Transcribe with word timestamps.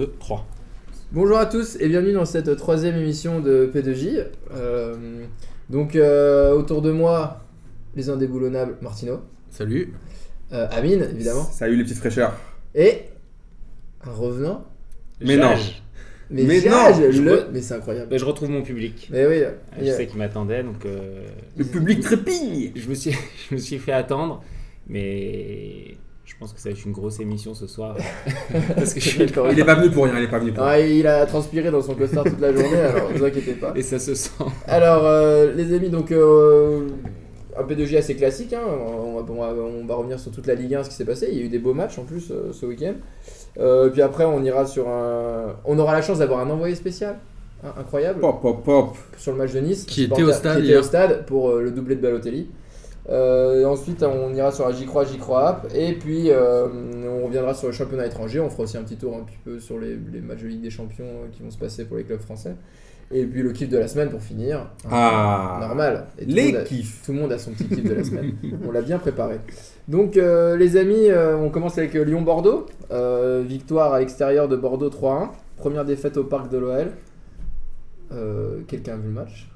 2, 0.00 0.12
3. 0.20 0.46
Bonjour 1.10 1.38
à 1.38 1.46
tous 1.46 1.74
et 1.80 1.88
bienvenue 1.88 2.12
dans 2.12 2.24
cette 2.24 2.54
troisième 2.56 2.94
émission 2.94 3.40
de 3.40 3.68
P2J. 3.74 4.26
Euh, 4.54 5.24
donc 5.70 5.96
euh, 5.96 6.52
autour 6.52 6.82
de 6.82 6.92
moi, 6.92 7.42
les 7.96 8.08
indéboulonnables 8.08 8.76
Martino, 8.80 9.22
Salut. 9.50 9.92
euh, 10.52 10.68
Amine 10.70 11.02
évidemment, 11.02 11.42
Salut 11.42 11.74
les 11.74 11.82
petites 11.82 11.96
fraîcheurs. 11.98 12.32
et 12.76 13.06
un 14.04 14.12
revenant. 14.12 14.64
Mais 15.20 15.36
non. 15.36 15.54
Mais, 16.30 16.44
Mais 16.44 16.60
Jage, 16.60 17.00
non, 17.00 17.24
le- 17.24 17.32
re- 17.32 17.46
mais 17.52 17.60
c'est 17.60 17.74
incroyable. 17.74 18.16
Je 18.16 18.24
retrouve 18.24 18.50
mon 18.50 18.62
public. 18.62 19.08
Mais 19.10 19.26
oui, 19.26 19.42
Euh, 19.42 19.50
il 19.78 19.82
y 19.82 19.86
Je 19.88 19.92
a- 19.94 19.96
sais 19.96 20.06
qu'il 20.06 20.18
m'attendait, 20.18 20.62
donc 20.62 20.86
euh, 20.86 21.26
Le 21.56 21.64
public 21.64 21.98
trépigne. 22.02 22.70
je, 22.76 22.88
me 22.88 22.94
suis, 22.94 23.10
je 23.50 23.54
me 23.56 23.58
suis 23.58 23.78
fait 23.78 23.90
attendre. 23.90 24.44
Mais 24.86 25.96
je 26.30 26.34
pense 26.38 26.52
que 26.52 26.60
ça 26.60 26.68
va 26.68 26.74
être 26.76 26.84
une 26.84 26.92
grosse 26.92 27.20
émission 27.20 27.54
ce 27.54 27.66
soir. 27.66 27.96
parce 28.76 28.92
que 28.94 29.00
je 29.00 29.08
suis 29.08 29.18
D'accord. 29.26 29.48
Il 29.50 29.58
est 29.58 29.64
pas 29.64 29.74
venu 29.74 29.90
pour 29.90 30.04
rien, 30.04 30.18
il 30.18 30.24
est 30.24 30.28
pas 30.28 30.38
venu 30.38 30.52
pour 30.52 30.62
rien. 30.64 30.72
Ah, 30.74 30.80
il 30.80 31.06
a 31.06 31.24
transpiré 31.26 31.70
dans 31.70 31.80
son 31.82 31.94
costard 31.94 32.24
toute 32.24 32.40
la 32.40 32.52
journée, 32.52 32.76
alors 32.78 33.10
ne 33.10 33.18
vous 33.18 33.24
inquiétez 33.24 33.52
pas. 33.54 33.72
Et 33.74 33.82
ça 33.82 33.98
se 33.98 34.14
sent. 34.14 34.30
Alors, 34.66 35.04
euh, 35.06 35.52
les 35.54 35.72
amis, 35.74 35.88
donc 35.88 36.12
euh, 36.12 36.86
un 37.58 37.62
P2J 37.64 37.96
assez 37.98 38.14
classique. 38.14 38.52
hein. 38.52 38.60
On, 38.62 39.14
va, 39.20 39.24
on 39.32 39.34
va- 39.40 39.62
on 39.82 39.86
va 39.86 39.94
revenir 39.96 40.20
sur 40.20 40.30
toute 40.30 40.46
la 40.46 40.54
Ligue 40.54 40.74
1, 40.74 40.84
ce 40.84 40.90
qui 40.90 40.96
s'est 40.96 41.04
passé. 41.06 41.28
Il 41.32 41.38
y 41.38 41.40
a 41.40 41.44
eu 41.44 41.48
des 41.48 41.58
beaux 41.58 41.74
matchs 41.74 41.98
en 41.98 42.04
plus 42.04 42.30
euh, 42.30 42.52
ce 42.52 42.66
week-end. 42.66 42.94
Euh, 43.58 43.88
puis 43.88 44.02
après, 44.02 44.24
on 44.24 44.42
ira 44.44 44.66
sur 44.66 44.88
un. 44.88 45.56
On 45.64 45.78
aura 45.78 45.92
la 45.94 46.02
chance 46.02 46.18
d'avoir 46.18 46.40
un 46.40 46.50
envoyé 46.50 46.74
spécial. 46.76 47.16
hein, 47.64 47.72
incroyable. 47.80 48.20
Pop, 48.20 48.40
pop, 48.42 48.62
pop. 48.64 48.96
Sur 49.16 49.32
le 49.32 49.38
match 49.38 49.52
de 49.52 49.60
Nice. 49.60 49.84
Qui 49.84 50.04
était 50.04 50.22
au 50.22 50.30
stade 50.32 50.58
Qui 50.58 50.62
était 50.64 50.68
hier. 50.72 50.80
au 50.80 50.84
stade 50.84 51.24
pour 51.26 51.50
euh, 51.50 51.62
le 51.62 51.70
doublé 51.72 51.96
de 51.96 52.00
Balotelli. 52.02 52.48
Euh, 53.10 53.64
ensuite, 53.64 54.02
on 54.02 54.34
ira 54.34 54.52
sur 54.52 54.68
la 54.68 54.74
J'y 54.74 54.84
crois, 54.84 55.04
J'y 55.04 55.16
crois 55.18 55.48
app. 55.48 55.66
Et 55.74 55.94
puis, 55.94 56.30
euh, 56.30 56.66
on 57.20 57.24
reviendra 57.26 57.54
sur 57.54 57.68
le 57.68 57.72
championnat 57.72 58.06
étranger. 58.06 58.38
On 58.40 58.50
fera 58.50 58.64
aussi 58.64 58.76
un 58.76 58.82
petit 58.82 58.96
tour 58.96 59.16
un 59.16 59.24
petit 59.24 59.38
peu 59.44 59.58
sur 59.58 59.78
les, 59.78 59.96
les 60.12 60.20
matchs 60.20 60.42
de 60.42 60.48
Ligue 60.48 60.60
des 60.62 60.70
Champions 60.70 61.04
euh, 61.06 61.26
qui 61.32 61.42
vont 61.42 61.50
se 61.50 61.58
passer 61.58 61.84
pour 61.86 61.96
les 61.96 62.04
clubs 62.04 62.20
français. 62.20 62.54
Et 63.10 63.24
puis, 63.24 63.42
le 63.42 63.52
kiff 63.52 63.70
de 63.70 63.78
la 63.78 63.88
semaine 63.88 64.10
pour 64.10 64.20
finir. 64.20 64.66
Ah. 64.90 65.56
Normal. 65.62 66.08
Et 66.18 66.26
Les 66.26 66.54
a- 66.54 66.62
kiffs. 66.64 67.00
Tout 67.06 67.12
le 67.12 67.20
monde 67.20 67.32
a 67.32 67.38
son 67.38 67.52
petit 67.52 67.66
kiff 67.68 67.82
de 67.84 67.94
la 67.94 68.04
semaine. 68.04 68.34
on 68.68 68.70
l'a 68.70 68.82
bien 68.82 68.98
préparé. 68.98 69.40
Donc, 69.88 70.18
euh, 70.18 70.58
les 70.58 70.76
amis, 70.76 71.08
euh, 71.08 71.34
on 71.38 71.48
commence 71.48 71.78
avec 71.78 71.94
Lyon-Bordeaux. 71.94 72.66
Euh, 72.90 73.42
victoire 73.46 73.94
à 73.94 74.00
l'extérieur 74.00 74.48
de 74.48 74.56
Bordeaux 74.56 74.90
3-1. 74.90 75.30
Première 75.56 75.86
défaite 75.86 76.18
au 76.18 76.24
parc 76.24 76.50
de 76.50 76.58
l'OL. 76.58 76.88
Quelqu'un 78.66 78.92
a 78.92 78.96
vu 78.96 79.04
le 79.08 79.14
match? 79.14 79.47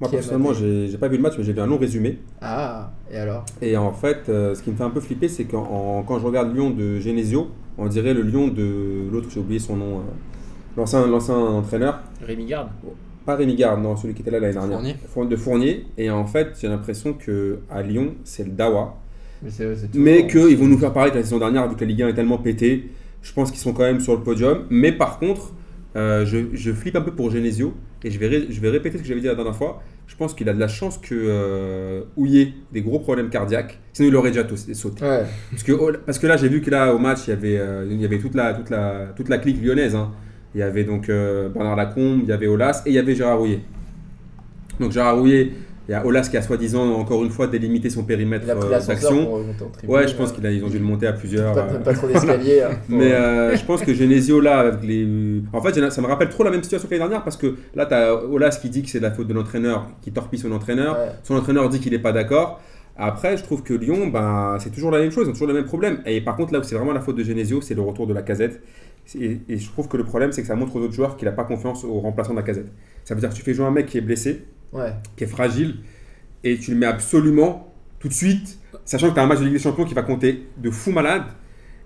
Moi 0.00 0.10
personnellement, 0.10 0.52
j'ai 0.52 0.88
j'ai 0.88 0.98
pas 0.98 1.08
vu 1.08 1.16
le 1.16 1.22
match, 1.22 1.34
mais 1.38 1.44
j'ai 1.44 1.54
vu 1.54 1.60
un 1.60 1.66
long 1.66 1.78
résumé. 1.78 2.18
Ah, 2.42 2.90
et 3.10 3.16
alors? 3.16 3.44
Et 3.62 3.76
en 3.76 3.92
fait, 3.92 4.28
euh, 4.28 4.54
ce 4.54 4.62
qui 4.62 4.70
me 4.70 4.76
fait 4.76 4.84
un 4.84 4.90
peu 4.90 5.00
flipper, 5.00 5.28
c'est 5.28 5.44
quand 5.44 6.18
je 6.18 6.26
regarde 6.26 6.54
Lyon 6.54 6.70
de 6.70 7.00
Genesio, 7.00 7.48
on 7.78 7.86
dirait 7.86 8.12
le 8.12 8.22
Lyon 8.22 8.48
de 8.48 9.08
l'autre, 9.10 9.28
j'ai 9.30 9.40
oublié 9.40 9.58
son 9.58 9.76
nom, 9.76 9.98
euh, 9.98 10.02
l'ancien 10.76 11.06
l'ancien 11.06 11.36
entraîneur. 11.36 12.00
Rémi 12.22 12.44
Garde. 12.44 12.68
Pas 13.24 13.36
Rémi 13.36 13.54
Garde, 13.56 13.82
non, 13.82 13.96
celui 13.96 14.12
qui 14.14 14.20
était 14.22 14.30
là 14.30 14.38
l'année 14.38 14.52
dernière. 14.52 14.96
Fournier. 15.08 15.30
De 15.30 15.36
Fournier. 15.36 15.86
Et 15.96 16.10
en 16.10 16.26
fait, 16.26 16.56
j'ai 16.60 16.68
l'impression 16.68 17.14
que 17.14 17.60
à 17.70 17.82
Lyon, 17.82 18.14
c'est 18.24 18.44
le 18.44 18.50
Dawa. 18.50 18.96
Mais 19.42 19.50
c'est 19.50 19.74
c'est 19.76 19.88
tout 19.88 19.98
Mais 19.98 20.26
qu'ils 20.26 20.56
vont 20.56 20.66
nous 20.66 20.78
faire 20.78 20.92
pareil 20.92 21.10
que 21.10 21.16
la 21.16 21.22
saison 21.24 21.38
dernière, 21.38 21.68
vu 21.68 21.74
que 21.74 21.80
la 21.80 21.86
Ligue 21.86 22.02
1 22.02 22.08
est 22.08 22.14
tellement 22.14 22.38
pétée. 22.38 22.90
Je 23.22 23.32
pense 23.32 23.50
qu'ils 23.50 23.60
sont 23.60 23.72
quand 23.72 23.82
même 23.82 24.00
sur 24.00 24.14
le 24.14 24.22
podium. 24.22 24.66
Mais 24.70 24.92
par 24.92 25.18
contre, 25.18 25.52
euh, 25.96 26.24
je, 26.26 26.38
je 26.52 26.72
flippe 26.72 26.96
un 26.96 27.00
peu 27.00 27.12
pour 27.12 27.30
Genesio. 27.30 27.72
Et 28.04 28.10
je 28.10 28.18
vais, 28.18 28.28
ré- 28.28 28.46
je 28.50 28.60
vais 28.60 28.70
répéter 28.70 28.98
ce 28.98 29.02
que 29.02 29.08
j'avais 29.08 29.20
dit 29.20 29.26
la 29.26 29.34
dernière 29.34 29.56
fois. 29.56 29.82
Je 30.06 30.14
pense 30.14 30.34
qu'il 30.34 30.48
a 30.48 30.52
de 30.54 30.60
la 30.60 30.68
chance 30.68 30.98
que 30.98 31.14
euh, 31.14 32.02
Houillet 32.16 32.42
ait 32.42 32.52
des 32.72 32.82
gros 32.82 33.00
problèmes 33.00 33.28
cardiaques. 33.30 33.80
Sinon, 33.92 34.08
il 34.08 34.16
aurait 34.16 34.30
déjà 34.30 34.44
tos- 34.44 34.72
sauté. 34.74 35.04
Ouais, 35.04 35.24
Parce 35.50 35.62
que, 35.64 35.72
oh, 35.72 35.90
parce 36.04 36.18
que 36.18 36.26
là, 36.28 36.36
j'ai 36.36 36.48
vu 36.48 36.60
que 36.60 36.70
là, 36.70 36.94
au 36.94 36.98
match, 36.98 37.26
il 37.26 37.30
y 37.30 37.32
avait, 37.32 37.58
euh, 37.58 37.86
il 37.90 38.00
y 38.00 38.04
avait 38.04 38.18
toute, 38.18 38.34
la, 38.34 38.54
toute, 38.54 38.70
la, 38.70 39.12
toute 39.16 39.28
la 39.28 39.38
clique 39.38 39.60
lyonnaise. 39.62 39.94
hein. 39.96 40.12
Il 40.54 40.60
y 40.60 40.62
avait 40.62 40.84
donc 40.84 41.08
euh, 41.08 41.48
Bernard 41.48 41.76
Lacombe, 41.76 42.20
il 42.22 42.28
y 42.28 42.32
avait 42.32 42.46
Olas 42.46 42.82
et 42.86 42.90
il 42.90 42.94
y 42.94 42.98
avait 42.98 43.14
Gérard 43.14 43.38
Rouillet. 43.38 43.60
Donc 44.78 44.92
Gérard 44.92 45.18
Rouillet, 45.18 45.50
il 45.88 45.92
y 45.92 45.94
a 45.94 46.04
Olas 46.04 46.28
qui 46.28 46.36
a 46.36 46.42
soi-disant, 46.42 46.92
encore 46.94 47.22
une 47.24 47.30
fois, 47.30 47.46
délimité 47.46 47.90
son 47.90 48.02
périmètre 48.02 48.46
euh, 48.48 48.80
d'action. 48.86 49.42
Ouais, 49.86 50.08
je 50.08 50.14
pense 50.14 50.32
qu'ils 50.32 50.64
ont 50.64 50.68
dû 50.68 50.78
le 50.78 50.84
monter 50.84 51.06
à 51.06 51.12
plusieurs. 51.12 51.52
Pas, 51.54 51.68
euh, 51.70 51.78
pas 51.78 51.94
trop 51.94 52.08
d'escalier. 52.08 52.62
hein. 52.62 52.70
mais 52.88 53.12
euh, 53.12 53.56
je 53.56 53.64
pense 53.64 53.82
que 53.82 53.94
Genesio 53.94 54.40
là, 54.40 54.58
avec 54.60 54.82
les. 54.82 55.06
En 55.52 55.60
fait, 55.62 55.90
ça 55.90 56.02
me 56.02 56.06
rappelle 56.06 56.28
trop 56.28 56.42
la 56.44 56.50
même 56.50 56.62
situation 56.62 56.88
que 56.88 56.94
l'année 56.94 57.04
dernière 57.04 57.22
parce 57.22 57.36
que 57.36 57.54
là, 57.74 57.86
tu 57.86 57.94
as 57.94 58.14
Olas 58.14 58.58
qui 58.60 58.68
dit 58.68 58.82
que 58.82 58.88
c'est 58.90 59.00
la 59.00 59.12
faute 59.12 59.28
de 59.28 59.34
l'entraîneur, 59.34 59.86
qui 60.02 60.10
torpille 60.10 60.40
son 60.40 60.52
entraîneur. 60.52 60.98
Ouais. 60.98 61.12
Son 61.22 61.34
entraîneur 61.36 61.68
dit 61.68 61.78
qu'il 61.80 61.92
n'est 61.92 61.98
pas 62.00 62.12
d'accord. 62.12 62.60
Après, 62.98 63.36
je 63.36 63.42
trouve 63.44 63.62
que 63.62 63.74
Lyon, 63.74 64.06
ben, 64.08 64.56
c'est 64.58 64.70
toujours 64.70 64.90
la 64.90 64.98
même 64.98 65.10
chose, 65.10 65.26
ils 65.26 65.30
ont 65.30 65.32
toujours 65.32 65.48
le 65.48 65.52
même 65.54 65.66
problème. 65.66 66.00
Et 66.06 66.20
par 66.22 66.34
contre, 66.34 66.52
là 66.54 66.60
où 66.60 66.62
c'est 66.62 66.74
vraiment 66.74 66.94
la 66.94 67.00
faute 67.02 67.16
de 67.16 67.22
Genesio, 67.22 67.60
c'est 67.60 67.74
le 67.74 67.82
retour 67.82 68.06
de 68.06 68.14
la 68.14 68.22
casette. 68.22 68.62
Et, 69.20 69.38
et 69.48 69.58
je 69.58 69.68
trouve 69.68 69.86
que 69.86 69.96
le 69.98 70.04
problème, 70.04 70.32
c'est 70.32 70.40
que 70.40 70.48
ça 70.48 70.56
montre 70.56 70.74
aux 70.76 70.80
autres 70.80 70.94
joueurs 70.94 71.16
qu'il 71.16 71.26
n'a 71.26 71.32
pas 71.32 71.44
confiance 71.44 71.84
au 71.84 72.00
remplaçant 72.00 72.32
de 72.32 72.38
la 72.38 72.42
casette. 72.42 72.72
Ça 73.04 73.14
veut 73.14 73.20
dire 73.20 73.28
que 73.28 73.34
tu 73.34 73.42
fais 73.42 73.52
jouer 73.54 73.66
un 73.66 73.70
mec 73.70 73.86
qui 73.86 73.98
est 73.98 74.00
blessé, 74.00 74.46
Ouais. 74.72 74.92
qui 75.16 75.24
est 75.24 75.28
fragile, 75.28 75.76
et 76.44 76.58
tu 76.58 76.72
le 76.72 76.76
mets 76.76 76.86
absolument 76.86 77.72
tout 77.98 78.08
de 78.08 78.12
suite, 78.12 78.58
sachant 78.84 79.08
que 79.08 79.14
tu 79.14 79.20
as 79.20 79.22
un 79.22 79.26
match 79.26 79.38
de 79.38 79.44
Ligue 79.44 79.54
des 79.54 79.58
Champions 79.58 79.84
qui 79.84 79.94
va 79.94 80.02
compter 80.02 80.48
de 80.58 80.70
fou 80.70 80.90
malade. 80.92 81.24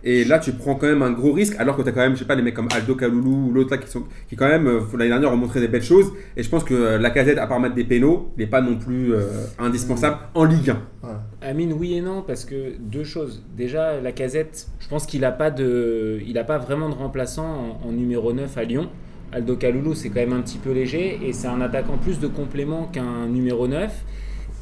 Et 0.03 0.25
là, 0.25 0.39
tu 0.39 0.53
prends 0.53 0.77
quand 0.77 0.87
même 0.87 1.03
un 1.03 1.11
gros 1.11 1.33
risque, 1.33 1.57
alors 1.59 1.77
que 1.77 1.83
tu 1.83 1.89
as 1.91 1.93
quand 1.93 2.01
même, 2.01 2.15
je 2.15 2.21
sais 2.21 2.25
pas, 2.25 2.35
les 2.35 2.41
mecs 2.41 2.55
comme 2.55 2.69
Aldo 2.75 2.95
Kaloulou 2.95 3.49
ou 3.49 3.53
l'autre 3.53 3.71
là 3.73 3.77
qui, 3.77 3.87
sont, 3.91 4.05
qui 4.31 4.35
quand 4.37 4.49
même, 4.49 4.67
euh, 4.67 4.81
l'année 4.95 5.11
dernière, 5.11 5.31
ont 5.31 5.37
montré 5.37 5.61
des 5.61 5.69
belles 5.69 5.83
choses. 5.83 6.11
Et 6.39 6.43
je 6.43 6.49
pense 6.49 6.65
que 6.65 6.73
euh, 6.73 6.99
la 6.99 7.11
casette, 7.11 7.37
à 7.37 7.47
part 7.47 7.61
mettre 7.61 7.75
des 7.75 7.85
pénaux, 7.85 8.33
n'est 8.39 8.47
pas 8.47 8.63
non 8.63 8.77
plus 8.79 9.13
euh, 9.13 9.21
indispensable 9.59 10.17
en 10.33 10.45
Ligue 10.45 10.71
1. 10.71 10.73
ouais. 11.07 11.15
Amine, 11.43 11.75
oui 11.75 11.95
et 11.95 12.01
non, 12.01 12.23
parce 12.23 12.47
que 12.47 12.79
deux 12.79 13.05
choses. 13.05 13.45
Déjà, 13.55 14.01
la 14.01 14.13
casette, 14.13 14.69
je 14.79 14.89
pense 14.89 15.05
qu'il 15.05 15.21
n'a 15.21 15.33
pas, 15.33 15.51
de, 15.51 16.19
il 16.27 16.39
a 16.39 16.45
pas 16.45 16.57
vraiment 16.57 16.89
de 16.89 16.95
remplaçant 16.95 17.79
en, 17.85 17.89
en 17.89 17.93
numéro 17.93 18.33
9 18.33 18.57
à 18.57 18.65
Lyon. 18.65 18.89
Aldo 19.33 19.57
Kaloulou, 19.57 19.95
c'est 19.95 20.09
quand 20.09 20.21
même 20.21 20.33
un 20.33 20.43
petit 20.43 20.59
peu 20.59 20.73
léger 20.73 21.21
et 21.23 21.33
c'est 21.33 21.49
un 21.49 21.61
attaquant 21.61 21.99
plus 21.99 22.19
de 22.19 22.27
complément 22.27 22.87
qu'un 22.87 23.27
numéro 23.27 23.69
9. 23.69 24.05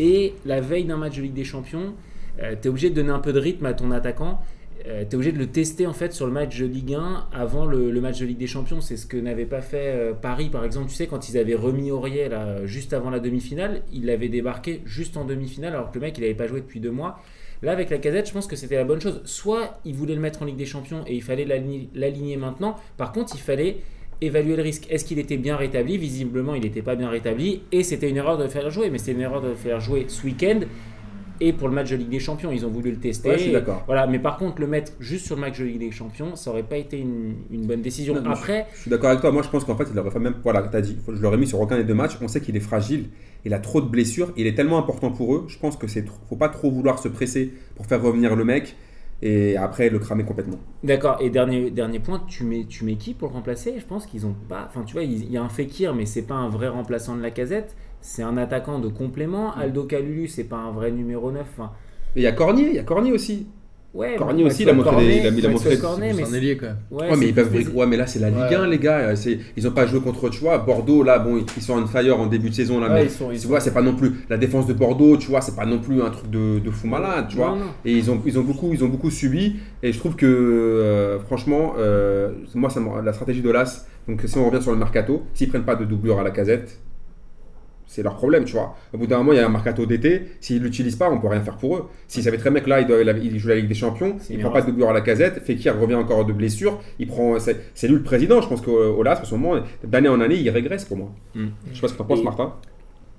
Et 0.01 0.35
la 0.45 0.61
veille 0.61 0.85
d'un 0.85 0.97
match 0.97 1.17
de 1.17 1.23
Ligue 1.23 1.35
des 1.35 1.45
Champions, 1.45 1.95
tu 2.39 2.45
es 2.45 2.69
obligé 2.69 2.91
de 2.91 2.95
donner 2.95 3.11
un 3.11 3.19
peu 3.19 3.33
de 3.33 3.41
rythme 3.41 3.67
à 3.67 3.75
ton 3.75 3.91
attaquant. 3.91 4.41
tu 4.85 4.91
es 4.91 5.15
obligé 5.15 5.33
de 5.33 5.39
le 5.39 5.49
tester 5.49 5.87
en 5.87 5.93
fait 5.93 6.13
sur 6.13 6.27
le 6.27 6.33
match 6.33 6.59
de 6.59 6.67
Ligue 6.67 6.95
1 6.95 7.29
avant 7.33 7.67
le, 7.67 8.01
match 8.01 8.21
de 8.21 8.27
Ligue 8.27 8.39
des 8.39 8.47
Champions. 8.47 8.81
C'est 8.81 8.97
ce 8.97 9.07
que 9.07 9.17
n'avait 9.17 9.47
pas 9.47 9.61
fait 9.61 9.89
euh, 9.89 10.13
Paris 10.13 10.51
par 10.51 10.65
exemple. 10.65 10.89
Tu 10.89 10.95
sais, 10.95 11.07
quand 11.07 11.29
ils 11.29 11.39
avaient 11.39 11.55
remis 11.57 11.91
Aurier 11.91 12.29
là, 12.29 12.65
juste 12.65 12.93
avant 12.93 13.11
la 13.11 13.19
demi-finale, 13.19 13.83
il 13.93 14.07
l'avait 14.07 14.29
débarqué 14.29 14.83
juste 14.85 15.17
en 15.17 15.25
demi-finale 15.25 15.75
alors 15.75 15.91
que 15.91 15.99
le 15.99 16.03
mec 16.03 16.19
il 16.19 16.21
n'avait 16.21 16.35
pas 16.35 16.47
joué 16.47 16.61
depuis 16.61 16.81
deux 16.81 16.93
mois. 16.93 17.21
Là, 17.63 17.73
avec 17.73 17.91
la 17.91 17.99
casette, 17.99 18.29
je 18.29 18.33
pense 18.33 18.47
que 18.47 18.55
c'était 18.55 18.77
la 18.77 18.85
bonne 18.85 19.01
chose. 19.01 19.21
Soit 19.25 19.81
il 19.85 19.95
voulait 19.95 20.15
le 20.15 20.21
mettre 20.21 20.43
en 20.43 20.45
Ligue 20.45 20.57
des 20.57 20.67
Champions 20.67 21.03
et 21.07 21.15
il 21.15 21.23
fallait 21.23 21.45
l'aligner 21.45 22.37
maintenant. 22.37 22.77
Par 22.97 23.11
contre, 23.13 23.35
il 23.35 23.41
fallait 23.41 23.79
évaluer 24.21 24.57
le 24.57 24.63
risque. 24.63 24.87
Est-ce 24.91 25.05
qu'il 25.05 25.19
était 25.19 25.37
bien 25.37 25.57
rétabli? 25.57 25.97
Visiblement, 25.99 26.55
il 26.55 26.63
n'était 26.63 26.83
pas 26.83 26.97
bien 26.97 27.09
rétabli. 27.11 27.63
Et 27.73 27.83
c'était 27.83 28.09
une 28.11 28.17
erreur 28.17 28.39
de 28.39 28.45
le 28.45 28.49
faire 28.49 28.71
jouer. 28.71 28.91
Mais 28.91 28.99
c'était 28.99 29.13
une 29.13 29.21
erreur 29.21 29.41
de 29.41 29.49
le 29.49 29.55
faire 29.55 29.81
jouer 29.81 30.07
ce 30.09 30.25
week-end. 30.25 30.61
Et 31.41 31.53
pour 31.53 31.69
le 31.69 31.75
match 31.75 31.89
de 31.91 31.95
Ligue 31.95 32.09
des 32.09 32.19
Champions, 32.19 32.51
ils 32.51 32.67
ont 32.67 32.69
voulu 32.69 32.91
le 32.91 32.97
tester. 32.97 33.29
Ouais, 33.29 33.39
je 33.39 33.43
suis 33.45 33.53
d'accord. 33.53 33.85
Voilà, 33.87 34.09
mais 34.09 34.19
par 34.19 34.39
contre, 34.39 34.61
le 34.61 34.67
mettre 34.67 34.91
juste 34.99 35.25
sur 35.27 35.37
le 35.37 35.41
match 35.43 35.57
de 35.61 35.65
Ligue 35.67 35.79
des 35.79 35.93
Champions, 35.93 36.35
ça 36.35 36.51
aurait 36.51 36.65
pas 36.65 36.79
été 36.79 36.99
une, 36.99 37.35
une 37.53 37.65
bonne 37.65 37.81
décision. 37.81 38.15
Non, 38.21 38.29
Après, 38.31 38.67
Je 38.75 38.81
suis 38.81 38.91
d'accord 38.91 39.11
avec 39.11 39.21
toi. 39.21 39.31
Moi, 39.31 39.43
je 39.45 39.49
pense 39.49 39.65
qu'en 39.65 39.77
fait, 39.77 39.85
il 39.93 39.97
aurait 40.01 40.11
fait 40.11 40.19
même. 40.19 40.35
Voilà, 40.43 40.63
tu 40.69 40.77
as 40.77 40.81
dit, 40.81 40.97
je 41.07 41.23
l'aurais 41.23 41.37
mis 41.39 41.47
sur 41.47 41.61
aucun 41.61 41.77
des 41.77 41.85
deux 41.85 41.95
matchs. 41.95 42.19
On 42.21 42.27
sait 42.27 42.41
qu'il 42.41 42.57
est 42.57 42.61
fragile. 42.61 43.11
Il 43.45 43.55
a 43.55 43.61
trop 43.61 43.81
de 43.81 43.87
blessures. 43.87 44.33
Il 44.37 44.49
est 44.49 44.55
tellement 44.57 44.79
important 44.79 45.13
pour 45.13 45.33
eux. 45.37 45.45
Je 45.47 45.59
pense 45.61 45.77
que 45.77 45.87
c'est 45.87 46.03
trop- 46.05 46.19
faut 46.29 46.35
pas 46.35 46.49
trop 46.49 46.73
vouloir 46.73 46.99
se 46.99 47.07
presser 47.07 47.53
pour 47.77 47.87
faire 47.87 48.03
revenir 48.03 48.35
le 48.35 48.45
mec 48.45 48.75
et 49.23 49.57
après 49.57 49.91
le 49.91 49.99
cramer 49.99 50.25
complètement. 50.25 50.59
D'accord, 50.85 51.17
et 51.21 51.31
dernier, 51.31 51.71
dernier 51.71 51.99
point, 51.99 52.23
tu 52.29 52.45
mets, 52.45 52.65
tu 52.69 52.85
mets 52.85 52.97
qui 52.97 53.15
pour 53.15 53.29
le 53.29 53.35
remplacer? 53.35 53.75
Je 53.79 53.85
pense 53.85 54.07
qu'ils 54.07 54.27
ont 54.27 54.35
pas. 54.49 54.67
Enfin, 54.69 54.85
tu 54.85 54.93
vois, 54.95 55.03
il 55.03 55.31
y 55.31 55.37
a 55.37 55.43
un 55.43 55.49
Fekir, 55.49 55.95
mais 55.95 56.07
c'est 56.07 56.23
pas 56.23 56.35
un 56.35 56.49
vrai 56.49 56.69
remplaçant 56.69 57.17
de 57.17 57.23
la 57.23 57.31
casette. 57.31 57.77
C'est 58.01 58.23
un 58.23 58.37
attaquant 58.37 58.79
de 58.79 58.89
complément. 58.89 59.53
Aldo 59.55 59.85
Kalulu, 59.85 60.29
c'est 60.29 60.45
pas 60.45 60.59
un 60.59 60.71
vrai 60.71 60.93
numéro 60.93 61.33
9. 61.33 61.47
Enfin, 61.51 61.73
Et 62.15 62.21
il 62.21 62.23
y 62.23 62.27
a 62.29 62.33
Cornier. 62.33 62.69
Il 62.69 62.77
y 62.77 62.79
a 62.79 62.85
Cornier 62.85 63.13
aussi. 63.13 63.49
Ouais, 63.95 64.17
aussi, 64.45 64.63
il 64.63 64.69
a 64.69 64.73
montré 64.73 64.91
Cornet- 64.91 65.21
il 65.21 65.27
a 65.27 65.31
mis- 65.31 65.39
il 65.39 65.47
a 65.47 65.49
Maxwell 65.49 65.73
montré- 65.75 65.79
Cornet, 65.79 66.13
mais 66.15 66.25
C'est 66.25 66.31
un 66.31 66.35
ailier 66.37 66.57
quand 66.57 66.67
même. 66.67 66.77
ouais, 66.91 66.99
Ouais, 67.01 67.09
mais 67.11 67.17
c'est 67.17 67.29
ils 67.29 67.35
peuvent. 67.35 67.49
plus- 67.51 67.65
bric- 67.65 67.75
Ouais, 67.77 67.87
mais 67.87 67.97
là, 67.97 68.07
c'est 68.07 68.19
la 68.19 68.29
Ligue 68.31 68.39
Ouais. 68.39 68.55
1, 68.55 68.67
les 68.67 68.79
gars. 68.79 69.17
C'est- 69.17 69.39
Ils 69.57 69.67
ont 69.67 69.71
pas 69.73 69.87
joué 69.87 70.01
contre, 70.01 70.29
tu 70.29 70.41
vois, 70.41 70.59
Bordeaux. 70.59 71.03
Là, 71.03 71.19
bon, 71.19 71.43
ils 71.57 71.63
sont 71.63 71.75
on 71.79 71.87
fire 71.87 72.19
en 72.21 72.27
début 72.27 72.51
de 72.51 72.55
saison. 72.55 72.81
Là, 72.81 72.89
Ouais, 72.89 72.95
mais 72.95 73.05
ils 73.05 73.11
sont- 73.11 73.31
ils 73.31 73.37
tu 73.37 73.43
sont- 73.43 73.49
vois, 73.49 73.61
c'est 73.61 73.73
pas 73.73 73.83
non 73.83 73.95
plus 73.95 74.13
la 74.29 74.37
défense 74.37 74.67
de 74.67 74.73
Bordeaux. 74.73 75.17
Tu 75.17 75.29
vois, 75.29 75.41
c'est 75.41 75.57
pas 75.57 75.67
non 75.67 75.79
plus 75.79 76.03
un 76.03 76.11
truc 76.11 76.31
de, 76.31 76.59
de 76.59 76.71
fou 76.71 76.87
malade. 76.87 77.27
Tu 77.29 77.37
vois. 77.37 77.51
Non, 77.51 77.57
non. 77.57 77.65
Et 77.85 77.93
ils 77.93 78.11
ont, 78.11 78.21
ils, 78.27 78.39
ont 78.39 78.43
beaucoup, 78.43 78.71
ils 78.73 78.85
ont 78.85 78.89
beaucoup 78.89 79.11
subi. 79.11 79.57
Et 79.83 79.93
je 79.93 79.99
trouve 79.99 80.17
que, 80.17 80.27
euh, 80.27 81.19
franchement, 81.21 81.75
euh, 81.79 82.31
moi, 82.55 82.71
ça 82.71 82.81
la 83.05 83.13
stratégie 83.13 83.43
d'Olas, 83.43 83.87
donc 84.09 84.23
si 84.25 84.39
on 84.39 84.49
revient 84.49 84.63
sur 84.63 84.73
le 84.73 84.79
mercato, 84.79 85.23
s'ils 85.35 85.49
prennent 85.49 85.63
pas 85.65 85.77
de 85.77 85.85
doublure 85.85 86.19
à 86.19 86.23
la 86.23 86.31
casette, 86.31 86.79
c'est 87.91 88.03
leur 88.05 88.15
problème, 88.15 88.45
tu 88.45 88.53
vois. 88.53 88.77
Au 88.93 88.99
bout 88.99 89.07
d'un 89.09 89.17
moment, 89.19 89.33
il 89.33 89.37
y 89.37 89.41
a 89.41 89.47
un 89.47 89.51
mercato 89.51 89.85
d'été. 89.87 90.27
S'ils 90.41 90.63
l'utilisent 90.63 90.95
pas, 90.97 91.11
on 91.11 91.19
peut 91.19 91.27
rien 91.27 91.41
faire 91.41 91.57
pour 91.57 91.77
eux. 91.77 91.85
S'ils 92.07 92.23
savaient 92.23 92.37
très 92.37 92.51
bien 92.51 92.61
que 92.61 92.69
là, 92.69 92.81
il, 92.81 92.87
doit, 92.87 93.01
il 93.01 93.09
a- 93.09 93.17
il 93.19 93.39
joue 93.39 93.49
la 93.49 93.57
Ligue 93.57 93.67
des 93.67 93.75
Champions, 93.75 94.17
il 94.31 94.39
prend 94.39 94.51
pas 94.51 94.61
de 94.61 94.67
doublure 94.67 94.91
à 94.91 94.93
la 94.93 95.01
casette, 95.01 95.43
Fekir 95.45 95.81
revient 95.81 95.95
encore 95.97 96.25
de 96.25 96.33
blessure, 96.33 96.81
il 97.01 97.07
prend, 97.09 97.39
c'est 97.41 97.89
lui 97.89 97.95
le 97.97 98.03
président. 98.03 98.41
Je 98.41 98.49
pense 98.49 98.61
qu'Olas, 98.61 99.21
en 99.21 99.25
ce 99.25 99.35
moment, 99.35 99.61
d'année 99.83 100.09
en 100.09 100.21
année, 100.21 100.37
il 100.37 100.49
régresse 100.51 100.85
pour 100.85 100.99
moi. 100.99 101.11
Mm. 101.35 101.47
Je 101.71 101.75
sais 101.75 101.81
pas 101.81 101.89
ce 101.89 101.93
que 101.95 101.99
t'en 101.99 102.05
penses, 102.05 102.21
Et- 102.21 102.25
Martin. 102.25 102.53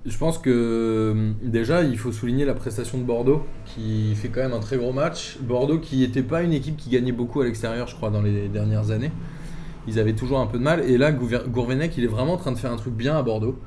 Je 0.06 0.16
pense 0.16 0.38
que 0.38 0.48
euh, 0.50 1.32
déjà, 1.42 1.82
il 1.82 1.98
faut 1.98 2.10
souligner 2.10 2.46
la 2.46 2.54
prestation 2.54 2.96
de 2.96 3.02
Bordeaux, 3.02 3.42
qui 3.66 4.14
fait 4.14 4.28
quand 4.28 4.40
même 4.40 4.54
un 4.54 4.60
très 4.60 4.78
gros 4.78 4.94
match. 4.94 5.36
Bordeaux 5.42 5.78
qui 5.78 5.98
n'était 5.98 6.22
pas 6.22 6.42
une 6.42 6.54
équipe 6.54 6.78
qui 6.78 6.88
gagnait 6.88 7.12
beaucoup 7.12 7.42
à 7.42 7.44
l'extérieur, 7.44 7.86
je 7.86 7.96
crois, 7.96 8.08
dans 8.08 8.22
les 8.22 8.48
dernières 8.48 8.92
années. 8.92 9.10
ils 9.88 9.98
avaient 9.98 10.14
toujours 10.14 10.38
un 10.40 10.46
peu 10.46 10.56
de 10.58 10.62
mal. 10.62 10.80
Et 10.88 10.96
là, 10.96 11.10
Gourvenec, 11.12 11.96
il 11.98 12.04
est 12.04 12.06
vraiment 12.06 12.34
en 12.34 12.36
train 12.38 12.52
de 12.52 12.58
faire 12.58 12.70
un 12.72 12.76
truc 12.76 12.94
bien 12.94 13.16
à 13.16 13.22
Bordeaux. 13.22 13.58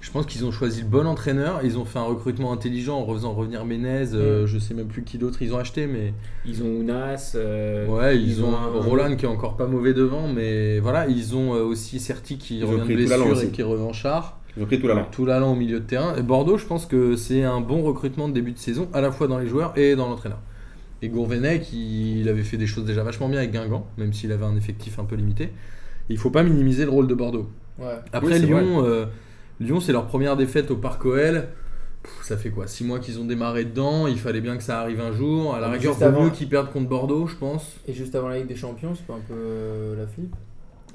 Je 0.00 0.10
pense 0.10 0.24
qu'ils 0.26 0.44
ont 0.46 0.50
choisi 0.50 0.80
le 0.80 0.86
bon 0.88 1.06
entraîneur. 1.06 1.60
Ils 1.62 1.78
ont 1.78 1.84
fait 1.84 1.98
un 1.98 2.04
recrutement 2.04 2.52
intelligent 2.52 2.98
en 2.98 3.04
refaisant 3.04 3.34
revenir 3.34 3.64
Ménez. 3.66 4.14
euh, 4.14 4.46
je 4.46 4.58
sais 4.58 4.72
même 4.72 4.86
plus 4.86 5.02
qui 5.04 5.18
d'autre 5.18 5.42
ils 5.42 5.52
ont 5.52 5.58
acheté, 5.58 5.86
mais 5.86 6.14
Ils 6.46 6.62
ont 6.62 6.68
Ounas. 6.68 7.32
euh, 7.34 7.86
ouais, 7.86 8.18
ils, 8.18 8.42
ont, 8.42 8.50
Roland 8.80 9.14
qui 9.16 9.26
est 9.26 9.28
encore 9.28 9.56
pas 9.56 9.66
mauvais 9.66 9.92
devant, 9.92 10.26
mais 10.28 10.78
voilà, 10.80 11.06
ils 11.06 11.36
ont 11.36 11.54
euh, 11.54 11.62
aussi 11.62 12.00
Certi 12.00 12.38
qui 12.38 12.58
Ils 12.58 12.64
revient 12.64 12.80
de 12.80 13.04
Toulalan 13.04 13.26
blessure 13.26 13.42
et 13.48 13.50
qui 13.50 13.60
est 13.60 13.64
revanchard. 13.64 14.38
Ils 14.56 14.62
ont 14.62 14.66
pris 14.66 14.80
tout 14.80 14.88
l'allant. 14.88 15.06
Tout 15.12 15.26
l'allant 15.26 15.52
au 15.52 15.56
milieu 15.56 15.80
de 15.80 15.84
terrain. 15.84 16.16
Et 16.16 16.22
Bordeaux, 16.22 16.56
je 16.58 16.66
pense 16.66 16.86
que 16.86 17.14
c'est 17.14 17.44
un 17.44 17.60
bon 17.60 17.82
recrutement 17.82 18.28
de 18.28 18.32
début 18.34 18.52
de 18.52 18.58
saison, 18.58 18.88
à 18.92 19.00
la 19.00 19.10
fois 19.12 19.28
dans 19.28 19.38
les 19.38 19.46
joueurs 19.46 19.76
et 19.78 19.94
dans 19.96 20.08
l'entraîneur. 20.08 20.38
Et 21.02 21.08
Gourvenec, 21.08 21.72
il 21.72 22.28
avait 22.28 22.42
fait 22.42 22.56
des 22.56 22.66
choses 22.66 22.84
déjà 22.84 23.02
vachement 23.02 23.28
bien 23.28 23.38
avec 23.38 23.52
Guingamp, 23.52 23.86
même 23.96 24.12
s'il 24.12 24.32
avait 24.32 24.44
un 24.44 24.56
effectif 24.56 24.98
un 24.98 25.04
peu 25.04 25.14
limité. 25.16 25.50
Il 26.08 26.18
faut 26.18 26.30
pas 26.30 26.42
minimiser 26.42 26.84
le 26.84 26.90
rôle 26.90 27.06
de 27.06 27.14
Bordeaux. 27.14 27.48
Ouais. 27.78 27.86
Après, 28.12 28.38
Oui, 28.40 28.46
Lyon, 28.46 28.84
euh, 28.84 29.06
Lyon 29.60 29.80
c'est 29.80 29.92
leur 29.92 30.06
première 30.06 30.36
défaite 30.36 30.70
au 30.70 30.76
Parc 30.76 31.04
OL. 31.04 31.48
Pff, 32.02 32.12
Ça 32.22 32.36
fait 32.38 32.48
quoi 32.50 32.66
6 32.66 32.84
mois 32.84 32.98
qu'ils 32.98 33.20
ont 33.20 33.24
démarré 33.26 33.64
dedans, 33.66 34.06
il 34.06 34.18
fallait 34.18 34.40
bien 34.40 34.56
que 34.56 34.62
ça 34.62 34.80
arrive 34.80 35.00
un 35.00 35.12
jour. 35.12 35.54
À 35.54 35.60
la 35.60 35.68
rigueur, 35.68 35.92
vaut 35.94 36.04
avant- 36.04 36.24
mieux 36.24 36.30
qu'ils 36.30 36.48
perdent 36.48 36.70
contre 36.72 36.88
Bordeaux, 36.88 37.26
je 37.26 37.36
pense. 37.36 37.76
Et 37.86 37.92
juste 37.92 38.14
avant 38.14 38.28
la 38.28 38.38
Ligue 38.38 38.46
des 38.48 38.56
Champions, 38.56 38.94
c'est 38.94 39.04
pas 39.06 39.12
un 39.14 39.20
peu 39.28 39.34
euh, 39.36 39.96
la 39.96 40.06
flip? 40.06 40.34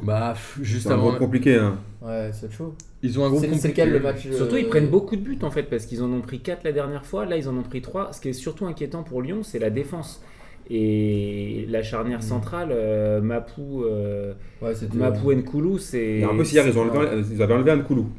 Bah, 0.04 0.34
juste 0.62 0.88
C'est 0.88 0.94
un 0.94 0.98
gros 0.98 1.14
compliqué. 1.14 1.56
Hein. 1.56 1.78
Ouais, 2.02 2.32
c'est 2.34 2.52
chaud. 2.52 2.74
Ils 3.04 3.18
ont 3.20 3.26
un 3.26 3.30
gros 3.30 3.40
C'est 3.40 3.46
c'est 3.46 3.52
compliqué. 3.54 3.82
lequel 3.86 3.94
le 3.94 4.00
match 4.02 4.26
euh, 4.26 4.34
Surtout, 4.36 4.58
ils 4.58 4.68
prennent 4.68 4.90
beaucoup 4.90 5.16
de 5.16 5.22
buts 5.22 5.38
en 5.44 5.52
fait, 5.52 5.64
parce 5.64 5.86
qu'ils 5.86 6.02
en 6.04 6.12
ont 6.12 6.20
pris 6.22 6.40
4 6.42 6.64
la 6.66 6.72
dernière 6.74 7.06
fois. 7.06 7.26
Là, 7.26 7.38
ils 7.38 7.48
en 7.48 7.56
ont 7.56 7.62
pris 7.64 7.82
3. 7.82 8.12
Ce 8.12 8.20
qui 8.20 8.30
est 8.30 8.34
surtout 8.34 8.66
inquiétant 8.66 9.04
pour 9.04 9.22
Lyon, 9.22 9.42
c'est 9.44 9.60
la 9.60 9.70
défense. 9.70 10.22
Et 10.70 11.66
la 11.70 11.84
charnière 11.84 12.24
centrale, 12.24 12.70
euh, 12.72 13.22
Mapou, 13.22 13.84
euh, 13.84 14.34
Ouais. 14.62 14.74
Mapou 14.96 15.32
Nkoulou, 15.32 15.78
c'est. 15.78 16.24
Un 16.24 16.36
peu 16.36 16.44
si 16.44 16.56
hier, 16.56 16.68
ils, 16.68 16.78
ont 16.78 16.86
enlevé- 16.88 17.24
ils 17.32 17.42
avaient 17.42 17.54
enlevé 17.54 17.72
Nkoulou. 17.76 18.10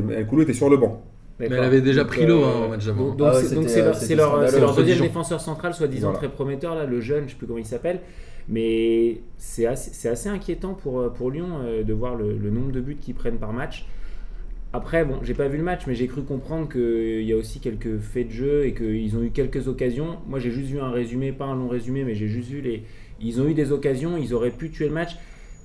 Nkoulou 0.00 0.42
était 0.42 0.52
sur 0.52 0.68
le 0.70 0.76
banc. 0.76 1.02
Mais 1.38 1.46
elle 1.46 1.54
avait 1.60 1.82
déjà 1.82 2.02
Donc, 2.02 2.12
pris 2.12 2.24
l'eau 2.26 2.42
euh, 2.42 2.46
hein, 2.46 2.64
au 2.64 2.68
match 2.70 2.86
d'avant. 2.86 3.14
Donc 3.14 3.28
Ah 3.30 3.34
ouais, 3.36 3.42
c'est 3.42 3.54
donc 3.54 3.68
c'était, 3.68 3.92
c'est 3.94 4.12
euh, 4.14 4.16
leur, 4.16 4.48
c'est 4.48 4.58
leur, 4.60 4.70
deuxième 4.74 4.86
Dijon. 4.96 5.04
défenseur 5.04 5.40
central, 5.40 5.74
soi-disant 5.74 6.08
Voilà. 6.12 6.18
très 6.18 6.28
prometteur, 6.34 6.74
là, 6.74 6.84
le 6.86 7.00
jeune, 7.00 7.24
je 7.26 7.32
sais 7.32 7.36
plus 7.36 7.46
comment 7.46 7.58
il 7.58 7.66
s'appelle. 7.66 8.00
Mais 8.48 9.18
c'est 9.36 9.66
assez, 9.66 9.90
c'est 9.92 10.08
assez 10.08 10.28
inquiétant 10.30 10.72
pour, 10.74 11.00
euh, 11.00 11.08
pour 11.10 11.30
Lyon 11.30 11.46
euh, 11.62 11.82
de 11.82 11.92
voir 11.92 12.14
le, 12.14 12.38
le 12.38 12.50
nombre 12.50 12.72
de 12.72 12.80
buts 12.80 12.96
qu'ils 12.98 13.14
prennent 13.14 13.36
par 13.38 13.52
match. 13.52 13.86
Après, 14.72 15.04
bon, 15.04 15.16
j'ai 15.22 15.34
pas 15.34 15.48
vu 15.48 15.58
le 15.58 15.62
match, 15.62 15.82
mais 15.86 15.94
j'ai 15.94 16.06
cru 16.06 16.22
comprendre 16.22 16.68
qu'il 16.68 17.22
y 17.22 17.32
a 17.32 17.36
aussi 17.36 17.60
quelques 17.60 17.98
faits 17.98 18.28
de 18.28 18.32
jeu 18.32 18.64
et 18.66 18.72
qu'ils 18.74 19.16
ont 19.16 19.22
eu 19.22 19.30
quelques 19.30 19.68
occasions. 19.68 20.16
Moi, 20.26 20.38
j'ai 20.38 20.50
juste 20.50 20.68
vu 20.70 20.80
un 20.80 20.90
résumé, 20.90 21.32
pas 21.32 21.44
un 21.46 21.54
long 21.54 21.68
résumé, 21.68 22.04
mais 22.04 22.14
j'ai 22.14 22.28
juste 22.28 22.48
vu 22.48 22.60
les. 22.60 22.82
Ils 23.20 23.40
ont 23.40 23.48
eu 23.48 23.54
des 23.54 23.72
occasions, 23.72 24.16
ils 24.16 24.32
auraient 24.34 24.50
pu 24.50 24.70
tuer 24.70 24.88
le 24.88 24.94
match. 24.94 25.16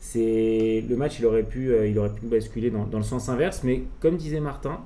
C'est 0.03 0.83
le 0.89 0.95
match, 0.95 1.19
il 1.19 1.27
aurait 1.27 1.43
pu, 1.43 1.71
euh, 1.71 1.87
il 1.87 1.97
aurait 1.99 2.13
pu 2.13 2.25
basculer 2.25 2.71
dans, 2.71 2.85
dans 2.85 2.97
le 2.97 3.03
sens 3.03 3.29
inverse. 3.29 3.63
Mais 3.63 3.83
comme 3.99 4.17
disait 4.17 4.39
Martin, 4.39 4.81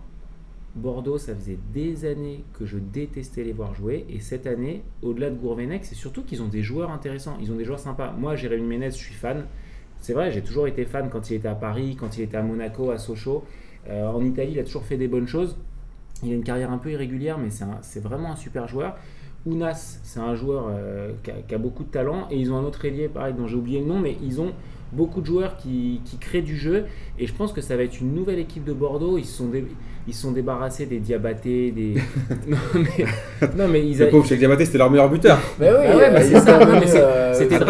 Bordeaux, 0.76 1.18
ça 1.18 1.34
faisait 1.34 1.58
des 1.74 2.04
années 2.04 2.44
que 2.52 2.66
je 2.66 2.78
détestais 2.78 3.46
les 3.46 3.54
voir 3.54 3.74
jouer. 3.74 4.06
Et 4.10 4.20
cette 4.20 4.46
année, 4.46 4.84
au-delà 5.02 5.30
de 5.30 5.36
Gourvenec, 5.36 5.86
c'est 5.86 5.96
surtout 5.96 6.24
qu'ils 6.24 6.44
ont 6.44 6.50
des 6.50 6.64
joueurs 6.64 6.92
intéressants. 6.92 7.38
Ils 7.42 7.50
ont 7.50 7.56
des 7.56 7.64
joueurs 7.64 7.80
sympas. 7.80 8.12
Moi, 8.12 8.36
Jérémy 8.36 8.68
Ménez, 8.68 8.92
je 8.92 8.98
suis 8.98 9.14
fan. 9.14 9.46
C'est 10.00 10.12
vrai, 10.12 10.34
j'ai 10.34 10.42
toujours 10.42 10.68
été 10.68 10.84
fan 10.84 11.10
quand 11.10 11.30
il 11.30 11.36
était 11.36 11.48
à 11.48 11.56
Paris, 11.56 11.96
quand 11.98 12.18
il 12.18 12.24
était 12.24 12.36
à 12.36 12.44
Monaco, 12.44 12.92
à 12.92 12.98
Sochaux. 12.98 13.46
Euh, 13.88 14.06
en 14.08 14.22
Italie, 14.22 14.52
il 14.52 14.60
a 14.60 14.66
toujours 14.66 14.84
fait 14.84 14.98
des 14.98 15.08
bonnes 15.08 15.30
choses. 15.30 15.58
Il 16.24 16.32
a 16.34 16.36
une 16.36 16.44
carrière 16.44 16.72
un 16.72 16.78
peu 16.78 16.92
irrégulière, 16.92 17.38
mais 17.38 17.50
c'est 17.82 18.02
vraiment 18.02 18.34
un 18.34 18.36
super 18.36 18.68
joueur. 18.68 18.98
Ounas, 19.46 20.00
c'est 20.04 20.20
un 20.20 20.36
joueur 20.36 20.66
euh, 20.68 21.14
qui, 21.24 21.32
a, 21.32 21.36
qui 21.36 21.56
a 21.56 21.58
beaucoup 21.58 21.86
de 21.86 21.90
talent. 21.90 22.28
Et 22.32 22.38
ils 22.38 22.52
ont 22.52 22.58
un 22.58 22.64
autre 22.64 22.84
ailier, 22.84 23.08
pareil, 23.08 23.34
dont 23.34 23.48
j'ai 23.48 23.56
oublié 23.56 23.80
le 23.80 23.86
nom, 23.86 24.00
mais 24.02 24.18
ils 24.22 24.42
ont 24.42 24.52
beaucoup 24.92 25.22
de 25.22 25.26
joueurs 25.26 25.58
qui, 25.58 26.02
qui 26.06 26.18
créent 26.18 26.42
du 26.42 26.56
jeu. 26.58 26.86
Et 27.20 27.28
je 27.28 27.34
pense 27.34 27.52
que 27.54 27.62
ça 27.62 27.76
va 27.76 27.84
être 27.84 28.00
une 28.00 28.14
nouvelle 28.14 28.40
équipe 28.40 28.64
de 28.64 28.74
Bordeaux. 28.74 29.18
Ils 29.18 29.26
se 29.26 29.38
sont, 29.38 29.48
dé- 29.50 29.66
ils 30.08 30.14
se 30.14 30.22
sont 30.22 30.32
débarrassés 30.32 30.86
des 30.86 31.00
Diabaté, 31.00 31.72
des. 31.72 31.96
non, 32.48 32.58
mais, 32.76 33.06
non, 33.58 33.68
mais 33.68 33.88
ils 33.88 33.98
Le 33.98 34.08
a- 34.08 34.10
pauvre 34.10 34.26
Cheikh 34.26 34.40
Diabaté, 34.40 34.66
c'était 34.66 34.78
leur 34.78 34.90
meilleur 34.92 35.10
buteur. 35.10 35.38
Mais 35.60 35.70
oui, 35.70 35.76
Ah 35.88 35.98
ouais, 35.98 36.12
bah 36.12 36.20
euh, 36.20 36.22
c'est 36.22 36.40
ça. 36.40 36.60
euh, 36.62 37.34
C'était 37.34 37.58
dra- 37.60 37.66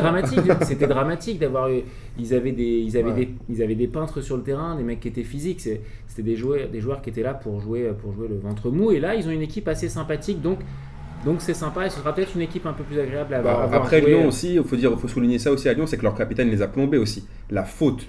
dramatique. 0.00 0.40
C'était 0.62 0.86
dramatique 0.86 1.38
d'avoir 1.38 1.68
eu. 1.70 1.82
Ils 2.18 2.32
avaient 2.34 2.52
des, 2.52 2.62
ils 2.80 2.96
avaient 2.96 3.10
Ouais. 3.10 3.26
des, 3.26 3.34
ils 3.48 3.62
avaient 3.62 3.74
des 3.74 3.88
peintres 3.88 4.20
sur 4.20 4.36
le 4.36 4.42
terrain, 4.42 4.76
des 4.76 4.82
mecs 4.82 5.00
qui 5.00 5.08
étaient 5.08 5.22
physiques. 5.24 5.60
C'était 5.60 6.22
des 6.22 6.36
joueurs, 6.36 6.68
des 6.68 6.80
joueurs 6.80 7.02
qui 7.02 7.10
étaient 7.10 7.22
là 7.22 7.34
pour 7.34 7.60
jouer, 7.60 7.90
pour 8.00 8.12
jouer 8.12 8.28
le 8.28 8.38
ventre 8.38 8.70
mou. 8.70 8.90
Et 8.92 9.00
là, 9.00 9.14
ils 9.14 9.26
ont 9.28 9.32
une 9.32 9.42
équipe 9.42 9.68
assez 9.68 9.88
sympathique. 9.88 10.40
Donc, 10.40 10.58
donc 11.24 11.40
c'est 11.40 11.54
sympa. 11.54 11.86
Et 11.86 11.90
ce 11.90 11.98
sera 11.98 12.14
peut-être 12.14 12.34
une 12.34 12.42
équipe 12.42 12.66
un 12.66 12.72
peu 12.72 12.84
plus 12.84 12.98
agréable 13.00 13.34
à 13.34 13.42
Bah, 13.42 13.50
avoir. 13.52 13.68
voir 13.68 13.82
après. 13.82 14.00
Lyon 14.00 14.28
aussi, 14.28 14.54
il 14.54 14.62
faut 14.64 14.76
dire, 14.76 14.98
faut 14.98 15.08
souligner 15.08 15.38
ça 15.38 15.50
aussi 15.52 15.68
à 15.68 15.72
Lyon, 15.74 15.86
c'est 15.86 15.96
que 15.96 16.02
leur 16.02 16.14
capitaine 16.14 16.50
les 16.50 16.62
a 16.62 16.68
plombés 16.68 16.98
aussi. 16.98 17.26
La 17.50 17.64
faute 17.64 18.06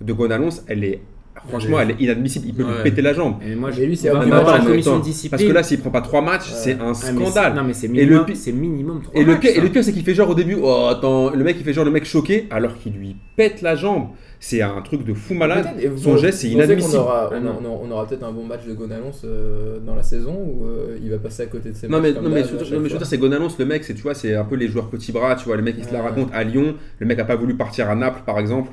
de 0.00 0.12
Gonalons, 0.12 0.50
elle 0.66 0.84
est 0.84 1.00
franchement, 1.48 1.80
elle 1.80 1.90
est 1.92 2.00
inadmissible. 2.00 2.46
Il 2.48 2.54
peut 2.54 2.62
lui 2.64 2.82
péter 2.82 3.02
la 3.02 3.12
jambe. 3.12 3.36
Et 3.46 3.54
moi, 3.54 3.70
Mais 3.76 3.86
lui, 3.86 3.96
c'est 3.96 4.12
la 4.12 4.60
commission 4.60 4.98
discipline. 4.98 5.30
Parce 5.30 5.42
que 5.44 5.52
là, 5.52 5.62
s'il 5.62 5.78
prend 5.80 5.90
pas 5.90 6.00
trois 6.00 6.22
matchs, 6.22 6.50
Ouais. 6.50 6.56
c'est 6.56 6.72
un 6.74 6.78
Ah, 6.80 6.86
mais 6.88 6.94
c'est- 6.94 7.12
scandale. 7.12 7.54
Non, 7.54 7.64
mais 7.64 7.74
c'est 7.74 7.86
Et 7.86 7.90
le 7.90 7.94
minimum, 8.04 8.24
pi- 8.26 8.36
c'est 8.36 8.52
minimum 8.52 9.02
trois 9.02 9.20
Et 9.20 9.24
le, 9.24 9.32
matchs, 9.32 9.44
et 9.44 9.60
le 9.60 9.68
pire, 9.68 9.84
c'est 9.84 9.92
qu'il 9.92 10.02
fait 10.04 10.14
genre 10.14 10.30
au 10.30 10.34
début, 10.34 10.56
oh 10.60 10.86
attends, 10.90 11.30
le 11.30 11.44
mec 11.44 11.56
il 11.58 11.64
fait 11.64 11.72
genre 11.72 11.84
le 11.84 11.90
mec 11.90 12.04
choqué, 12.04 12.46
alors 12.50 12.76
qu'il 12.78 12.92
lui 12.94 13.16
pète 13.36 13.62
la 13.62 13.74
jambe. 13.76 14.08
C'est 14.40 14.62
un 14.62 14.80
truc 14.82 15.04
de 15.04 15.14
fou 15.14 15.34
malade. 15.34 15.66
Son 15.96 16.16
geste, 16.16 16.38
c'est 16.38 16.48
inadmissible. 16.50 16.98
aura- 16.98 17.28
Ah 17.32 17.36
on, 17.36 17.40
non. 17.40 17.58
on- 17.82 17.88
on 17.88 17.90
aura 17.90 18.06
peut-être 18.06 18.22
un 18.22 18.30
bon 18.30 18.44
match 18.44 18.64
de 18.68 18.72
Gonalons 18.72 19.10
euh, 19.24 19.78
dans 19.84 19.96
la 19.96 20.04
saison 20.04 20.32
ou 20.32 20.64
euh, 20.66 20.96
il 21.02 21.10
va 21.10 21.18
passer 21.18 21.42
à 21.42 21.46
côté 21.46 21.70
de 21.70 21.74
ses 21.74 21.88
Non 21.88 21.98
matchs 22.00 22.10
mais, 22.10 22.14
comme 22.14 22.24
non, 22.24 22.30
mais, 22.30 22.42
je- 22.44 22.64
je 22.64 22.76
veux 22.76 22.88
dire, 22.88 23.04
c'est 23.04 23.18
Gonalons, 23.18 23.48
le 23.58 23.64
mec, 23.64 23.82
c'est 23.82 23.94
tu 23.94 24.02
vois, 24.02 24.14
c'est 24.14 24.36
un 24.36 24.44
peu 24.44 24.54
les 24.54 24.68
joueurs 24.68 24.90
petits 24.90 25.10
bras, 25.10 25.34
tu 25.34 25.44
vois, 25.46 25.56
le 25.56 25.62
mec 25.62 25.74
il 25.76 25.84
se 25.84 25.92
la 25.92 26.02
raconte 26.02 26.28
à 26.32 26.44
Lyon, 26.44 26.74
le 27.00 27.06
mec 27.06 27.18
a 27.18 27.24
pas 27.24 27.34
voulu 27.34 27.56
partir 27.56 27.90
à 27.90 27.96
Naples 27.96 28.22
par 28.24 28.38
exemple, 28.38 28.70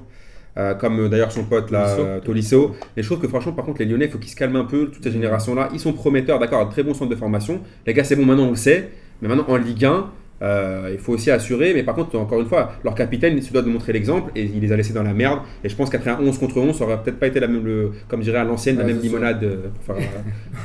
euh, 0.58 0.74
comme 0.76 1.00
euh, 1.00 1.10
d'ailleurs 1.10 1.32
son 1.32 1.44
pote 1.44 1.72
là, 1.72 1.84
Tolisso. 1.96 2.06
euh, 2.06 2.20
Tolisso. 2.22 2.76
Et 2.96 3.02
je 3.04 3.08
trouve 3.08 3.20
que 3.20 3.28
franchement, 3.28 3.52
par 3.54 3.66
contre, 3.66 3.80
les 3.80 3.86
Lyonnais, 3.86 4.06
il 4.06 4.12
faut 4.12 4.18
qu'ils 4.18 4.30
se 4.32 4.36
calment 4.36 4.58
un 4.58 4.66
peu, 4.66 4.88
toute 4.88 5.04
cette 5.04 5.14
génération 5.14 5.54
là, 5.56 5.70
ils 5.74 5.80
sont 5.80 5.94
prometteurs, 5.94 6.40
d'accord, 6.40 6.62
un 6.62 6.68
très 6.68 6.84
bon 6.84 6.94
centre 6.94 7.10
de 7.12 7.16
formation. 7.16 7.62
Les 7.86 7.94
gars, 7.94 8.04
c'est 8.04 8.16
bon, 8.16 8.26
maintenant 8.26 8.46
on 8.46 8.52
le 8.52 8.56
sait, 8.56 8.92
mais 9.22 9.28
maintenant 9.28 9.46
en 9.48 9.58
Ligue 9.58 9.86
1. 9.86 10.10
Euh, 10.42 10.90
il 10.92 10.98
faut 11.00 11.14
aussi 11.14 11.32
assurer, 11.32 11.74
mais 11.74 11.84
par 11.84 11.96
contre, 11.96 12.18
encore 12.18 12.42
une 12.42 12.48
fois, 12.48 12.74
leur 12.84 12.94
capitaine 12.94 13.38
il 13.38 13.44
se 13.44 13.54
doit 13.54 13.62
de 13.62 13.70
montrer 13.70 13.94
l'exemple 13.94 14.32
et 14.36 14.44
il 14.44 14.60
les 14.60 14.72
a 14.72 14.76
laissés 14.76 14.92
dans 14.94 15.04
la 15.04 15.14
merde. 15.14 15.40
Et 15.64 15.70
je 15.70 15.76
pense 15.76 15.90
qu'après 15.90 16.12
un 16.12 16.20
11 16.20 16.38
contre 16.38 16.58
11, 16.58 16.76
ça 16.78 16.84
aurait 16.84 17.02
peut-être 17.02 17.20
pas 17.20 17.28
été 17.28 17.40
la 17.40 17.48
même, 17.48 17.64
le, 17.66 17.92
comme 18.10 18.22
dirait 18.22 18.40
à 18.40 18.44
l'ancienne, 18.44 18.78
la 18.78 18.84
même 18.84 19.00
limonade, 19.00 19.44
euh, 19.44 19.70
pour 19.74 19.96
faire 19.96 19.96
euh, 19.96 20.20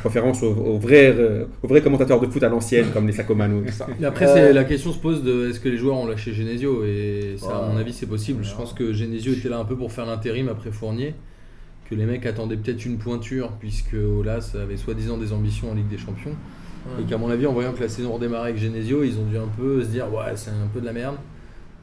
référence 0.04 0.42
aux, 0.42 0.52
aux 0.52 0.78
vrais, 0.78 1.14
euh, 1.16 1.44
aux 1.62 1.68
vrais 1.68 1.82
commentateurs 1.82 2.20
de 2.20 2.26
foot 2.26 2.42
à 2.42 2.48
l'ancienne, 2.48 2.86
comme 2.92 3.06
les 3.06 3.12
Sacomano. 3.12 3.62
tout 3.64 3.72
ça. 3.72 3.86
Et 4.00 4.04
après, 4.04 4.26
Euh, 4.26 4.52
la 4.52 4.64
question 4.64 4.92
se 4.92 4.98
pose 4.98 5.22
de 5.22 5.48
est-ce 5.50 5.60
que 5.60 5.68
les 5.68 5.76
joueurs 5.76 5.96
ont 5.96 6.06
lâché 6.06 6.32
Genesio? 6.32 6.84
Et 6.84 7.36
ça, 7.38 7.58
à 7.58 7.68
mon 7.68 7.76
avis, 7.78 7.92
c'est 7.92 8.06
possible. 8.06 8.42
Je 8.44 8.54
pense 8.54 8.72
que 8.72 8.92
Genesio 8.92 9.32
était 9.32 9.48
là 9.48 9.58
un 9.58 9.64
peu 9.64 9.76
pour 9.76 9.92
faire 9.92 10.06
l'intérim 10.06 10.48
après 10.48 10.72
Fournier. 10.72 11.14
Que 11.88 11.94
les 11.96 12.04
mecs 12.06 12.24
attendaient 12.26 12.56
peut-être 12.56 12.84
une 12.86 12.98
pointure, 12.98 13.50
puisque 13.58 13.94
Olas 13.94 14.52
avait 14.60 14.76
soi-disant 14.76 15.16
des 15.16 15.32
ambitions 15.32 15.70
en 15.72 15.74
Ligue 15.74 15.88
des 15.88 15.98
Champions. 15.98 16.34
Ouais. 16.86 17.02
Et 17.02 17.06
qu'à 17.06 17.18
mon 17.18 17.30
avis, 17.30 17.46
en 17.46 17.52
voyant 17.52 17.72
que 17.72 17.80
la 17.80 17.88
saison 17.88 18.12
redémarrait 18.12 18.50
avec 18.50 18.56
Genesio, 18.60 19.02
ils 19.04 19.18
ont 19.18 19.24
dû 19.24 19.36
un 19.36 19.48
peu 19.58 19.82
se 19.82 19.88
dire 19.88 20.06
ouais, 20.12 20.32
c'est 20.36 20.50
un 20.50 20.68
peu 20.72 20.80
de 20.80 20.86
la 20.86 20.92
merde. 20.92 21.16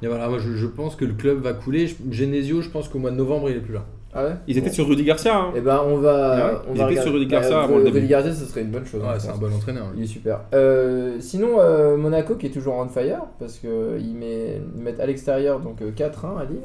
Et 0.02 0.08
voilà, 0.08 0.28
moi 0.30 0.38
je, 0.40 0.54
je 0.56 0.68
pense 0.68 0.96
que 0.96 1.06
le 1.06 1.14
club 1.14 1.40
va 1.42 1.54
couler. 1.54 1.88
Genesio, 2.12 2.62
je 2.62 2.70
pense 2.70 2.88
qu'au 2.88 3.00
mois 3.00 3.12
de 3.12 3.16
novembre, 3.16 3.50
il 3.50 3.58
est 3.58 3.62
plus 3.62 3.74
là. 3.74 3.86
Ah 4.14 4.24
ouais? 4.24 4.32
Ils 4.48 4.58
étaient 4.58 4.70
sur 4.72 4.88
Rudy 4.88 5.04
Garcia. 5.04 5.38
hein. 5.38 5.52
Et 5.56 5.62
ben 5.62 5.82
on 5.86 5.98
va. 5.98 6.34
Ah 6.34 6.54
ouais? 6.54 6.60
on 6.70 6.74
Ils 6.74 6.78
va 6.80 6.84
étaient 6.84 6.84
regarder- 7.02 7.02
sur 7.02 7.14
Rudy 7.14 7.28
Garcia 7.28 7.60
avant 7.64 7.76
le 7.78 7.84
Rudy 7.84 7.92
début. 7.94 8.08
Garcia, 8.08 8.34
ce 8.34 8.46
serait 8.46 8.62
une 8.62 8.72
bonne 8.72 8.86
chose. 8.86 9.02
Ouais, 9.02 9.10
je 9.16 9.20
c'est 9.20 9.30
un 9.30 9.38
bon 9.38 9.54
entraîneur. 9.54 9.88
Il 9.96 10.04
est 10.04 10.08
super. 10.08 10.40
Euh, 10.54 11.18
sinon, 11.20 11.60
euh, 11.60 11.98
Monaco 11.98 12.36
qui 12.36 12.48
est 12.48 12.50
toujours 12.52 12.76
on 12.76 12.88
fire 12.88 13.22
parce 13.40 13.58
qu'ils 13.60 14.16
met, 14.16 14.62
ils 14.76 14.82
mettent 14.82 15.00
à 15.00 15.06
l'extérieur 15.06 15.60
donc 15.60 15.82
euh, 15.82 15.92
4-1 15.92 16.40
à 16.40 16.46
Lille. 16.46 16.58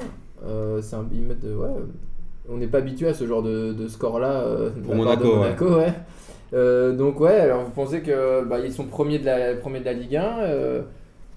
Euh, 0.47 0.81
c'est 0.81 0.95
un, 0.95 1.05
ils 1.13 1.21
mettent, 1.21 1.43
euh, 1.45 1.55
ouais, 1.57 1.69
on 2.49 2.57
n'est 2.57 2.67
pas 2.67 2.79
habitué 2.79 3.07
à 3.07 3.13
ce 3.13 3.25
genre 3.27 3.41
de, 3.43 3.73
de 3.73 3.87
score 3.87 4.19
là 4.19 4.43
Pour 4.83 4.95
Monaco, 4.95 5.35
Monaco 5.37 5.77
ouais. 5.77 5.93
Euh, 6.53 6.95
donc 6.95 7.19
ouais, 7.19 7.39
alors 7.39 7.63
vous 7.63 7.71
pensez 7.71 8.01
que 8.01 8.43
bah, 8.45 8.59
ils 8.59 8.71
sont 8.71 8.85
premiers 8.85 9.19
de 9.19 9.25
la 9.25 9.55
premiers 9.55 9.79
de 9.79 9.85
la 9.85 9.93
Ligue 9.93 10.15
1. 10.17 10.39
euh, 10.39 10.83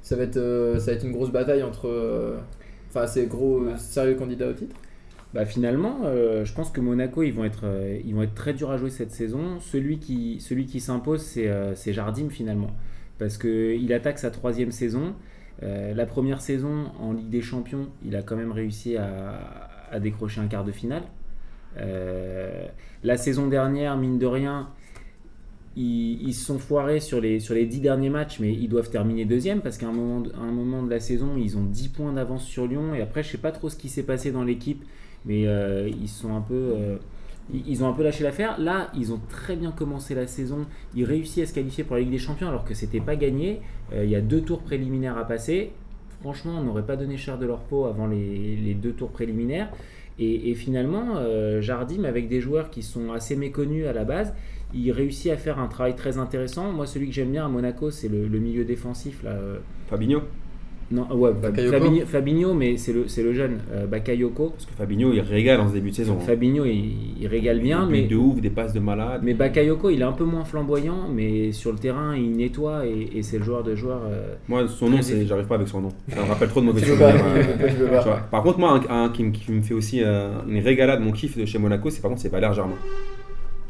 ça 0.02 0.16
va 0.16 0.25
être 0.25 0.37
euh, 0.37 0.78
ça 0.78 0.90
va 0.90 0.96
être 0.96 1.04
une 1.04 1.12
grosse 1.12 1.30
bataille 1.30 1.62
entre. 1.62 2.37
Enfin, 2.88 3.06
c'est 3.06 3.26
gros 3.26 3.64
sérieux 3.76 4.14
candidat 4.14 4.49
au 4.49 4.52
titre? 4.52 4.76
Bah 5.35 5.44
finalement, 5.44 6.00
je 6.04 6.52
pense 6.54 6.70
que 6.70 6.80
Monaco, 6.80 7.23
ils 7.23 7.32
vont, 7.32 7.44
être, 7.44 7.64
ils 8.04 8.14
vont 8.14 8.23
être 8.23 8.35
très 8.35 8.54
durs 8.54 8.70
à 8.70 8.78
jouer 8.78 8.90
cette 8.90 9.11
saison. 9.11 9.61
Celui 9.61 9.99
qui, 9.99 10.40
celui 10.40 10.64
qui 10.66 10.80
s'impose, 10.80 11.20
c'est 11.20 11.50
c'est 11.75 11.92
Jardim 11.92 12.30
finalement. 12.30 12.70
Parce 13.18 13.37
qu'il 13.37 13.92
attaque 13.92 14.18
sa 14.18 14.30
troisième 14.30 14.70
saison. 14.70 15.14
La 15.62 16.06
première 16.06 16.40
saison 16.40 16.87
en 17.00 17.12
Ligue 17.12 17.28
des 17.28 17.42
Champions, 17.42 17.88
il 18.04 18.16
a 18.16 18.23
quand 18.23 18.37
même 18.37 18.52
réussi 18.52 18.96
à, 18.96 19.40
à 19.90 20.00
décrocher 20.00 20.40
un 20.40 20.46
quart 20.46 20.64
de 20.64 20.73
finale. 20.73 21.02
La 23.02 23.16
saison 23.18 23.49
dernière, 23.49 23.96
mine 23.99 24.18
de 24.18 24.26
rien, 24.26 24.68
ils, 25.76 26.33
se 26.33 26.47
sont 26.47 26.59
foirés 26.59 27.00
sur 27.00 27.21
les, 27.21 27.38
sur 27.38 27.54
les 27.54 27.66
10 27.66 27.80
derniers 27.80 28.09
matchs, 28.09 28.40
mais 28.40 28.52
ils 28.52 28.68
doivent 28.68 28.88
terminer 28.88 29.26
deuxième 29.26 29.61
parce 29.61 29.76
qu'à 29.76 29.88
un 29.88 29.92
moment, 29.92 30.23
un 30.40 30.50
moment 30.50 30.83
de 30.83 30.88
la 30.90 31.00
saison, 31.00 31.37
ils 31.37 31.59
ont 31.59 31.64
10 31.64 31.88
points 31.88 32.12
d'avance 32.12 32.45
sur 32.45 32.66
Lyon. 32.66 32.95
Et 32.95 33.02
après, 33.02 33.23
je 33.23 33.28
sais 33.33 33.38
pas 33.38 33.52
trop 33.52 33.68
ce 33.68 33.76
qui 33.76 33.90
s'est 33.90 34.02
passé 34.02 34.33
dans 34.33 34.42
l'équipe, 34.42 34.83
mais 35.26 35.47
euh, 35.47 35.88
ils 35.88 36.09
sont 36.09 36.35
un 36.35 36.40
peu. 36.40 36.54
euh, 36.54 36.97
ils- 37.52 37.85
ont 37.85 37.88
un 37.88 37.92
peu 37.92 38.02
lâché 38.02 38.25
l'affaire. 38.25 38.59
Là, 38.59 38.90
ils 38.97 39.12
ont 39.12 39.21
très 39.28 39.54
bien 39.54 39.71
commencé 39.71 40.14
la 40.14 40.26
saison. 40.26 40.64
Ils 40.95 41.04
réussissent 41.04 41.45
à 41.45 41.47
se 41.47 41.54
qualifier 41.54 41.85
pour 41.85 41.97
la 41.97 42.00
Ligue 42.02 42.11
des 42.11 42.18
Champions 42.18 42.49
alors 42.49 42.64
que 42.64 42.73
c'était 42.75 43.00
pas 43.00 43.16
gagné. 43.16 43.61
Euh, 43.92 44.04
il 44.04 44.11
y 44.11 44.16
a 44.16 44.23
deux 44.23 44.40
tours 44.40 44.61
préliminaires 44.62 45.18
à 45.18 45.26
passer. 45.26 45.73
franchement, 46.23 46.54
on 46.59 46.64
n'aurait 46.64 46.87
pas 46.87 46.97
donné 46.97 47.18
cher 47.18 47.37
de 47.38 47.45
leur 47.45 47.61
peau 47.61 47.85
avant 47.85 48.06
les, 48.06 48.56
les 48.56 48.73
deux 48.75 48.92
tours 48.92 49.11
préliminaires. 49.11 49.68
Et, 50.18 50.54
finalement, 50.54 51.21
Jardim, 51.61 52.04
avec 52.04 52.30
des 52.30 52.40
joueurs 52.40 52.71
qui 52.71 52.83
sont 52.83 53.12
assez 53.12 53.37
méconnus 53.37 53.87
à 53.87 53.92
la 53.92 54.04
base, 54.04 54.33
il 54.75 54.90
réussit 54.92 55.30
à 55.32 55.37
faire 55.37 55.58
un 55.58 55.66
travail 55.68 55.94
très 55.96 56.18
intéressant. 56.18 56.73
Moi, 56.73 56.87
celui 56.87 57.06
que 57.08 57.12
j'aime 57.14 57.30
bien 57.30 57.46
à 57.46 57.49
Monaco, 57.49 57.90
c'est 57.90 58.08
le, 58.08 58.26
le 58.26 58.38
milieu 58.38 58.64
défensif. 58.64 59.23
Là. 59.23 59.30
euh, 59.30 59.56
Fabinho. 59.88 60.20
Non, 60.88 61.04
ouais, 61.12 61.32
Bakayoko. 61.32 61.73
Fabinho, 61.76 62.06
Fabinho, 62.06 62.54
mais 62.54 62.76
c'est 62.76 62.92
le, 62.92 63.08
c'est 63.08 63.25
le 63.25 63.32
jeune, 63.32 63.58
euh, 63.73 63.87
Bakayoko. 63.88 64.50
Parce 64.50 64.66
que 64.66 64.73
Fabinho, 64.75 65.12
il 65.12 65.18
régale 65.18 65.61
en 65.61 65.66
ce 65.68 65.73
début 65.73 65.90
de 65.90 65.96
saison. 65.96 66.16
Fabinho, 66.20 66.64
il, 66.64 67.18
il 67.20 67.26
régale 67.26 67.58
bien, 67.58 67.87
Des 67.88 67.92
mais, 67.92 68.02
de 68.06 68.14
ouf, 68.14 68.40
des 68.40 68.50
passes 68.50 68.73
de 68.73 68.78
malade. 68.78 69.23
mais 69.25 69.35
Bakayoko, 69.35 69.90
il 69.90 70.00
est 70.00 70.04
un 70.04 70.12
peu 70.12 70.23
moins 70.23 70.44
flamboyant, 70.44 71.08
mais 71.12 71.50
sur 71.50 71.73
le 71.73 71.78
terrain, 71.78 72.14
il 72.14 72.37
nettoie 72.37 72.87
et, 72.87 73.08
et 73.16 73.23
c'est 73.25 73.38
le 73.38 73.42
joueur 73.44 73.64
de 73.64 73.75
joueurs. 73.75 74.02
euh, 74.08 74.35
Moi, 74.46 74.68
son 74.68 74.88
nom, 74.88 75.02
c'est, 75.02 75.26
j'arrive 75.26 75.46
pas 75.46 75.56
avec 75.56 75.66
son 75.66 75.80
nom. 75.80 75.88
Ça 76.08 76.23
me 76.23 76.28
rappelle 76.28 76.50
trop 76.50 76.61
de 76.61 76.66
mauvais 76.66 76.82
souvenirs. 76.87 77.16
Par 78.30 78.44
contre, 78.44 78.61
moi, 78.61 78.80
un, 78.88 79.04
un 79.06 79.08
qui, 79.08 79.25
me- 79.25 79.32
qui 79.32 79.50
me 79.50 79.62
fait 79.62 79.75
aussi 79.75 80.02
euh, 80.04 80.38
une 80.49 80.61
régalade, 80.61 81.00
mon 81.00 81.11
kiff 81.11 81.37
de 81.37 81.44
chez 81.46 81.58
Monaco, 81.58 81.90
c'est 81.90 82.00
par 82.00 82.11
contre, 82.11 82.23
c'est 82.23 82.28
Valère 82.28 82.52
Germain. 82.52 82.76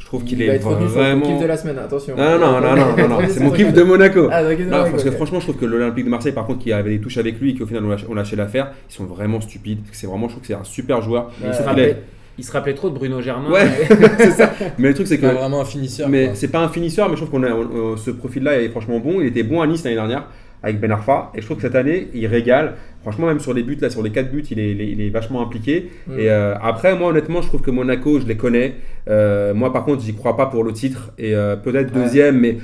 Je 0.07 0.11
trouve 0.11 0.23
qu'il 0.23 0.41
est 0.41 0.59
vraiment. 0.59 1.27
kiff 1.27 1.41
de 1.41 1.47
la 1.47 1.57
semaine, 1.57 1.79
attention. 1.79 2.15
Non, 2.17 2.39
non, 2.39 2.61
non, 2.61 2.77
non, 2.77 2.97
non, 2.97 3.09
non, 3.09 3.19
c'est 3.29 3.41
mon 3.41 3.51
kiff 3.51 3.73
de. 3.73 3.83
Monaco. 3.83 4.29
Ah, 4.31 4.45
donc, 4.45 4.57
Non, 4.61 4.85
parce 4.89 5.03
que 5.03 5.11
franchement, 5.11 5.41
je 5.41 5.47
trouve 5.49 5.57
que 5.61 5.67
l'Olympique 5.67 6.05
de 6.05 6.11
Marseille, 6.11 6.31
par 6.33 6.47
contre, 6.47 6.61
qui 6.61 6.73
avait 6.73 6.91
des 6.91 7.01
touches 7.01 7.19
avec 7.19 7.41
lui 7.41 7.51
et 7.51 7.55
qui 7.55 7.63
au 7.65 7.67
final 7.67 7.85
ont 7.85 7.89
lâché, 7.89 8.07
ont 8.09 8.15
lâché 8.15 8.37
l'affaire, 8.37 8.71
ils 8.89 8.95
sont 8.95 9.03
vraiment 9.05 9.41
stupides. 9.41 9.81
C'est 9.91 10.07
vraiment, 10.07 10.29
je 10.29 10.35
trouve 10.35 10.43
que 10.43 10.47
c'est 10.47 10.55
un 10.55 10.63
super 10.63 11.03
joueur. 11.03 11.33
il, 11.45 11.53
se 11.53 11.61
rappelait, 11.61 11.91
est- 11.91 12.03
il 12.39 12.45
se 12.45 12.53
rappelait 12.53 12.75
trop 12.75 12.89
de 12.89 12.95
Bruno 12.95 13.21
Germain. 13.21 13.51
Ouais, 13.51 13.67
c'est 14.19 14.31
ça. 14.31 14.53
Mais 14.79 14.87
le 14.89 14.95
truc, 14.95 15.09
c'est 15.09 15.17
C'est 15.17 15.21
pas 15.23 15.31
que. 15.31 15.39
vraiment 15.39 15.61
un 15.61 15.65
finisseur. 15.65 16.09
Mais 16.09 16.31
c'est 16.35 16.53
pas 16.53 16.61
un 16.61 16.69
finisseur, 16.69 17.09
mais 17.09 17.17
je 17.17 17.25
trouve 17.25 17.31
qu'on 17.41 17.43
a 17.45 17.51
on- 17.51 17.69
on- 17.93 17.97
ce 17.97 18.13
profil-là 18.13 18.61
est 18.63 18.69
franchement 18.69 19.01
bon. 19.01 19.21
Il 19.21 19.27
était 19.27 19.43
bon 19.43 19.61
à 19.61 19.67
Nice 19.67 19.83
l'année 19.83 19.97
dernière 19.97 20.27
avec 20.63 20.81
Ben 20.81 20.91
Arfa, 20.91 21.31
et 21.35 21.41
je 21.41 21.47
trouve 21.47 21.57
que 21.59 21.63
cette 21.63 21.75
année, 21.75 22.09
il 22.15 22.27
régale. 22.27 22.75
Franchement, 23.03 23.27
même 23.29 23.39
sur 23.41 23.55
les 23.55 23.63
buts, 23.63 23.79
là, 23.81 23.89
sur 23.91 24.03
les 24.03 24.11
4 24.11 24.31
buts, 24.33 24.43
il 24.51 24.59
est, 24.59 24.71
il 24.73 24.81
est- 24.81 24.91
il 24.91 25.01
est 25.01 25.11
vachement 25.11 25.41
impliqué. 25.43 25.91
Mm. 26.09 26.13
Et 26.19 26.29
euh, 26.31 26.55
après, 26.61 26.97
moi, 26.99 27.11
honnêtement, 27.11 27.41
je 27.43 27.47
trouve 27.49 27.63
que 27.63 27.71
Monaco, 27.71 28.19
je 28.21 28.27
les 28.27 28.37
connais. 28.37 28.75
Euh, 29.09 29.55
moi, 29.55 29.73
par 29.73 29.85
contre, 29.85 30.03
j'y 30.03 30.15
crois 30.15 30.37
pas 30.37 30.47
pour 30.47 30.65
le 30.65 30.73
titre. 30.73 31.13
Et 31.19 31.35
euh, 31.37 31.55
peut-être 31.57 31.95
Ouais. 31.95 32.03
deuxième, 32.03 32.41
mais 32.41 32.59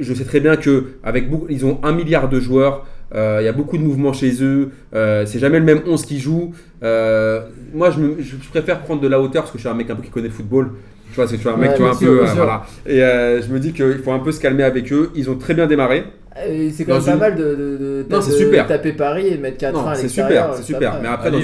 je 0.00 0.14
sais 0.14 0.24
très 0.24 0.40
bien 0.40 0.56
que 0.56 0.84
avec 1.02 1.28
beaucoup, 1.28 1.46
ils 1.50 1.66
ont 1.66 1.80
un 1.82 1.92
milliard 1.92 2.28
de 2.30 2.40
joueurs. 2.40 2.86
Il 3.14 3.44
y 3.44 3.48
a 3.48 3.52
beaucoup 3.52 3.78
de 3.78 3.82
mouvements 3.82 4.12
chez 4.12 4.42
eux. 4.42 4.70
c'est 4.92 5.38
jamais 5.38 5.58
le 5.60 5.64
même 5.64 5.82
11 5.86 6.04
qui 6.06 6.18
joue. 6.18 6.52
Moi, 6.82 7.90
je, 7.90 8.00
me- 8.00 8.16
je- 8.20 8.36
je 8.42 8.48
préfère 8.48 8.80
prendre 8.80 9.00
de 9.02 9.08
la 9.08 9.20
hauteur 9.20 9.42
parce 9.42 9.52
que 9.52 9.58
je 9.58 9.62
suis 9.62 9.68
un 9.68 9.74
mec 9.74 9.90
un 9.90 9.96
peu 9.96 10.02
qui 10.02 10.10
connaît 10.10 10.28
le 10.28 10.32
football. 10.34 10.70
Tu 11.10 11.16
vois, 11.16 11.28
c'est 11.28 11.36
tu 11.36 11.44
vois 11.44 11.52
un 11.52 11.56
mec 11.58 11.70
Ouais, 11.70 11.76
tu 11.76 11.82
vois, 11.82 11.90
un 11.90 11.94
sûr, 11.94 12.08
peu. 12.08 12.26
euh, 12.26 12.32
voilà. 12.34 12.64
Et 12.86 13.02
euh, 13.02 13.40
je 13.40 13.52
me 13.52 13.60
dis 13.60 13.72
qu'il 13.72 13.98
faut 14.02 14.10
un 14.10 14.18
peu 14.18 14.32
se 14.32 14.40
calmer 14.40 14.64
avec 14.64 14.92
eux. 14.92 15.10
Ils 15.14 15.30
ont 15.30 15.36
très 15.36 15.54
bien 15.54 15.66
démarré. 15.68 16.04
Euh, 16.36 16.70
C'est 16.72 16.84
quand 16.84 16.94
même 16.96 17.04
pas 17.04 17.12
une- 17.12 17.18
mal 17.18 17.36
de, 17.36 17.44
de, 17.44 17.54
de- 17.78 18.06
Non, 18.10 18.18
de 18.18 18.22
c'est 18.22 18.32
super. 18.32 18.66
taper 18.66 18.92
Paris 18.92 19.28
et 19.28 19.36
de 19.36 19.40
mettre 19.42 19.58
4 19.58 19.74
Non, 19.74 19.86
à 19.86 19.94
c'est 19.94 20.08
super, 20.08 20.54
c'est 20.54 20.62
super. 20.64 20.98
Mais 21.00 21.08
après, 21.08 21.30
dans, 21.30 21.38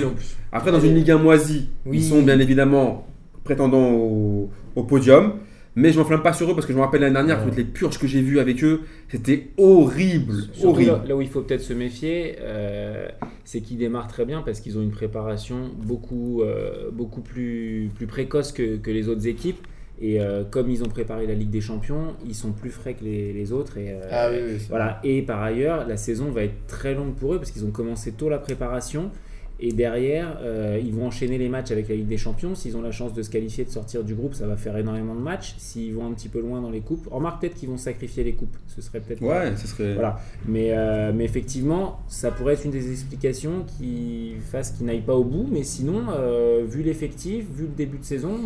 après, 0.52 0.72
dans 0.72 0.80
une 0.80 0.94
Ligue 0.94 1.10
1 1.12 1.18
moisie, 1.18 1.68
Oui. 1.86 1.98
ils 1.98 2.04
sont 2.04 2.22
bien 2.22 2.38
évidemment 2.40 3.06
prétendants 3.44 3.90
au, 3.92 4.50
au 4.76 4.82
podium. 4.82 5.34
Mais 5.76 5.92
je 5.92 5.98
m'enflamme 6.00 6.22
pas 6.22 6.32
sur 6.32 6.50
eux 6.50 6.54
parce 6.54 6.66
que 6.66 6.72
je 6.72 6.78
me 6.78 6.82
rappelle 6.82 7.00
l'année 7.02 7.14
dernière, 7.14 7.38
Ouais. 7.38 7.44
toutes 7.44 7.56
les 7.56 7.62
purges 7.64 7.96
que 7.98 8.08
j'ai 8.08 8.20
vues 8.20 8.40
avec 8.40 8.62
eux, 8.64 8.80
c'était 9.08 9.50
horrible. 9.56 10.34
Horrible. 10.64 10.90
là, 10.90 11.04
là 11.08 11.16
où 11.16 11.20
il 11.22 11.28
faut 11.28 11.42
peut-être 11.42 11.60
se 11.62 11.72
méfier, 11.72 12.34
euh, 12.40 13.06
c'est 13.44 13.60
qu'ils 13.60 13.78
démarrent 13.78 14.08
très 14.08 14.24
bien 14.24 14.42
parce 14.44 14.58
qu'ils 14.58 14.76
ont 14.76 14.82
une 14.82 14.90
préparation 14.90 15.70
beaucoup, 15.80 16.42
euh, 16.42 16.90
beaucoup 16.92 17.20
plus, 17.20 17.88
plus 17.94 18.06
précoce 18.08 18.50
que, 18.50 18.78
que 18.78 18.90
les 18.90 19.08
autres 19.08 19.28
équipes. 19.28 19.64
Et 20.00 20.20
euh, 20.20 20.44
comme 20.44 20.70
ils 20.70 20.82
ont 20.82 20.88
préparé 20.88 21.26
la 21.26 21.34
Ligue 21.34 21.50
des 21.50 21.60
Champions, 21.60 22.14
ils 22.24 22.34
sont 22.34 22.52
plus 22.52 22.70
frais 22.70 22.94
que 22.94 23.04
les, 23.04 23.32
les 23.32 23.52
autres. 23.52 23.76
Et, 23.76 23.90
euh, 23.90 24.00
Ah 24.10 24.28
oui, 24.30 24.38
oui. 24.42 24.58
Et 25.04 25.22
par 25.22 25.42
ailleurs, 25.42 25.86
la 25.86 25.96
saison 25.98 26.30
va 26.30 26.44
être 26.44 26.66
très 26.66 26.94
longue 26.94 27.14
pour 27.14 27.34
eux 27.34 27.38
parce 27.38 27.50
qu'ils 27.50 27.64
ont 27.66 27.70
commencé 27.70 28.12
tôt 28.12 28.28
la 28.30 28.38
préparation. 28.38 29.10
Et 29.62 29.72
derrière, 29.72 30.38
euh, 30.40 30.80
ils 30.82 30.94
vont 30.94 31.06
enchaîner 31.06 31.36
les 31.36 31.50
matchs 31.50 31.70
avec 31.70 31.88
la 31.88 31.94
Ligue 31.94 32.08
des 32.08 32.16
Champions. 32.16 32.54
S'ils 32.54 32.78
ont 32.78 32.82
la 32.82 32.92
chance 32.92 33.12
de 33.12 33.22
se 33.22 33.28
qualifier, 33.28 33.64
de 33.64 33.70
sortir 33.70 34.02
du 34.04 34.14
groupe, 34.14 34.32
ça 34.32 34.46
va 34.46 34.56
faire 34.56 34.74
énormément 34.78 35.14
de 35.14 35.20
matchs. 35.20 35.54
S'ils 35.58 35.94
vont 35.94 36.06
un 36.06 36.12
petit 36.12 36.28
peu 36.30 36.40
loin 36.40 36.62
dans 36.62 36.70
les 36.70 36.80
coupes, 36.80 37.06
remarque 37.10 37.42
peut-être 37.42 37.56
qu'ils 37.56 37.68
vont 37.68 37.76
sacrifier 37.76 38.24
les 38.24 38.32
coupes. 38.32 38.56
Ce 38.66 38.80
serait 38.80 39.00
peut-être 39.00 39.20
Ouais, 39.20 39.54
ce 39.56 39.68
serait. 39.68 39.92
Voilà. 39.92 40.18
Mais, 40.48 40.70
euh, 40.70 41.12
mais 41.14 41.24
effectivement, 41.24 42.00
ça 42.08 42.30
pourrait 42.30 42.54
être 42.54 42.64
une 42.64 42.70
des 42.70 42.90
explications 42.90 43.64
qui 43.76 44.36
fasse 44.50 44.70
qu'ils 44.70 44.86
n'aillent 44.86 45.02
pas 45.02 45.14
au 45.14 45.24
bout. 45.24 45.46
Mais 45.50 45.62
sinon, 45.62 46.06
euh, 46.10 46.64
vu 46.66 46.82
l'effectif, 46.82 47.44
vu 47.54 47.64
le 47.64 47.74
début 47.76 47.98
de 47.98 48.04
saison, 48.04 48.38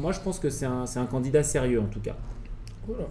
moi 0.00 0.12
je 0.12 0.20
pense 0.20 0.38
que 0.38 0.50
c'est 0.50 0.66
un, 0.66 0.86
c'est 0.86 1.00
un 1.00 1.06
candidat 1.06 1.42
sérieux 1.42 1.80
en 1.80 1.86
tout 1.86 2.00
cas. 2.00 2.16
Voilà. 2.86 3.08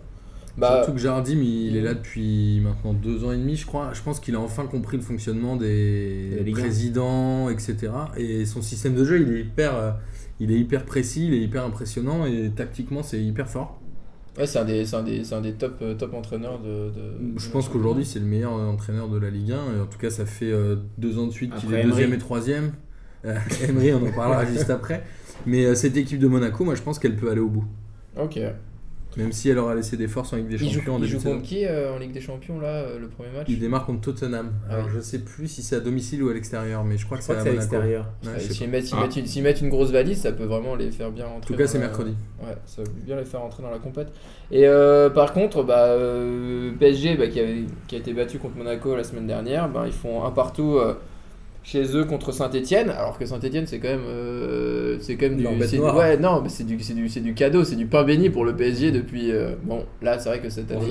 Bah, 0.60 0.78
Surtout 0.78 0.94
que 0.94 1.00
Jardim, 1.00 1.40
il 1.42 1.76
est 1.76 1.82
là 1.82 1.94
depuis 1.94 2.60
maintenant 2.62 2.94
deux 2.94 3.24
ans 3.24 3.32
et 3.32 3.38
demi, 3.38 3.56
je 3.56 3.66
crois. 3.66 3.92
Je 3.94 4.02
pense 4.02 4.20
qu'il 4.20 4.36
a 4.36 4.40
enfin 4.40 4.66
compris 4.66 4.98
le 4.98 5.04
fonctionnement 5.04 5.56
De 5.56 5.64
des 5.66 6.44
présidents, 6.52 7.50
etc. 7.50 7.90
Et 8.18 8.46
son 8.46 8.62
système 8.62 8.96
de 8.96 9.04
jeu, 9.06 9.22
il 9.22 9.34
est 9.38 9.42
hyper, 9.42 9.76
euh, 9.76 9.92
il 10.40 10.52
est 10.52 10.60
hyper 10.60 10.86
précis, 10.86 11.28
il 11.28 11.34
est 11.34 11.40
hyper 11.42 11.64
impressionnant 11.66 12.26
et 12.26 12.52
tactiquement, 12.56 13.04
c'est 13.04 13.22
hyper 13.22 13.48
fort. 13.50 13.80
ouais, 14.38 14.46
c'est 14.48 14.60
un 14.60 14.66
des, 14.66 14.86
c'est 14.86 14.96
un 14.96 15.04
des, 15.04 15.24
c'est 15.24 15.36
un 15.36 15.42
des 15.42 15.54
top, 15.54 15.78
euh, 15.82 15.96
top 15.96 16.14
entraîneurs 16.14 16.60
de. 16.60 16.90
de- 16.92 17.40
Je 17.40 17.50
pense 17.50 17.68
qu'aujourd'hui, 17.70 18.06
c'est 18.06 18.20
le 18.20 18.26
meilleur 18.26 18.54
entraîneur 18.54 19.10
de 19.10 19.18
la 19.18 19.30
Ligue 19.30 19.52
1. 19.52 19.78
Et 19.78 19.82
en 19.82 19.86
tout 19.86 19.98
cas, 19.98 20.10
ça 20.10 20.26
fait 20.26 20.52
euh, 20.52 20.76
deux 20.98 21.18
ans 21.20 21.28
de 21.28 21.32
suite 21.32 21.52
qu'il 21.56 21.70
est 21.74 21.84
deuxième 21.84 22.14
et 22.14 22.18
troisième. 22.18 22.72
Euh, 23.26 23.36
Emery, 23.68 23.94
on 23.94 24.06
en 24.08 24.12
parlera 24.12 24.46
juste 24.52 24.70
après. 24.70 25.04
Mais 25.46 25.66
euh, 25.66 25.76
cette 25.76 25.96
équipe 25.98 26.20
de 26.20 26.28
Monaco, 26.28 26.64
moi, 26.66 26.76
je 26.76 26.82
pense 26.82 27.00
qu'elle 27.00 27.16
peut 27.16 27.30
aller 27.32 27.42
au 27.42 27.50
bout. 27.50 27.66
Ok. 28.18 28.40
Même 29.18 29.32
si 29.32 29.50
elle 29.50 29.58
aura 29.58 29.74
laissé 29.74 29.98
des 29.98 30.08
forces 30.08 30.34
en 30.34 30.38
Ligue 30.38 30.50
des 30.50 30.56
Il 30.64 30.70
joue, 30.70 30.80
Champions 30.80 30.96
en 30.96 31.00
il 31.02 31.08
joue 31.08 31.20
contre 31.20 31.42
qui 31.42 31.66
euh, 31.66 31.94
en 31.94 31.98
Ligue 31.98 32.12
des 32.12 32.22
Champions 32.22 32.60
là, 32.60 32.68
euh, 32.68 33.00
le 33.00 33.08
premier 33.08 33.30
match 33.32 33.48
Il 33.50 33.60
démarre 33.60 33.86
contre 33.88 34.02
Tottenham. 34.02 34.52
Ah 34.70 34.76
Alors 34.76 34.90
je 34.90 35.00
sais 35.00 35.20
plus 35.20 35.48
si 35.48 35.64
c'est 35.64 35.76
à 35.78 35.80
domicile 35.80 36.22
ou 36.22 36.30
à 36.30 36.34
l'extérieur, 36.34 36.84
mais 36.84 36.96
je 36.98 37.06
crois 37.06 37.18
Je 37.20 37.22
que 37.28 37.34
c'est 37.34 37.40
à 37.40 37.52
l'extérieur. 37.52 38.06
Ouais, 38.24 38.40
S'ils 38.40 38.70
mettent, 38.70 38.86
Ah. 38.94 39.02
mettent 39.02 39.16
une, 39.16 39.26
s'ils 39.26 39.42
mettent 39.44 39.62
une 39.62 39.70
grosse 39.70 39.90
valise, 39.92 40.22
ça 40.22 40.32
peut 40.32 40.44
vraiment 40.46 40.76
les 40.76 40.92
faire 40.92 41.10
bien 41.12 41.26
entrer. 41.26 41.38
En 41.38 41.42
tout 41.42 41.56
cas, 41.56 41.66
c'est 41.68 41.80
la- 41.80 41.88
mercredi. 41.88 42.16
Ouais, 42.40 42.56
ça 42.66 42.84
veut 42.84 42.90
bien 43.04 43.16
les 43.18 43.26
faire 43.26 43.42
entrer 43.42 43.64
dans 43.64 43.72
la 43.72 43.80
compète. 43.80 44.10
Et 44.52 44.68
euh, 44.68 45.10
par 45.10 45.34
contre, 45.34 45.64
bah, 45.64 45.96
PSG 46.80 47.16
bah, 47.18 47.28
qui, 47.28 47.40
avait, 47.40 47.64
qui 47.88 47.96
a 47.96 47.98
été 47.98 48.14
battu 48.14 48.38
contre 48.38 48.58
Monaco 48.58 48.96
la 48.96 49.04
semaine 49.04 49.28
dernière, 49.28 49.70
bah, 49.70 49.84
ils 49.88 49.92
font 49.92 50.24
un 50.24 50.32
partout 50.32 50.80
chez 51.64 51.96
eux 51.96 52.06
contre 52.06 52.32
Saint-Etienne. 52.32 52.90
Alors 52.90 53.18
que 53.18 53.26
Saint-Etienne, 53.26 53.68
c'est 53.68 53.80
quand 53.80 53.90
même, 53.90 54.06
euh, 54.08 54.98
c'est 55.02 55.16
quand 55.16 55.30
même 55.30 55.38
du, 55.38 55.46
c'est 55.62 55.76
du- 55.76 55.80
noire. 55.80 55.96
ouais, 55.96 56.18
non, 56.18 56.42
mais 56.42 56.50
c'est 56.50 56.64
du, 56.64 56.80
c'est 56.80 56.94
du, 56.94 57.10
c'est 57.10 57.20
du 57.20 57.34
cadeau, 57.34 57.64
c'est 57.64 57.76
du 57.76 57.86
pain 57.86 58.04
béni 58.04 58.30
pour 58.30 58.46
le 58.46 58.56
PSG 58.56 58.92
depuis. 58.92 59.32
euh, 59.32 59.56
bon, 59.64 59.86
là, 60.02 60.18
c'est 60.20 60.30
vrai 60.30 60.40
que 60.40 60.50
cette 60.50 60.72
année, 60.72 60.82
il 60.84 60.88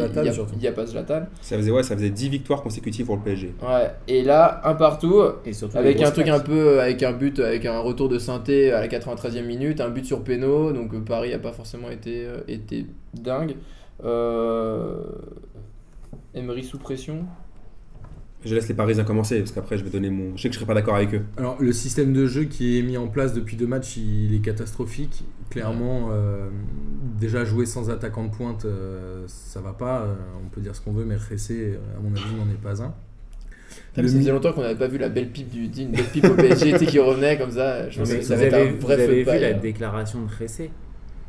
n'y 0.61 0.67
a, 0.67 0.73
pas 0.73 0.87
Zlatan. 0.87 1.23
Ça 1.41 1.57
faisait, 1.57 1.71
ouais, 1.71 1.83
ça 1.83 1.97
faisait 1.97 2.11
10 2.11 2.29
victoires 2.29 2.63
consécutives 2.63 3.07
pour 3.07 3.17
le 3.17 3.23
PSG. 3.23 3.55
Ouais, 3.63 3.91
et 4.07 4.23
là, 4.23 4.61
un 4.65 4.75
partout. 4.75 5.23
Et 5.45 5.53
surtout 5.53 5.79
Avec 5.79 6.01
un 6.03 6.11
truc 6.11 6.29
un 6.29 6.41
peu, 6.41 6.81
avec 6.81 7.03
un 7.03 7.13
but, 7.13 7.39
avec 7.41 7.67
un 7.67 7.81
retour 7.81 8.09
de 8.09 8.19
synthé 8.19 8.73
à 8.73 8.81
la 8.81 8.89
93e 8.89 9.45
minute, 9.45 9.81
un 9.81 9.89
but 9.89 10.05
sur 10.05 10.23
péno, 10.23 10.73
donc 10.73 10.95
euh, 10.95 11.01
Paris 11.01 11.31
n'a 11.31 11.39
pas 11.39 11.53
forcément 11.53 11.91
été, 11.91 12.25
euh, 12.27 12.41
été 12.47 12.87
dingue. 13.15 13.57
Euh... 14.05 14.97
Emery 16.35 16.63
sous 16.63 16.79
pression. 16.79 17.25
Je 18.49 18.55
laisse 18.55 18.69
les 18.69 18.75
Parisiens 18.75 19.05
commencer 19.05 19.39
parce 19.41 19.53
qu'après 19.53 19.77
je 19.79 19.85
vais 19.85 19.91
donner 19.91 20.11
mon. 20.11 20.37
Je 20.37 20.43
sais 20.43 20.49
que 20.49 20.55
je 20.55 20.59
serai 20.59 20.67
pas 20.67 20.75
d'accord 20.75 20.95
avec 20.97 21.15
eux. 21.15 21.23
Alors 21.37 21.57
le 21.61 21.73
système 21.73 22.13
de 22.13 22.27
jeu 22.27 22.45
qui 22.45 22.79
est 22.79 22.83
mis 22.83 22.97
en 22.97 23.07
place 23.09 23.33
depuis 23.35 23.57
deux 23.57 23.67
matchs, 23.67 23.97
il 23.99 24.35
est 24.35 24.39
catastrophique. 24.41 25.25
Clairement, 25.51 26.09
euh, 26.13 26.49
déjà 27.21 27.45
jouer 27.45 27.67
sans 27.67 27.91
attaquant 27.91 28.25
de 28.25 28.31
pointe, 28.31 28.65
euh, 28.65 29.25
ça 29.27 29.61
va 29.61 29.73
pas. 29.73 30.03
Euh, 30.03 30.15
on 30.45 30.49
peut 30.49 30.61
dire 30.61 30.75
ce 30.75 30.81
qu'on 30.81 30.93
veut, 30.93 31.05
mais 31.05 31.17
Ressé, 31.17 31.79
à 31.97 32.01
mon 32.01 32.11
avis, 32.15 32.35
n'en 32.37 32.51
est 32.51 32.61
pas 32.63 32.83
un. 32.83 32.95
Ça 33.95 34.03
Le 34.03 34.09
faisait 34.09 34.19
mi- 34.19 34.27
longtemps 34.27 34.53
qu'on 34.53 34.63
n'avait 34.63 34.79
pas 34.79 34.89
vu 34.89 34.99
la 34.99 35.09
belle 35.09 35.31
pipe 35.31 35.51
du 35.51 35.65
une 35.83 35.91
belle 35.93 36.05
pipe 36.05 36.25
au 36.25 36.35
PSG 36.35 36.73
qui 36.87 36.99
revenait 36.99 37.37
comme 37.39 37.51
ça. 37.51 37.89
Je 37.91 37.99
Non, 37.99 38.05
pense 38.05 38.13
mais 38.13 38.19
que 38.21 38.25
ça 38.25 38.37
vous 38.37 38.43
avez, 38.43 38.55
un 38.69 38.73
vous 38.73 38.79
vrai 38.81 38.97
feu 38.97 39.03
avez 39.05 39.19
vu 39.21 39.25
paille. 39.25 39.41
la 39.41 39.53
déclaration 39.55 40.21
de 40.25 40.29
Ressé? 40.43 40.71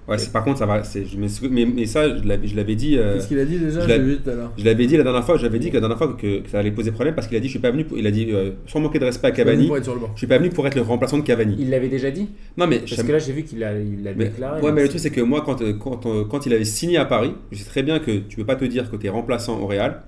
Ouais, 0.09 0.17
c'est- 0.17 0.31
par 0.31 0.43
contre, 0.43 0.57
ça 0.59 0.65
va. 0.65 0.83
c'est- 0.83 1.05
je 1.05 1.17
m'excuse, 1.17 1.49
mais, 1.51 1.65
mais 1.65 1.85
ça, 1.85 2.17
je 2.17 2.27
l'avais 2.27 2.47
je 2.47 2.55
l'avais 2.55 2.75
dit. 2.75 2.97
euh, 2.97 3.13
Qu'est-ce 3.15 3.27
qu'il 3.27 3.39
a 3.39 3.45
dit 3.45 3.57
déjà 3.59 3.81
je 3.81 3.87
J'ai 3.87 3.97
l'ai- 3.97 4.03
vu 4.03 4.17
tout 4.17 4.29
à 4.29 4.33
l'heure. 4.35 4.51
Je 4.57 4.65
l'avais 4.65 4.87
dit 4.87 4.97
la 4.97 5.03
dernière 5.03 5.23
fois, 5.23 5.37
j'avais 5.37 5.59
dit 5.59 5.69
que 5.69 5.75
la 5.75 5.79
dernière 5.81 5.97
fois 5.97 6.07
que, 6.19 6.39
que 6.39 6.49
ça 6.49 6.59
allait 6.59 6.71
poser 6.71 6.91
problème 6.91 7.13
parce 7.15 7.27
qu'il 7.27 7.37
a 7.37 7.39
dit 7.39 7.47
je 7.47 7.51
suis 7.51 7.59
pas 7.59 7.71
venu 7.71 7.85
pour, 7.85 7.97
il 7.97 8.07
a 8.07 8.11
dit 8.11 8.27
euh, 8.31 8.51
sans 8.67 8.79
manquer 8.79 8.99
de 8.99 9.05
respect 9.05 9.27
à 9.27 9.31
Cavani, 9.31 9.67
Pour 9.67 9.77
être 9.77 9.83
sur 9.83 9.93
le 9.93 10.01
banc. 10.01 10.11
je 10.15 10.17
suis 10.19 10.27
pas 10.27 10.37
venu 10.37 10.49
pour 10.49 10.65
être 10.67 10.75
le 10.75 10.81
remplaçant 10.81 11.17
de 11.17 11.23
Cavani. 11.23 11.55
Il 11.59 11.69
l'avait 11.69 11.89
déjà 11.89 12.09
dit? 12.11 12.27
Non 12.57 12.65
mais 12.67 12.79
Parce 12.79 12.95
je- 12.95 13.01
que 13.03 13.11
là 13.11 13.19
j'ai 13.19 13.33
vu 13.33 13.43
qu'il 13.43 13.63
a, 13.63 13.77
il 13.79 14.03
l'a 14.03 14.13
mais, 14.15 14.25
déclaré. 14.25 14.55
ouais, 14.61 14.67
donc 14.67 14.75
mais 14.75 14.81
le 14.83 14.89
truc 14.89 14.99
c'est 14.99 15.11
que 15.11 15.21
moi 15.21 15.41
quand, 15.45 15.61
euh, 15.61 15.73
quand, 15.73 16.05
euh, 16.05 16.23
quand 16.25 16.45
il 16.45 16.53
avait 16.53 16.65
signé 16.65 16.97
à 16.97 17.05
Paris, 17.05 17.33
je 17.51 17.57
sais 17.59 17.69
très 17.69 17.83
bien 17.83 17.99
que 17.99 18.11
tu 18.27 18.35
peux 18.37 18.45
pas 18.45 18.55
te 18.55 18.65
dire 18.65 18.89
que 18.89 18.95
tu 18.95 19.05
es 19.05 19.09
remplaçant 19.09 19.59
au 19.59 19.67
Real, 19.67 20.01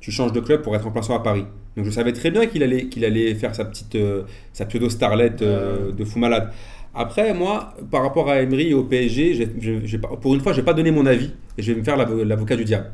tu 0.00 0.10
changes 0.12 0.32
de 0.32 0.40
club 0.40 0.62
pour 0.62 0.76
être 0.76 0.84
remplaçant 0.84 1.16
à 1.16 1.22
Paris. 1.22 1.44
Donc 1.76 1.84
je 1.86 1.90
savais 1.90 2.12
très 2.12 2.30
bien 2.30 2.46
qu'il 2.46 2.62
allait 2.62 2.86
qu'il 2.86 3.04
allait 3.04 3.34
faire 3.34 3.54
sa 3.54 3.64
petite 3.64 3.94
euh, 3.94 4.22
sa 4.52 4.64
pseudo 4.66 4.88
starlette 4.90 5.42
euh, 5.42 5.92
de 5.92 6.04
fou 6.04 6.18
malade. 6.18 6.50
Après, 6.98 7.32
moi, 7.32 7.74
par 7.90 8.02
rapport 8.02 8.28
à 8.28 8.40
Emery 8.42 8.70
et 8.70 8.74
au 8.74 8.82
PSG, 8.82 9.46
pour 10.20 10.34
une 10.34 10.40
fois, 10.40 10.52
je 10.52 10.58
vais 10.60 10.64
pas 10.64 10.74
donner 10.74 10.90
mon 10.90 11.06
avis 11.06 11.30
et 11.56 11.62
je 11.62 11.72
vais 11.72 11.78
me 11.78 11.84
faire 11.84 11.96
l'avo- 11.96 12.24
l'avocat 12.24 12.56
du 12.56 12.64
diable. 12.64 12.90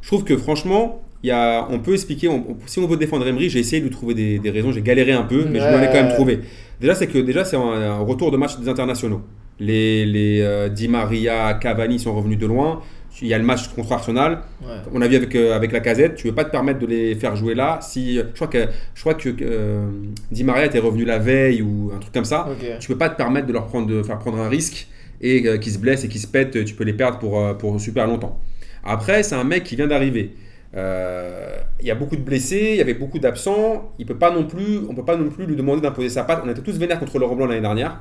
Je 0.00 0.06
trouve 0.08 0.24
que 0.24 0.36
franchement, 0.36 1.02
y 1.22 1.30
a, 1.30 1.68
on 1.70 1.78
peut 1.78 1.92
expliquer, 1.92 2.28
on- 2.28 2.44
on- 2.52 2.56
si 2.66 2.78
on 2.80 2.86
veut 2.86 2.96
défendre 2.96 3.26
Emery, 3.28 3.50
j'ai 3.50 3.58
essayé 3.60 3.82
de 3.82 3.88
trouver 3.88 4.14
des, 4.14 4.38
des 4.38 4.50
raisons, 4.50 4.72
j'ai 4.72 4.80
galéré 4.82 5.12
un 5.12 5.22
peu, 5.24 5.44
mais 5.44 5.60
je 5.60 5.64
m'en 5.66 5.80
ai 5.82 5.86
quand 5.86 6.02
même 6.02 6.08
trouvé. 6.14 6.40
Déjà, 6.80 6.94
c'est 6.94 7.06
que 7.06 7.18
déjà, 7.18 7.44
c'est 7.44 7.56
un, 7.56 7.60
un 7.60 7.98
retour 8.00 8.30
de 8.30 8.36
match 8.38 8.58
des 8.58 8.68
internationaux. 8.68 9.20
Les, 9.60 10.04
les 10.06 10.40
euh, 10.40 10.68
Di 10.70 10.88
Maria, 10.88 11.54
Cavani 11.54 11.98
sont 12.00 12.14
revenus 12.16 12.38
de 12.38 12.46
loin. 12.46 12.80
Il 13.22 13.28
y 13.28 13.34
a 13.34 13.38
le 13.38 13.44
match 13.44 13.68
contre 13.68 13.92
Arsenal. 13.92 14.40
Ouais. 14.62 14.74
On 14.92 15.00
a 15.00 15.08
vu 15.08 15.16
avec, 15.16 15.34
euh, 15.34 15.54
avec 15.54 15.72
la 15.72 15.80
casette, 15.80 16.16
tu 16.16 16.26
ne 16.26 16.32
veux 16.32 16.34
pas 16.34 16.44
te 16.44 16.50
permettre 16.50 16.80
de 16.80 16.86
les 16.86 17.14
faire 17.14 17.36
jouer 17.36 17.54
là. 17.54 17.78
Si, 17.80 18.16
je 18.16 18.22
crois 18.34 18.48
que, 18.48 18.66
je 18.94 19.00
crois 19.00 19.14
que 19.14 19.30
euh, 19.40 19.86
Di 20.30 20.44
Maria 20.44 20.66
était 20.66 20.80
revenu 20.80 21.04
la 21.04 21.18
veille 21.18 21.62
ou 21.62 21.92
un 21.94 21.98
truc 21.98 22.12
comme 22.12 22.24
ça. 22.24 22.48
Ok. 22.50 22.78
Tu 22.80 22.88
peux 22.88 22.98
pas 22.98 23.08
te 23.08 23.16
permettre 23.16 23.46
de 23.46 23.52
leur 23.52 23.66
prendre, 23.66 23.86
de 23.86 24.02
faire 24.02 24.18
prendre 24.18 24.38
un 24.38 24.48
risque 24.48 24.88
et 25.20 25.46
euh, 25.46 25.56
qu'ils 25.58 25.72
se 25.72 25.78
blessent 25.78 26.04
et 26.04 26.08
qu'ils 26.08 26.20
se 26.20 26.26
pètent. 26.26 26.64
Tu 26.64 26.74
peux 26.74 26.84
les 26.84 26.92
perdre 26.92 27.18
pour, 27.18 27.56
pour 27.56 27.80
super 27.80 28.06
longtemps. 28.06 28.40
Après, 28.84 29.22
c'est 29.22 29.36
un 29.36 29.44
mec 29.44 29.62
qui 29.64 29.76
vient 29.76 29.86
d'arriver. 29.86 30.34
Il 30.74 31.86
y 31.86 31.90
a 31.90 31.94
beaucoup 31.94 32.16
de 32.16 32.22
blessés, 32.22 32.70
il 32.72 32.76
y 32.76 32.80
avait 32.80 32.94
beaucoup 32.94 33.18
d'absents. 33.18 33.92
Il 33.98 34.06
peut 34.06 34.18
pas 34.18 34.30
non 34.30 34.44
plus, 34.44 34.78
on 34.88 34.94
peut 34.94 35.04
pas 35.04 35.16
non 35.16 35.28
plus 35.28 35.46
lui 35.46 35.54
demander 35.54 35.80
d'imposer 35.80 36.08
sa 36.08 36.24
patte. 36.24 36.42
On 36.44 36.50
était 36.50 36.62
tous 36.62 36.78
vénères 36.78 36.98
contre 36.98 37.18
Laurent 37.18 37.36
Blanc 37.36 37.46
l'année 37.46 37.60
dernière. 37.60 38.00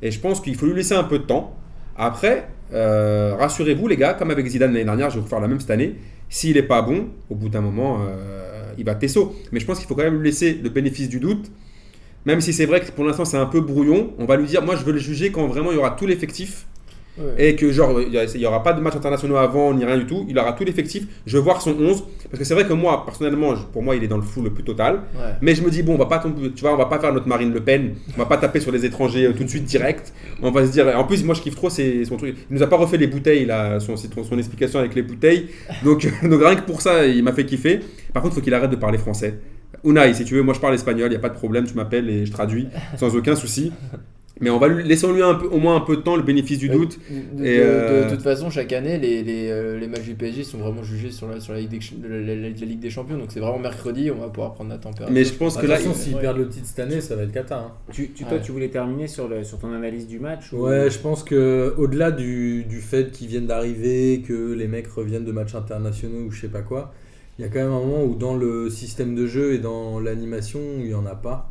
Et 0.00 0.10
je 0.10 0.20
pense 0.20 0.40
qu'il 0.40 0.54
faut 0.54 0.66
lui 0.66 0.74
laisser 0.74 0.94
un 0.94 1.04
peu 1.04 1.18
de 1.18 1.24
temps. 1.24 1.54
Après, 1.96 2.48
euh, 2.74 3.34
rassurez-vous 3.38 3.86
les 3.88 3.96
gars, 3.96 4.14
comme 4.14 4.30
avec 4.30 4.46
Zidane 4.46 4.72
l'année 4.72 4.84
dernière, 4.84 5.10
je 5.10 5.16
vais 5.16 5.22
vous 5.22 5.28
faire 5.28 5.40
la 5.40 5.48
même 5.48 5.60
cette 5.60 5.70
année. 5.70 5.94
S'il 6.28 6.56
n'est 6.56 6.62
pas 6.62 6.82
bon, 6.82 7.08
au 7.30 7.34
bout 7.34 7.48
d'un 7.48 7.60
moment, 7.60 8.00
euh, 8.00 8.72
il 8.76 8.84
va 8.84 8.94
Tesso. 8.94 9.34
Mais 9.52 9.60
je 9.60 9.66
pense 9.66 9.78
qu'il 9.78 9.86
faut 9.86 9.94
quand 9.94 10.02
même 10.02 10.18
lui 10.18 10.28
laisser 10.28 10.54
le 10.54 10.68
bénéfice 10.68 11.08
du 11.08 11.20
doute. 11.20 11.50
Même 12.24 12.40
si 12.40 12.52
c'est 12.52 12.66
vrai 12.66 12.80
que 12.80 12.90
pour 12.90 13.04
l'instant 13.04 13.24
c'est 13.24 13.36
un 13.36 13.46
peu 13.46 13.60
brouillon, 13.60 14.12
on 14.18 14.24
va 14.24 14.36
lui 14.36 14.46
dire, 14.46 14.62
moi 14.62 14.76
je 14.76 14.84
veux 14.84 14.92
le 14.92 14.98
juger 14.98 15.30
quand 15.30 15.46
vraiment 15.46 15.72
il 15.72 15.74
y 15.74 15.78
aura 15.78 15.90
tout 15.90 16.06
l'effectif 16.06 16.66
Ouais. 17.16 17.50
et 17.50 17.54
que 17.54 17.70
genre 17.70 18.00
il 18.00 18.10
n'y 18.40 18.44
aura 18.46 18.62
pas 18.64 18.72
de 18.72 18.80
matchs 18.80 18.96
internationaux 18.96 19.36
avant 19.36 19.72
ni 19.72 19.84
rien 19.84 19.96
du 19.98 20.04
tout, 20.06 20.26
il 20.28 20.36
aura 20.36 20.52
tout 20.52 20.64
l'effectif, 20.64 21.06
je 21.26 21.36
veux 21.36 21.42
voir 21.44 21.62
son 21.62 21.70
11 21.78 22.02
parce 22.28 22.38
que 22.40 22.44
c'est 22.44 22.54
vrai 22.54 22.66
que 22.66 22.72
moi 22.72 23.04
personnellement, 23.04 23.54
pour 23.72 23.84
moi 23.84 23.94
il 23.94 24.02
est 24.02 24.08
dans 24.08 24.16
le 24.16 24.22
fou 24.24 24.42
le 24.42 24.50
plus 24.50 24.64
total, 24.64 24.94
Ouais. 25.14 25.32
mais 25.40 25.54
je 25.54 25.62
me 25.62 25.70
dis 25.70 25.84
bon, 25.84 25.94
on 25.94 25.98
va 25.98 26.06
pas 26.06 26.18
tomber- 26.18 26.50
tu 26.52 26.62
vois, 26.62 26.74
on 26.74 26.76
va 26.76 26.86
pas 26.86 26.98
faire 26.98 27.12
notre 27.12 27.28
Marine 27.28 27.52
Le 27.52 27.60
Pen, 27.60 27.94
on 28.16 28.18
va 28.18 28.26
pas 28.26 28.36
taper 28.36 28.58
sur 28.58 28.72
les 28.72 28.84
étrangers 28.84 29.26
euh, 29.26 29.32
tout 29.32 29.44
de 29.44 29.48
suite 29.48 29.64
direct. 29.64 30.12
On 30.42 30.50
va 30.50 30.66
se 30.66 30.72
dire 30.72 30.86
en 30.98 31.04
plus 31.04 31.22
moi 31.22 31.36
je 31.36 31.40
kiffe 31.42 31.54
trop 31.54 31.70
c'est 31.70 32.04
son 32.04 32.16
truc. 32.16 32.34
Il 32.50 32.56
nous 32.56 32.62
a 32.64 32.66
pas 32.66 32.76
refait 32.76 32.96
les 32.96 33.06
bouteilles 33.06 33.44
là, 33.46 33.78
son, 33.78 33.96
son, 33.96 34.24
son 34.24 34.38
explication 34.38 34.80
avec 34.80 34.94
les 34.96 35.02
bouteilles. 35.02 35.50
Donc 35.84 36.06
donc 36.28 36.40
rien 36.42 36.56
que 36.56 36.62
pour 36.62 36.80
ça, 36.82 37.06
il 37.06 37.22
m'a 37.22 37.32
fait 37.32 37.46
kiffer. 37.46 37.78
Par 38.12 38.22
contre, 38.22 38.34
il 38.34 38.38
faut 38.40 38.44
qu'il 38.44 38.54
arrête 38.54 38.70
de 38.70 38.76
parler 38.76 38.98
français. 38.98 39.38
Unai, 39.84 40.14
si 40.14 40.24
tu 40.24 40.34
veux, 40.34 40.42
moi 40.42 40.54
je 40.54 40.60
parle 40.60 40.74
espagnol, 40.74 41.10
il 41.10 41.14
y 41.14 41.16
a 41.16 41.20
pas 41.20 41.28
de 41.28 41.34
problème, 41.34 41.64
tu 41.64 41.74
m'appelles 41.74 42.08
et 42.10 42.26
je 42.26 42.32
traduis 42.32 42.66
sans 42.96 43.14
aucun 43.14 43.36
souci. 43.36 43.70
Mais 44.40 44.50
on 44.50 44.58
va 44.58 44.66
lui 44.66 44.82
laissons-lui 44.82 45.22
un 45.22 45.34
peu, 45.36 45.46
au 45.46 45.58
moins 45.58 45.76
un 45.76 45.80
peu 45.80 45.96
de 45.96 46.02
temps, 46.02 46.16
le 46.16 46.22
bénéfice 46.24 46.58
du 46.58 46.68
Ouais, 46.68 46.74
doute. 46.74 46.98
De, 47.08 47.38
de- 47.38 47.46
Et, 47.46 47.56
de- 47.58 47.62
euh, 47.62 48.04
de 48.06 48.10
toute 48.10 48.22
façon, 48.22 48.50
chaque 48.50 48.72
année, 48.72 48.98
les, 48.98 49.22
les, 49.22 49.48
euh, 49.48 49.78
les 49.78 49.86
matchs 49.86 50.02
du 50.02 50.14
PSG 50.14 50.42
sont 50.42 50.58
vraiment 50.58 50.82
jugés 50.82 51.12
sur 51.12 51.28
la, 51.28 51.38
sur 51.38 51.52
la, 51.52 51.60
Ligue, 51.60 51.70
des, 51.70 51.80
ch- 51.80 51.94
la, 52.02 52.18
la- 52.20 52.34
la 52.34 52.48
Ligue 52.48 52.80
des 52.80 52.90
Champions. 52.90 53.16
Donc 53.16 53.28
c'est 53.30 53.38
vraiment 53.38 53.60
mercredi, 53.60 54.10
on 54.10 54.18
va 54.20 54.28
pouvoir 54.28 54.54
prendre 54.54 54.70
la 54.70 54.78
température. 54.78 55.14
Mais 55.14 55.22
je 55.24 55.34
pense 55.34 55.54
De 55.54 55.60
que 55.60 55.66
toute 55.66 55.70
là, 55.70 55.76
façon, 55.76 55.90
il- 55.92 55.96
s'ils 55.96 56.16
perdent 56.16 56.38
le 56.38 56.48
titre 56.48 56.66
cette 56.66 56.80
année, 56.80 57.00
ça 57.00 57.14
va 57.14 57.22
être 57.22 57.32
cata. 57.32 57.58
hein. 57.58 57.72
Tu, 57.92 58.08
tu- 58.10 58.24
toi, 58.24 58.34
Ouais. 58.38 58.42
tu 58.42 58.50
voulais 58.50 58.68
terminer 58.70 59.06
sur, 59.06 59.28
le, 59.28 59.44
sur 59.44 59.58
ton 59.58 59.72
analyse 59.72 60.08
du 60.08 60.18
match 60.18 60.52
ou- 60.52 60.66
Ouais, 60.66 60.90
je 60.90 60.98
pense 60.98 61.22
que 61.22 61.72
au-delà 61.78 62.10
du, 62.10 62.64
du 62.64 62.80
fait 62.80 63.12
qu'ils 63.12 63.28
viennent 63.28 63.46
d'arriver, 63.46 64.22
que 64.26 64.52
les 64.52 64.66
mecs 64.66 64.88
reviennent 64.88 65.24
de 65.24 65.32
matchs 65.32 65.54
internationaux 65.54 66.26
ou 66.26 66.30
je 66.32 66.40
sais 66.40 66.48
pas 66.48 66.62
quoi, 66.62 66.92
il 67.38 67.42
y 67.42 67.44
a 67.44 67.48
quand 67.48 67.60
même 67.60 67.68
un 67.72 67.80
moment 67.80 68.02
où 68.04 68.16
dans 68.16 68.34
le 68.34 68.68
système 68.68 69.14
de 69.14 69.26
jeu 69.26 69.52
et 69.54 69.58
dans 69.58 70.00
l'animation, 70.00 70.58
il 70.80 70.88
y 70.88 70.94
en 70.94 71.06
a 71.06 71.14
pas. 71.14 71.50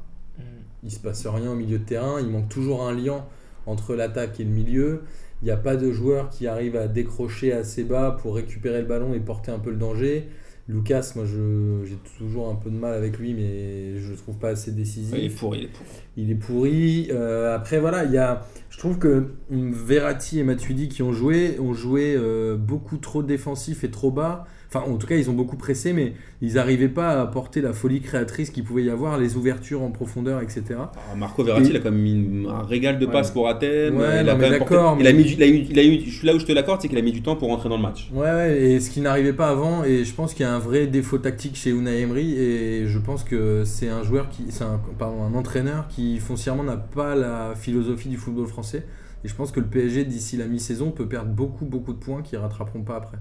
Il 0.84 0.92
se 0.92 1.00
passe 1.00 1.26
rien 1.28 1.52
au 1.52 1.56
milieu 1.56 1.80
de 1.80 1.84
terrain, 1.86 2.20
il 2.20 2.28
manque 2.28 2.50
toujours 2.50 2.86
un 2.88 2.94
lien 2.94 3.26
entre 3.66 3.96
l'attaque 3.96 4.40
et 4.40 4.44
le 4.44 4.50
milieu. 4.52 5.02
Il 5.42 5.46
n'y 5.46 5.52
a 5.52 5.58
pas 5.58 5.76
de 5.76 5.92
joueur 5.92 6.30
qui 6.30 6.48
arrive 6.48 6.76
à 6.76 6.88
décrocher 6.88 7.52
assez 7.54 7.84
bas 7.84 8.18
pour 8.22 8.36
récupérer 8.36 8.82
le 8.82 8.88
ballon 8.88 9.14
et 9.14 9.20
porter 9.20 9.52
un 9.52 9.60
peu 9.60 9.72
le 9.72 9.78
danger. 9.78 10.28
Lucas, 10.70 11.12
moi 11.18 11.26
je- 11.26 11.84
j'ai 11.86 11.98
toujours 12.18 12.48
un 12.50 12.56
peu 12.56 12.70
de 12.70 12.78
mal 12.78 12.94
avec 12.94 13.18
lui, 13.20 13.34
mais 13.34 13.98
je 13.98 14.12
le 14.12 14.16
trouve 14.18 14.38
pas 14.38 14.50
assez 14.50 14.72
décisif 14.72 15.14
il 15.18 15.26
est 15.26 15.30
pourri, 15.30 15.60
il 15.60 15.64
est 15.66 15.68
pourri. 15.68 15.90
il 16.16 16.32
est 16.32 16.36
pourri. 16.36 17.08
Euh, 17.12 17.54
après, 17.54 17.80
voilà, 17.82 18.06
il 18.06 18.12
y 18.14 18.18
a, 18.18 18.46
je 18.70 18.78
trouve 18.78 18.98
que 18.98 19.26
Verratti 19.50 20.40
et 20.40 20.44
Matuidi 20.44 20.88
qui 20.88 21.04
ont 21.04 21.12
joué 21.12 21.60
ont 21.60 21.74
joué 21.74 22.16
euh, 22.18 22.56
beaucoup 22.56 22.98
trop 22.98 23.24
défensif 23.24 23.84
et 23.84 23.92
trop 23.92 24.12
bas. 24.12 24.46
Enfin, 24.76 24.92
en 24.92 24.98
tout 24.98 25.06
cas, 25.06 25.16
ils 25.16 25.30
ont 25.30 25.34
beaucoup 25.34 25.56
pressé, 25.56 25.94
mais 25.94 26.14
ils 26.42 26.54
n'arrivaient 26.56 26.88
pas 26.88 27.10
à 27.10 27.22
apporter 27.22 27.62
la 27.62 27.74
folie 27.74 28.02
créatrice 28.02 28.50
qu'il 28.50 28.64
pouvait 28.64 28.84
y 28.84 28.90
avoir, 28.90 29.20
les 29.20 29.36
ouvertures 29.36 29.84
en 29.84 29.92
profondeur, 29.92 30.42
etc. 30.42 30.64
Ah, 30.80 30.90
Marco 31.16 31.44
Verratti, 31.44 31.68
Et- 31.68 31.70
il 31.72 31.78
a 31.78 31.80
quand 31.80 31.92
même 31.92 32.02
mis 32.02 32.48
un 32.50 32.64
régal 32.64 32.98
de 32.98 33.06
Ouais. 33.06 33.12
passes 33.12 33.30
pour 33.30 33.48
Athènes. 33.48 33.96
Ouais, 33.96 34.22
il 34.22 34.26
non, 34.26 34.32
a 34.32 34.36
mais 34.36 34.58
porté- 34.58 34.60
d'accord, 34.60 34.98
il 35.00 35.06
a 35.06 35.12
mais- 35.14 35.20
mis, 35.20 35.32
il 35.32 35.44
a 35.44 35.48
eu, 35.48 35.66
il 35.70 35.78
a 35.80 35.84
eu, 35.84 36.00
je 36.04 36.10
suis 36.18 36.26
là 36.26 36.34
où 36.34 36.40
je 36.40 36.46
te 36.48 36.52
l'accorde, 36.52 36.82
c'est 36.82 36.88
qu'il 36.88 36.98
a 36.98 37.02
mis 37.04 37.12
du 37.12 37.22
temps 37.22 37.36
pour 37.36 37.50
rentrer 37.50 37.70
dans 37.70 37.76
le 37.78 37.84
match. 37.84 38.10
Ouais, 38.14 38.22
ouais, 38.32 38.62
et 38.62 38.80
ce 38.80 38.90
qui 38.90 39.02
n'arrivait 39.02 39.34
pas 39.34 39.50
avant, 39.50 39.84
et 39.84 40.04
je 40.06 40.14
pense 40.16 40.34
qu'il 40.34 40.44
y 40.44 40.50
a 40.50 40.54
un 40.56 40.60
vrai 40.60 40.88
défaut 40.88 41.20
tactique 41.20 41.56
chez 41.56 41.70
Unai 41.70 42.00
Emery, 42.02 42.34
et 42.34 42.88
je 42.88 42.98
pense 42.98 43.24
que 43.24 43.64
c'est 43.66 43.90
un 43.90 44.02
joueur 44.02 44.30
qui, 44.30 44.46
c'est 44.50 44.64
un, 44.64 44.80
pardon, 44.98 45.22
un 45.24 45.36
entraîneur 45.36 45.88
qui 45.88 46.18
foncièrement 46.18 46.64
n'a 46.64 46.78
pas 46.78 47.14
la 47.14 47.54
philosophie 47.56 48.10
du 48.10 48.18
football 48.18 48.48
français. 48.48 48.86
Et 49.24 49.28
je 49.30 49.36
pense 49.36 49.52
que 49.52 49.60
le 49.60 49.68
PSG 49.68 50.04
d'ici 50.04 50.36
la 50.36 50.48
mi-saison 50.48 50.90
peut 50.92 51.06
perdre 51.08 51.30
beaucoup, 51.30 51.64
beaucoup 51.66 51.94
de 51.94 52.00
points 52.00 52.24
qui 52.24 52.36
rattraperont 52.38 52.82
pas 52.82 52.96
après. 52.98 53.18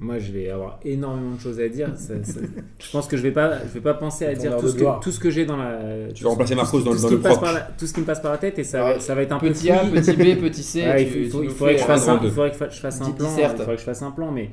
Moi, 0.00 0.18
je 0.20 0.30
vais 0.30 0.48
avoir 0.48 0.78
énormément 0.84 1.34
de 1.34 1.40
choses 1.40 1.58
à 1.58 1.68
dire. 1.68 1.90
Ça- 1.96 2.22
ça- 2.22 2.38
je 2.78 2.90
pense 2.92 3.08
que 3.08 3.16
je 3.16 3.22
vais 3.22 3.32
pas, 3.32 3.58
je 3.64 3.72
vais 3.74 3.80
pas 3.80 3.94
penser 3.94 4.26
à 4.26 4.34
dire 4.34 4.56
tout 4.56 4.68
ce, 4.68 4.76
que, 4.76 5.02
tout 5.02 5.10
ce 5.10 5.18
que 5.18 5.28
j'ai 5.30 5.44
dans 5.44 5.56
la. 5.56 6.12
Tu 6.14 6.22
vas 6.22 6.30
remplacer 6.30 6.54
Marcos 6.54 6.78
dans- 6.82 6.94
dans 6.94 7.08
le 7.10 7.18
par 7.18 7.52
la- 7.52 7.60
Tout 7.76 7.86
ce 7.86 7.92
qui 7.92 8.00
me 8.00 8.04
passe 8.06 8.20
par 8.20 8.30
la 8.30 8.38
tête 8.38 8.58
et 8.60 8.64
ça, 8.64 8.84
Ouais, 8.84 8.94
va, 8.94 9.00
ça 9.00 9.14
va 9.16 9.22
être 9.22 9.32
un 9.32 9.38
peu 9.40 9.48
Petit 9.48 9.70
A, 9.72 9.78
petit 9.84 10.12
B, 10.12 10.40
petit 10.40 10.62
C. 10.62 10.82
Ouais, 10.82 11.04
tu- 11.04 11.22
il 11.24 11.30
faut- 11.30 11.42
il 11.42 11.50
faudrait 11.50 11.74
que 11.74 11.80
je 11.80 11.84
fasse 11.86 12.06
un, 12.08 12.20
il 12.22 12.30
faudrait 12.30 12.50
que 12.52 12.56
je 12.70 12.78
fasse 12.80 13.00
un 13.00 13.04
Petite 13.06 13.16
plan. 13.16 13.28
Il 13.36 13.48
faudrait 13.56 13.74
que 13.74 13.80
je 13.80 13.84
fasse 13.86 14.02
un 14.02 14.10
plan, 14.12 14.30
mais 14.30 14.50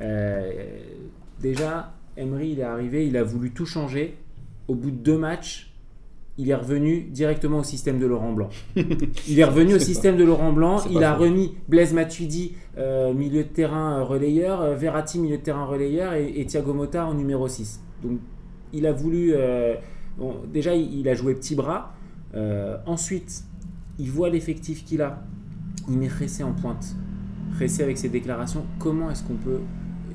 euh, 0.00 0.50
déjà, 1.40 1.92
Emery, 2.16 2.50
il 2.50 2.60
est 2.60 2.64
arrivé, 2.64 3.06
il 3.06 3.16
a 3.16 3.22
voulu 3.22 3.52
tout 3.52 3.66
changer. 3.66 4.16
Au 4.66 4.74
bout 4.74 4.90
de 4.90 4.96
deux 4.96 5.18
matchs, 5.18 5.69
il 6.40 6.48
est 6.48 6.54
revenu 6.54 7.02
directement 7.02 7.58
au 7.58 7.62
système 7.62 7.98
de 7.98 8.06
Laurent 8.06 8.32
Blanc. 8.32 8.48
Il 9.28 9.38
est 9.38 9.44
revenu 9.44 9.74
au 9.74 9.78
système 9.78 10.16
de 10.16 10.24
Laurent 10.24 10.52
Blanc. 10.54 10.82
Il 10.90 11.04
a 11.04 11.14
remis 11.14 11.54
Blaise 11.68 11.92
Matuidi 11.92 12.54
euh, 12.78 13.12
milieu 13.12 13.42
de 13.42 13.48
terrain 13.48 13.98
euh, 13.98 14.04
relayeur, 14.04 14.62
euh, 14.62 14.74
Verratti 14.74 15.18
milieu 15.18 15.36
de 15.36 15.42
terrain 15.42 15.66
relayeur 15.66 16.14
et, 16.14 16.32
et 16.40 16.46
Thiago 16.46 16.72
Motta 16.72 17.04
en 17.04 17.12
numéro 17.12 17.46
6. 17.46 17.82
Donc 18.02 18.20
il 18.72 18.86
a 18.86 18.92
voulu. 18.92 19.34
bon, 20.16 20.36
déjà, 20.50 20.74
il, 20.74 21.00
il 21.00 21.08
a 21.10 21.14
joué 21.14 21.34
petit 21.34 21.54
bras. 21.54 21.92
Ensuite, 22.86 23.44
il 23.98 24.10
voit 24.10 24.30
l'effectif 24.30 24.84
qu'il 24.84 25.02
a. 25.02 25.22
Il 25.90 25.98
met 25.98 26.08
Ressé 26.08 26.42
en 26.42 26.52
pointe. 26.52 26.96
Ressé 27.60 27.82
avec 27.82 27.98
ses 27.98 28.08
déclarations. 28.08 28.64
Comment 28.78 29.10
est-ce 29.10 29.24
qu'on 29.24 29.34
peut 29.34 29.60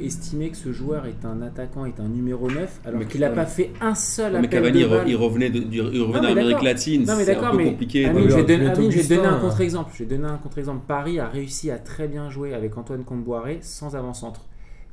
estimer 0.01 0.49
que 0.49 0.57
ce 0.57 0.71
joueur 0.71 1.05
est 1.05 1.25
un 1.25 1.41
attaquant, 1.41 1.85
est 1.85 1.99
un 1.99 2.07
numéro 2.07 2.49
9, 2.49 2.81
alors 2.85 2.99
Mais 2.99 3.05
qu'il 3.05 3.21
n'a 3.21 3.29
pas 3.29 3.45
fait 3.45 3.71
un 3.81 3.95
seul 3.95 4.33
Mais 4.33 4.37
appel 4.39 4.49
Cavani, 4.49 4.73
de 4.73 4.79
il, 4.79 4.85
re- 4.85 4.89
balle 4.89 5.09
il 5.09 5.15
revenait 5.15 5.49
mais 5.49 6.21
d'Amérique 6.21 6.61
latine, 6.63 7.05
non 7.05 7.15
mais 7.17 7.23
c'est 7.25 7.31
un 7.31 7.33
d'accord, 7.35 7.51
peu 7.51 7.57
mais 7.57 7.65
compliqué. 7.71 8.05
Amine, 8.05 8.23
je 8.23 8.27
vais 8.29 8.35
mais 8.35 8.43
donner, 8.57 8.69
Amine, 8.69 8.91
je 8.91 8.97
vais 8.99 9.15
donner 9.15 9.27
un 9.27 9.31
Augustin, 9.31 9.47
contre-exemple. 9.47 9.91
Je 9.93 10.03
vais 10.03 10.09
donner 10.17 10.27
un 10.29 10.37
contre-exemple. 10.37 10.81
Paris 10.87 11.19
a 11.19 11.27
réussi 11.27 11.71
à 11.71 11.77
très 11.77 12.07
bien 12.07 12.29
jouer 12.29 12.53
avec 12.53 12.77
Antoine 12.77 13.03
Comboiré 13.03 13.59
sans 13.61 13.95
avant-centre. 13.95 14.41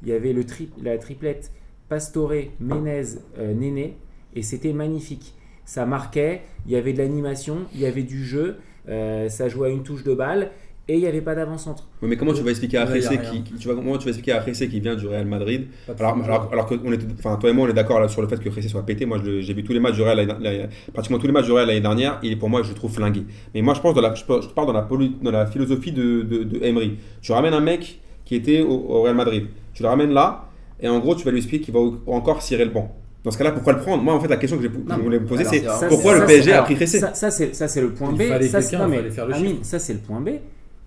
Il 0.03 0.09
y 0.09 0.13
avait 0.13 0.33
le 0.33 0.45
tri- 0.45 0.71
la 0.83 0.99
triplette 0.99 1.53
Pastore, 1.89 2.33
Menez, 2.61 3.03
euh, 3.39 3.55
Néné, 3.55 3.97
et 4.35 4.43
c'était 4.43 4.73
magnifique. 4.73 5.35
Ça 5.65 5.87
marquait, 5.87 6.43
il 6.67 6.73
y 6.73 6.77
avait 6.77 6.93
de 6.93 6.99
l'animation, 6.99 7.59
il 7.75 7.81
y 7.81 7.87
avait 7.87 8.03
du 8.03 8.25
jeu, 8.25 8.57
euh, 8.89 9.29
ça 9.29 9.49
jouait 9.49 9.69
à 9.69 9.71
une 9.71 9.83
touche 9.85 10.03
de 10.03 10.13
balle, 10.15 10.51
et 10.89 10.95
il 10.95 11.01
n'y 11.01 11.07
avait 11.07 11.21
pas 11.21 11.35
d'avant-centre. 11.35 11.85
Mais 12.03 12.17
comment 12.17 12.33
tu 12.33 12.43
vas 12.43 12.51
expliquer 12.51 12.79
à 12.79 12.85
Ressé 12.85 13.19
qui, 13.31 13.43
qui- 13.45 13.55
tu 13.55 13.69
vas, 13.69 13.75
comment 13.75 13.97
tu 13.99 14.05
vas 14.05 14.11
expliquer 14.11 14.33
à 14.33 14.41
Ressé 14.41 14.69
qui 14.69 14.81
vient 14.81 14.97
du 14.97 15.07
Real 15.07 15.27
Madrid 15.27 15.67
alors, 15.99 16.17
alors, 16.25 16.49
alors 16.53 16.67
que 16.67 16.75
on 16.85 16.93
était, 16.93 17.07
enfin, 17.19 17.37
toi 17.37 17.51
et 17.51 17.53
moi 17.53 17.67
on 17.67 17.71
est 17.71 17.73
d'accord 17.75 18.09
sur 18.11 18.21
le 18.21 18.27
fait 18.29 18.41
que 18.41 18.49
Ressé 18.49 18.69
soit 18.69 18.85
pété. 18.85 19.07
Moi 19.07 19.19
j'ai 19.23 19.55
vu 19.55 19.63
tous 19.63 19.73
les 19.73 19.81
matchs 19.81 19.95
du 19.95 20.03
Real, 20.03 20.27
pratiquement 20.93 21.19
tous 21.19 21.27
les 21.27 21.33
matchs 21.33 21.47
du 21.47 21.53
Real 21.53 21.67
l'année 21.69 21.81
dernière. 21.81 22.19
Il 22.23 22.33
est 22.33 22.37
pour 22.37 22.49
moi 22.51 22.63
je 22.63 22.71
le 22.71 22.75
trouve 22.75 22.93
flingué. 22.93 23.25
Mais 23.55 23.63
moi 23.63 23.75
je 23.75 23.81
pense 23.81 23.95
dans 23.95 24.01
la, 24.01 24.13
je, 24.15 24.23
je 24.23 24.49
parle 24.49 24.67
dans 24.67 24.73
la, 24.73 24.89
dans 25.23 25.31
la 25.31 25.47
philosophie 25.47 25.93
de, 25.93 26.23
de, 26.23 26.43
de 26.43 26.65
Emery. 26.65 26.99
Tu 27.21 27.31
ramènes 27.33 27.55
un 27.55 27.61
mec 27.61 28.01
qui 28.25 28.35
était 28.35 28.61
au, 28.63 28.73
au 28.89 29.03
Real 29.03 29.15
Madrid. 29.15 29.47
Tu 29.75 29.83
le 29.85 29.89
ramènes 29.89 30.13
là 30.13 30.49
et 30.81 30.89
en 30.89 30.99
gros 30.99 31.15
tu 31.15 31.25
vas 31.25 31.31
lui 31.31 31.39
expliquer 31.39 31.65
qu'il 31.65 31.75
va 31.75 31.81
encore 32.07 32.43
cirer 32.43 32.65
le 32.65 32.71
banc. 32.73 32.93
Dans 33.25 33.31
ce 33.31 33.39
cas-là, 33.39 33.53
pourquoi 33.53 33.75
le 33.75 33.79
prendre? 33.79 34.03
Moi 34.03 34.15
en 34.15 34.19
fait 34.21 34.27
la 34.27 34.37
question 34.37 34.59
que, 34.59 34.65
je 34.65 34.69
voulais 35.01 35.21
me 35.21 35.27
poser 35.27 35.45
c'est 35.45 35.65
pourquoi 35.89 36.19
le 36.19 36.27
PSG 36.27 36.53
a 36.53 36.63
pris 36.63 36.75
Ressé? 36.75 36.99
Ça, 36.99 37.31
c'est 37.31 37.55
ça, 37.55 37.69
c'est 37.69 37.81
le 37.81 37.91
point 37.91 38.11
Il 38.11 38.19
B. 38.19 38.23
fallait 38.23 38.49
Ça, 38.49 38.59
il 38.59 38.65
fallait 38.65 39.11
faire 39.11 39.29
le 39.29 39.35
ça 39.63 39.79
c'est 39.79 39.93
le 39.93 40.01
point 40.01 40.21
B. 40.21 40.31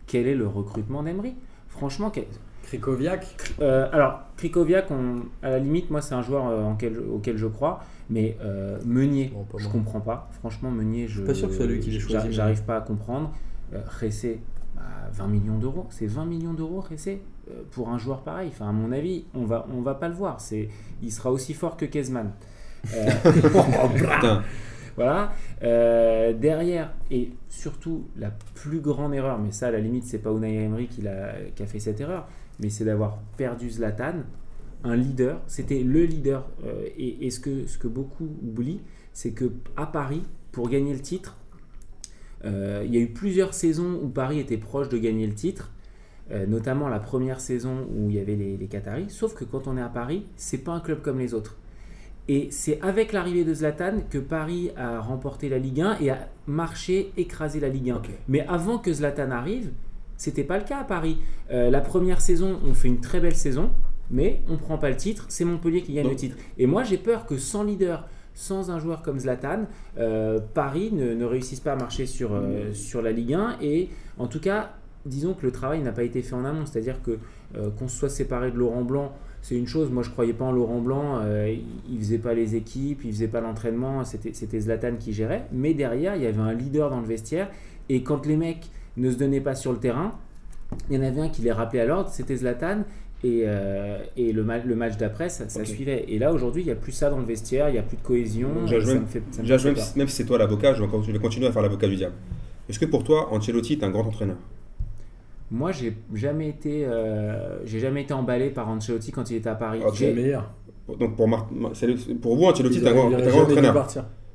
Quel 0.07 0.27
est 0.27 0.35
le 0.35 0.47
recrutement 0.47 1.03
d'Emery? 1.03 1.35
Franchement, 1.67 2.09
quel- 2.09 2.25
Krikoviak, 2.63 3.35
Euh, 3.61 3.87
alors, 3.91 4.21
Krikoviak, 4.37 4.89
on- 4.89 5.23
à 5.43 5.51
la 5.51 5.59
limite, 5.59 5.91
moi, 5.91 6.01
c'est 6.01 6.15
un 6.15 6.21
joueur 6.23 6.47
euh, 6.47 6.63
en 6.63 6.75
quel- 6.75 6.97
auquel 6.99 7.37
je 7.37 7.45
crois. 7.47 7.81
Mais 8.09 8.37
euh, 8.41 8.79
Meunier, 8.85 9.31
Bon, 9.33 9.45
je 9.57 9.67
comprends 9.67 9.99
pas. 9.99 10.29
Franchement, 10.39 10.71
Meunier, 10.71 11.07
je. 11.07 11.21
pas 11.23 11.33
sûr 11.33 11.47
que 11.47 11.53
ce 11.53 11.59
soit 11.59 11.67
lui 11.67 11.79
qui 11.79 11.99
choisi, 11.99 12.31
J'arrive 12.31 12.63
pas 12.63 12.77
à 12.77 12.81
comprendre. 12.81 13.31
Euh, 13.73 13.81
Ressé, 14.01 14.41
bah, 14.75 14.81
20 15.13 15.27
millions 15.27 15.57
d'euros. 15.57 15.87
C'est 15.89 16.05
20 16.07 16.25
millions 16.25 16.53
d'euros, 16.53 16.81
Ressé, 16.81 17.21
euh, 17.49 17.61
pour 17.71 17.89
un 17.89 17.97
joueur 17.97 18.21
pareil. 18.21 18.49
Enfin, 18.51 18.69
à 18.69 18.71
mon 18.71 18.91
avis, 18.91 19.25
on 19.35 19.45
va, 19.45 19.65
on 19.75 19.81
va 19.81 19.93
pas 19.95 20.07
le 20.07 20.13
voir. 20.15 20.39
C'est, 20.41 20.69
il 21.01 21.11
sera 21.11 21.31
aussi 21.31 21.53
fort 21.53 21.77
que 21.77 21.85
Kezman. 21.85 22.31
Voilà. 24.95 25.33
Euh, 25.63 26.33
derrière, 26.33 26.93
et 27.11 27.31
surtout 27.49 28.05
la 28.17 28.31
plus 28.53 28.79
grande 28.79 29.13
erreur, 29.13 29.39
mais 29.39 29.51
ça 29.51 29.67
à 29.67 29.71
la 29.71 29.79
limite, 29.79 30.05
c'est 30.05 30.19
pas 30.19 30.31
Unai 30.31 30.63
Emery 30.63 30.87
qui, 30.87 31.07
a 31.07 31.65
fait 31.65 31.79
cette 31.79 31.99
erreur, 31.99 32.27
mais 32.59 32.69
c'est 32.69 32.85
d'avoir 32.85 33.17
perdu 33.37 33.69
Zlatan, 33.69 34.23
un 34.83 34.95
leader. 34.95 35.41
C'était 35.47 35.83
le 35.83 36.05
leader. 36.05 36.47
euh, 36.65 36.87
et 36.97 37.29
ce, 37.29 37.39
que, 37.39 37.87
beaucoup 37.87 38.27
oublient, 38.43 38.81
c'est 39.13 39.31
que 39.31 39.51
à 39.75 39.85
Paris, 39.85 40.23
pour 40.51 40.69
gagner 40.69 40.93
le 40.93 41.01
titre, 41.01 41.37
euh, 42.45 42.83
il 42.85 42.93
y 42.93 42.97
a 42.97 43.01
eu 43.01 43.07
plusieurs 43.07 43.53
saisons 43.53 43.99
où 44.01 44.07
Paris 44.07 44.39
était 44.39 44.57
proche 44.57 44.89
de 44.89 44.97
gagner 44.97 45.27
le 45.27 45.33
titre. 45.33 45.71
notamment 46.47 46.89
la 46.89 46.99
première 46.99 47.39
saison 47.39 47.87
où 47.95 48.09
il 48.09 48.15
y 48.15 48.19
avait 48.19 48.35
les, 48.35 48.57
les 48.57 48.67
Qataris. 48.67 49.09
Sauf 49.09 49.35
que 49.35 49.45
quand 49.45 49.67
on 49.67 49.77
est 49.77 49.81
à 49.81 49.89
Paris, 49.89 50.25
c'est 50.37 50.63
pas 50.63 50.71
un 50.71 50.79
club 50.79 51.01
comme 51.03 51.19
les 51.19 51.35
autres. 51.35 51.55
Et 52.27 52.47
c'est 52.49 52.79
avec 52.81 53.13
l'arrivée 53.13 53.43
de 53.43 53.53
Zlatan 53.53 53.97
que 54.09 54.17
Paris 54.17 54.71
a 54.77 54.99
remporté 54.99 55.47
la 55.47 55.59
Ligue 55.59 55.81
1 55.81 55.97
et 55.99 56.09
a 56.09 56.27
marché, 56.47 57.11
écrasé 57.17 57.59
la 57.59 57.69
Ligue 57.69 57.91
1. 57.91 57.95
Ok. 57.97 58.09
Mais 58.27 58.45
avant 58.47 58.79
que 58.79 58.91
Zlatan 58.91 59.29
arrive, 59.31 59.71
c'était 60.17 60.43
pas 60.43 60.57
le 60.57 60.63
cas 60.63 60.79
à 60.79 60.83
Paris. 60.83 61.19
Euh, 61.51 61.69
la 61.69 61.81
première 61.81 62.21
saison, 62.21 62.59
on 62.65 62.73
fait 62.73 62.87
une 62.87 62.99
très 62.99 63.19
belle 63.19 63.35
saison, 63.35 63.69
mais 64.09 64.41
on 64.49 64.57
prend 64.57 64.77
pas 64.79 64.89
le 64.89 64.95
titre. 64.97 65.25
C'est 65.29 65.45
Montpellier 65.45 65.83
qui 65.83 65.93
gagne 65.93 66.05
Donc- 66.05 66.13
le 66.13 66.17
titre. 66.19 66.37
Et 66.57 66.65
moi, 66.65 66.83
j'ai 66.83 66.97
peur 66.97 67.27
que 67.27 67.37
sans 67.37 67.63
leader, 67.63 68.07
sans 68.33 68.71
un 68.71 68.79
joueur 68.79 69.03
comme 69.03 69.19
Zlatan, 69.19 69.65
euh, 69.99 70.39
Paris 70.55 70.91
ne, 70.93 71.13
ne 71.13 71.25
réussisse 71.25 71.59
pas 71.59 71.73
à 71.73 71.75
marcher 71.75 72.07
sur, 72.07 72.33
euh, 72.33 72.73
sur 72.73 73.03
la 73.03 73.11
Ligue 73.11 73.33
1. 73.35 73.57
Et 73.61 73.89
en 74.17 74.25
tout 74.27 74.39
cas, 74.39 74.73
disons 75.05 75.35
que 75.35 75.45
le 75.45 75.51
travail 75.51 75.81
n'a 75.83 75.91
pas 75.91 76.03
été 76.03 76.23
fait 76.23 76.33
en 76.33 76.43
amont. 76.43 76.65
C'est-à-dire 76.65 77.03
que 77.03 77.19
qu'on 77.77 77.87
se 77.87 77.97
soit 77.97 78.09
séparé 78.09 78.51
de 78.51 78.57
Laurent 78.57 78.81
Blanc, 78.81 79.13
c'est 79.47 79.55
une 79.55 79.67
chose. 79.67 79.91
Moi, 79.91 80.01
je 80.01 80.09
croyais 80.09 80.33
pas 80.33 80.45
en 80.45 80.51
Laurent 80.51 80.79
Blanc. 80.81 81.19
euh, 81.21 81.55
il- 81.87 81.99
faisait 81.99 82.17
pas 82.17 82.33
les 82.33 82.55
équipes, 82.55 83.01
il 83.05 83.11
faisait 83.11 83.27
pas 83.27 83.41
l'entraînement. 83.41 84.03
C'était 84.03 84.59
Zlatan 84.59 84.95
qui 84.99 85.13
gérait. 85.13 85.45
Mais 85.51 85.75
derrière, 85.75 86.15
il 86.15 86.23
y 86.23 86.25
avait 86.25 86.41
un 86.41 86.53
leader 86.53 86.89
dans 86.89 86.99
le 86.99 87.05
vestiaire. 87.05 87.49
Et 87.89 88.01
quand 88.01 88.25
les 88.25 88.37
mecs 88.37 88.65
ne 88.97 89.11
se 89.11 89.17
donnaient 89.17 89.41
pas 89.41 89.53
sur 89.53 89.71
le 89.71 89.77
terrain, 89.77 90.13
il 90.89 90.95
y 90.95 90.99
en 90.99 91.03
avait 91.03 91.21
un 91.21 91.29
qui 91.29 91.43
les 91.43 91.51
rappelait 91.51 91.81
à 91.81 91.85
l'ordre, 91.85 92.09
c'était 92.09 92.35
Zlatan. 92.37 92.79
Et, 93.23 93.43
euh, 93.45 93.97
et 94.17 94.31
le, 94.33 94.43
ma- 94.43 94.57
le 94.59 94.75
match 94.75 94.97
d'après, 94.97 95.29
ça, 95.29 95.47
suivait. 95.65 96.05
Et 96.07 96.17
là, 96.19 96.33
aujourd'hui, 96.33 96.63
il 96.63 96.65
n'y 96.65 96.71
a 96.71 96.75
plus 96.75 96.91
ça 96.91 97.09
dans 97.11 97.17
le 97.19 97.25
vestiaire, 97.25 97.69
il 97.69 97.73
n'y 97.73 97.77
a 97.77 97.83
plus 97.83 97.97
de 97.97 98.01
cohésion. 98.01 98.49
Ça 98.67 98.73
même- 98.93 99.01
me 99.01 99.05
fait, 99.07 99.21
ça 99.31 99.37
me 99.37 99.41
Déjà, 99.43 99.57
fait 99.59 99.65
même, 99.69 99.75
peur. 99.75 99.83
si- 99.83 99.97
même 99.99 100.07
si 100.07 100.15
c'est 100.17 100.25
toi 100.25 100.37
l'avocat, 100.39 100.73
je 100.73 100.79
vais 100.81 100.85
encore- 100.87 101.03
je 101.03 101.11
vais 101.11 101.19
continuer 101.19 101.47
à 101.47 101.51
faire 101.51 101.61
l'avocat 101.61 101.87
du 101.87 101.95
diable. 101.97 102.15
Est-ce 102.67 102.79
que 102.79 102.85
pour 102.85 103.03
toi, 103.03 103.29
Ancelotti 103.31 103.73
est 103.73 103.83
un 103.83 103.89
grand 103.91 104.05
entraîneur? 104.07 104.37
Moi, 105.51 105.71
j'ai 105.71 105.95
jamais 106.13 106.49
été, 106.49 106.85
euh, 106.85 107.59
j'ai 107.65 107.79
jamais 107.79 108.01
été 108.01 108.13
emballé 108.13 108.49
par 108.49 108.67
Ancelotti 108.69 109.11
quand 109.11 109.29
il 109.29 109.37
était 109.37 109.49
à 109.49 109.55
Paris. 109.55 109.79
Le 110.01 110.13
meilleur. 110.13 110.51
Donc 110.99 111.15
pour, 111.15 111.27
Mar- 111.27 111.47
vous, 111.51 111.65
Ancelotti 111.67 112.77
est 112.79 112.87
un 112.87 112.91
grand, 112.93 113.11
entraîneur. 113.11 113.87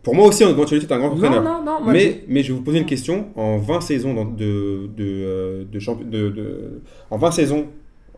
Pour 0.02 0.14
moi 0.14 0.26
aussi, 0.28 0.44
Ancelotti 0.44 0.76
est 0.76 0.92
un 0.92 0.98
grand 0.98 1.08
Non, 1.10 1.14
entraîneur. 1.16 1.42
non, 1.42 1.62
non. 1.64 1.78
J'ai- 1.86 1.92
mais, 1.92 2.24
mais 2.28 2.42
je 2.42 2.52
vais 2.52 2.58
vous 2.58 2.64
poser 2.64 2.78
une 2.78 2.86
question. 2.86 3.26
En 3.36 3.58
20 3.58 3.80
saisons 3.80 4.14
dans- 4.14 4.24
de, 4.24 4.88
de, 4.96 5.04
euh, 5.04 5.64
de, 5.70 6.04
de- 6.04 6.28
de- 6.30 6.82
en 7.10 7.18
20 7.18 7.30
saisons 7.32 7.66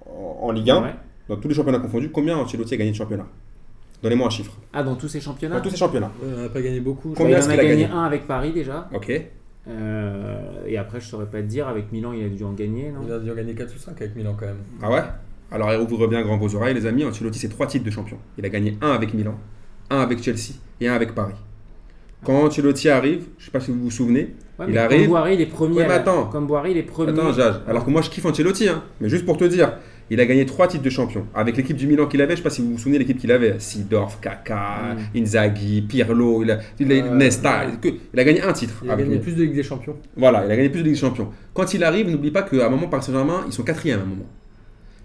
en, 0.07 0.47
en 0.49 0.51
Ligue 0.53 0.71
1, 0.71 0.83
Ouais. 0.83 0.95
dans 1.29 1.37
tous 1.37 1.49
les 1.49 1.55
championnats 1.55 1.79
confondus, 1.81 2.11
combien 2.11 2.37
Ancelotti 2.37 2.75
a 2.75 2.77
gagné 2.77 2.91
de 2.93 2.97
championnat 2.97 3.27
Donnez-moi 4.03 4.27
un 4.27 4.31
chiffre. 4.31 4.53
Ah, 4.73 4.83
dans 4.83 4.97
tous 4.97 5.09
ces 5.09 5.21
championnats? 5.21 5.57
Dans 5.57 5.63
tous 5.63 5.71
ces 5.71 5.77
championnats. 5.77 6.11
Ouais, 6.23 6.29
on 6.37 6.43
n'a 6.43 6.49
pas 6.49 6.61
gagné 6.61 6.81
beaucoup. 6.81 7.11
Bah, 7.11 7.15
Combien 7.19 7.37
Il 7.37 7.39
est-ce 7.39 7.49
en 7.49 7.51
a 7.51 7.55
qu'il 7.55 7.61
a 7.61 7.69
gagné 7.69 7.83
gagné 7.85 7.95
un 7.95 8.03
avec 8.03 8.27
Paris 8.27 8.53
déjà? 8.53 8.89
Ok. 8.95 9.13
Euh, 9.69 10.41
et 10.67 10.77
après, 10.77 11.01
je 11.01 11.07
saurais 11.07 11.27
pas 11.27 11.39
te 11.39 11.47
dire. 11.47 11.69
Avec 11.69 11.93
Milan, 11.93 12.13
il 12.13 12.25
a 12.25 12.29
dû 12.29 12.43
en 12.45 12.53
gagner, 12.53 12.91
non? 12.91 13.01
Il 13.07 13.13
a 13.13 13.19
dû 13.19 13.31
en 13.31 13.35
gagner 13.35 13.55
4 13.55 13.75
ou 13.75 13.79
5 13.79 14.01
avec 14.01 14.17
Milan 14.17 14.35
quand 14.39 14.47
même. 14.47 14.57
Ah 14.83 14.91
ouais? 14.91 15.03
Alors 15.51 15.71
ouvrez 15.83 16.09
bien 16.09 16.23
grand 16.23 16.39
vos 16.39 16.55
oreilles, 16.57 16.75
les 16.75 16.87
amis. 16.87 17.05
Ancelotti, 17.05 17.39
c'est 17.39 17.49
trois 17.49 17.67
titres 17.67 17.85
de 17.85 17.91
champion. 17.91 18.17
Il 18.39 18.45
a 18.45 18.49
gagné 18.49 18.77
un 18.81 18.91
avec 18.93 19.13
Milan, 19.15 19.39
un 19.91 20.01
avec 20.01 20.23
Chelsea 20.23 20.55
et 20.81 20.89
un 20.89 20.95
avec 20.95 21.15
Paris. 21.15 21.35
Quand 22.25 22.45
Ancelotti 22.45 22.89
arrive, 22.89 23.27
je 23.39 23.45
sais 23.47 23.51
pas 23.51 23.61
si 23.61 23.71
vous 23.71 23.81
vous 23.83 23.91
souvenez, 23.91 24.35
Ouais, 24.59 24.67
Il 24.69 24.77
arrive. 24.79 25.01
Comme 25.01 25.09
Boiri, 25.09 25.35
il 25.35 25.41
est 25.41 25.47
premier. 25.47 25.77
Ouais, 25.77 25.83
mais 25.85 25.89
la- 25.89 25.95
attends. 25.95 26.27
Comme 26.27 26.47
Boiri, 26.47 26.73
il 26.73 26.77
est 26.77 26.83
premier. 26.83 27.11
Attends, 27.13 27.33
Jage. 27.33 27.55
Alors 27.67 27.85
que 27.87 27.91
moi, 27.91 28.03
je 28.03 28.11
kiffe 28.11 28.25
Ancelotti, 28.27 28.69
hein. 28.69 28.83
mais 29.01 29.09
juste 29.09 29.25
pour 29.25 29.39
te 29.39 29.45
dire, 29.45 29.73
il 30.13 30.21
a 30.21 30.27
gagné 30.27 30.45
trois 30.47 30.69
titres 30.69 30.83
de 30.85 30.91
champion. 30.91 31.27
Avec 31.35 31.57
l'équipe 31.57 31.77
du 31.77 31.87
Milan 31.87 32.07
qu'il 32.07 32.21
avait, 32.21 32.33
je 32.33 32.37
sais 32.39 32.43
pas 32.43 32.51
si 32.51 32.61
vous 32.63 32.73
vous 32.73 32.79
souvenez 32.79 32.99
l'équipe 32.99 33.19
qu'il 33.19 33.33
avait 33.33 33.57
Sidorf, 33.59 34.21
Kaka, 34.21 34.97
Inzaghi, 35.17 35.83
Pirlo, 35.83 36.43
il 36.43 36.51
a, 36.51 36.59
il 36.79 36.93
a- 36.93 36.95
Euh, 37.07 37.15
Nesta. 37.15 37.67
ouais. 37.67 37.95
il 38.13 38.21
a 38.21 38.25
gagné 38.25 38.43
un 38.43 38.53
titre. 38.53 38.75
Il 38.85 38.91
a 38.91 38.93
avec 38.93 39.07
gagné 39.07 39.19
plus 39.19 39.33
de 39.35 39.43
Ligue 39.43 39.55
des 39.55 39.63
Champions. 39.63 39.97
Voilà, 40.17 40.45
il 40.47 40.51
a 40.51 40.57
gagné 40.57 40.69
plus 40.69 40.81
de 40.81 40.85
Ligue 40.85 40.95
des 40.95 41.01
Champions. 41.01 41.29
Quand 41.55 41.73
il 41.75 41.83
arrive, 41.85 42.11
n'oublie 42.11 42.31
pas 42.31 42.43
qu'à 42.43 42.67
un 42.67 42.69
moment, 42.71 42.89
Paris 42.89 43.05
Saint-Germain, 43.05 43.45
ils 43.47 43.53
sont 43.53 43.63
quatrième 43.63 44.01
à 44.01 44.03
un 44.03 44.07
moment. 44.07 44.27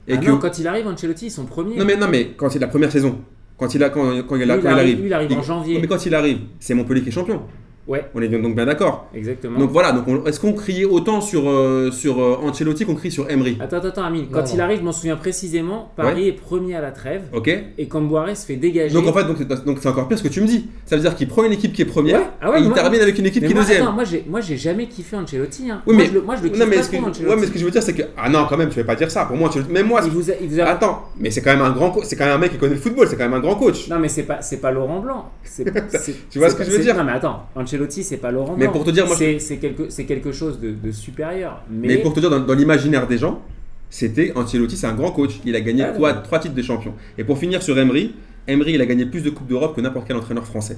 Et 0.07 0.13
Ah 0.13 0.17
que... 0.17 0.29
non, 0.29 0.37
quand 0.37 0.57
il 0.59 0.67
arrive, 0.67 0.87
Ancelotti, 0.87 1.25
ils 1.27 1.31
sont 1.31 1.45
premiers. 1.45 1.75
non, 1.77 1.85
mais, 1.85 1.95
non, 1.97 2.07
mais 2.09 2.31
quand 2.37 2.49
c'est 2.49 2.59
la 2.59 2.67
première 2.67 2.91
saison, 2.91 3.19
quand 3.57 3.73
il, 3.75 3.83
a, 3.83 3.89
quand, 3.89 4.21
quand 4.27 4.35
il, 4.35 4.49
a- 4.49 4.55
Lui, 4.55 4.63
quand 4.63 4.69
il 4.69 4.73
il 4.73 4.79
arrive- 4.79 4.99
lui, 5.01 5.07
il 5.07 5.13
arrive 5.13 5.31
en 5.33 5.41
janvier. 5.41 5.79
Mais 5.81 5.87
quand 5.87 6.05
il 6.05 6.13
arrive, 6.15 6.39
c'est 6.59 6.73
Montpellier 6.73 7.01
qui 7.01 7.09
est 7.09 7.11
champion. 7.11 7.41
Ouais, 7.87 8.03
On 8.13 8.21
est 8.21 8.27
bien- 8.27 8.39
donc 8.39 8.53
bien 8.55 8.65
d'accord. 8.65 9.07
exactement. 9.15 9.57
Donc 9.59 9.71
voilà, 9.71 9.93
donc 9.93 10.03
on- 10.07 10.25
est-ce 10.25 10.39
qu'on 10.41 10.51
criait 10.53 10.83
autant 10.85 11.21
sur, 11.21 11.49
euh, 11.49 11.89
sur 11.91 12.21
euh, 12.21 12.37
Ancelotti 12.43 12.85
qu'on 12.85 12.95
crie 12.95 13.11
sur 13.11 13.29
Emery? 13.29 13.57
Attends, 13.61 13.77
attends, 13.77 13.87
attends, 13.87 14.03
Amine. 14.03 14.25
Quand 14.31 14.41
Non, 14.41 14.45
il 14.51 14.57
non. 14.57 14.63
arrive, 14.65 14.79
je 14.79 14.83
m'en 14.83 14.91
souviens 14.91 15.15
précisément, 15.15 15.91
Paris 15.95 16.27
est 16.27 16.33
premier 16.33 16.75
à 16.75 16.81
la 16.81 16.91
trêve 16.91 17.23
Ok 17.33 17.49
et 17.77 17.87
Camboire 17.87 18.35
se 18.35 18.45
fait 18.45 18.57
dégager. 18.57 18.93
Donc 18.93 19.07
en 19.07 19.13
fait, 19.13 19.23
donc, 19.23 19.37
c'est- 19.37 19.65
donc 19.65 19.77
c'est 19.81 19.87
encore 19.87 20.07
pire 20.09 20.17
ce 20.17 20.23
que 20.23 20.27
tu 20.27 20.41
me 20.41 20.47
dis. 20.47 20.67
Ça 20.85 20.95
veut 20.97 21.01
dire 21.01 21.15
qu'il 21.15 21.27
prend 21.29 21.43
une 21.45 21.53
équipe 21.53 21.71
qui 21.71 21.81
est 21.81 21.85
première 21.85 22.19
Ouais, 22.19 22.25
ah 22.41 22.51
ouais, 22.51 22.57
et 22.59 22.61
il 22.63 22.67
moi- 22.67 22.75
termine 22.75 22.99
avec 22.99 23.17
une 23.17 23.25
équipe 23.25 23.41
mais 23.43 23.47
qui 23.47 23.53
est 23.53 23.57
deuxième. 23.57 23.83
attends, 23.83 23.93
moi, 23.93 24.03
j'ai, 24.03 24.25
moi, 24.27 24.41
j'ai 24.41 24.57
jamais 24.57 24.87
kiffé 24.87 25.15
Ancelotti. 25.15 25.71
Hein. 25.71 25.81
Oui, 25.87 25.93
moi, 25.95 26.03
mais- 26.03 26.09
je 26.09 26.13
le, 26.15 26.21
moi, 26.21 26.35
je 26.35 26.43
le 26.43 26.49
kiffe 26.49 26.59
non, 26.59 26.65
mais 26.67 26.75
pas 26.75 26.83
ce 26.83 26.89
que, 26.89 26.95
trop, 26.97 27.05
Ancelotti. 27.07 27.29
ouais, 27.31 27.39
mais 27.39 27.47
ce 27.47 27.51
que 27.51 27.59
je 27.59 27.65
veux 27.65 27.71
dire, 27.71 27.83
c'est 27.83 27.93
que. 27.93 28.03
Ah 28.17 28.27
non, 28.29 28.45
quand 28.49 28.57
même, 28.57 28.67
tu 28.69 28.75
vais 28.75 28.83
pas 28.83 28.95
dire 28.95 29.09
ça. 29.09 29.23
Pour 29.25 29.37
moi, 29.37 29.47
Ancelotti- 29.49 29.71
même 29.71 29.87
moi, 29.87 30.01
il 30.03 30.09
Ancelotti- 30.09 30.13
vous 30.13 30.31
a, 30.31 30.33
il 30.41 30.49
vous 30.49 30.59
a- 30.59 30.63
Attends, 30.65 31.03
mais 31.17 31.31
c'est 31.31 31.41
quand 31.41 31.51
même 31.51 31.61
un 31.61 31.71
grand 31.71 31.91
co- 31.91 32.03
c'est 32.03 32.17
quand 32.17 32.25
même 32.25 32.35
un 32.35 32.37
mec 32.37 32.51
qui 32.51 32.57
connaît 32.57 32.73
le 32.75 32.79
football, 32.81 33.07
c'est 33.07 33.15
quand 33.15 33.23
même 33.23 33.33
un 33.33 33.39
grand 33.39 33.55
coach. 33.55 33.87
Non, 33.87 33.97
mais 33.99 34.09
c'est 34.09 34.23
pas, 34.23 34.41
c'est 34.41 34.57
pas 34.59 34.71
Laurent 34.71 34.99
Blanc. 34.99 35.31
Tu 36.29 36.39
vois 36.39 36.49
ce 36.49 36.55
que 36.55 36.63
je 36.63 36.71
veux 36.71 36.79
dire? 36.79 36.95
Non, 36.97 37.03
mais 37.03 37.13
attends, 37.13 37.43
Ancelotti, 37.77 38.03
c'est 38.03 38.17
pas 38.17 38.31
Laurent 38.31 38.55
Mais 38.57 38.67
pour 38.67 38.83
te 38.83 38.91
dire, 38.91 39.05
moi, 39.05 39.15
c'est, 39.15 39.57
quelque, 39.57 40.31
chose 40.31 40.59
de, 40.59 40.71
de 40.71 40.91
supérieur. 40.91 41.63
Mais, 41.69 41.87
Mais 41.87 41.97
pour 41.97 42.13
te 42.13 42.19
dire, 42.19 42.29
dans, 42.29 42.39
dans 42.39 42.53
l'imaginaire 42.53 43.07
des 43.07 43.17
gens, 43.17 43.41
c'était 43.89 44.33
Ancelotti, 44.35 44.75
c'est 44.75 44.87
un 44.87 44.93
grand 44.95 45.11
coach. 45.11 45.39
Il 45.45 45.55
a 45.55 45.61
gagné 45.61 45.83
Ah, 45.83 45.91
trois, 46.23 46.39
titres 46.39 46.55
de 46.55 46.61
champion. 46.61 46.93
Et 47.17 47.23
pour 47.23 47.37
finir 47.37 47.61
sur 47.61 47.77
Emery, 47.77 48.15
Emery, 48.47 48.73
il 48.73 48.81
a 48.81 48.85
gagné 48.85 49.05
plus 49.05 49.21
de 49.21 49.29
Coupes 49.29 49.47
d'Europe 49.47 49.75
que 49.75 49.81
n'importe 49.81 50.07
quel 50.07 50.17
entraîneur 50.17 50.45
français. 50.45 50.77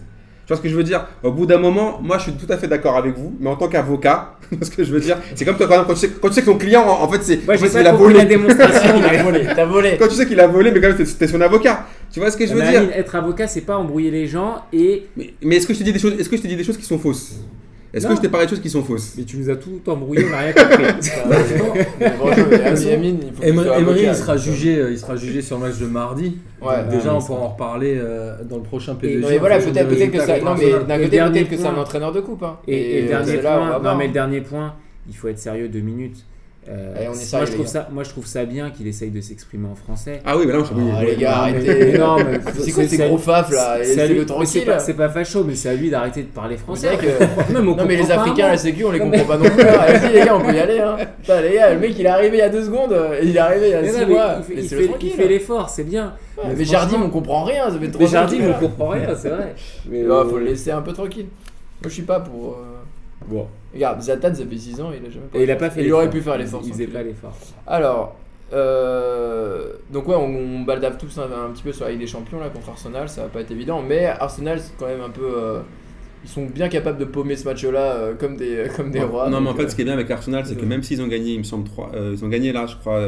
Tu 0.49 0.53
vois 0.53 0.57
ce 0.57 0.63
que 0.63 0.69
je 0.69 0.75
veux 0.75 0.83
dire? 0.83 1.05
Au 1.21 1.31
bout 1.31 1.45
d'un 1.45 1.59
moment, 1.59 1.99
moi 2.01 2.17
je 2.17 2.23
suis 2.23 2.31
tout 2.31 2.51
à 2.51 2.57
fait 2.57 2.67
d'accord 2.67 2.97
avec 2.97 3.15
vous, 3.15 3.37
mais 3.39 3.51
en 3.51 3.55
tant 3.55 3.67
qu'avocat, 3.67 4.39
ce 4.63 4.71
que 4.71 4.83
je 4.83 4.91
veux 4.91 4.99
dire, 4.99 5.17
c'est 5.35 5.45
comme 5.45 5.57
toi, 5.57 5.67
quand, 5.67 5.83
quand 5.83 5.93
tu 5.93 5.99
sais, 5.99 6.09
quand 6.09 6.27
tu 6.27 6.33
sais 6.33 6.41
que 6.41 6.47
ton 6.47 6.57
client, 6.57 6.81
en, 6.81 7.03
en 7.03 7.07
fait, 7.07 7.21
c'est. 7.21 7.47
En 7.47 7.55
fait, 7.55 7.79
il 7.79 7.85
a 7.85 7.91
volé. 7.91 8.17
la 8.17 8.25
démonstration. 8.25 8.99
mais- 8.99 9.21
volé, 9.21 9.45
t'as 9.55 9.65
volé. 9.65 9.95
Quand 9.99 10.07
tu 10.07 10.15
sais 10.15 10.25
qu'il 10.25 10.39
a 10.39 10.47
volé, 10.47 10.71
mais 10.71 10.81
quand 10.81 10.87
même, 10.87 10.97
t'es 10.97 11.27
son 11.27 11.39
avocat. 11.41 11.85
Tu 12.11 12.19
vois 12.19 12.31
ce 12.31 12.37
que 12.37 12.45
je 12.47 12.53
veux 12.53 12.59
Mais 12.59 12.69
dire 12.69 12.79
Amine, 12.81 12.93
être 12.95 13.15
avocat, 13.15 13.47
c'est 13.47 13.61
pas 13.61 13.77
embrouiller 13.77 14.11
les 14.11 14.25
gens 14.27 14.63
et. 14.73 15.07
Mais, 15.15 15.33
mais 15.43 15.55
est-ce 15.57 15.67
que 15.67 15.73
je 15.73 15.79
te 15.79 15.83
dis 15.83 15.93
des 15.93 15.99
choses 15.99 16.13
Est-ce 16.19 16.29
que 16.29 16.37
je 16.37 16.41
te 16.41 16.47
dis 16.47 16.55
des 16.55 16.63
choses 16.63 16.77
qui 16.77 16.85
sont 16.85 16.97
fausses 16.97 17.35
Est-ce 17.93 18.07
que 18.07 18.15
je 18.15 18.21
t'ai 18.21 18.29
parlé 18.29 18.45
de 18.47 18.49
choses 18.51 18.61
qui 18.61 18.69
sont 18.69 18.83
fausses 18.83 19.13
Mais 19.17 19.23
tu 19.23 19.37
nous 19.37 19.49
as 19.49 19.55
tout 19.55 19.79
embrouillé, 19.87 20.25
on 20.25 20.29
n'a 20.29 20.39
rien 20.39 20.53
compris. 20.53 20.85
Amine, 22.65 22.89
Amine, 22.93 23.19
il 23.23 23.33
faut 23.33 23.41
que 23.41 23.75
tu 23.75 23.81
Emery, 23.81 24.03
il 24.05 24.15
sera 24.15 24.37
jugé, 24.37 24.77
euh, 24.79 24.91
il 24.91 24.97
sera 24.99 25.15
jugé 25.15 25.41
sur 25.41 25.57
le 25.57 25.67
match 25.67 25.77
de 25.79 25.85
mardi. 25.85 26.37
Ouais. 26.61 26.77
Donc 26.83 26.89
déjà, 26.89 27.11
Ah, 27.11 27.15
on 27.15 27.21
pourra 27.21 27.39
en 27.41 27.47
reparler 27.49 27.95
euh, 27.97 28.43
dans 28.43 28.57
le 28.57 28.63
prochain 28.63 28.95
PDG. 28.95 29.19
Non, 29.21 29.29
mais 29.29 29.37
voilà, 29.37 29.59
peut-être 29.59 29.87
peut-être 29.87 30.11
que 30.11 30.19
ça. 30.19 30.39
Non, 30.39 30.55
mais 30.57 30.71
d'un 30.71 30.95
Et 30.95 31.03
côté, 31.03 31.09
dernier 31.09 31.39
peut-être 31.41 31.49
que 31.49 31.57
c'est 31.57 31.67
un 31.67 31.77
entraîneur 31.77 32.11
de 32.11 32.21
coupe. 32.21 32.43
hein. 32.43 32.57
Et, 32.67 32.97
et 32.97 33.01
le 33.01 33.05
euh, 33.07 33.09
dernier 33.09 33.41
là, 33.41 33.59
va 33.59 33.79
point, 33.79 33.91
non, 33.91 33.97
mais 33.97 34.07
le 34.07 34.13
dernier 34.13 34.41
point, 34.41 34.75
il 35.07 35.15
faut 35.15 35.27
être 35.27 35.39
sérieux 35.39 35.67
deux 35.69 35.79
minutes. 35.79 36.25
Euh, 36.71 36.93
Allez, 36.95 37.07
on 37.07 37.11
moi, 37.13 37.19
je 37.23 37.35
les 37.39 37.53
trouve 37.53 37.65
gars. 37.65 37.71
ça, 37.71 37.87
moi, 37.91 38.03
je 38.03 38.09
trouve 38.09 38.27
ça 38.27 38.45
bien 38.45 38.69
qu'il 38.69 38.85
essaye 38.87 39.09
de 39.09 39.21
s'exprimer 39.21 39.67
en 39.67 39.73
français. 39.73 40.21
Ah 40.23 40.37
oui, 40.37 40.43
mais 40.45 40.53
là, 40.53 40.59
je 40.63 40.71
Ah, 40.95 41.03
les 41.03 41.15
gars, 41.15 41.37
arrêtez. 41.37 41.97
non, 41.97 42.17
mais 42.17 42.39
C'est 42.59 42.71
quoi 42.71 42.87
ces 42.87 42.97
gros 42.97 43.17
faf 43.17 43.49
là 43.51 43.77
C'est 43.83 43.99
à 43.99 44.65
pas, 44.65 44.79
c'est 44.79 44.93
pas 44.93 45.09
facho, 45.09 45.43
mais 45.43 45.55
c'est 45.55 45.69
à 45.69 45.73
lui 45.73 45.89
d'arrêter 45.89 46.21
de 46.21 46.27
parler 46.27 46.57
français. 46.57 46.89
Que- 47.01 47.51
Même 47.53 47.69
on 47.69 47.75
Non 47.75 47.85
mais 47.87 47.95
les 47.95 48.11
Africains, 48.11 48.43
mot. 48.45 48.51
la 48.51 48.57
sécu, 48.57 48.85
on 48.85 48.91
les 48.91 48.99
comprend 48.99 49.23
pas 49.23 49.37
non 49.37 49.45
plus. 49.49 49.61
hein. 49.67 49.77
Allez-y 49.79 50.13
les 50.13 50.25
gars, 50.25 50.35
on 50.37 50.41
peut 50.41 50.53
y 50.53 50.59
aller. 50.59 50.79
Hein. 50.79 50.97
Putain, 51.21 51.41
les 51.41 51.55
gars, 51.55 51.73
le 51.73 51.79
mec 51.79 51.93
il 51.97 52.05
est 52.05 52.09
arrivé 52.09 52.37
il 52.37 52.39
y 52.39 52.43
a 52.43 52.49
deux 52.49 52.63
secondes, 52.65 52.93
euh, 52.93 53.19
il 53.23 53.35
est 53.35 53.39
arrivé 53.39 53.69
il 53.69 53.71
y 53.71 53.73
a 53.73 53.91
six 53.91 54.05
mois. 54.05 54.35
il 54.55 55.11
fait- 55.11 55.27
l'effort, 55.27 55.69
c'est 55.71 55.83
bien. 55.83 56.13
Mais 56.55 56.65
Jardim, 56.65 57.01
on 57.01 57.09
comprend 57.09 57.45
rien, 57.45 57.69
ça 57.71 57.79
fait 57.79 57.89
trop 57.89 57.99
Mais 58.03 58.07
Jardim, 58.07 58.37
on 58.47 58.59
comprend 58.59 58.89
rien, 58.89 59.09
c'est 59.19 59.29
vrai. 59.29 59.55
Mais 59.89 60.03
là. 60.03 60.23
Ouais, 60.23 60.29
faut 60.29 60.37
le 60.37 60.45
laisser 60.45 60.69
un 60.71 60.81
peu 60.81 60.93
tranquille. 60.93 61.25
Moi 61.81 61.89
je 61.89 61.93
suis 61.93 62.03
pas 62.03 62.19
pour. 62.19 62.53
euh, 62.53 63.25
Bon. 63.27 63.47
Regarde, 63.73 64.01
Zatan 64.01 64.33
ça 64.33 64.45
fait 64.45 64.57
6 64.57 64.81
ans, 64.81 64.91
il 64.91 65.05
a 65.05 65.09
jamais 65.09 65.25
Et 65.33 65.43
il 65.43 65.51
a 65.51 65.55
pas 65.55 65.69
fait 65.69 65.83
Il 65.83 65.93
aurait 65.93 66.09
pu 66.09 66.21
faire 66.21 66.37
l'effort. 66.37 66.61
Il 66.65 66.71
faisait 66.71 66.87
pas 66.87 67.03
l'effort. 67.03 67.37
Alors, 67.67 68.15
euh, 68.51 69.73
donc 69.91 70.07
ouais, 70.07 70.15
on, 70.15 70.25
on 70.25 70.61
baldave 70.61 70.97
tous 70.97 71.19
un, 71.19 71.23
un 71.23 71.51
petit 71.51 71.63
peu 71.63 71.71
sur 71.71 71.85
la 71.85 71.91
Ligue 71.91 71.99
des 71.99 72.07
Champions 72.07 72.39
là 72.39 72.49
contre 72.49 72.69
Arsenal, 72.69 73.07
ça 73.07 73.23
va 73.23 73.27
pas 73.27 73.41
être 73.41 73.51
évident, 73.51 73.83
mais 73.87 74.05
Arsenal 74.05 74.59
c'est 74.59 74.73
quand 74.79 74.87
même 74.87 75.01
un 75.01 75.11
peu, 75.11 75.21
euh, 75.37 75.59
ils 76.23 76.29
sont 76.29 76.45
bien 76.45 76.67
capables 76.67 76.97
de 76.97 77.05
paumer 77.05 77.35
ce 77.35 77.45
match-là 77.45 77.93
euh, 77.93 78.15
comme 78.15 78.37
des 78.37 78.67
comme 78.75 78.89
des 78.89 79.03
rois. 79.03 79.29
Non, 79.29 79.39
mais 79.39 79.49
en 79.49 79.55
fait, 79.55 79.69
ce 79.69 79.75
qui 79.75 79.81
est 79.81 79.85
bien 79.85 79.93
avec 79.93 80.09
Arsenal, 80.09 80.45
c'est 80.47 80.55
que 80.55 80.65
même 80.65 80.81
s'ils 80.81 81.01
ont 81.01 81.07
gagné, 81.07 81.33
il 81.33 81.39
me 81.39 81.43
semble, 81.43 81.65
3, 81.65 81.91
ils 82.13 82.25
ont 82.25 82.29
gagné 82.29 82.51
là, 82.51 82.65
je 82.65 82.75
crois, 82.75 82.99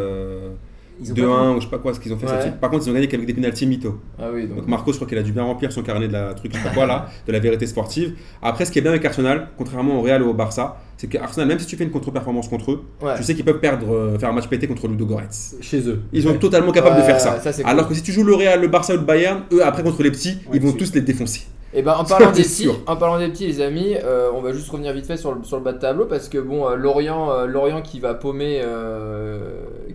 euh, 1.02 1.06
Ils 1.06 1.12
ont 1.12 1.16
pas 1.16 1.44
2-1 1.44 1.52
ou 1.52 1.60
je 1.60 1.66
sais 1.66 1.72
pas 1.72 1.78
quoi, 1.80 1.94
ce 1.94 2.00
qu'ils 2.00 2.14
ont 2.14 2.18
fait. 2.18 2.26
Ouais. 2.28 2.52
Par 2.60 2.70
contre, 2.70 2.86
ils 2.86 2.90
ont 2.90 2.94
gagné 2.94 3.08
qu'avec 3.08 3.26
des 3.26 3.34
pénaltys 3.34 3.66
mythos. 3.66 4.00
ah 4.20 4.26
oui 4.34 4.48
donc. 4.48 4.58
Donc 4.58 4.68
Marco, 4.68 4.92
je 4.92 4.98
crois 4.98 5.08
qu'il 5.08 5.18
a 5.18 5.24
dû 5.24 5.32
bien 5.32 5.44
remplir 5.44 5.72
son 5.72 5.82
carnet 5.84 6.08
de 6.08 6.14
la 6.14 6.34
truc, 6.34 6.52
je 6.54 6.58
sais 6.58 6.64
pas 6.64 6.74
quoi 6.74 6.86
là, 6.86 7.08
de 7.28 7.32
la 7.32 7.40
vérité 7.40 7.68
sportive. 7.68 8.14
Après, 8.42 8.66
ce 8.66 8.72
qui 8.72 8.80
est 8.80 8.82
bien 8.82 8.92
avec 8.92 9.04
Arsenal, 9.06 9.50
contrairement 9.58 10.00
au 10.00 10.02
Real 10.02 10.22
ou 10.24 10.30
au 10.30 10.34
Barça, 10.34 10.78
c'est 10.98 11.08
que 11.08 11.18
Arsenal, 11.18 11.48
même 11.48 11.60
si 11.60 11.66
tu 11.66 11.76
fais 11.76 11.84
une 11.84 11.90
contre-performance 11.92 12.48
contre 12.48 12.72
eux, 12.74 12.84
Ouais. 13.02 13.14
tu 13.18 13.24
sais 13.24 13.34
qu'ils 13.34 13.46
peuvent 13.46 13.60
perdre, 13.60 13.92
euh, 13.92 14.20
faire 14.20 14.30
un 14.30 14.34
match 14.34 14.48
pété 14.48 14.68
contre 14.68 14.88
Ludo 14.88 15.06
Goretz. 15.06 15.56
Chez 15.62 15.88
eux. 15.88 16.02
Ils 16.14 16.24
sont 16.24 16.36
totalement 16.38 16.72
capables 16.72 16.98
de 16.98 17.02
faire 17.02 17.20
ça. 17.20 17.40
Alors 17.66 17.88
cool. 17.88 17.90
que 17.90 17.96
si 17.96 18.04
tu 18.04 18.12
joues 18.12 18.24
le 18.24 18.36
Real, 18.36 18.62
le 18.62 18.68
Barça 18.68 18.94
ou 18.94 18.98
le 18.98 19.04
Bayern, 19.04 19.42
eux 19.52 19.66
après 19.66 19.82
contre 19.84 20.04
les 20.04 20.12
petits, 20.12 20.38
ils 20.54 20.62
vont 20.62 20.72
tu- 20.72 20.78
tous 20.78 20.94
les 20.94 21.02
défoncer. 21.02 21.42
Et 21.74 21.82
ben 21.84 21.94
en 21.94 22.04
parlant 22.04 22.32
des 22.32 22.42
petits, 22.42 22.68
en 22.86 22.96
parlant 22.98 23.18
des 23.18 23.30
petits 23.30 23.48
les 23.48 23.62
amis, 23.62 23.96
euh, 24.04 24.30
on 24.34 24.42
va 24.42 24.52
juste 24.52 24.70
revenir 24.70 24.92
vite 24.94 25.06
fait 25.06 25.16
sur 25.16 25.34
le, 25.34 25.44
sur 25.44 25.58
le 25.58 25.64
bas 25.64 25.72
de 25.72 25.80
tableau 25.80 26.06
parce 26.06 26.28
que 26.28 26.38
bon 26.38 26.68
euh, 26.68 26.76
Lorient, 26.76 27.32
euh, 27.32 27.46
Lorient 27.46 27.82
qui 27.82 28.00
va 28.02 28.14
paumer, 28.14 28.62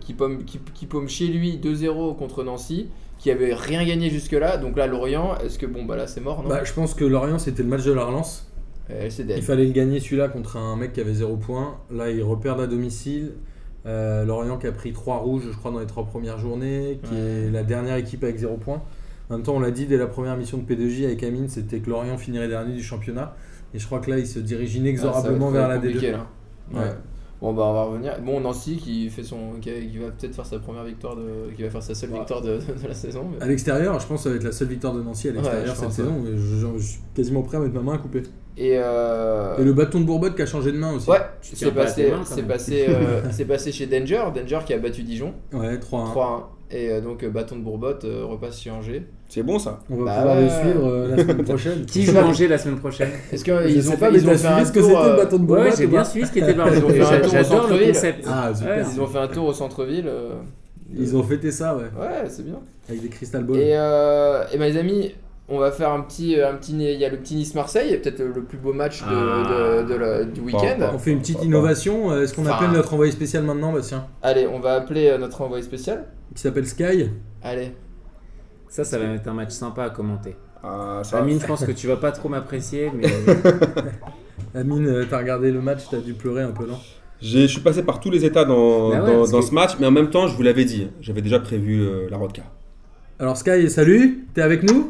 qui 0.00 0.14
paume, 0.14 0.44
qui, 0.44 0.58
qui 0.72 0.86
paume 0.86 1.08
chez 1.08 1.26
lui 1.26 1.60
2-0 1.62 2.16
contre 2.16 2.44
Nancy, 2.44 2.88
qui 3.18 3.30
avait 3.30 3.52
rien 3.52 3.84
gagné 3.84 4.08
jusque 4.08 4.32
là, 4.32 4.56
donc 4.56 4.76
là 4.76 4.86
Lorient, 4.86 5.36
est-ce 5.44 5.58
que 5.58 5.66
bon 5.66 5.84
bah 5.84 5.96
là 5.96 6.06
c'est 6.06 6.22
mort 6.22 6.42
non? 6.42 6.48
Bah, 6.48 6.64
je 6.64 6.72
pense 6.72 6.94
que 6.94 7.04
Lorient, 7.04 7.38
c'était 7.38 7.62
le 7.62 7.68
match 7.68 7.84
de 7.84 7.92
la 7.92 8.04
relance. 8.04 8.50
C'est 9.08 9.26
Il 9.28 9.42
fallait 9.42 9.64
le 9.64 9.72
gagner 9.72 9.98
celui-là 9.98 10.28
contre 10.28 10.56
un 10.56 10.76
mec 10.76 10.92
qui 10.92 11.00
avait 11.00 11.14
0 11.14 11.36
points. 11.38 11.78
Là, 11.90 12.08
ils 12.08 12.22
reperdent 12.22 12.60
à 12.60 12.68
domicile. 12.68 13.32
Lorient 13.84 14.58
qui 14.58 14.68
a 14.68 14.72
pris 14.72 14.92
3 14.92 15.16
rouges, 15.16 15.42
je 15.50 15.56
crois, 15.56 15.72
dans 15.72 15.80
les 15.80 15.86
3 15.86 16.04
premières 16.04 16.38
journées, 16.38 17.00
qui 17.02 17.16
est 17.16 17.50
la 17.50 17.64
dernière 17.64 17.96
équipe 17.96 18.22
avec 18.22 18.38
0 18.38 18.58
points. 18.58 18.80
En 19.30 19.34
même 19.34 19.42
temps, 19.42 19.54
on 19.56 19.60
l'a 19.60 19.70
dit 19.72 19.86
dès 19.86 19.96
la 19.96 20.06
première 20.06 20.36
mission 20.36 20.58
de 20.58 20.62
P2J 20.74 21.04
avec 21.06 21.22
Amine, 21.22 21.48
c'était 21.48 21.78
que 21.80 21.90
Lorient 21.90 22.16
finirait 22.18 22.48
dernier 22.48 22.74
du 22.74 22.82
championnat. 22.82 23.34
Et 23.74 23.78
je 23.78 23.86
crois 23.86 23.98
que 23.98 24.10
là, 24.10 24.18
il 24.18 24.26
se 24.26 24.38
dirige 24.38 24.74
inexorablement 24.76 25.48
Ah, 25.48 25.52
vers 25.52 25.68
la 25.68 25.74
compliqué, 25.76 26.08
D2. 26.08 26.12
là. 26.12 26.26
Ouais. 26.72 26.78
Ouais. 26.80 26.90
Bon 27.38 27.52
bah 27.52 27.64
on 27.66 27.74
va 27.74 27.82
revenir. 27.84 28.18
Bon 28.24 28.40
Nancy 28.40 28.76
qui 28.78 29.10
fait 29.10 29.22
son, 29.22 29.60
qui, 29.60 29.68
va 29.98 30.06
peut-être 30.10 30.34
faire 30.34 30.46
sa 30.46 30.58
première 30.58 30.84
victoire 30.84 31.16
de, 31.16 31.52
qui 31.54 31.62
va 31.64 31.68
faire 31.68 31.82
sa 31.82 31.94
seule 31.94 32.10
Ouais. 32.10 32.18
victoire 32.20 32.40
de, 32.40 32.56
de 32.82 32.88
la 32.88 32.94
saison. 32.94 33.26
mais- 33.30 33.44
À 33.44 33.46
l'extérieur, 33.46 34.00
je 34.00 34.06
pense 34.06 34.20
que 34.20 34.24
ça 34.24 34.30
va 34.30 34.36
être 34.36 34.44
la 34.44 34.52
seule 34.52 34.68
victoire 34.68 34.94
de 34.94 35.02
Nancy 35.02 35.28
à 35.28 35.32
l'extérieur 35.32 35.76
cette 35.76 35.92
saison. 35.92 36.24
Je, 36.24 36.36
je 36.78 36.78
suis 36.82 37.00
quasiment 37.14 37.42
prêt 37.42 37.58
à 37.58 37.60
mettre 37.60 37.74
ma 37.74 37.82
main 37.82 37.94
à 37.94 37.98
couper. 37.98 38.22
Et, 38.56 38.78
euh, 38.78 39.58
Et 39.58 39.64
le 39.64 39.74
bâton 39.74 40.00
de 40.00 40.06
Bourbotte 40.06 40.34
qui 40.34 40.40
a 40.42 40.46
changé 40.46 40.72
de 40.72 40.78
main 40.78 40.94
aussi. 40.94 41.10
ouais, 41.10 41.18
c'est 41.42 41.56
tiens 41.56 41.70
pas 41.72 41.82
à 41.82 41.84
passé, 41.84 42.10
mains, 42.10 42.42
passé, 42.48 42.86
euh, 42.88 43.44
passé 43.48 43.70
chez 43.70 43.84
Danger, 43.86 44.24
Danger 44.34 44.60
qui 44.64 44.72
a 44.72 44.78
battu 44.78 45.02
Dijon 45.02 45.34
Ouais, 45.52 45.76
3-1. 45.76 45.80
3-1. 46.14 46.42
Et 46.70 46.90
euh, 46.90 47.00
donc 47.00 47.22
euh, 47.22 47.30
bâton 47.30 47.56
de 47.56 47.60
Bourbotte 47.62 48.04
euh, 48.04 48.24
repasse 48.24 48.60
chez 48.60 48.70
Angers. 48.70 49.06
C'est 49.28 49.42
bon 49.44 49.58
ça. 49.58 49.80
On 49.88 49.98
va 49.98 50.04
Bah 50.04 50.16
pouvoir 50.18 50.36
ouais. 50.36 50.42
les 50.44 50.50
suivre 50.50 50.86
euh, 50.88 51.14
la 51.16 51.22
semaine 51.22 51.44
prochaine. 51.44 51.86
Qui 51.86 52.02
joue 52.02 52.16
Angers 52.18 52.48
la 52.48 52.58
semaine 52.58 52.78
prochaine 52.78 53.10
Est-ce 53.32 53.44
qu'ils 53.44 53.82
sais 53.82 53.88
ont 53.88 53.92
pas, 53.92 54.06
fait, 54.06 54.12
mais 54.12 54.18
ils 54.18 54.26
ont 54.26 54.30
t'as 54.32 54.36
fait 54.38 54.46
un 54.48 54.54
suivi 54.56 54.66
ce 54.66 54.72
que 54.72 54.78
tour, 54.80 54.88
c'était 54.88 55.02
le 55.04 55.12
euh, 55.12 55.16
bâton 55.16 55.36
de 55.36 55.42
Ouais, 55.42 55.46
Bourbotte 55.46 55.78
j'ai 55.78 55.86
bien 55.86 56.04
suivi 56.04 56.26
ce 56.26 56.32
qui 56.32 56.38
était 56.40 56.52
le 56.54 56.62
Ils 56.76 56.84
ont 56.84 56.88
fait 56.88 57.00
un 57.02 57.20
tour 57.20 57.26
au 57.26 57.30
J'adore 57.30 57.40
le 57.40 57.44
centre-ville. 57.44 57.86
concept. 57.92 58.24
Ah, 58.28 58.52
super. 58.54 58.86
Ils 58.94 59.00
ont 59.00 59.06
fait 59.06 59.18
un 59.18 59.28
tour 59.28 59.44
au 59.46 59.52
centre-ville. 59.52 60.08
euh, 60.08 60.30
Ils 60.96 61.16
ont 61.16 61.22
fêté 61.22 61.50
ça, 61.52 61.76
ouais. 61.76 61.82
Ouais, 61.98 62.28
c'est 62.28 62.44
bien. 62.44 62.58
Avec 62.88 63.02
des 63.02 63.08
crystal 63.08 63.44
balls. 63.44 63.58
Et, 63.58 63.72
euh, 63.76 64.44
et 64.52 64.58
ben, 64.58 64.64
les 64.72 64.76
amis, 64.78 65.14
on 65.48 65.58
va 65.58 65.70
faire 65.70 65.90
un 65.92 66.00
petit, 66.00 66.40
un 66.40 66.54
petit, 66.54 66.72
il 66.72 66.98
y 67.00 67.04
a 67.04 67.08
le 67.08 67.16
petit 67.18 67.36
Nice-Marseille, 67.36 67.96
peut-être 67.98 68.20
le 68.22 68.42
plus 68.42 68.58
beau 68.58 68.72
match 68.72 69.02
de, 69.02 69.08
Ah. 69.10 69.82
de- 69.82 69.88
de 69.88 69.94
la- 69.94 70.24
du 70.24 70.40
week-end. 70.40 70.90
On 70.92 70.98
fait 70.98 71.12
une 71.12 71.20
petite 71.20 71.42
innovation. 71.44 72.10
euh, 72.10 72.22
Est-ce 72.22 72.34
qu'on 72.34 72.42
Enfin- 72.42 72.56
appelle 72.56 72.70
notre 72.72 72.94
envoyé 72.94 73.12
spécial 73.12 73.44
maintenant, 73.44 73.72
Bastien 73.72 74.06
Allez, 74.22 74.46
on 74.46 74.58
va 74.60 74.74
appeler 74.74 75.08
euh, 75.08 75.18
notre 75.18 75.40
envoyé 75.42 75.62
spécial. 75.62 76.06
Qui 76.34 76.42
s'appelle 76.42 76.66
Sky. 76.66 77.10
Allez. 77.42 77.72
Ça, 78.68 78.84
ça 78.84 78.98
va 78.98 79.04
être 79.14 79.26
un 79.28 79.34
match 79.34 79.50
sympa 79.52 79.84
à 79.84 79.90
commenter. 79.90 80.36
Ah, 80.64 81.00
ça 81.04 81.18
Amine, 81.18 81.40
je 81.40 81.46
pense 81.46 81.64
que 81.64 81.70
tu 81.70 81.86
vas 81.86 81.96
pas 81.96 82.10
trop 82.10 82.28
m'apprécier, 82.28 82.90
mais 82.92 83.04
Amine, 84.54 84.86
euh, 84.88 85.04
t'as 85.08 85.18
regardé 85.18 85.50
le 85.52 85.60
match, 85.60 85.82
t'as 85.90 85.98
dû 85.98 86.14
pleurer 86.14 86.42
un 86.42 86.50
peu, 86.52 86.66
non? 86.66 86.78
J'ai- 87.20 87.42
Je 87.42 87.46
suis 87.46 87.60
passé 87.60 87.82
par 87.82 88.00
tous 88.00 88.10
les 88.10 88.24
états 88.24 88.44
dans, 88.44 88.90
Bah 88.90 89.00
ouais, 89.02 89.06
dans, 89.12 89.18
parce 89.20 89.30
dans 89.30 89.40
que- 89.40 89.46
ce 89.46 89.54
match, 89.54 89.72
mais 89.78 89.86
en 89.86 89.90
même 89.90 90.10
temps, 90.10 90.26
je 90.28 90.34
vous 90.36 90.42
l'avais 90.42 90.64
dit, 90.64 90.88
j'avais 91.00 91.22
déjà 91.22 91.38
prévu 91.40 91.80
euh, 91.82 92.08
la 92.10 92.16
rodka. 92.18 92.42
Alors 93.18 93.36
Sky, 93.36 93.70
salut, 93.70 94.26
t'es 94.34 94.42
avec 94.42 94.62
nous 94.62 94.88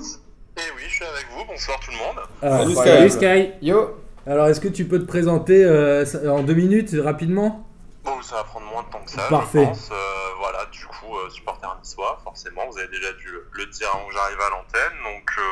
Eh 0.57 0.61
oui, 0.75 0.83
je 0.89 0.95
suis 0.95 1.05
avec 1.05 1.27
vous. 1.37 1.46
Bonsoir 1.57 1.81
tout 1.81 1.91
le 1.91 1.97
monde. 1.97 2.17
Alors, 2.43 2.59
Salut, 2.61 2.75
salut 2.75 3.09
Sky 3.11 3.53
Yo 3.63 3.97
alors, 4.27 4.49
est-ce 4.49 4.61
que 4.61 4.69
tu 4.69 4.85
peux 4.85 4.99
te 4.99 5.07
présenter 5.07 5.65
euh, 5.65 6.05
en 6.29 6.43
deux 6.43 6.53
minutes, 6.53 6.91
rapidement? 7.03 7.65
Bon, 8.05 8.21
ça 8.21 8.35
va 8.37 8.45
prendre 8.45 8.67
moins 8.67 8.83
de 8.83 8.89
temps 8.91 9.01
que 9.03 9.11
ça, 9.11 9.23
Parfait. 9.31 9.61
je 9.63 9.69
pense. 9.69 9.89
Euh, 9.91 9.95
voilà, 10.41 10.67
du 10.67 10.85
coup, 10.85 11.17
euh, 11.17 11.31
supporter 11.31 11.67
niçois, 11.81 12.21
forcément. 12.25 12.63
Vous 12.71 12.77
avez 12.77 12.89
déjà 12.89 13.11
dû 13.15 13.29
le, 13.53 13.67
dire 13.67 13.89
avant 13.95 14.05
que 14.09 14.13
j'arrive 14.13 14.41
à 14.41 14.51
l'antenne. 14.51 14.99
Donc, 15.05 15.31
euh, 15.39 15.43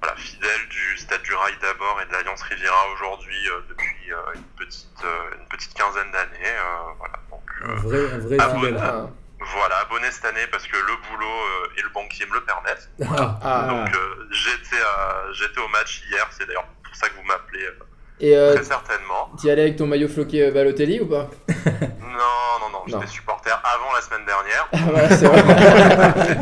voilà, 0.00 0.16
fidèle 0.16 0.68
du 0.70 0.96
Stade 0.98 1.20
du 1.22 1.34
Rail 1.34 1.52
d'abord 1.60 1.98
et 2.00 2.06
de 2.08 2.12
l'Alliance 2.12 2.40
Riviera 2.42 2.76
aujourd'hui 2.94 3.36
euh, 3.50 3.60
depuis 3.68 4.12
euh, 4.12 4.16
une, 4.36 4.42
petite, 4.64 5.04
euh, 5.04 5.36
une 5.38 5.46
petite 5.48 5.74
quinzaine 5.74 6.10
d'années. 6.12 6.56
euh, 6.56 6.92
voilà, 6.98 7.18
donc, 7.28 7.42
Un 7.68 7.74
vrai, 7.82 8.12
un 8.14 8.18
vrai 8.18 8.36
Ah, 8.40 8.54
fidèle. 8.54 8.78
Ah, 8.80 9.06
voilà, 9.40 9.76
abonné 9.82 10.10
cette 10.10 10.24
année 10.24 10.46
parce 10.50 10.66
que 10.66 10.76
le 10.76 10.92
boulot 11.10 11.26
euh, 11.26 11.78
et 11.78 11.82
le 11.82 11.88
banquier 11.94 12.26
me 12.26 12.34
le 12.34 12.40
permettent. 12.44 12.88
Ah, 13.02 13.38
ah. 13.42 13.66
Donc, 13.68 13.94
euh, 13.94 14.28
j'étais 14.32 14.82
à- 14.82 15.32
j'étais 15.32 15.60
au 15.60 15.68
match 15.68 16.02
hier. 16.10 16.26
C'est 16.30 16.46
d'ailleurs 16.46 16.64
pour 16.82 16.94
ça 16.94 17.08
que 17.08 17.14
vous 17.14 17.22
m'appelez 17.26 17.64
euh, 17.64 17.84
Et 18.20 18.36
euh, 18.36 18.54
très 18.54 18.64
certainement. 18.64 19.30
t'y 19.38 19.50
allais 19.50 19.62
avec 19.62 19.76
ton 19.76 19.86
maillot 19.86 20.08
floqué 20.08 20.46
euh, 20.46 20.50
Balotelli 20.52 21.00
ou 21.00 21.06
pas? 21.06 21.28
Non, 22.16 22.58
non, 22.62 22.70
non, 22.72 22.82
j'étais 22.86 23.06
supporter 23.12 23.50
avant 23.52 23.92
la 23.94 24.00
semaine 24.00 24.24
dernière. 24.24 24.66
Ah 24.72 24.78
voilà, 24.90 25.08
c'est 25.14 25.26
vrai. 25.26 26.38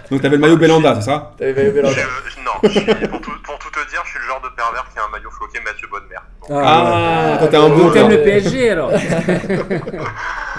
Donc 0.10 0.22
t'avais 0.22 0.36
le 0.36 0.40
maillot 0.40 0.56
Belanda, 0.56 0.94
c'est 0.94 1.02
ça? 1.02 1.34
T'avais 1.38 1.52
le 1.52 1.56
maillot 1.56 1.70
Je- 1.70 1.74
Belanda. 1.74 2.00
je- 2.26 2.40
non, 2.40 2.52
je 2.64 2.68
suis- 2.70 3.08
pour, 3.08 3.20
tout, 3.20 3.32
pour 3.44 3.58
tout 3.58 3.70
te 3.70 3.86
dire, 3.90 4.00
je 4.06 4.10
suis 4.10 4.18
le 4.18 4.24
genre 4.24 4.40
de 4.40 4.48
pervers 4.48 4.86
qui 4.90 4.98
a 4.98 5.04
un 5.04 5.08
maillot 5.08 5.30
floqué 5.30 5.60
Mathieu 5.60 5.88
Bonnemer. 5.88 6.16
Donc, 6.48 6.58
Ah, 6.64 7.36
Ah, 7.38 7.46
t'es 7.48 7.56
un 7.58 7.68
bon 7.68 7.90
joueur. 7.92 8.08
le 8.08 8.22
PSG 8.22 8.70
alors 8.70 8.90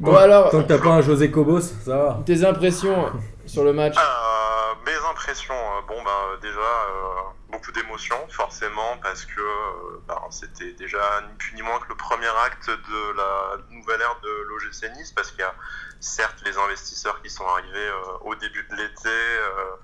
Bon 0.00 0.16
alors, 0.16 0.50
Tant 0.50 0.62
que 0.62 0.68
t'as 0.68 0.78
pas 0.78 0.88
un 0.88 1.02
José 1.02 1.30
Cobos, 1.30 1.60
ça 1.60 1.96
va. 1.96 2.20
tes 2.24 2.42
impressions 2.44 3.12
sur 3.46 3.64
le 3.64 3.74
match 3.74 3.96
euh, 3.98 4.74
mes 4.86 4.96
impressions, 5.10 5.54
euh, 5.54 5.82
bon 5.86 5.98
euh, 5.98 6.36
déjà 6.40 6.58
euh, 6.58 7.20
beaucoup 7.50 7.70
d'émotions 7.72 8.16
forcément 8.30 8.96
parce 9.02 9.26
que 9.26 9.40
euh, 9.40 10.00
ben, 10.08 10.16
c'était 10.30 10.72
déjà 10.72 11.20
ni 11.28 11.34
plus 11.36 11.54
ni 11.54 11.60
moins 11.62 11.78
que 11.80 11.88
le 11.90 11.96
premier 11.96 12.28
acte 12.46 12.70
de 12.70 13.16
la 13.16 13.56
nouvelle 13.76 14.00
ère 14.00 14.16
de 14.22 14.30
l'OGC 14.48 14.90
Nice 14.96 15.12
parce 15.12 15.30
qu'il 15.32 15.40
y 15.40 15.42
a 15.42 15.54
certes 16.00 16.40
les 16.46 16.56
investisseurs 16.56 17.20
qui 17.22 17.28
sont 17.28 17.46
arrivés 17.46 17.76
euh, 17.88 18.18
au 18.24 18.34
début 18.36 18.66
de 18.70 18.76
l'été 18.76 19.08
euh, 19.08 19.76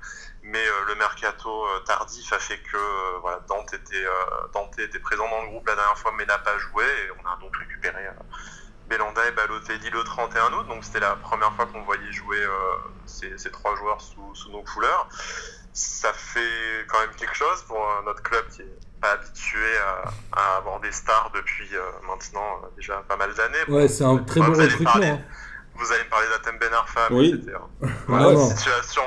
mais 0.45 0.65
euh, 0.67 0.73
le 0.89 0.95
mercato 0.95 1.65
euh, 1.67 1.81
tardif 1.81 2.33
a 2.33 2.39
fait 2.39 2.59
que 2.59 2.77
euh, 2.77 3.19
voilà, 3.21 3.41
Dante, 3.49 3.75
était, 3.75 3.97
euh, 4.07 4.47
Dante 4.55 4.79
était 4.79 5.01
présent 5.01 5.29
dans 5.29 5.43
le 5.43 5.49
groupe 5.49 5.67
la 5.69 5.75
dernière 5.75 5.99
fois 5.99 6.13
mais 6.17 6.25
n'a 6.25 6.39
pas 6.39 6.57
joué 6.57 6.85
et 6.85 7.11
on 7.23 7.29
a 7.29 7.37
donc 7.39 7.55
récupéré 7.57 8.07
euh, 8.07 8.13
Belanda 8.89 9.21
et 9.29 9.33
Balotelli 9.33 9.91
le 9.91 10.03
31 10.05 10.53
août, 10.53 10.67
donc 10.69 10.85
c'était 10.85 11.01
la 11.01 11.17
première 11.17 11.53
fois 11.55 11.67
qu'on 11.67 11.83
voyait 11.83 12.13
jouer 12.13 12.39
euh, 12.41 12.49
ces, 13.07 13.37
ces 13.39 13.51
trois 13.51 13.75
joueurs 13.77 14.01
sous, 14.01 14.35
sous 14.35 14.51
nos 14.51 14.63
couleurs. 14.63 15.09
Ça 15.73 16.13
fait 16.13 16.87
quand 16.89 17.01
même 17.01 17.15
quelque 17.17 17.35
chose 17.35 17.63
pour 17.67 17.77
euh, 17.79 18.03
notre 18.07 18.23
club 18.23 18.47
qui 18.49 18.63
est 18.63 18.79
pas 19.01 19.13
habitué 19.13 19.77
à, 19.79 20.41
à 20.41 20.57
avoir 20.59 20.81
des 20.81 20.93
stars 20.93 21.31
depuis 21.35 21.69
euh, 21.75 21.81
maintenant 22.07 22.61
euh, 22.65 22.69
déjà 22.77 23.03
pas 23.09 23.17
mal 23.17 23.35
d'années. 23.35 23.59
Bon, 23.69 23.77
Ouais, 23.77 23.89
c'est 23.89 24.05
un 24.05 24.19
très 24.19 24.41
bon 24.41 24.53
recrutement. 24.53 24.85
parler- 24.93 25.09
hein. 25.09 25.21
Vous 25.79 25.93
allez 25.93 26.05
me 26.05 26.09
parler 26.09 26.27
d'Atem 26.29 26.57
Ben 26.59 26.73
Arfa, 26.73 27.09
mais 27.11 27.17
Oui. 27.17 27.45
Ah 27.53 27.87
voilà, 28.09 28.39
situation. 28.57 29.03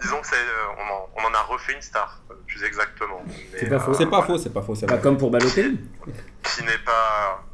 Disons 0.00 0.18
que 0.22 0.26
c'est, 0.26 0.36
euh, 0.36 0.78
on, 0.78 0.94
en, 0.94 1.08
on 1.22 1.30
en 1.30 1.34
a 1.34 1.42
refait 1.42 1.74
une 1.74 1.82
star, 1.82 2.18
plus 2.46 2.64
exactement. 2.64 3.22
Mais, 3.26 3.34
C'est 3.58 3.68
pas 3.68 3.78
faux. 3.80 3.92
C'est 3.92 4.06
pas 4.06 4.22
faux, 4.22 4.38
c'est 4.38 4.48
pas 4.54 4.62
faux, 4.62 4.74
c'est 4.74 4.86
Pas 4.86 4.94
vrai. 4.94 5.02
comme 5.02 5.18
pour 5.18 5.30
Balotelli. 5.30 5.78
qui 6.42 6.64
n'est 6.64 6.78
pas 6.78 7.44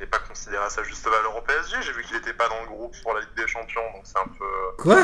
n'est 0.00 0.06
pas 0.06 0.18
considéré 0.18 0.64
à 0.64 0.70
sa 0.70 0.82
juste 0.82 1.04
valeur 1.04 1.36
au 1.36 1.42
PSG. 1.42 1.76
J'ai 1.82 1.92
vu 1.92 2.02
qu'il 2.02 2.16
n'était 2.16 2.32
pas 2.32 2.48
dans 2.48 2.60
le 2.62 2.68
groupe 2.68 2.94
pour 3.02 3.14
la 3.14 3.20
Ligue 3.20 3.28
des 3.36 3.46
Champions, 3.46 3.80
donc 3.94 4.02
c'est 4.04 4.18
un 4.18 4.28
peu, 4.38 4.44
Quoi? 4.82 4.96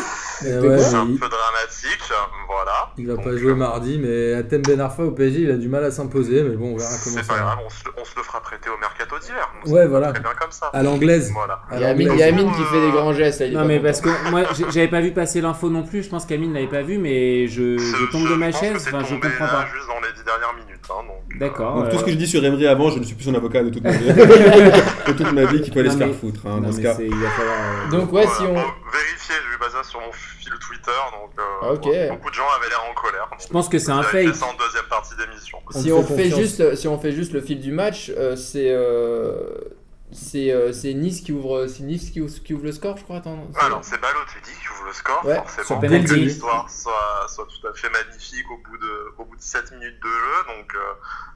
Eh 0.44 0.58
ouais, 0.66 0.78
c'est 0.78 0.94
un 0.94 1.06
il, 1.06 1.18
peu 1.18 1.28
dramatique. 1.28 2.12
Voilà. 2.48 2.90
il 2.96 3.06
va 3.06 3.14
Donc, 3.14 3.24
pas 3.24 3.36
jouer 3.36 3.52
euh, 3.52 3.56
mardi, 3.56 3.98
mais 3.98 4.34
Atem 4.34 4.62
Ben 4.62 4.80
Arfa 4.80 5.02
au 5.04 5.10
PSG, 5.12 5.40
il 5.40 5.50
a 5.50 5.56
du 5.56 5.68
mal 5.68 5.84
à 5.84 5.90
s'imposer, 5.90 6.42
mais 6.42 6.56
bon, 6.56 6.72
on 6.74 6.76
verra 6.76 6.88
comment 7.02 7.16
C'est 7.16 7.22
ça 7.22 7.28
pas 7.28 7.34
va. 7.34 7.40
grave, 7.40 7.58
on 7.64 7.70
se, 7.70 7.84
on 7.96 8.04
se 8.04 8.16
le 8.16 8.22
fera 8.22 8.40
prêter 8.40 8.70
au 8.70 8.78
mercato 8.78 9.18
d'hiver. 9.18 9.48
Ouais, 9.66 9.82
c'est 9.82 9.86
voilà. 9.88 10.12
Très 10.12 10.22
bien 10.22 10.34
comme 10.40 10.52
ça. 10.52 10.66
À 10.72 10.82
l'anglaise. 10.82 11.30
Voilà. 11.32 11.60
Il 11.72 11.80
y 11.80 11.84
a 11.84 11.88
Amine, 11.88 12.00
il 12.00 12.04
y 12.04 12.08
l'anglaise. 12.08 12.22
a 12.22 12.26
Amine 12.28 12.52
qui 12.54 12.64
fait 12.64 12.80
des 12.80 12.90
grands 12.92 13.12
gestes. 13.12 13.40
là, 13.40 13.48
Non 13.48 13.60
pas 13.60 13.64
mais 13.66 13.76
content. 13.78 13.86
parce 13.86 14.00
que 14.00 14.30
moi 14.30 14.42
j'avais 14.70 14.88
pas 14.88 15.00
vu 15.00 15.12
passer 15.12 15.40
l'info 15.40 15.68
non 15.70 15.82
plus, 15.82 16.02
je 16.02 16.08
pense 16.08 16.24
qu'Amine 16.26 16.54
l'avait 16.54 16.66
pas 16.66 16.82
vu 16.82 16.98
mais 16.98 17.46
je, 17.48 17.76
tombe 18.10 18.28
de 18.28 18.34
ma 18.34 18.50
chaise, 18.52 18.78
c'est 18.82 18.94
enfin 18.94 19.04
je 19.04 19.14
comprends 19.14 19.44
là 19.44 19.50
pas. 19.50 19.66
juste 19.74 19.86
dans 19.88 20.00
les 20.00 20.12
dix 20.14 20.24
dernières 20.24 20.54
minutes. 20.54 20.75
Hein, 20.90 21.02
donc, 21.06 21.34
euh, 21.34 21.38
D'accord. 21.38 21.74
Donc 21.76 21.90
tout 21.90 21.96
euh, 21.96 21.98
ce 22.00 22.04
que 22.04 22.10
je 22.10 22.16
dis 22.16 22.26
sur 22.26 22.44
Emery 22.44 22.66
avant, 22.66 22.90
je 22.90 22.98
ne 22.98 23.04
suis 23.04 23.14
plus 23.14 23.24
son 23.24 23.34
avocat 23.34 23.62
de 23.62 23.70
toute 23.70 23.82
ma 23.82 23.90
vie. 23.92 24.06
de 24.12 25.12
toute 25.12 25.32
ma 25.32 25.44
vie 25.44 25.62
qui 25.62 25.70
peut 25.70 25.80
aller 25.80 25.88
Non, 25.88 25.94
se 25.94 25.98
faire 25.98 26.06
mais- 26.08 26.12
foutre 26.14 26.40
hein, 26.46 26.56
non, 26.56 26.60
dans 26.60 26.72
ce 26.72 26.76
mais 26.78 26.82
cas. 26.82 26.94
c'est- 26.94 27.06
il 27.06 27.14
va 27.14 27.30
falloir, 27.30 27.56
euh, 27.58 27.90
Donc 27.90 28.12
ouais, 28.12 28.26
si 28.26 28.42
on... 28.42 28.54
vérifier, 28.54 29.34
j'ai 29.34 29.66
vu 29.66 29.72
ça 29.72 29.82
sur 29.82 30.00
mon 30.00 30.12
fil 30.12 30.52
Twitter, 30.60 30.90
donc 31.12 31.30
euh, 31.38 31.42
Ah, 31.62 32.08
beaucoup 32.14 32.30
de 32.30 32.34
gens 32.34 32.44
avaient 32.58 32.68
l'air 32.68 32.82
en 32.90 32.94
colère. 32.94 33.28
Je 33.40 33.46
pense 33.48 33.68
que 33.68 33.78
c'est 33.78 33.90
un 33.90 34.02
fake. 34.02 34.34
ça 34.34 34.46
en 34.46 34.54
deuxième 34.54 34.84
partie 34.88 35.14
d'émission. 35.16 35.58
On 35.66 35.72
Si 35.80 35.92
on, 35.92 36.02
fait 36.02 36.30
confiance. 36.30 36.38
juste, 36.40 36.74
si 36.76 36.88
on 36.88 36.98
fait 36.98 37.12
juste 37.12 37.32
le 37.32 37.40
fil 37.40 37.60
du 37.60 37.72
match, 37.72 38.10
euh, 38.16 38.36
c'est 38.36 38.70
euh, 38.70 39.34
c'est 40.12 40.52
euh, 40.52 40.72
c'est 40.72 40.94
Nice 40.94 41.20
qui 41.20 41.32
ouvre, 41.32 41.66
c'est 41.66 41.82
Nice 41.82 42.10
qui 42.10 42.20
ouvre, 42.20 42.32
qui 42.42 42.54
ouvre 42.54 42.64
le 42.64 42.72
score, 42.72 42.96
je 42.96 43.02
crois. 43.02 43.16
Attends, 43.16 43.46
c'est- 43.52 43.64
Alors, 43.64 43.80
c'est 43.82 44.00
Balotelli 44.00 44.42
qui 44.62 44.65
ouvre 44.65 44.65
le 44.86 44.92
score, 44.92 45.24
Ouais, 45.24 45.36
forcément. 45.36 45.80
pour 45.80 45.88
que 45.88 46.14
l'histoire 46.14 46.70
soit, 46.70 47.26
soit 47.28 47.46
tout 47.46 47.66
à 47.66 47.74
fait 47.74 47.90
magnifique 47.90 48.46
au 48.50 48.56
bout 48.58 48.78
de, 48.78 49.14
au 49.18 49.24
bout 49.24 49.36
de 49.36 49.42
7 49.42 49.72
minutes 49.72 50.00
de 50.02 50.08
jeu. 50.08 50.56
Donc, 50.56 50.74
euh, 50.74 50.78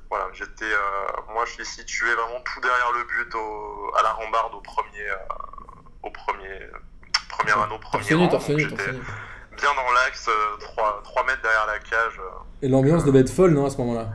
voilà, 0.09 0.27
j'étais, 0.33 0.65
euh, 0.65 1.33
moi, 1.33 1.45
je 1.47 1.53
suis 1.53 1.67
situé 1.67 2.13
vraiment 2.15 2.41
tout 2.45 2.61
derrière 2.61 2.93
le 2.93 3.05
but, 3.05 3.35
au, 3.35 3.93
à 3.99 4.03
la 4.03 4.13
rambarde, 4.13 4.55
au 4.55 4.61
premier, 4.61 5.09
euh, 5.09 5.17
au 6.03 6.11
premier, 6.11 6.61
premier 7.29 7.53
anneau, 7.53 7.79
premier 7.79 8.15
rang. 8.15 8.39
j'étais 8.41 8.93
bien 9.57 9.75
dans 9.75 9.93
l'axe, 9.93 10.29
3, 10.61 11.03
mètres 11.27 11.43
derrière 11.43 11.67
la 11.67 11.79
cage. 11.81 12.19
euh. 12.19 12.39
Et 12.63 12.69
l'ambiance 12.69 13.05
devait 13.05 13.21
être 13.21 13.31
folle, 13.33 13.51
non, 13.53 13.67
à 13.67 13.71
ce 13.71 13.77
moment-là? 13.79 14.09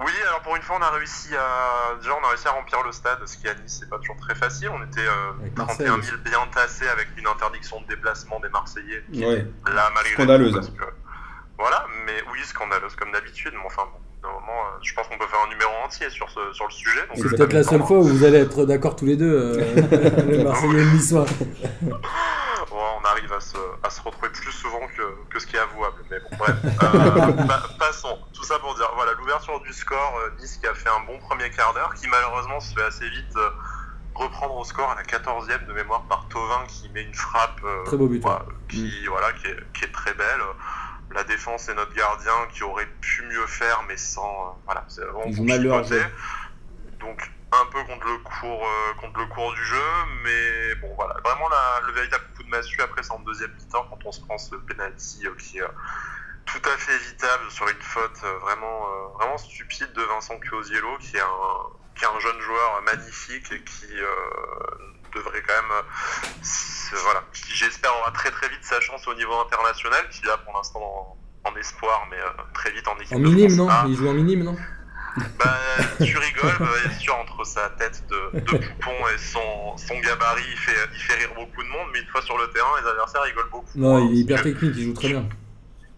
Oui, 0.00 0.12
alors 0.26 0.40
pour 0.40 0.56
une 0.56 0.62
fois, 0.62 0.76
on 0.78 0.82
a 0.82 0.90
réussi 0.90 1.28
à, 1.36 1.94
déjà, 1.96 2.14
on 2.20 2.24
a 2.24 2.28
réussi 2.30 2.48
à 2.48 2.52
remplir 2.52 2.82
le 2.82 2.90
stade, 2.92 3.18
ce 3.26 3.36
qui 3.36 3.48
à 3.48 3.54
Nice, 3.54 3.78
c'est 3.80 3.88
pas 3.90 3.98
toujours 3.98 4.16
très 4.16 4.34
facile. 4.34 4.70
On 4.70 4.82
était 4.84 5.00
euh, 5.06 5.32
Avec 5.40 5.56
Marseille 5.56 5.86
31 5.86 5.98
aussi. 5.98 6.08
000 6.08 6.18
bien 6.22 6.46
tassés 6.54 6.88
avec 6.88 7.08
une 7.18 7.26
interdiction 7.26 7.80
de 7.82 7.86
déplacement 7.86 8.40
des 8.40 8.48
Marseillais. 8.48 9.04
qui 9.12 9.24
Ouais. 9.24 9.46
là 9.66 9.90
malgré 9.94 10.14
Scandaleuse. 10.14 10.72
que 10.76 10.84
voilà 11.58 11.86
mais 12.06 12.22
oui 12.32 12.38
scandaleuse 12.44 12.96
comme 12.96 13.12
d'habitude 13.12 13.52
mais 13.54 13.66
enfin 13.66 13.82
bon 13.92 14.00
moment 14.28 14.60
euh, 14.66 14.78
je 14.82 14.92
pense 14.94 15.06
qu'on 15.08 15.18
peut 15.18 15.26
faire 15.26 15.40
un 15.46 15.48
numéro 15.50 15.70
entier 15.84 16.10
sur 16.10 16.28
ce 16.30 16.40
sur 16.52 16.66
le 16.66 16.70
sujet 16.72 17.00
C'est 17.14 17.36
peut-être 17.36 17.52
la 17.52 17.62
seule 17.64 17.82
fois 17.82 17.98
où 17.98 18.02
vous 18.04 18.24
allez 18.24 18.38
être 18.38 18.64
d'accord 18.66 18.96
tous 18.96 19.06
les 19.06 19.16
deux, 19.16 19.32
euh, 19.32 19.56
le 20.28 20.44
Marseillais 20.44 20.80
et 20.80 20.84
le 20.84 20.90
Niçois. 20.92 21.26
On 22.72 23.04
arrive 23.04 23.32
à 23.32 23.40
se, 23.40 23.56
à 23.82 23.90
se 23.90 24.00
retrouver 24.02 24.28
plus 24.30 24.52
souvent 24.52 24.80
que, 24.96 25.02
que 25.32 25.38
ce 25.40 25.46
qui 25.46 25.56
est 25.56 25.60
avouable 25.60 25.96
mais 26.10 26.18
bon 26.20 26.36
bref 26.38 26.54
Euh, 26.64 27.32
pa- 27.46 27.62
passons 27.78 28.18
tout 28.32 28.44
ça 28.44 28.58
pour 28.58 28.74
dire 28.74 28.90
voilà 28.94 29.12
l'ouverture 29.18 29.60
du 29.60 29.72
score 29.72 30.18
euh, 30.24 30.30
Nice 30.40 30.56
qui 30.58 30.66
a 30.66 30.74
fait 30.74 30.88
un 30.88 31.04
bon 31.06 31.18
premier 31.18 31.50
quart 31.50 31.74
d'heure 31.74 31.92
qui 31.94 32.06
malheureusement 32.08 32.60
se 32.60 32.72
fait 32.74 32.82
assez 32.84 33.08
vite 33.08 33.34
euh, 33.36 33.50
reprendre 34.14 34.56
au 34.56 34.64
score 34.64 34.90
à 34.90 34.94
la 34.96 35.02
14e 35.02 35.66
de 35.66 35.72
mémoire 35.72 36.02
par 36.08 36.26
Tovin 36.28 36.64
qui 36.68 36.88
met 36.90 37.02
une 37.02 37.14
frappe 37.14 37.60
euh, 37.64 37.84
Très 37.84 37.96
beau 37.96 38.06
but, 38.06 38.20
voilà, 38.22 38.44
qui, 38.68 39.06
voilà, 39.08 39.32
qui, 39.32 39.46
est, 39.48 39.56
qui 39.74 39.84
est 39.84 39.92
très 39.92 40.14
belle. 40.14 40.40
La 41.14 41.24
défense 41.24 41.68
et 41.68 41.74
notre 41.74 41.94
gardien 41.94 42.46
qui 42.52 42.62
aurait 42.64 42.88
pu 43.00 43.22
mieux 43.22 43.46
faire, 43.46 43.82
mais 43.88 43.96
sans. 43.96 44.46
euh, 44.46 44.50
voilà, 44.66 44.84
c'est 44.88 45.04
vraiment 45.04 45.26
Ils 45.26 45.40
ont 45.40 45.44
mal 45.44 45.62
leur 45.62 45.82
chipoter. 45.84 46.02
jeu. 46.02 46.14
Donc, 47.00 47.30
un 47.52 47.66
peu 47.72 47.82
contre 47.84 48.06
le 48.06 48.18
cours, 48.18 48.64
euh, 48.66 48.94
contre 49.00 49.18
le 49.20 49.26
cours 49.26 49.52
du 49.54 49.64
jeu, 49.64 49.82
mais 50.22 50.74
bon, 50.76 50.94
voilà. 50.96 51.14
Vraiment, 51.24 51.48
la- 51.48 51.80
le 51.86 51.92
véritable 51.92 52.24
coup 52.36 52.44
de 52.44 52.48
massue, 52.48 52.80
après, 52.82 53.02
c'est 53.02 53.12
en 53.12 53.18
deuxième 53.20 53.52
mi-temps, 53.54 53.84
quand 53.90 53.98
on 54.04 54.12
se 54.12 54.20
prend 54.20 54.38
ce 54.38 54.54
penalty 54.54 55.26
euh, 55.26 55.34
qui 55.36 55.58
est 55.58 55.62
euh, 55.62 55.68
tout 56.46 56.62
à 56.64 56.76
fait 56.78 56.94
évitable 56.94 57.50
sur 57.50 57.68
une 57.68 57.80
faute 57.82 58.20
vraiment, 58.42 59.08
vraiment 59.18 59.38
stupide 59.38 59.92
de 59.92 60.02
Vincent 60.02 60.38
Cuosiello, 60.38 60.98
qui 60.98 61.16
est 61.16 61.20
un, 61.20 61.56
qui 61.96 62.04
est 62.04 62.08
un 62.08 62.18
jeune 62.20 62.40
joueur 62.40 62.82
magnifique 62.82 63.50
et 63.52 63.62
qui 63.64 63.86
devrait 65.14 65.42
quand 65.46 65.54
même, 65.54 65.72
euh, 65.72 66.96
voilà, 67.04 67.22
qui 67.32 67.54
j'espère 67.54 67.90
aura 68.00 68.10
très 68.12 68.30
très 68.30 68.48
vite 68.48 68.62
sa 68.62 68.80
chance 68.80 69.06
au 69.08 69.14
niveau 69.14 69.34
international, 69.40 70.08
qui 70.10 70.24
là 70.26 70.36
pour 70.38 70.54
l'instant 70.56 70.80
en, 71.44 71.50
en 71.50 71.56
espoir, 71.56 72.06
mais 72.10 72.16
euh, 72.18 72.42
très 72.54 72.70
vite 72.72 72.86
en 72.88 72.96
équipe 72.98 73.16
En 73.16 73.20
de 73.20 73.24
minime, 73.24 73.56
France 73.56 73.84
non. 73.84 73.88
Il 73.90 73.96
joue 73.96 74.08
en 74.08 74.14
minime, 74.14 74.42
non 74.44 74.56
Bah, 75.38 75.56
tu 76.04 76.16
rigoles, 76.16 76.56
bah, 76.60 76.66
bien 76.84 76.98
sûr, 76.98 77.16
entre 77.16 77.44
sa 77.44 77.68
tête 77.70 78.02
de, 78.08 78.38
de 78.40 78.58
poupon 78.58 78.94
et 79.12 79.18
son, 79.18 79.76
son 79.76 79.98
gabarit, 80.00 80.42
il 80.50 80.56
fait, 80.56 80.76
il 80.94 81.00
fait 81.00 81.14
rire 81.14 81.30
beaucoup 81.34 81.62
de 81.62 81.68
monde, 81.68 81.88
mais 81.92 82.00
une 82.00 82.08
fois 82.08 82.22
sur 82.22 82.38
le 82.38 82.48
terrain, 82.50 82.70
les 82.82 82.88
adversaires 82.88 83.22
rigolent 83.22 83.50
beaucoup. 83.50 83.66
Non, 83.74 83.96
Hein, 83.96 84.08
il 84.10 84.16
est 84.18 84.20
hyper 84.22 84.42
technique, 84.42 84.72
il 84.76 84.84
joue 84.84 84.94
très 84.94 85.08
bien. 85.08 85.28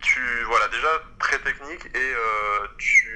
Tu, 0.01 0.21
voilà, 0.49 0.67
déjà 0.69 0.89
très 1.21 1.39
technique 1.39 1.87
et 1.95 1.99
euh, 1.99 2.67
tu, 2.79 3.07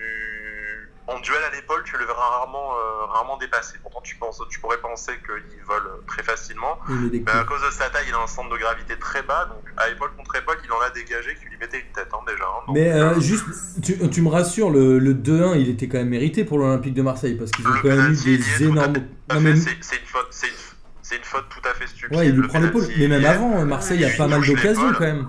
en 1.09 1.21
duel 1.21 1.39
à 1.51 1.55
l'épaule, 1.55 1.83
tu 1.85 1.97
le 1.97 2.05
verras 2.05 2.29
rarement, 2.39 2.73
euh, 2.75 3.05
rarement 3.07 3.37
dépasser. 3.39 3.79
Pourtant, 3.83 4.01
tu, 4.03 4.17
penses, 4.17 4.43
tu 4.51 4.59
pourrais 4.61 4.79
penser 4.79 5.13
qu'il 5.25 5.63
vole 5.65 5.83
très 6.07 6.23
facilement. 6.23 6.79
Mais 6.89 7.31
à 7.31 7.45
cause 7.45 7.63
de 7.63 7.71
sa 7.71 7.89
taille, 7.91 8.07
il 8.09 8.15
a 8.15 8.19
un 8.23 8.27
centre 8.27 8.51
de 8.51 8.59
gravité 8.59 8.99
très 8.99 9.23
bas, 9.23 9.45
donc 9.47 9.63
à 9.77 9.89
épaule 9.89 10.11
contre 10.17 10.35
épaule, 10.37 10.57
il 10.65 10.73
en 10.73 10.81
a 10.81 10.91
dégagé 10.91 11.37
qui 11.37 11.45
lui 11.47 11.57
mettait 11.59 11.79
une 11.79 11.93
tête 11.95 12.09
hein, 12.13 12.19
déjà. 12.27 12.45
hein. 12.45 12.63
Donc, 12.67 12.77
Mais 12.77 12.91
euh, 12.93 13.11
euh, 13.15 13.21
juste, 13.21 13.45
tu, 13.85 13.97
tu 14.11 14.21
me 14.23 14.29
rassures, 14.29 14.71
le, 14.71 14.99
le 14.99 15.15
2-1, 15.15 15.61
il 15.61 15.69
était 15.69 15.87
quand 15.89 15.99
même 15.99 16.09
mérité 16.09 16.45
pour 16.45 16.59
l'Olympique 16.59 16.95
de 16.95 17.03
Marseille 17.03 17.37
parce 17.37 17.51
qu'ils 17.53 17.67
ont 17.67 17.73
quand 17.83 17.89
même 17.89 18.13
eu 18.13 18.37
des 18.39 18.65
énormes. 18.65 18.95
C'est- 19.31 19.97
une 19.97 20.07
faute, 20.07 20.27
c'est 20.31 21.17
une, 21.17 21.23
faute 21.23 21.45
tout 21.51 21.69
à 21.69 21.73
fait 21.75 21.87
stupide. 21.87 22.17
Ouais, 22.19 22.27
il 22.27 22.33
lui 22.35 22.43
le 22.43 22.49
prend 22.49 22.59
l'épaule. 22.59 22.87
Mais 22.99 23.07
même 23.07 23.21
il 23.21 23.23
y 23.23 23.27
est- 23.27 23.29
avant, 23.29 23.65
Marseille 23.65 24.05
a 24.05 24.11
pas 24.17 24.27
mal 24.27 24.45
d'occasions 24.45 24.93
quand 24.93 25.01
même. 25.01 25.29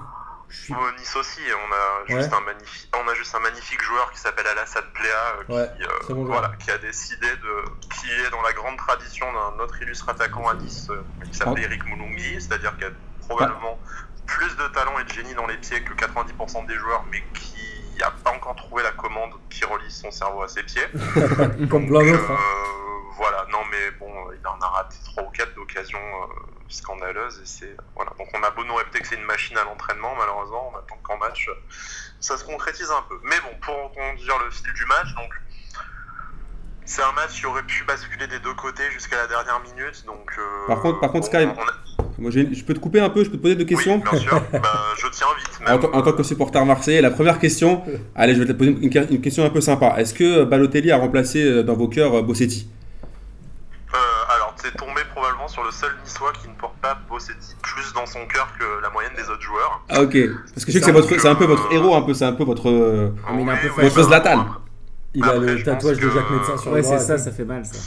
Suis- 0.50 0.74
Nice 0.98 1.16
aussi, 1.16 1.42
on 1.68 1.74
a 1.74 2.18
juste 2.20 2.34
un 2.34 2.40
magnifique, 2.42 2.90
on 3.04 3.08
a 3.08 3.14
juste 3.16 3.36
un 3.36 3.40
magnifique 3.40 3.82
joueur 3.82 4.12
qui 4.12 4.20
s'appelle 4.20 4.48
Alassane 4.48 4.84
Pléa, 4.94 5.36
euh, 5.40 5.44
qui, 5.44 5.52
Ouais, 5.52 5.70
euh, 5.86 6.14
bon 6.14 6.26
voilà, 6.26 6.52
qui 6.60 6.72
a 6.72 6.78
décidé 6.78 7.28
de, 7.28 7.64
qui 7.94 8.10
est 8.12 8.30
dans 8.32 8.42
la 8.42 8.54
grande 8.54 8.78
tradition 8.78 9.26
d'un 9.34 9.64
autre 9.64 9.82
illustre 9.82 10.08
attaquant 10.10 10.48
à 10.48 10.54
Nice, 10.56 10.88
euh, 10.90 11.02
qui 11.30 11.38
s'appelle 11.38 11.56
Ah. 11.64 11.66
Eric 11.66 11.86
Moulungi, 11.86 12.36
c'est-à-dire 12.42 12.76
qu'il 12.78 12.86
a 12.86 12.90
probablement 13.28 13.80
plus 14.26 14.56
de 14.58 14.68
talent 14.70 14.98
et 15.00 15.04
de 15.04 15.10
génie 15.12 15.34
dans 15.36 15.48
les 15.48 15.58
pieds 15.58 15.82
que 15.84 15.94
90% 15.94 16.66
des 16.66 16.76
joueurs, 16.76 17.04
mais 17.12 17.24
qui 17.34 17.56
n'a 18.00 18.12
pas 18.12 18.32
encore 18.32 18.56
trouvé 18.56 18.84
la 18.84 18.92
commande 18.92 19.32
qui 19.50 19.66
relie 19.66 19.92
son 19.92 20.12
cerveau 20.12 20.44
à 20.44 20.48
ses 20.48 20.64
pieds. 20.64 20.86
Comme 21.70 21.88
plein 21.88 22.04
d'autres. 22.06 22.32
hein. 22.32 22.38
euh, 22.38 22.97
voilà, 23.18 23.46
non 23.52 23.60
mais 23.72 23.92
bon, 24.00 24.12
il 24.40 24.48
en 24.48 24.60
a 24.62 24.68
raté 24.70 24.96
3 25.06 25.24
ou 25.24 25.30
4 25.32 25.56
d'occasions 25.56 25.98
euh, 26.00 26.28
scandaleuses 26.70 27.40
et 27.42 27.46
c'est 27.46 27.76
voilà. 27.96 28.12
Donc 28.18 28.28
on 28.34 28.44
a 28.44 28.52
beau 28.52 28.64
nous 28.64 28.76
répéter 28.76 29.00
que 29.00 29.08
c'est 29.08 29.16
une 29.16 29.26
machine 29.26 29.58
à 29.58 29.64
l'entraînement, 29.64 30.14
malheureusement, 30.18 30.72
on 30.74 30.78
attend 30.78 30.98
qu'en 31.04 31.18
match 31.18 31.48
euh, 31.50 31.54
ça 32.20 32.38
se 32.38 32.44
concrétise 32.44 32.90
un 32.92 33.04
peu. 33.10 33.20
Mais 33.24 33.36
bon, 33.42 33.56
pour 33.62 33.92
conduire 33.94 34.38
le 34.44 34.52
fil 34.52 34.72
du 34.74 34.86
match, 34.86 35.14
donc 35.16 35.30
c'est 36.86 37.02
un 37.04 37.12
match 37.14 37.32
qui 37.40 37.46
aurait 37.46 37.64
pu 37.64 37.84
basculer 37.84 38.28
des 38.28 38.40
deux 38.40 38.54
côtés 38.54 38.90
jusqu'à 38.92 39.18
la 39.18 39.28
dernière 39.28 39.60
minute. 39.62 40.04
Donc 40.06 40.32
euh, 40.38 40.68
Par 40.68 40.82
contre- 40.82 41.00
par 41.02 41.12
contre, 41.12 41.26
Sky, 41.28 41.38
a- 41.38 41.54
Moi, 42.18 42.32
je 42.32 42.64
peux 42.64 42.74
te 42.74 42.80
couper 42.80 43.00
un 43.00 43.10
peu, 43.10 43.24
je 43.24 43.30
peux 43.30 43.38
te 43.38 43.42
poser 43.42 43.56
deux 43.56 43.66
questions 43.66 43.96
Oui, 44.04 44.10
bien 44.10 44.20
sûr. 44.20 44.42
bah, 44.54 44.94
je 44.98 45.08
tiens 45.08 45.28
vite. 45.38 45.50
en, 45.68 45.70
Même. 45.72 45.80
tant- 45.82 45.94
en 45.94 46.02
tant 46.02 46.14
que 46.14 46.24
supporter 46.24 46.64
marseillais, 46.66 47.02
la 47.02 47.12
première 47.12 47.40
question, 47.40 47.84
allez, 48.16 48.34
je 48.36 48.40
vais 48.42 48.46
te 48.48 48.54
poser 48.54 48.72
une, 48.72 48.92
une 49.16 49.22
question 49.22 49.44
un 49.46 49.50
peu 49.50 49.62
sympa. 49.62 49.96
Est-ce 49.98 50.14
que 50.14 50.44
Balotelli 50.46 50.92
a 50.92 50.98
remplacé 50.98 51.44
euh, 51.44 51.64
dans 51.64 51.76
vos 51.76 51.88
cœurs 51.90 52.16
euh, 52.16 52.22
Bossetti? 52.22 52.70
Euh, 52.72 52.77
c'est 54.62 54.76
tombé 54.76 55.02
probablement 55.14 55.48
sur 55.48 55.64
le 55.64 55.72
seul 55.72 55.96
niçois 56.04 56.32
qui 56.34 56.48
ne 56.50 56.56
porte 56.56 56.76
pas 56.78 56.96
Bossetti 57.08 57.56
plus 57.62 57.94
dans 57.94 58.06
son 58.06 58.26
cœur 58.28 58.48
que 58.60 58.82
la 58.82 58.90
moyenne 58.90 59.14
des 59.16 59.30
autres 59.30 59.42
joueurs. 59.42 59.82
Ah 59.90 60.02
ok, 60.02 60.16
parce 60.54 60.66
que 60.66 60.72
je 60.72 60.74
sais 60.74 60.80
que 60.80 60.86
c'est 60.86 60.92
votre, 60.92 61.20
c'est 61.20 61.28
un 61.28 61.36
peu 61.36 61.46
votre 61.46 61.72
héros, 61.72 61.96
un 61.96 62.02
peu, 62.02 62.14
c'est 62.14 62.26
un 62.26 62.34
peu 62.34 62.44
votre. 62.44 62.70
euh, 62.70 63.10
mais 63.32 63.44
il 63.44 63.48
est 63.48 63.52
un 63.52 63.58
peu 63.58 63.68
Votre 63.82 64.04
Zlatan. 64.04 64.46
Il 65.14 65.24
a 65.24 65.28
après, 65.28 65.40
le 65.40 65.64
tatouage 65.64 65.98
de 65.98 66.08
que- 66.08 66.14
Jacques 66.14 66.30
Médecin 66.30 66.58
sur 66.58 66.72
Ouais, 66.72 66.82
le 66.82 66.88
bras. 66.88 67.00
c'est 67.00 67.06
ça, 67.06 67.18
ça 67.18 67.32
fait 67.32 67.46
mal 67.46 67.66
ça. 67.66 67.78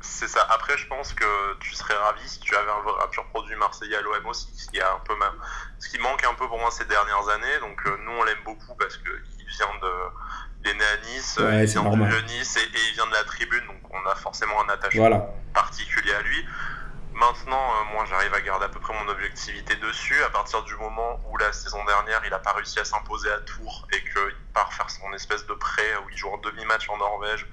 C'est 0.00 0.28
ça. 0.28 0.40
Après, 0.50 0.76
je 0.78 0.86
pense 0.88 1.12
que 1.12 1.24
tu 1.60 1.74
serais 1.74 1.94
ravi 1.94 2.26
si 2.26 2.40
tu 2.40 2.54
avais 2.56 2.70
un, 2.70 3.06
pur 3.08 3.24
produit 3.26 3.54
marseillais 3.56 3.96
à 3.96 4.00
l'OM 4.00 4.26
aussi, 4.26 4.48
ce 4.56 4.68
qui, 4.70 4.78
est 4.78 4.82
un 4.82 4.98
peu 5.06 5.14
ma- 5.16 5.32
ce 5.78 5.88
qui 5.90 5.98
manque 5.98 6.24
un 6.24 6.34
peu 6.34 6.46
pour 6.48 6.58
moi 6.58 6.70
ces 6.70 6.84
dernières 6.86 7.28
années. 7.28 7.58
Donc, 7.60 7.78
euh, 7.86 7.90
nous, 8.04 8.12
on 8.18 8.24
l'aime 8.24 8.42
beaucoup 8.44 8.74
parce 8.78 8.96
qu'il 8.96 9.39
vient 9.56 9.74
de. 9.82 9.92
Il 10.64 10.70
est 10.70 10.74
né 10.74 10.84
à 10.84 10.96
Nice, 11.16 11.38
Ouais, 11.40 11.64
il 11.64 11.70
vient 11.70 11.82
normal. 11.82 12.10
vieux 12.10 12.22
Nice 12.38 12.56
et, 12.56 12.60
et 12.60 12.80
il 12.90 12.94
vient 12.94 13.06
de 13.06 13.12
la 13.12 13.24
tribune, 13.24 13.64
donc 13.66 13.80
on 13.90 14.08
a 14.10 14.14
forcément 14.14 14.62
un 14.62 14.68
attachement 14.72 15.00
Voilà. 15.00 15.32
particulier 15.54 16.12
à 16.12 16.22
lui. 16.22 16.44
Maintenant, 17.14 17.56
euh, 17.58 17.92
moi, 17.94 18.04
j'arrive 18.08 18.32
à 18.34 18.40
garder 18.40 18.66
à 18.66 18.68
peu 18.68 18.78
près 18.78 18.94
mon 18.94 19.10
objectivité 19.10 19.74
dessus. 19.76 20.16
À 20.24 20.30
partir 20.30 20.62
du 20.64 20.74
moment 20.76 21.18
où 21.30 21.36
la 21.38 21.52
saison 21.52 21.78
dernière, 21.84 22.20
il 22.24 22.30
n'a 22.30 22.38
pas 22.38 22.52
réussi 22.52 22.78
à 22.78 22.84
s'imposer 22.84 23.30
à 23.30 23.38
Tours 23.40 23.86
et 23.92 24.00
qu'il 24.00 24.34
part 24.54 24.72
faire 24.72 24.88
son 24.90 25.12
espèce 25.14 25.46
de 25.46 25.52
prêt 25.54 25.82
où 26.04 26.10
il 26.10 26.16
joue 26.16 26.28
en 26.28 26.38
demi-match 26.38 26.88
en 26.88 26.96
Norvège 26.98 27.46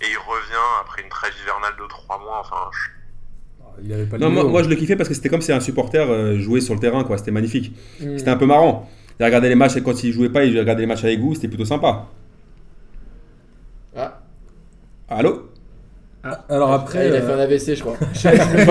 et 0.00 0.06
il 0.10 0.18
revient 0.18 0.66
après 0.80 1.02
une 1.02 1.08
trêve 1.08 1.32
hivernale 1.42 1.74
de 1.78 1.86
3 1.86 2.18
mois. 2.20 2.38
Enfin, 2.40 2.70
je- 2.72 3.82
Il 3.84 3.92
avait 3.92 4.06
pas 4.06 4.16
le 4.18 4.28
Non, 4.28 4.48
moi, 4.48 4.62
je 4.62 4.68
le 4.68 4.76
kiffais 4.76 4.96
parce 4.96 5.08
que 5.08 5.14
c'était 5.14 5.28
comme 5.28 5.42
si 5.42 5.52
un 5.52 5.60
supporter 5.60 6.08
euh, 6.08 6.38
jouait 6.38 6.60
sur 6.60 6.74
le 6.74 6.80
terrain, 6.80 7.04
quoi. 7.04 7.18
C'était 7.18 7.30
magnifique. 7.32 7.76
Mm. 8.00 8.18
C'était 8.18 8.30
un 8.30 8.36
peu 8.36 8.46
marrant. 8.46 8.90
Il 9.22 9.26
regardait 9.26 9.48
les 9.50 9.54
matchs 9.54 9.76
et 9.76 9.82
quand 9.82 10.02
il 10.02 10.12
jouait 10.12 10.30
pas, 10.30 10.44
il 10.44 10.58
regardait 10.58 10.80
les 10.80 10.86
matchs 10.88 11.04
avec 11.04 11.20
vous, 11.20 11.32
c'était 11.36 11.46
plutôt 11.46 11.64
sympa. 11.64 12.06
Ah, 13.96 14.20
Allô? 15.08 15.48
Alors 16.48 16.70
Ah, 16.72 16.74
après, 16.74 17.06
il 17.06 17.14
a 17.14 17.20
fait 17.20 17.30
euh, 17.30 17.36
un 17.36 17.40
AVC, 17.40 17.76
je 17.76 17.80
crois. 17.82 17.96
Je 18.14 18.62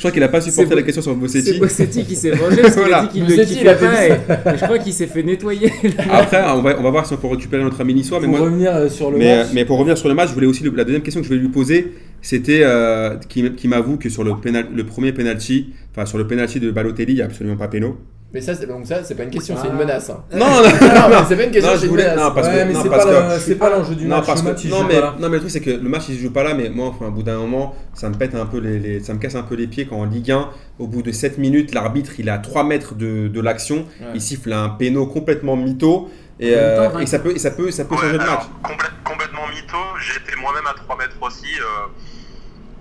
crois 0.00 0.10
qu'il 0.10 0.22
a 0.24 0.28
pas 0.28 0.40
supporté 0.40 0.68
C'est 0.70 0.74
la 0.74 0.82
question 0.82 1.02
sur 1.02 1.12
C'est 1.12 1.18
Bossetti. 1.20 1.58
Bossetti 1.60 2.04
qui 2.04 2.16
s'est 2.16 2.32
vengé 2.32 2.56
parce 2.62 2.74
qu'il 2.74 2.92
a 2.92 3.02
dit 3.02 3.08
qu'il 3.08 3.24
Bossetti, 3.24 3.54
fait 3.54 3.74
pas 3.76 4.06
et, 4.08 4.58
je 4.58 4.64
crois 4.64 4.78
qu'il 4.80 4.92
s'est 4.92 5.06
fait 5.06 5.22
nettoyer. 5.22 5.70
Après, 6.10 6.42
on 6.52 6.62
va, 6.62 6.76
on 6.76 6.82
va 6.82 6.90
voir 6.90 7.06
si 7.06 7.14
on 7.14 7.16
peut 7.16 7.28
récupérer 7.28 7.62
notre 7.62 7.80
ami 7.80 7.94
niçois. 7.94 8.18
Mais, 8.18 8.26
pour 8.26 8.36
moi, 8.36 8.46
revenir 8.46 8.74
euh, 8.74 8.88
sur 8.88 9.12
le 9.12 9.18
mais, 9.18 9.36
match, 9.36 9.48
mais 9.54 9.64
pour 9.64 9.78
revenir 9.78 9.96
sur 9.96 10.08
le 10.08 10.14
match, 10.14 10.30
je 10.30 10.34
voulais 10.34 10.46
aussi 10.48 10.64
le- 10.64 10.70
la 10.74 10.82
deuxième 10.84 11.02
question 11.02 11.20
que 11.20 11.24
je 11.26 11.30
voulais 11.32 11.42
lui 11.42 11.50
poser, 11.52 11.92
c'était 12.20 12.62
euh, 12.64 13.16
qui, 13.28 13.52
qui 13.52 13.68
m'avoue 13.68 13.96
que 13.96 14.08
sur 14.08 14.24
le, 14.24 14.34
pénal- 14.36 14.66
le 14.74 14.84
premier 14.84 15.12
penalty, 15.12 15.72
enfin 15.92 16.04
sur 16.04 16.18
le 16.18 16.26
penalty 16.26 16.58
de 16.58 16.72
Balotelli, 16.72 17.12
il 17.12 17.16
n'y 17.16 17.22
a 17.22 17.26
absolument 17.26 17.56
pas 17.56 17.68
péno. 17.68 17.96
Mais 18.34 18.40
ça, 18.40 18.52
c'est 18.54 18.66
donc 18.66 18.84
ça, 18.84 19.04
c'est 19.04 19.14
pas 19.14 19.22
une 19.22 19.30
question, 19.30 19.54
c'est 19.56 19.68
Ah. 19.68 19.72
une 19.72 19.78
menace. 19.78 20.10
hein. 20.10 20.24
Non, 20.32 20.38
non, 20.46 20.56
Non, 20.56 20.60
mais 21.08 21.16
c'est 21.28 21.36
pas 21.36 21.44
une 21.44 21.50
question, 21.52 21.70
Non, 21.70 21.76
c'est 21.76 21.80
je 21.82 21.84
une 21.86 21.90
voulais- 21.92 22.02
menace. 22.10 22.16
non, 22.18 22.34
parce 22.34 22.48
ouais, 22.48 22.52
que- 22.52 22.58
mais 22.66 22.72
non, 22.72 22.82
c'est 22.82 22.88
parce 22.90 23.04
pas, 23.04 23.10
que- 23.28 23.32
le- 23.34 23.38
c'est 23.38 23.54
pas 23.54 23.70
l'enjeu 23.70 23.94
du 23.94 24.06
non, 24.06 24.16
match. 24.16 24.26
parce 24.26 24.40
le 24.42 24.46
que, 24.46 24.52
match, 24.52 24.64
il 24.64 24.70
non, 24.70 24.76
joue 24.80 24.86
mais, 24.88 24.94
pas 24.94 25.00
là. 25.00 25.14
non, 25.20 25.28
mais 25.28 25.34
le 25.36 25.38
truc, 25.38 25.50
c'est 25.52 25.60
que 25.60 25.70
le 25.70 25.88
match, 25.88 26.02
il 26.08 26.16
se 26.16 26.20
joue 26.22 26.32
pas 26.32 26.42
là, 26.42 26.54
mais 26.54 26.68
moi, 26.68 26.88
enfin, 26.88 27.06
au 27.06 27.10
bout 27.12 27.22
d'un 27.22 27.38
moment, 27.38 27.74
ça 27.94 28.08
me 28.10 28.14
pète 28.16 28.34
un 28.34 28.44
peu 28.46 28.58
les, 28.58 28.80
les- 28.80 29.00
ça 29.00 29.14
me 29.14 29.20
casse 29.20 29.36
un 29.36 29.42
peu 29.44 29.54
les 29.54 29.68
pieds 29.68 29.86
quand 29.86 29.96
en 30.00 30.04
Ligue 30.04 30.32
1, 30.32 30.48
au 30.80 30.88
bout 30.88 31.02
de 31.02 31.12
7 31.12 31.38
minutes, 31.38 31.72
l'arbitre, 31.72 32.10
il 32.18 32.26
est 32.26 32.32
à 32.32 32.38
3 32.38 32.64
mètres 32.64 32.94
de, 32.96 33.28
de 33.28 33.40
l'action, 33.40 33.76
Ouais. 34.00 34.08
il 34.16 34.20
siffle 34.20 34.52
un 34.52 34.68
péno 34.68 35.06
complètement 35.06 35.54
mytho, 35.56 36.10
et, 36.40 36.48
En 36.52 36.56
même 36.56 36.58
euh, 36.64 36.90
temps, 36.90 36.98
et 36.98 37.06
ça 37.06 37.20
peut, 37.20 37.30
et 37.30 37.38
ça 37.38 37.52
peut, 37.52 37.70
ça 37.70 37.84
peut 37.84 37.94
Ouais, 37.94 38.00
changer 38.00 38.18
de 38.18 38.22
alors, 38.22 38.34
match. 38.38 38.46
complè- 38.64 38.90
complètement 39.04 39.46
mytho. 39.48 39.78
J'étais 40.00 40.36
moi-même 40.40 40.66
à 40.68 40.74
3 40.74 40.96
mètres 40.98 41.16
aussi. 41.22 41.46
euh, 41.60 41.86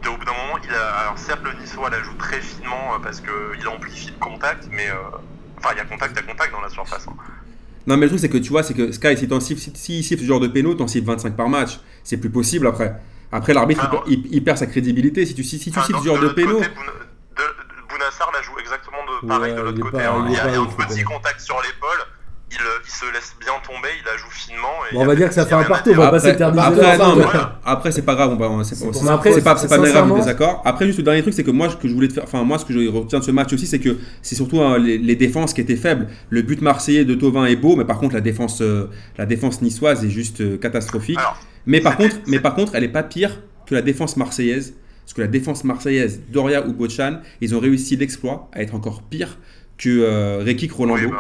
et 0.04 0.08
au 0.10 0.18
bout 0.18 0.26
d'un 0.26 0.32
moment, 0.32 0.58
il 0.68 0.74
a, 0.74 1.02
alors 1.04 1.18
certes, 1.20 1.40
le 1.46 1.52
Niçois 1.62 1.90
la 1.92 2.02
joue 2.02 2.16
très 2.18 2.42
finement 2.42 2.96
euh, 2.96 3.04
parce 3.04 3.22
qu'il 3.22 3.68
amplifie 3.68 4.08
le 4.12 4.20
contact, 4.20 4.68
mais 4.72 4.90
euh, 4.90 5.18
enfin, 5.64 5.74
il 5.74 5.78
y 5.78 5.82
a 5.82 5.86
contact 5.86 6.18
à 6.18 6.22
contact 6.22 6.52
dans 6.52 6.62
la 6.62 6.70
surface. 6.70 7.08
hein. 7.08 7.14
Non, 7.86 7.98
mais 7.98 8.06
le 8.06 8.10
truc, 8.10 8.20
c'est 8.22 8.30
que 8.30 8.38
tu 8.38 8.50
vois, 8.50 8.64
c'est 8.64 8.74
que 8.74 8.92
Sky, 8.92 9.18
si 9.18 9.28
t'en 9.28 9.40
siffles, 9.40 9.62
si, 9.62 9.72
si 9.76 10.00
il 10.00 10.04
siffle 10.04 10.22
ce 10.22 10.28
genre 10.28 10.40
de 10.40 10.48
péno, 10.48 10.74
t'en 10.74 10.88
siffles 10.88 11.08
25 11.08 11.36
par 11.36 11.50
match. 11.50 11.80
C'est 12.04 12.18
plus 12.18 12.30
possible 12.30 12.66
après. 12.68 12.96
Après, 13.32 13.54
l'arbitre, 13.54 13.82
il 13.84 13.88
Alors- 13.90 14.04
perd- 14.06 14.14
il, 14.26 14.36
il 14.36 14.44
perd 14.44 14.58
sa 14.58 14.68
crédibilité. 14.68 15.26
Si 15.26 15.34
tu, 15.36 15.44
si, 15.44 15.60
si 15.60 15.72
tu 15.72 15.80
siffles 15.80 15.92
dans- 15.94 16.00
ce 16.02 16.06
genre 16.06 16.20
de, 16.20 16.28
de- 16.30 16.34
Bounassar 17.90 18.32
la 18.34 18.42
joue 18.42 18.58
exactement 18.60 18.98
de, 19.22 19.28
pareil 19.28 19.52
Ouais, 19.54 19.58
de 19.58 19.64
l'autre 19.64 19.80
côté. 19.82 19.98
pas- 19.98 20.10
hein. 20.12 20.26
il 20.28 20.34
y 20.34 20.38
a, 20.38 20.44
pas 20.44 20.50
il 20.50 20.54
y 20.54 20.58
a 20.58 20.62
un 20.62 20.66
petit 20.66 21.04
contact 21.04 21.40
sur 21.42 21.56
l'épaule. 21.62 22.00
Il, 22.56 22.62
euh, 22.62 22.70
il 22.86 22.92
se 22.92 23.06
laisse 23.14 23.34
bien 23.40 23.54
tomber, 23.66 23.90
il 24.00 24.06
la 24.06 24.16
joue 24.18 24.30
finement. 24.30 24.68
Et 24.92 24.94
Bon, 24.96 25.02
on 25.02 25.06
va 25.06 25.14
a 25.14 25.16
dire 25.16 25.28
que 25.30 25.34
ça 25.34 25.46
fait 25.46 25.56
un 25.56 25.64
partout, 25.64 25.90
on 25.92 25.96
va 25.96 26.10
pas 26.12 26.18
Après, 26.18 26.32
s'éterniser 26.32 26.62
après, 26.68 26.98
non, 27.00 27.16
mais- 27.16 27.26
après, 27.66 27.92
c'est 27.92 28.02
pas 28.04 28.14
grave, 28.16 28.32
on 28.32 28.36
va, 28.58 28.64
c'est 28.64 28.70
C'est 28.70 28.76
c'est- 28.76 28.86
pour 28.86 28.94
c'est 28.96 29.06
ça. 29.06 29.18
pas, 29.18 29.24
c'est 29.24 29.42
pas, 29.44 29.58
c'est 29.58 29.68
pas 29.68 29.78
bien 29.78 29.86
grave 29.86 29.88
le 29.88 29.88
Sincèrement- 29.88 30.16
désaccord. 30.18 30.62
Après, 30.64 30.86
juste 30.86 31.00
le 31.00 31.04
dernier 31.04 31.22
truc, 31.24 31.34
c'est 31.34 31.44
que 31.44 31.52
moi, 31.52 31.70
ce 31.70 31.78
que 31.78 31.88
je 31.88 31.94
voulais 31.94 32.08
te 32.10 32.14
faire, 32.14 32.24
enfin, 32.26 32.44
moi, 32.44 32.60
ce 32.60 32.66
que 32.66 32.74
je 32.74 32.88
retiens 32.88 33.20
de 33.20 33.24
ce 33.24 33.32
match 33.32 33.52
aussi, 33.54 33.66
c'est 33.66 33.80
que 33.80 33.98
c'est 34.22 34.36
surtout 34.36 34.62
hein, 34.62 34.78
les, 34.78 34.98
les 35.00 35.16
défenses 35.16 35.54
qui 35.54 35.62
étaient 35.62 35.76
faibles. 35.76 36.08
Le 36.30 36.42
but 36.44 36.62
marseillais 36.62 37.06
de 37.06 37.16
Tovin 37.16 37.46
est 37.46 37.56
beau, 37.56 37.76
mais 37.76 37.86
par 37.86 37.98
contre, 37.98 38.14
la 38.14 38.22
défense, 38.22 38.62
euh, 38.62 38.90
la 39.18 39.26
défense 39.26 39.62
niçoise 39.64 40.06
est 40.06 40.10
juste 40.12 40.42
euh, 40.42 40.58
catastrophique. 40.58 41.18
Alors, 41.18 41.38
mais 41.66 41.82
par 41.82 41.98
contre, 41.98 42.16
mais 42.28 42.40
par 42.40 42.54
contre, 42.54 42.76
elle 42.76 42.84
est 42.84 42.88
pas 42.90 43.04
pire 43.04 43.40
que 43.66 43.74
la 43.74 43.82
défense 43.82 44.16
marseillaise. 44.18 44.74
Parce 45.06 45.14
que 45.16 45.22
la 45.22 45.28
défense 45.28 45.64
marseillaise, 45.66 46.22
Doria 46.30 46.66
ou 46.66 46.72
Bochan, 46.72 47.20
ils 47.42 47.54
ont 47.56 47.60
réussi 47.60 47.98
l'exploit 47.98 48.50
à 48.54 48.62
être 48.62 48.74
encore 48.74 49.02
pire 49.02 49.38
que 49.78 49.90
euh, 49.90 50.44
Rekik 50.46 50.72
Rolando. 50.72 51.02
oui, 51.04 51.12
ben. 51.12 51.18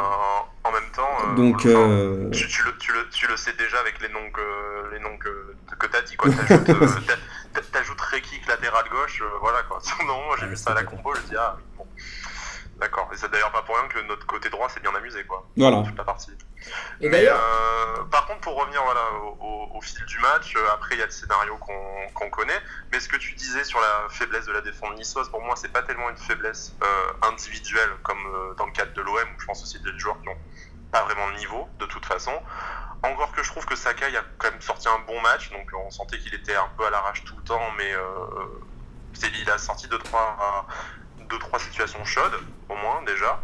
Euh, 1.24 1.36
Donc, 1.36 1.66
euh, 1.66 2.30
Tu, 2.32 2.48
tu 2.48 2.64
le, 2.64 2.78
tu, 2.78 2.92
le, 2.94 3.10
tu 3.10 3.28
le 3.28 3.38
sais 3.38 3.54
déjà 3.54 3.80
avec 3.80 4.00
les 4.02 4.10
noms 4.10 4.30
que, 4.32 4.90
les 4.92 5.00
noms 5.00 5.18
que, 5.18 5.56
que 5.80 5.88
tu 5.88 5.96
as 5.98 6.02
dit. 6.02 6.16
quoi. 6.18 6.30
T'ajoutes 6.32 6.70
euh, 6.70 8.06
Rekik 8.12 8.46
latéral 8.48 8.90
gauche, 8.90 9.18
je, 9.20 9.26
voilà 9.42 9.64
quoi. 9.64 9.80
Non, 10.06 10.26
moi 10.26 10.36
j'ai 10.38 10.44
Ouais, 10.46 10.50
vu 10.52 10.56
ça 10.56 10.72
à 10.72 10.74
la 10.76 10.84
compo, 10.84 11.14
je 11.16 11.22
dis 11.22 11.36
ah 11.38 11.56
oui, 11.58 11.64
bon. 11.78 11.88
D'accord. 12.78 13.10
Et 13.14 13.18
c'est 13.18 13.30
d'ailleurs 13.32 13.52
pas 13.52 13.62
pour 13.62 13.76
rien 13.78 13.88
que 13.88 14.00
notre 14.08 14.26
côté 14.26 14.50
droit 14.50 14.68
s'est 14.70 14.80
bien 14.80 14.94
amusé 14.96 15.24
quoi. 15.26 15.50
Voilà. 15.56 15.84
Toute 15.88 15.98
la 15.98 16.04
partie. 16.04 16.32
Et 17.02 17.08
Mais, 17.10 17.12
d'ailleurs, 17.12 17.40
euh, 17.40 18.04
par 18.06 18.26
contre, 18.26 18.42
pour 18.42 18.56
revenir 18.60 18.84
voilà, 18.84 19.02
au, 19.22 19.38
au- 19.40 19.78
au 19.78 19.82
fil 19.82 20.04
du 20.06 20.18
match, 20.20 20.56
euh, 20.56 20.66
après 20.74 20.96
il 20.96 21.00
y 21.00 21.02
a 21.02 21.06
le 21.06 21.12
scénario 21.12 21.58
qu'on 21.58 22.30
connaît, 22.30 22.60
mais 22.92 23.00
ce 23.00 23.08
que 23.10 23.18
tu 23.18 23.36
disais 23.36 23.64
sur 23.64 23.80
la 23.80 24.08
faiblesse 24.10 24.46
de 24.46 24.54
la 24.54 24.62
défense 24.62 24.96
niçoise, 24.96 25.30
pour 25.30 25.42
moi, 25.44 25.56
c'est 25.56 25.72
pas 25.72 25.84
tellement 25.84 26.10
une 26.10 26.18
faiblesse 26.18 26.76
euh, 26.84 27.28
individuelle 27.30 27.90
comme 28.04 28.26
euh, 28.26 28.54
dans 28.56 28.66
le 28.66 28.72
cadre 28.72 28.94
de 28.94 29.02
l'OM, 29.02 29.16
où 29.16 29.40
je 29.40 29.46
pense 29.46 29.62
aussi 29.64 29.80
des 29.82 29.98
joueurs 29.98 30.20
qui 30.22 30.30
n'ont 30.30 30.38
pas 30.94 31.04
vraiment 31.04 31.30
de 31.32 31.38
niveau 31.38 31.68
de 31.80 31.86
toute 31.88 32.06
façon. 32.06 32.32
Encore 33.02 33.34
que 33.34 33.44
je 33.44 33.50
trouve 33.50 33.66
que 33.66 33.76
Sakai 33.76 34.16
a 34.16 34.22
quand 34.38 34.50
même 34.52 34.62
sorti 34.62 34.88
un 34.88 35.00
bon 35.06 35.20
match, 35.22 35.52
donc 35.52 35.70
on 35.86 35.90
sentait 35.92 36.20
qu'il 36.20 36.34
était 36.36 36.56
un 36.56 36.70
peu 36.78 36.86
à 36.86 36.90
l'arrache 36.90 37.24
tout 37.26 37.36
le 37.36 37.44
temps, 37.44 37.70
mais 37.78 37.92
euh, 37.94 38.02
c'est- 39.14 39.32
il 39.42 39.50
a 39.50 39.58
sorti 39.58 39.88
deux 39.90 39.98
trois, 39.98 40.66
deux, 41.30 41.40
trois 41.40 41.60
situations 41.60 42.06
chaudes, 42.06 42.40
au 42.70 42.76
moins 42.76 43.02
déjà. 43.04 43.42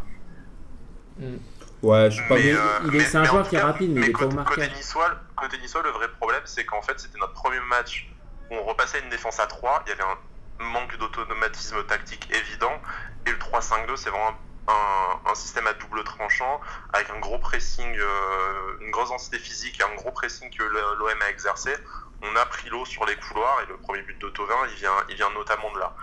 Ouais, 1.82 2.10
je 2.12 2.16
suis 2.20 2.28
pas. 2.28 2.36
Mais, 2.36 2.54
euh, 2.54 2.80
il 2.86 2.96
est- 2.96 3.16
un 3.16 3.24
joueur 3.26 3.48
qui 3.50 3.56
est 3.56 3.62
rapide, 3.62 3.92
mais 3.94 4.02
il 4.02 4.10
est 4.10 4.12
pas 4.14 4.20
côté, 4.20 4.36
au 4.38 4.44
côté 4.44 4.68
niçois, 4.76 5.12
côté 5.36 5.58
niçois, 5.58 5.82
le 5.84 5.90
vrai 5.90 6.08
problème, 6.20 6.42
c'est 6.46 6.66
qu'en 6.66 6.82
fait, 6.82 7.00
c'était 7.00 7.18
notre 7.18 7.34
premier 7.34 7.60
match 7.62 8.10
où 8.52 8.56
on 8.56 8.64
repassait 8.64 9.00
une 9.00 9.10
défense 9.10 9.40
à 9.40 9.48
3. 9.48 9.84
Il 9.86 9.90
y 9.90 9.94
avait 9.94 10.04
un 10.04 10.64
manque 10.64 10.98
d'automatisme 10.98 11.84
tactique 11.86 12.30
évident. 12.34 12.82
Et 13.26 13.32
le 13.32 13.38
3-5-2, 13.40 13.96
c'est 13.98 14.10
vraiment 14.10 14.34
un, 14.70 15.32
un 15.32 15.36
système 15.36 15.68
à 15.68 15.74
double 15.74 16.04
tranchant, 16.04 16.60
avec 16.94 17.10
un 17.10 17.20
gros 17.20 17.40
pressing, 17.40 17.92
euh, 17.98 18.78
une 18.82 18.92
grosse 18.92 19.10
densité 19.10 19.40
physique 19.40 19.80
et 19.80 19.84
un 19.84 19.96
gros 19.96 20.12
pressing 20.12 20.50
que 20.50 20.64
l'OM 20.64 21.22
a 21.26 21.30
exercé. 21.30 21.72
On 22.22 22.36
a 22.36 22.46
pris 22.46 22.70
l'eau 22.70 22.86
sur 22.86 23.06
les 23.06 23.16
couloirs 23.16 23.58
et 23.64 23.70
le 23.70 23.78
premier 23.78 24.02
but 24.04 24.20
d'Autovin, 24.20 24.56
il 24.72 24.76
vient, 24.78 24.92
il 25.10 25.16
vient 25.16 25.32
notamment 25.34 25.72
de 25.74 25.80
là. 25.80 25.96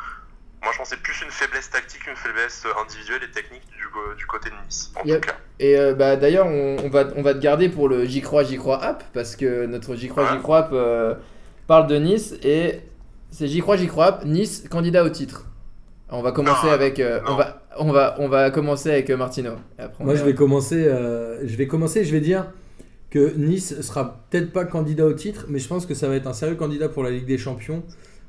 Moi, 0.62 0.72
je 0.72 0.78
pense 0.78 0.88
que 0.90 0.96
c'est 0.96 1.02
plus 1.02 1.20
une 1.22 1.30
faiblesse 1.30 1.70
tactique 1.70 2.00
qu'une 2.02 2.16
faiblesse 2.16 2.66
individuelle 2.80 3.22
et 3.22 3.30
technique 3.30 3.62
du, 3.76 3.86
du 4.16 4.26
côté 4.26 4.50
de 4.50 4.54
Nice, 4.66 4.90
en 4.96 5.04
Yep. 5.04 5.20
tout 5.20 5.28
cas. 5.28 5.36
Et 5.60 5.78
euh, 5.78 5.94
bah, 5.94 6.16
d'ailleurs, 6.16 6.46
on, 6.46 6.78
on 6.82 6.88
va, 6.88 7.04
on 7.14 7.22
va 7.22 7.34
te 7.34 7.38
garder 7.38 7.68
pour 7.68 7.88
le 7.88 8.04
J'y 8.06 8.22
crois, 8.22 8.42
J'y 8.42 8.56
crois 8.56 8.82
app, 8.82 9.04
parce 9.12 9.36
que 9.36 9.66
notre 9.66 9.94
J'y 9.94 10.08
crois, 10.08 10.24
J'y 10.26 10.36
Ouais. 10.36 10.42
crois 10.42 10.58
app 10.58 10.70
euh, 10.72 11.14
parle 11.66 11.86
de 11.86 11.96
Nice, 11.96 12.34
et 12.42 12.80
c'est 13.30 13.46
J'y 13.46 13.60
crois, 13.60 13.76
J'y 13.76 13.86
crois 13.86 14.06
app, 14.06 14.24
Nice, 14.24 14.64
candidat 14.70 15.04
au 15.04 15.10
titre. 15.10 15.42
On 16.11 16.22
va 16.22 16.32
commencer 16.32 16.66
Non, 16.66 16.72
avec. 16.72 17.00
euh, 17.00 17.20
on, 17.26 17.34
va, 17.34 17.62
on, 17.78 17.92
va, 17.92 18.14
on 18.18 18.28
va 18.28 18.50
commencer 18.50 18.90
avec 18.90 19.11
euh, 19.11 19.16
Martino. 19.16 19.52
Après, 19.78 20.04
Moi, 20.04 20.14
je 20.14 20.24
vais 20.24 20.34
commencer. 20.34 20.84
euh, 20.86 21.40
je 21.46 21.57
vais 21.57 21.66
commencer. 21.66 22.04
Je 22.04 22.12
vais 22.12 22.20
dire 22.20 22.46
que 23.11 23.34
Nice 23.36 23.80
sera 23.80 24.24
peut-être 24.30 24.52
pas 24.52 24.64
candidat 24.64 25.07
au 25.07 25.12
titre, 25.12 25.46
mais 25.48 25.59
je 25.59 25.66
pense 25.68 25.84
que 25.86 25.94
ça 25.94 26.09
va 26.09 26.14
être 26.16 26.26
un 26.26 26.32
sérieux 26.32 26.54
candidat 26.57 26.88
pour 26.88 27.02
la 27.02 27.11
Ligue 27.11 27.26
des 27.26 27.38
Champions. 27.38 27.82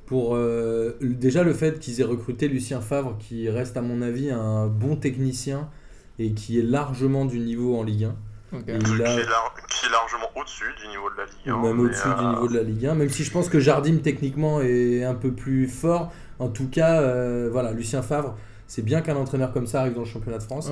Pour 0.07 0.35
euh, 0.35 0.93
déjà 1.01 1.43
le 1.43 1.53
fait 1.53 1.79
qu'ils 1.79 1.99
aient 1.99 2.05
recruté 2.05 2.47
Lucien 2.47 2.79
Favre, 2.81 3.17
qui 3.19 3.49
reste 3.49 3.75
à 3.77 3.81
mon 3.81 4.01
avis 4.01 4.31
un 4.31 4.67
bon 4.67 4.95
technicien 4.95 5.69
et 6.17 6.31
qui 6.31 6.57
est 6.59 6.63
largement 6.63 7.25
du 7.25 7.39
niveau 7.39 7.77
en 7.77 7.83
Ligue 7.83 8.05
1. 8.05 8.15
Ok. 8.59 8.63
Et 8.69 8.77
qui, 8.79 8.91
il 8.95 9.01
a- 9.03 9.13
est 9.13 9.25
lar- 9.25 9.53
qui 9.69 9.85
est 9.85 9.89
largement 9.91 10.29
au-dessus 10.35 10.63
du 10.81 10.87
niveau 10.87 11.09
de 11.11 11.17
la 11.17 11.25
Ligue 11.25 11.49
1. 11.49 11.53
ou 11.53 11.61
même 11.61 11.79
au-dessus 11.81 12.07
du 12.17 12.25
niveau 12.25 12.47
de 12.47 12.55
la 12.55 12.63
Ligue 12.63 12.85
1, 12.85 12.95
même 12.95 13.09
si 13.09 13.23
je 13.25 13.31
pense 13.31 13.49
que 13.49 13.59
Jardim 13.59 13.97
techniquement 13.97 14.61
est 14.61 15.03
un 15.03 15.13
peu 15.15 15.31
plus 15.33 15.67
fort. 15.67 16.11
En 16.39 16.49
tout 16.49 16.69
cas, 16.69 17.01
euh, 17.01 17.49
voilà, 17.51 17.71
Lucien 17.71 18.01
Favre, 18.01 18.35
c'est 18.67 18.83
bien 18.83 19.01
qu'un 19.01 19.15
entraîneur 19.15 19.53
comme 19.53 19.65
ça 19.65 19.81
arrive 19.81 19.93
dans 19.93 20.01
le 20.01 20.05
championnat 20.05 20.37
de 20.37 20.43
France. 20.43 20.69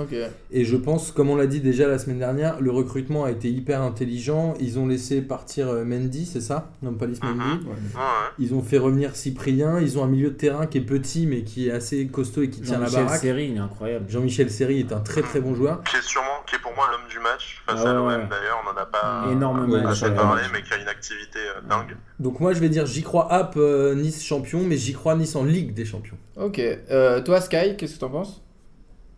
Et 0.52 0.66
je 0.66 0.76
pense, 0.76 1.12
comme 1.12 1.30
on 1.30 1.36
l'a 1.36 1.48
dit 1.48 1.62
déjà 1.62 1.88
la 1.88 1.98
semaine 1.98 2.20
dernière, 2.20 2.60
le 2.60 2.72
recrutement 2.72 3.24
a 3.24 3.32
été 3.32 3.50
hyper 3.50 3.82
intelligent. 3.82 4.54
Ils 4.60 4.78
ont 4.80 4.88
laissé 4.88 5.22
partir 5.22 5.70
euh, 5.70 5.86
Mendy, 5.86 6.26
c'est 6.26 6.41
ça? 6.41 6.72
Non, 6.82 6.93
pas 6.93 7.08
Mendy. 7.08 7.20
Mhm. 7.22 7.68
Ouais. 7.68 8.02
Ils 8.39 8.54
ont 8.54 8.62
fait 8.62 8.78
revenir 8.78 9.16
Cyprien. 9.16 9.80
Ils 9.80 9.98
ont 9.98 10.04
un 10.04 10.08
milieu 10.08 10.30
de 10.30 10.36
terrain 10.36 10.68
qui 10.68 10.78
est 10.78 10.82
petit 10.82 11.26
mais 11.26 11.43
qui 11.43 11.70
est 11.70 11.72
assez 11.72 12.08
costaud 12.08 12.41
et 12.43 12.50
qui 12.50 12.62
tient 12.62 12.80
la 12.80 12.86
Jean-Michel 12.86 13.06
baraque. 13.06 13.22
Seri, 13.22 13.48
il 13.48 13.56
est 13.56 13.60
incroyable. 13.60 14.06
Jean-Michel 14.10 14.52
Seri 14.52 14.80
est 14.80 14.91
un 14.91 15.00
très 15.00 15.22
très 15.22 15.39
bon 15.39 15.56
joueur. 15.56 15.82
Qui 15.84 15.98
est 15.98 16.02
sûrement, 16.02 16.43
qui 16.46 16.56
est 16.56 16.60
pour 16.60 16.74
moi 16.76 16.86
l'homme 16.91 17.10
du 17.10 17.20
match 17.20 17.64
face 17.66 17.82
Ah 17.84 17.89
à 17.89 17.93
l'OM 17.93 18.08
ouais. 18.08 18.16
d'ailleurs, 18.30 18.62
on 18.62 18.74
n'en 18.74 18.78
a 18.78 18.86
pas 18.86 19.28
ouais, 19.28 20.16
parlé, 20.16 20.41
ouais. 20.41 20.48
mais 20.54 20.62
qui 20.62 20.74
a 20.74 20.78
une 20.78 20.88
activité 20.88 21.39
euh, 21.39 21.62
dingue. 21.68 21.96
Donc 22.20 22.39
moi 22.39 22.54
je 22.54 22.60
vais 22.60 22.70
dire 22.70 22.86
j'y 22.86 23.04
crois 23.04 23.32
App 23.32 23.56
euh, 23.58 23.96
Nice 23.96 24.24
champion, 24.24 24.62
mais 24.66 24.78
j'y 24.78 24.93
crois 24.93 25.16
Nice 25.16 25.36
en 25.36 25.43
Ligue 25.43 25.74
des 25.74 25.86
champions. 25.86 26.18
Ok. 26.38 26.60
Euh, 26.60 27.22
toi, 27.22 27.39
Sky, 27.39 27.78
qu'est-ce 27.86 27.96
que 27.96 28.00
t'en 28.00 28.10
penses? 28.10 28.42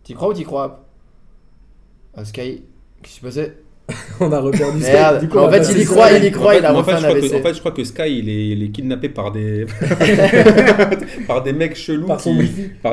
T'y 0.02 0.14
crois 0.14 0.28
ou 0.28 0.34
t'y 0.34 0.44
crois 0.44 0.64
app 0.64 0.86
Ah, 2.14 2.24
Sky, 2.24 2.62
qu'est-ce 3.02 3.02
qui 3.02 3.12
s'est 3.12 3.20
passé 3.20 3.52
on 4.20 4.30
a 4.32 4.40
reperdu 4.40 4.82
ça. 4.82 4.92
Merde. 4.92 5.20
Du 5.20 5.28
coup, 5.28 5.38
on 5.38 5.46
en 5.46 5.50
fait, 5.50 5.66
il 5.72 5.80
y 5.80 5.84
croit, 5.86 6.12
il 6.12 6.24
y 6.24 6.30
croit, 6.30 6.56
il 6.56 6.64
a 6.64 6.74
en, 6.74 6.76
refait 6.76 6.90
fait, 6.92 6.96
un 6.96 7.00
je 7.00 7.06
crois 7.06 7.20
que, 7.20 7.24
AVC. 7.24 7.34
en 7.34 7.42
fait, 7.42 7.54
je 7.54 7.58
crois 7.60 7.72
que 7.72 7.84
Sky, 7.84 8.18
il 8.18 8.28
est, 8.28 8.48
il 8.48 8.62
est 8.62 8.68
kidnappé 8.68 9.08
par 9.08 9.32
des, 9.32 9.64
par 11.26 11.42
des 11.42 11.54
mecs 11.54 11.74
chelous, 11.74 12.06
Par 12.06 12.18
qui- 12.18 12.36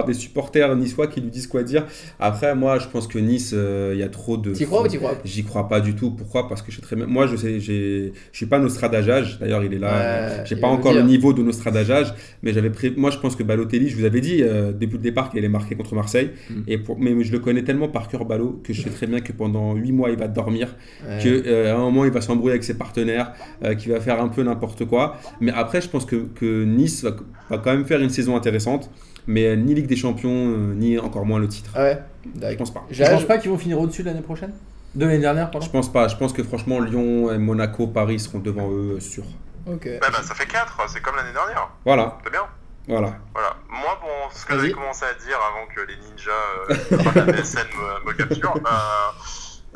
des 0.08 0.14
supporters 0.14 0.74
niçois 0.76 1.08
qui 1.08 1.20
lui 1.20 1.30
disent 1.30 1.48
quoi 1.48 1.64
dire. 1.64 1.86
Après, 2.20 2.56
moi, 2.56 2.80
je 2.80 2.88
pense 2.88 3.08
que 3.08 3.20
Nice, 3.20 3.52
euh, 3.54 3.92
il 3.94 4.00
y 4.00 4.04
a 4.04 4.08
trop 4.08 4.38
de. 4.38 4.54
T'y 4.54 4.66
crois 4.66 4.84
ou 4.84 4.88
t'y 4.88 4.98
crois 4.98 5.18
J'y 5.26 5.44
crois 5.44 5.68
pas 5.68 5.82
du 5.82 5.96
tout. 5.96 6.12
Pourquoi? 6.12 6.48
Parce 6.48 6.62
que 6.62 6.72
je 6.72 6.78
sais 6.78 6.82
très 6.82 6.96
bien. 6.96 7.08
Moi, 7.08 7.28
je 7.28 7.36
sais, 7.36 7.60
j'ai, 7.60 8.14
je 8.32 8.38
suis 8.38 8.46
pas 8.46 8.60
Nostradajage. 8.60 9.40
D'ailleurs, 9.40 9.64
il 9.64 9.74
est 9.74 9.80
là. 9.80 10.38
Ouais, 10.38 10.44
j'ai 10.46 10.56
pas 10.56 10.68
encore 10.68 10.94
le 10.94 11.02
niveau 11.02 11.34
de 11.34 11.42
Nostradajage, 11.42 12.14
mais 12.42 12.54
j'avais. 12.54 12.72
Moi, 12.96 13.12
je 13.12 13.18
pense 13.18 13.36
que 13.36 13.44
Balotelli, 13.44 13.90
je 13.90 13.98
vous 13.98 14.06
avais 14.06 14.22
dit 14.22 14.42
euh, 14.42 14.72
depuis 14.72 14.98
le 14.98 15.04
départ 15.04 15.30
qu'il 15.30 15.40
allait 15.40 15.50
marquer 15.50 15.76
contre 15.76 15.94
Marseille. 15.94 16.30
Mm. 16.50 16.54
Et 16.68 16.78
pour... 16.78 16.98
Mais 17.00 17.22
je 17.24 17.32
le 17.34 17.40
connais 17.40 17.64
tellement 17.64 17.90
par 17.90 18.08
cœur 18.08 18.24
Ballot 18.24 18.62
que 18.64 18.72
je 18.74 18.82
sais 18.82 18.90
très 18.90 19.08
bien 19.08 19.20
que 19.20 19.34
pendant 19.34 19.74
8 19.74 19.92
mois, 19.92 20.10
il 20.10 20.18
va 20.18 20.28
dormir 20.28 20.76
Ouais. 21.08 21.20
que 21.24 21.44
euh, 21.48 21.72
à 21.74 21.76
un 21.76 21.80
moment 21.80 22.06
il 22.06 22.12
va 22.12 22.22
s'embrouiller 22.22 22.54
avec 22.54 22.64
ses 22.64 22.78
partenaires, 22.78 23.34
euh, 23.64 23.76
qu'il 23.76 23.92
va 23.92 24.00
faire 24.00 24.22
un 24.22 24.28
peu 24.30 24.42
n'importe 24.44 24.86
quoi. 24.86 25.18
Mais 25.42 25.52
après, 25.52 25.82
je 25.82 25.90
pense 25.90 26.06
que, 26.06 26.16
que 26.36 26.64
Nice 26.64 27.04
va, 27.04 27.12
va 27.50 27.58
quand 27.58 27.72
même 27.72 27.86
faire 27.86 28.00
une 28.02 28.10
saison 28.10 28.36
intéressante, 28.36 28.90
mais 29.28 29.46
euh, 29.48 29.56
ni 29.56 29.76
Ligue 29.76 29.88
des 29.88 29.96
Champions, 29.96 30.30
euh, 30.32 30.74
ni 30.74 30.98
encore 30.98 31.26
moins 31.26 31.40
le 31.40 31.48
titre. 31.48 31.72
Ah 31.76 31.84
ouais 31.84 32.02
Je 32.36 32.40
D'accord. 32.40 32.58
pense 32.60 32.74
pas. 32.74 32.84
Je 32.90 33.04
pense 33.04 33.24
pas 33.26 33.38
qu'ils 33.38 33.52
vont 33.52 33.58
finir 33.58 33.80
au-dessus 33.80 34.04
l'année 34.04 34.22
prochaine? 34.22 34.54
De 34.96 35.06
l'année 35.06 35.20
dernière, 35.20 35.52
pardon? 35.52 35.66
Je 35.66 35.72
pense 35.72 35.92
pas. 35.92 36.08
Je 36.08 36.16
pense 36.16 36.32
que 36.32 36.42
franchement, 36.44 36.80
Lyon, 36.80 37.32
et 37.34 37.38
Monaco, 37.38 37.88
Paris 37.88 38.20
seront 38.20 38.40
devant 38.40 38.72
eux, 38.72 38.96
euh, 38.96 39.00
sûr. 39.00 39.24
Ok. 39.68 39.86
Ouais, 39.86 40.00
bah, 40.00 40.08
ça 40.24 40.34
fait 40.34 40.46
4, 40.48 40.80
c'est 40.88 41.02
comme 41.02 41.16
l'année 41.18 41.34
dernière. 41.34 41.70
Voilà, 41.84 42.18
C'est 42.24 42.32
bien. 42.32 42.44
voilà. 42.88 43.18
Voilà. 43.34 43.56
Moi, 43.70 44.00
bon, 44.02 44.08
ce 44.34 44.46
que 44.46 44.54
j'avais 44.56 44.72
commencé 44.72 45.04
à 45.04 45.14
dire 45.26 45.38
avant 45.38 45.68
que 45.74 45.82
les 45.82 45.98
ninjas 45.98 46.32
euh, 46.70 47.24
de 47.26 47.32
la 47.34 47.42
MSN 47.42 47.60
me, 48.06 48.08
me 48.12 48.14
capturent, 48.18 48.56
euh, 48.56 49.12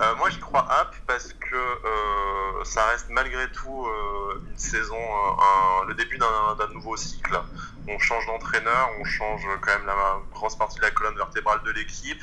euh, 0.01 0.15
moi 0.15 0.29
j'y 0.29 0.39
crois 0.39 0.65
app 0.71 0.95
parce 1.07 1.33
que 1.33 1.55
euh, 1.55 2.63
ça 2.63 2.85
reste 2.87 3.09
malgré 3.09 3.51
tout 3.51 3.85
euh, 3.85 4.41
une 4.49 4.57
saison, 4.57 4.95
un- 4.97 5.85
le 5.87 5.93
début 5.95 6.17
d'un 6.17 6.67
nouveau 6.73 6.95
cycle. 6.97 7.39
On 7.87 7.97
change 7.99 8.25
d'entraîneur, 8.27 8.89
on 8.99 9.03
change 9.03 9.41
quand 9.61 9.71
même 9.71 9.85
la 9.87 10.19
grosse 10.31 10.55
partie 10.57 10.77
de 10.77 10.83
la 10.83 10.91
colonne 10.91 11.15
vertébrale 11.17 11.61
de 11.63 11.71
l'équipe. 11.71 12.21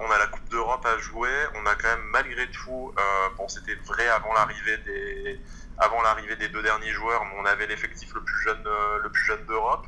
On 0.00 0.10
a 0.10 0.18
la 0.18 0.26
Coupe 0.26 0.48
d'Europe 0.48 0.84
à 0.86 0.98
jouer. 0.98 1.30
On 1.54 1.66
a 1.66 1.74
quand 1.76 1.88
même 1.88 2.04
malgré 2.12 2.50
tout, 2.50 2.92
bon 3.36 3.48
c'était 3.48 3.74
vrai 3.86 4.08
avant 4.08 4.32
l'arrivée 4.34 4.78
des, 4.78 5.40
avant 5.78 6.02
l'arrivée 6.02 6.36
des 6.36 6.48
deux 6.48 6.62
derniers 6.62 6.92
joueurs, 6.92 7.24
mais 7.26 7.34
on 7.38 7.44
avait 7.46 7.66
l'effectif 7.66 8.12
le 8.14 8.22
plus 8.22 8.42
jeune, 8.42 8.64
le 9.02 9.10
plus 9.10 9.24
jeune 9.24 9.44
d'Europe. 9.46 9.86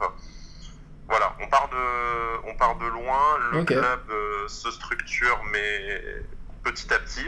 Voilà, 1.08 1.34
on 1.40 1.48
part 1.48 1.68
de, 1.68 2.46
on 2.48 2.54
part 2.54 2.76
de 2.76 2.86
loin. 2.86 3.38
Le 3.52 3.58
club 3.80 4.00
euh, 4.10 4.48
se 4.48 4.70
structure, 4.70 5.40
mais 5.50 6.00
petit 6.62 6.92
à 6.92 6.98
petit. 6.98 7.26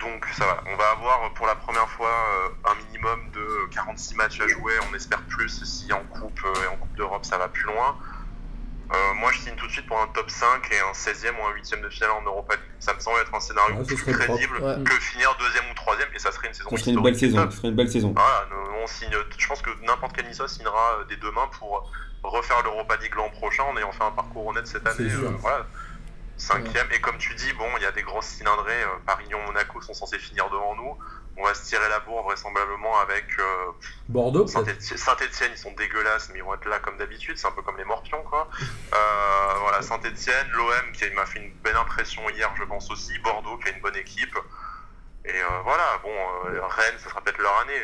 Donc 0.00 0.26
ça 0.36 0.44
va. 0.46 0.64
On 0.66 0.76
va 0.76 0.90
avoir 0.90 1.32
pour 1.34 1.46
la 1.46 1.54
première 1.54 1.88
fois 1.88 2.08
euh, 2.10 2.70
un 2.70 2.74
minimum 2.86 3.30
de 3.32 3.46
46 3.72 4.16
matchs 4.16 4.40
à 4.40 4.48
jouer. 4.48 4.72
On 4.90 4.94
espère 4.94 5.22
plus 5.22 5.62
si 5.64 5.92
en 5.92 6.00
coupe 6.04 6.40
euh, 6.44 6.64
et 6.64 6.66
en 6.66 6.76
coupe 6.76 6.94
d'Europe 6.96 7.24
ça 7.24 7.38
va 7.38 7.48
plus 7.48 7.64
loin. 7.64 7.96
Euh, 8.92 9.14
moi, 9.14 9.30
je 9.32 9.38
signe 9.38 9.54
tout 9.54 9.66
de 9.66 9.72
suite 9.72 9.86
pour 9.86 9.98
un 9.98 10.06
top 10.08 10.28
5 10.30 10.68
et 10.70 10.78
un 10.80 10.92
16e 10.92 11.30
ou 11.40 11.46
un 11.46 11.52
8e 11.58 11.80
de 11.82 11.88
finale 11.88 12.10
en 12.10 12.22
Europa 12.22 12.56
League. 12.56 12.64
Ça 12.78 12.92
me 12.92 13.00
semble 13.00 13.20
être 13.20 13.34
un 13.34 13.40
scénario 13.40 13.76
Ouais, 13.76 13.84
ce 13.84 13.94
plus 13.94 14.12
crédible 14.12 14.58
Ouais. 14.60 14.84
que 14.84 14.92
finir 15.00 15.34
deuxième 15.38 15.64
ou 15.70 15.74
troisième, 15.74 16.08
et 16.14 16.18
ça 16.18 16.30
serait 16.30 16.48
une 16.48 16.52
saison 16.52 16.68
Ça 16.68 16.76
serait 16.76 16.90
une 16.90 17.02
belle 17.02 17.16
saison. 17.18 17.50
Ça 17.50 17.56
serait 17.56 17.68
une 17.68 17.74
belle 17.74 17.90
saison. 17.90 18.12
Voilà, 18.14 18.46
nous, 18.50 18.56
on 18.82 18.86
signe, 18.86 19.14
je 19.38 19.46
pense 19.48 19.62
que 19.62 19.70
n'importe 19.86 20.14
quel 20.14 20.26
Niçois 20.26 20.46
signera 20.48 20.98
euh, 20.98 21.04
dès 21.08 21.16
demain 21.16 21.48
pour 21.58 21.90
refaire 22.22 22.62
l'Europa 22.64 22.96
League 23.00 23.14
l'an 23.14 23.30
prochain 23.30 23.62
en 23.62 23.74
ayant 23.78 23.92
fait 23.92 24.04
un 24.04 24.10
parcours 24.10 24.48
honnête 24.48 24.66
cette 24.66 24.86
année. 24.86 25.08
C'est 25.08 25.16
sûr. 25.16 25.30
euh, 25.30 25.36
voilà. 25.38 25.66
Cinquième, 26.42 26.88
et 26.90 27.00
comme 27.00 27.18
tu 27.18 27.34
dis, 27.36 27.52
bon, 27.52 27.68
il 27.76 27.82
y 27.84 27.86
a 27.86 27.92
des 27.92 28.02
grosses 28.02 28.26
cylindrées. 28.26 28.82
euh, 28.82 28.98
Paris, 29.06 29.26
Lyon, 29.28 29.38
Monaco 29.46 29.80
sont 29.80 29.94
censés 29.94 30.18
finir 30.18 30.50
devant 30.50 30.74
nous. 30.74 30.98
On 31.36 31.44
va 31.44 31.54
se 31.54 31.64
tirer 31.64 31.88
la 31.88 32.00
bourre 32.00 32.24
vraisemblablement 32.24 32.98
avec 32.98 33.26
euh, 33.38 33.70
Bordeaux 34.08 34.48
Saint-Etienne, 34.48 35.52
ils 35.52 35.58
sont 35.58 35.70
dégueulasses, 35.72 36.30
mais 36.30 36.40
ils 36.40 36.44
vont 36.44 36.54
être 36.54 36.68
là 36.68 36.80
comme 36.80 36.98
d'habitude. 36.98 37.38
C'est 37.38 37.46
un 37.46 37.52
peu 37.52 37.62
comme 37.62 37.76
les 37.78 37.84
Morpions, 37.84 38.22
quoi. 38.24 38.48
Euh, 38.60 39.54
voilà, 39.60 39.82
Saint-Etienne, 39.82 40.48
l'OM 40.52 40.92
qui 40.92 41.08
m'a 41.10 41.26
fait 41.26 41.38
une 41.38 41.52
belle 41.62 41.76
impression 41.76 42.28
hier, 42.30 42.52
je 42.58 42.64
pense 42.64 42.90
aussi. 42.90 43.16
Bordeaux 43.20 43.56
qui 43.58 43.68
a 43.68 43.72
une 43.72 43.80
bonne 43.80 43.96
équipe. 43.96 44.36
Et 45.24 45.40
euh, 45.40 45.60
voilà, 45.64 46.00
bon, 46.02 46.10
euh, 46.46 46.66
Rennes, 46.66 46.98
ça 46.98 47.08
sera 47.08 47.20
peut-être 47.20 47.38
leur 47.38 47.56
année. 47.60 47.80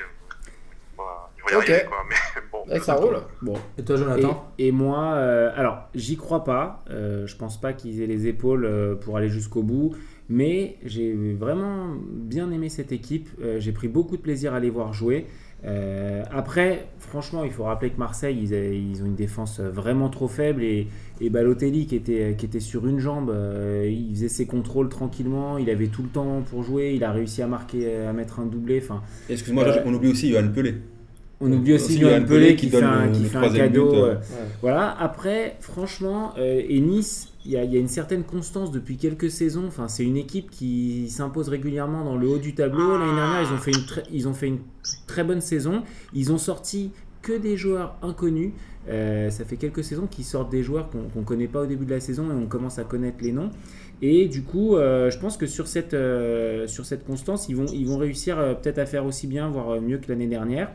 Voilà, 0.98 1.30
ils 1.36 1.42
vont 1.42 1.48
y 1.48 1.62
Ok. 1.62 1.70
arriver, 1.70 1.86
quoi. 1.88 1.98
Mais 2.08 2.42
bon. 2.52 2.72
Ouais, 2.72 2.80
ça 2.80 2.94
roule. 2.94 3.18
Bon. 3.40 3.54
Et 3.78 3.84
toi 3.84 3.94
Et, 3.94 3.98
Jonathan 3.98 4.52
et 4.58 4.72
moi, 4.72 5.12
euh, 5.14 5.50
alors, 5.56 5.88
j'y 5.94 6.16
crois 6.16 6.44
pas. 6.44 6.82
Euh, 6.90 7.26
je 7.26 7.36
pense 7.36 7.60
pas 7.60 7.72
qu'ils 7.72 8.02
aient 8.02 8.06
les 8.06 8.26
épaules 8.26 8.64
euh, 8.64 8.94
pour 8.96 9.16
aller 9.16 9.28
jusqu'au 9.28 9.62
bout. 9.62 9.94
Mais 10.28 10.76
j'ai 10.84 11.14
vraiment 11.34 11.94
bien 12.12 12.50
aimé 12.50 12.68
cette 12.68 12.92
équipe. 12.92 13.30
Euh, 13.40 13.60
j'ai 13.60 13.72
pris 13.72 13.88
beaucoup 13.88 14.16
de 14.18 14.22
plaisir 14.22 14.52
à 14.52 14.60
les 14.60 14.68
voir 14.70 14.92
jouer. 14.92 15.26
Euh, 15.64 16.22
après, 16.30 16.86
franchement, 16.98 17.42
il 17.44 17.50
faut 17.50 17.64
rappeler 17.64 17.90
que 17.90 17.98
Marseille, 17.98 18.38
ils, 18.40 19.02
ont 19.02 19.06
une 19.06 19.16
défense 19.16 19.58
vraiment 19.60 20.08
trop 20.08 20.28
faible 20.28 20.62
et, 20.62 20.86
et 21.20 21.30
Balotelli 21.30 21.86
qui 21.86 21.96
était, 21.96 22.36
qui 22.38 22.46
était 22.46 22.60
sur 22.60 22.86
une 22.86 23.00
jambe, 23.00 23.30
euh, 23.30 23.88
il 23.90 24.14
faisait 24.14 24.28
ses 24.28 24.46
contrôles 24.46 24.88
tranquillement, 24.88 25.58
il 25.58 25.68
avait 25.68 25.88
tout 25.88 26.02
le 26.02 26.08
temps 26.10 26.42
pour 26.48 26.62
jouer, 26.62 26.92
il 26.94 27.02
a 27.02 27.10
réussi 27.10 27.42
à 27.42 27.48
marquer, 27.48 27.92
à 28.06 28.12
mettre 28.12 28.38
un 28.38 28.46
doublé. 28.46 28.80
Enfin, 28.82 29.02
Excuse-moi, 29.28 29.64
Euh, 29.66 29.82
on 29.84 29.94
oublie 29.94 30.10
aussi 30.10 30.30
Johan 30.30 30.48
Pelé. 30.54 30.74
on 31.40 31.50
oublie 31.52 31.74
aussi 31.74 31.92
Aussi 31.92 31.98
Johan 32.00 32.20
Pelé 32.24 32.26
Pelé 32.26 32.56
qui, 32.56 32.66
qui 32.66 32.76
fait 32.76 32.82
un, 32.82 33.08
qui 33.08 33.24
fait 33.24 33.50
cadeau. 33.56 33.90
but, 33.90 33.96
euh. 33.96 34.14
euh, 34.14 34.16
Voilà, 34.62 34.96
après, 35.00 35.56
franchement, 35.60 36.34
euh, 36.38 36.62
et 36.68 36.80
Nice, 36.80 37.27
il 37.44 37.52
y, 37.52 37.56
a- 37.56 37.64
il 37.64 37.72
y 37.72 37.76
a 37.76 37.80
une 37.80 37.88
certaine 37.88 38.24
constance 38.24 38.70
depuis 38.72 38.96
quelques 38.96 39.30
saisons. 39.30 39.64
Enfin, 39.68 39.88
c'est 39.88 40.04
une 40.04 40.16
équipe 40.16 40.50
qui 40.50 41.08
s'impose 41.08 41.48
régulièrement 41.48 42.04
dans 42.04 42.16
le 42.16 42.28
haut 42.28 42.38
du 42.38 42.54
tableau. 42.54 42.98
L'année 42.98 43.14
dernière, 43.14 43.42
ils 43.42 43.52
ont 43.54 43.58
fait 43.58 43.70
une, 43.72 43.86
très- 43.86 44.02
ils 44.12 44.28
ont 44.28 44.34
fait 44.34 44.48
une 44.48 44.58
très 45.06 45.24
bonne 45.24 45.40
saison. 45.40 45.82
Ils 46.14 46.32
ont 46.32 46.38
sorti 46.38 46.90
que 47.22 47.32
des 47.36 47.56
joueurs 47.56 47.96
inconnus. 48.02 48.52
Euh, 48.88 49.28
ça 49.30 49.44
fait 49.44 49.56
quelques 49.56 49.84
saisons 49.84 50.06
qu'ils 50.06 50.24
sortent 50.24 50.50
des 50.50 50.62
joueurs 50.62 50.88
qu'on 50.90 51.20
ne 51.20 51.24
connaît 51.24 51.46
pas 51.48 51.62
au 51.62 51.66
début 51.66 51.84
de 51.84 51.90
la 51.90 52.00
saison 52.00 52.30
et 52.30 52.34
on 52.34 52.46
commence 52.46 52.78
à 52.78 52.84
connaître 52.84 53.18
les 53.22 53.32
noms. 53.32 53.50
Et 54.00 54.28
du 54.28 54.42
coup, 54.44 54.76
euh, 54.76 55.10
je 55.10 55.18
pense 55.18 55.36
que 55.36 55.46
sur 55.46 55.66
cette, 55.66 55.92
euh, 55.94 56.66
sur 56.66 56.86
cette 56.86 57.04
constance, 57.04 57.48
ils 57.48 57.56
vont, 57.56 57.66
ils 57.66 57.86
vont 57.86 57.98
réussir 57.98 58.36
peut-être 58.62 58.78
à 58.78 58.86
faire 58.86 59.04
aussi 59.04 59.26
bien, 59.26 59.48
voire 59.50 59.80
mieux 59.80 59.98
que 59.98 60.08
l'année 60.08 60.26
dernière. 60.28 60.70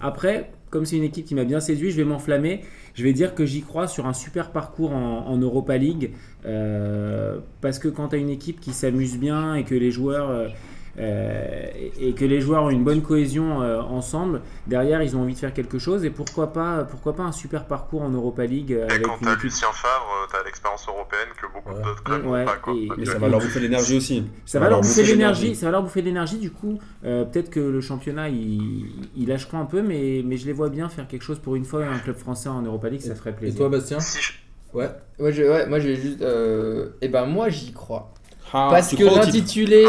Après, 0.00 0.50
comme 0.70 0.84
c'est 0.84 0.96
une 0.96 1.04
équipe 1.04 1.26
qui 1.26 1.34
m'a 1.34 1.44
bien 1.44 1.60
séduit, 1.60 1.90
je 1.90 1.96
vais 1.96 2.04
m'enflammer. 2.04 2.62
Je 2.94 3.02
vais 3.04 3.12
dire 3.12 3.34
que 3.34 3.44
j'y 3.46 3.62
crois 3.62 3.86
sur 3.86 4.06
un 4.06 4.12
super 4.12 4.50
parcours 4.50 4.92
en, 4.92 5.36
Europa 5.36 5.76
League. 5.76 6.12
euh, 6.46 7.38
parce 7.60 7.78
que 7.78 7.88
quand 7.88 8.08
tu 8.08 8.18
une 8.18 8.30
équipe 8.30 8.60
qui 8.60 8.72
s'amuse 8.72 9.18
bien 9.18 9.54
et 9.54 9.64
que 9.64 9.74
les 9.74 9.90
joueurs. 9.90 10.50
Euh, 10.98 11.66
et 11.98 12.08
et 12.08 12.12
que 12.14 12.24
les 12.24 12.40
joueurs 12.40 12.64
ont 12.64 12.70
une 12.70 12.84
bonne 12.84 13.02
cohésion 13.02 13.62
euh, 13.62 13.80
ensemble, 13.80 14.40
derrière 14.66 15.02
ils 15.02 15.16
ont 15.16 15.22
envie 15.22 15.34
de 15.34 15.38
faire 15.38 15.52
quelque 15.54 15.78
chose 15.78 16.04
et 16.04 16.10
pourquoi 16.10 16.52
pas, 16.52 16.84
pourquoi 16.84 17.14
pas 17.14 17.22
un 17.24 17.32
super 17.32 17.64
parcours 17.66 18.02
en 18.02 18.10
Europa 18.10 18.44
League 18.46 18.72
euh, 18.72 18.86
Et 18.88 18.92
avec 18.92 19.02
quand 19.02 19.18
t'as 19.22 19.32
équipe 19.32 19.42
Lucien 19.44 19.68
Favre, 19.72 20.28
t'as 20.30 20.42
l'expérience 20.44 20.86
européenne 20.88 21.28
que 21.40 21.46
beaucoup 21.52 21.70
Ouais. 21.76 21.82
d'autres 21.82 22.02
clubs 22.02 22.24
n'ont 22.24 22.30
Ouais, 22.32 22.44
pas. 22.44 22.56
Quoi. 22.56 22.74
et- 22.74 22.88
Mais 22.96 23.02
Et- 23.02 23.06
ça 23.06 23.18
va 23.18 23.28
leur 23.28 23.40
bouffer 23.40 23.60
l'énergie 23.60 23.96
aussi. 23.96 24.24
ça 24.44 24.58
va 24.60 24.68
leur 24.68 24.80
bouffer 24.80 25.02
l'énergie, 25.04 25.54
ça 25.54 25.66
va 25.66 25.72
leur 25.72 25.82
bouffer 25.82 26.02
l'énergie. 26.02 26.38
Du 26.38 26.50
coup, 26.50 26.78
euh, 27.04 27.24
peut-être 27.24 27.50
que 27.50 27.60
le 27.60 27.80
championnat 27.80 28.28
il, 28.28 28.86
il 29.16 29.28
lâchera 29.28 29.58
un 29.58 29.64
peu, 29.66 29.82
mais, 29.82 30.22
mais 30.24 30.36
je 30.36 30.46
les 30.46 30.52
vois 30.52 30.68
bien 30.68 30.88
faire 30.88 31.06
quelque 31.08 31.22
chose 31.22 31.38
pour 31.38 31.56
une 31.56 31.64
fois. 31.64 31.84
Un 31.84 31.98
club 31.98 32.16
français 32.16 32.48
en 32.48 32.62
Europa 32.62 32.88
League, 32.88 33.00
ça 33.00 33.14
ferait 33.14 33.30
Et 33.30 33.34
plaisir. 33.34 33.58
toi, 33.58 33.68
Bastien 33.68 34.00
Si 34.00 34.20
je- 34.20 34.32
Ouais. 34.74 34.88
Ouais, 35.18 35.32
je, 35.32 35.42
ouais, 35.42 35.66
moi 35.66 35.78
je 35.80 35.88
vais 35.88 35.96
juste. 35.96 36.20
Euh, 36.20 36.90
et 37.00 37.08
ben 37.08 37.24
moi 37.24 37.48
j'y 37.48 37.72
crois. 37.72 38.12
Ah, 38.52 38.68
Parce 38.70 38.94
que 38.94 39.02
l'intitulé 39.04 39.82
du 39.84 39.88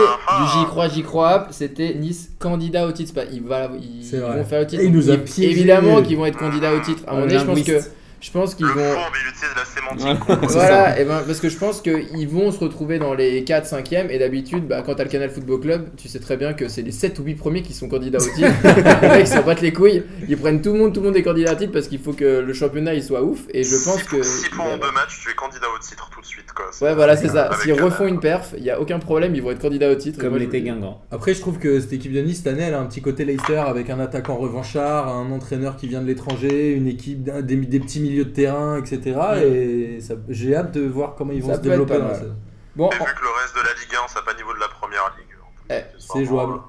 J'y 0.60 0.66
crois, 0.66 0.88
j'y 0.90 1.02
crois, 1.04 1.48
c'était 1.52 1.94
Nice 1.96 2.30
candidat 2.40 2.86
au 2.88 2.92
titre. 2.92 3.12
C'est 3.16 3.26
pas- 3.26 3.32
Ils, 3.32 3.42
va- 3.42 3.70
ils 3.82 4.20
vrai. 4.20 4.38
vont 4.38 4.44
faire 4.44 4.60
le 4.62 4.68
titre. 4.68 4.82
Et 4.82 4.86
il 4.86 4.92
nous 4.92 5.10
a 5.10 5.18
piégés. 5.18 5.52
Évidemment 5.52 6.02
qu'ils 6.02 6.18
vont 6.18 6.26
être 6.26 6.38
candidats 6.38 6.74
au 6.74 6.80
titre. 6.80 7.04
À 7.08 7.12
un 7.12 7.14
moment 7.16 7.28
donné, 7.28 7.40
je 7.40 7.46
pense 7.46 7.62
que. 7.64 7.80
Je 8.22 8.32
pense 8.32 8.56
qu'ils 8.56 8.66
vont. 8.66 8.74
fourbe, 8.74 9.14
il 9.24 9.30
utilise 9.30 9.56
la 9.56 9.66
sémantique. 9.66 10.30
Ouais. 10.30 10.48
Voilà, 10.60 11.00
et 11.00 11.06
ben, 11.06 11.22
parce 11.26 11.40
que 11.40 11.50
je 11.50 11.58
pense 11.58 11.82
qu'ils 11.82 12.28
vont 12.28 12.52
se 12.52 12.60
retrouver 12.60 13.00
dans 13.00 13.14
les 13.14 13.44
4 13.44 13.68
5e 13.68 14.10
et 14.10 14.20
d'habitude, 14.20 14.68
bah, 14.68 14.82
quand 14.86 14.96
t'as 14.96 15.04
le 15.04 15.10
Canal 15.10 15.30
Football 15.30 15.60
Club, 15.62 15.90
tu 15.98 16.08
sais 16.08 16.20
très 16.20 16.38
bien 16.38 16.54
que 16.54 16.68
c'est 16.68 16.82
les 16.82 16.92
7 16.92 17.20
ou 17.20 17.24
8 17.24 17.36
premiers 17.36 17.62
qui 17.62 17.74
sont 17.74 17.88
candidats 17.88 18.20
au 18.20 18.36
titre. 18.36 18.50
les 19.02 19.08
mecs 19.08 19.28
s'en 19.28 19.44
battent 19.44 19.62
les 19.62 19.74
couilles, 19.74 20.04
ils 20.28 20.38
prennent 20.38 20.62
tout 20.62 20.74
le 20.74 20.80
monde, 20.80 20.94
tout 20.94 21.02
le 21.02 21.08
monde 21.08 21.18
est 21.18 21.24
candidat 21.24 21.54
au 21.54 21.56
titre 21.56 21.72
parce 21.72 21.88
qu'il 21.88 22.00
faut 22.00 22.14
que 22.14 22.40
le 22.40 22.54
championnat 22.54 22.94
il 22.94 23.04
soit 23.04 23.24
ouf 23.24 23.40
et 23.54 23.64
je 23.64 23.76
pense 23.76 24.00
si, 24.00 24.06
que. 24.06 24.24
Si 24.24 24.50
pour 24.50 24.66
en 24.66 24.78
deux 24.78 24.92
matchs, 24.92 25.22
tu 25.24 25.30
es 25.30 25.34
candidat 25.34 25.68
au 25.74 25.80
titre 25.80 26.10
tout 26.14 26.22
de 26.22 26.26
suite. 26.26 26.52
Quoi. 26.54 26.66
Ouais, 26.82 26.96
voilà, 26.96 27.16
c'est 27.16 27.30
ça. 27.30 27.50
S'ils 27.62 27.74
refont 27.74 28.08
une 28.08 28.20
perf, 28.20 28.54
il 28.58 28.64
y 28.64 28.70
a 28.70 28.80
aucun 28.80 29.00
problème, 29.00 29.36
ils 29.36 29.42
vont 29.42 29.52
être 29.52 29.62
candidats 29.62 29.92
au 29.92 29.96
titre. 29.96 30.20
Comme 30.20 30.38
l'était. 30.38 30.60
Guingamp. 30.62 31.02
Après, 31.12 31.34
je 31.34 31.40
trouve 31.40 31.58
que 31.58 31.80
cette 31.80 31.94
équipe 31.94 32.14
de 32.14 32.22
Nice, 32.22 32.38
cette 32.38 32.48
année, 32.48 32.64
elle 32.64 32.74
a 32.74 32.80
un 32.80 32.86
petit 32.86 33.02
côté 33.02 33.26
Leicester 33.26 33.64
avec 33.66 33.90
un 33.90 34.00
attaquant 34.00 34.36
revanchard, 34.36 35.08
un 35.08 35.32
entraîneur 35.32 35.78
qui 35.78 35.88
vient 35.88 36.02
de 36.02 36.08
l'étranger, 36.08 36.72
une 36.72 36.88
équipe, 36.88 37.24
des, 37.24 37.56
des 37.56 37.80
petits 37.80 38.00
milieux 38.10 38.26
de 38.26 38.30
terrain, 38.32 38.78
etc. 38.78 39.20
Et 39.44 40.02
ça- 40.02 40.16
j'ai 40.30 40.56
hâte 40.56 40.72
de 40.72 40.88
voir 40.88 41.16
comment 41.16 41.32
ils 41.34 41.42
vont 41.42 41.50
Ça 41.50 41.56
se 41.56 41.62
développer 41.62 41.94
pas 42.00 42.00
dans. 42.00 42.36
Bon, 42.76 42.90
Et 42.90 42.96
vu 42.96 43.00
que 43.00 43.24
le 43.24 43.42
reste 43.42 43.56
de 43.56 43.62
la 43.62 43.74
Ligue 43.74 43.96
1, 44.04 44.08
ça 44.08 44.20
n'a 44.20 44.26
pas 44.26 44.34
niveau 44.34 44.54
de 44.54 44.60
la 44.60 44.68
première 44.68 45.14
ligue. 45.18 45.26
Eh, 45.72 45.82
c'est 46.00 46.26
jouable. 46.26 46.60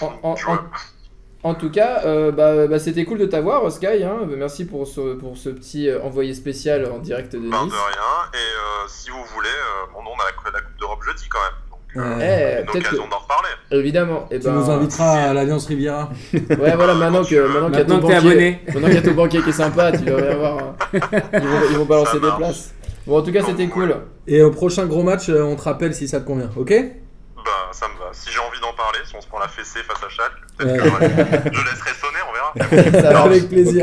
en, 0.00 0.06
en- 0.06 0.18
en- 0.32 0.36
Jouable. 0.36 0.68
en 1.44 1.54
tout 1.54 1.70
cas, 1.70 2.02
euh, 2.04 2.30
bah, 2.32 2.66
bah, 2.66 2.78
c'était 2.78 3.04
cool 3.04 3.18
de 3.18 3.26
t'avoir, 3.26 3.70
Sky. 3.70 4.02
Hein. 4.04 4.20
Merci 4.36 4.64
pour 4.66 4.86
ce, 4.86 5.14
pour 5.14 5.36
ce 5.36 5.48
petit 5.50 5.88
euh, 5.88 6.02
envoyé 6.02 6.34
spécial 6.34 6.90
en 6.90 6.98
direct 6.98 7.32
de 7.32 7.38
Ben, 7.38 7.46
Nice. 7.46 7.72
de 7.72 7.76
rien. 7.76 8.30
Et 8.34 8.36
euh, 8.36 8.88
si 8.88 9.10
vous 9.10 9.24
voulez, 9.34 9.48
euh, 9.48 9.92
bon, 9.92 10.00
on 10.00 10.14
a 10.20 10.24
la, 10.24 10.50
la 10.52 10.60
Coupe 10.60 10.78
d'Europe 10.78 11.02
jeudi 11.04 11.28
quand 11.30 11.38
même. 11.40 11.73
Euh, 11.96 12.16
Ouais. 12.16 12.56
Eh, 12.58 12.60
une 12.60 12.66
peut-être 12.82 12.94
d'en 12.96 13.18
reparler. 13.18 13.48
Évidemment. 13.70 14.26
Et 14.30 14.38
Tu 14.40 14.46
ben, 14.46 14.52
nous 14.54 14.70
inviteras 14.70 15.12
à 15.30 15.32
l'Alliance 15.32 15.66
Riviera. 15.66 16.10
Ouais, 16.32 16.74
voilà, 16.76 16.94
maintenant 16.94 17.22
que 17.24 17.46
maintenant 17.46 17.68
qu'il 17.70 17.78
y 17.78 17.82
a 17.82 17.84
ton 17.84 17.98
banquier, 17.98 18.16
abonné. 18.16 18.60
maintenant 18.68 18.86
qu'il 18.88 18.94
y 18.96 18.98
a 18.98 19.02
ton 19.02 19.12
banquier 19.14 19.42
qui 19.42 19.48
est 19.50 19.52
sympa, 19.52 19.92
tu 19.92 19.98
devrais 20.04 20.28
avoir. 20.32 20.58
hein. 20.58 20.74
Ils 20.92 21.40
vont, 21.40 21.58
ils 21.70 21.76
vont 21.76 21.84
balancer 21.84 22.18
des 22.20 22.30
places. 22.36 22.74
Bon, 23.06 23.18
en 23.18 23.22
tout 23.22 23.32
cas, 23.32 23.42
c'était 23.46 23.66
cool. 23.68 23.94
Et 24.26 24.42
au 24.42 24.50
prochain 24.50 24.86
gros 24.86 25.02
match, 25.02 25.28
euh, 25.28 25.42
on 25.42 25.56
te 25.56 25.62
rappelle 25.62 25.94
si 25.94 26.08
ça 26.08 26.20
te 26.20 26.26
convient, 26.26 26.50
ok? 26.56 26.72
Bah, 27.36 27.50
ça 27.72 27.86
me 27.88 27.98
va. 27.98 28.10
Si 28.12 28.30
j'ai 28.32 28.38
envie 28.38 28.58
d'en 28.60 28.72
parler, 28.74 28.98
si 29.04 29.14
on 29.14 29.20
se 29.20 29.26
prend 29.28 29.38
la 29.38 29.48
fessée 29.48 29.80
face 29.80 30.02
à 30.02 30.08
Schalke, 30.08 30.32
peut-être 30.56 30.82
Ouais. 30.82 31.08
que 31.08 31.20
ouais, 31.20 31.52
je 31.52 31.60
laisserai 31.60 31.90
sonner, 32.00 32.20
on 32.26 32.32
verra. 32.32 33.02
Ça 33.02 33.12
marche. 33.12 33.26
Avec 33.26 33.48
plaisir. 33.50 33.82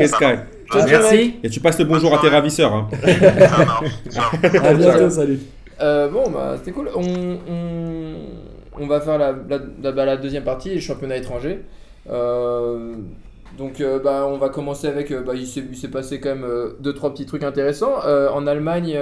Merci. 0.74 1.36
Et 1.44 1.48
tu 1.50 1.60
passes 1.60 1.78
le 1.78 1.84
bonjour 1.84 2.12
à 2.14 2.18
tes 2.18 2.28
ravisseurs. 2.28 2.72
Hein. 2.74 2.88
Ça 3.06 3.64
marche. 3.64 3.90
Ciao. 4.10 4.64
À 4.66 4.74
bientôt, 4.74 5.10
salut. 5.10 5.38
Euh, 5.82 6.08
bon, 6.08 6.30
bah, 6.30 6.54
c'était 6.58 6.72
cool. 6.72 6.90
On, 6.94 7.38
on, 8.78 8.86
va 8.86 9.00
faire 9.00 9.18
la, 9.18 9.32
la, 9.32 9.92
bah, 9.92 10.16
deuxième 10.16 10.44
partie, 10.44 10.70
les 10.70 10.80
championnats 10.80 11.16
étrangers. 11.16 11.62
Euh, 12.08 12.94
donc, 13.58 13.80
euh, 13.80 13.98
bah, 13.98 14.26
on 14.28 14.38
va 14.38 14.48
commencer 14.48 14.86
avec. 14.86 15.10
euh, 15.10 15.22
bah, 15.22 15.34
il 15.34 15.46
s'est 15.46 15.88
passé 15.90 16.20
quand 16.20 16.30
même 16.30 16.44
euh, 16.44 16.70
deux, 16.80 16.94
trois 16.94 17.12
petits 17.12 17.26
trucs 17.26 17.42
intéressants. 17.42 17.96
En 17.96 18.46
Allemagne, 18.46 18.98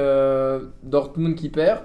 Dortmund 0.82 1.34
qui 1.34 1.48
perd. 1.48 1.80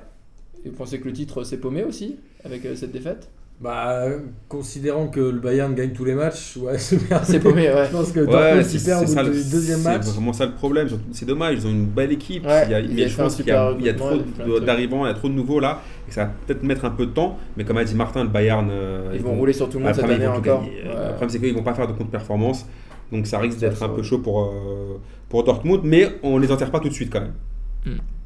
Et 0.64 0.70
vous 0.70 0.76
pensez 0.76 1.00
que 1.00 1.06
le 1.06 1.14
titre 1.14 1.44
s'est 1.44 1.60
paumé 1.60 1.84
aussi 1.84 2.18
avec 2.44 2.64
cette 2.76 2.92
défaite? 2.92 3.30
Bah, 3.62 4.04
considérant 4.50 5.08
que 5.08 5.22
le 5.22 5.40
Bayern 5.40 5.74
gagne 5.74 5.92
tous 5.94 6.04
les 6.04 6.14
matchs, 6.14 6.58
ouais, 6.58 6.78
c'est 6.78 7.40
paumé, 7.40 7.70
ouais. 7.70 7.86
Je 7.86 7.92
pense 7.92 8.12
que 8.12 8.20
Ouais, 8.20 8.26
Dortmund 8.26 8.64
c'est 8.66 9.50
deuxième 9.50 9.82
match. 9.82 10.02
C'est 10.04 10.12
vraiment 10.12 10.34
ça 10.34 10.46
le 10.46 10.52
problème. 10.52 10.90
C'est 11.14 11.26
dommage, 11.26 11.56
ils 11.60 11.68
ont 11.68 11.70
une 11.72 11.86
belle 11.86 12.12
équipe. 12.12 12.46
Ouais, 12.46 12.64
il 12.66 12.72
y 12.72 12.74
a, 12.76 12.82
mais 12.82 13.08
je 13.08 13.16
pense 13.16 13.36
qu'il 13.38 13.48
y 13.48 13.52
a, 13.52 13.70
super 13.72 13.80
il 13.80 13.86
y 13.86 13.90
a 13.90 13.94
recrutement, 13.94 14.46
trop 14.46 14.60
d'arrivants, 14.60 15.06
il 15.06 15.08
y 15.08 15.12
a 15.12 15.14
trop 15.14 15.30
de 15.30 15.34
nouveaux 15.34 15.62
là. 15.62 15.82
Et 16.08 16.12
ça 16.12 16.26
va 16.26 16.32
peut-être 16.46 16.64
mettre 16.64 16.84
un 16.84 16.90
peu 16.90 17.06
de 17.06 17.12
temps. 17.12 17.38
Mais 17.56 17.64
comme 17.64 17.78
a 17.78 17.86
dit 17.86 17.96
Martin, 17.96 18.24
le 18.24 18.30
Bayern. 18.30 18.68
euh, 18.70 19.12
Ils 19.16 19.22
vont 19.22 19.36
rouler 19.36 19.54
sur 19.54 19.70
tout 19.70 19.80
le 19.80 19.86
monde 19.86 19.96
cette 19.96 20.04
année 20.04 20.28
encore. 20.28 20.62
gagner. 20.64 20.84
Le 20.84 21.10
problème, 21.12 21.30
c'est 21.30 21.40
qu'ils 21.40 21.54
vont 21.56 21.64
pas 21.64 21.74
faire 21.74 21.88
de 21.88 21.94
contre-performance. 21.94 22.66
Donc 23.14 23.26
ça 23.26 23.40
risque 23.40 23.60
d'être 23.60 23.82
un 23.84 23.90
peu 23.90 24.04
chaud 24.04 24.20
pour, 24.20 24.44
euh, 24.44 25.00
pour 25.30 25.46
Dortmund. 25.46 25.82
Mais 25.86 26.10
on 26.24 26.38
les 26.40 26.52
enterre 26.52 26.72
pas 26.72 26.82
tout 26.82 26.90
de 26.90 26.94
suite 26.94 27.10
quand 27.12 27.22
même. 27.22 27.34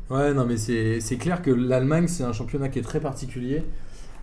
Ouais, 0.09 0.34
non, 0.34 0.45
mais 0.45 0.57
c'est 0.57 0.99
c'est 1.01 1.17
clair 1.17 1.43
que 1.43 1.51
l'Allemagne, 1.51 2.07
c'est 2.07 2.23
un 2.23 2.34
championnat 2.34 2.69
qui 2.69 2.80
est 2.80 2.84
très 2.84 2.99
particulier. 2.99 3.61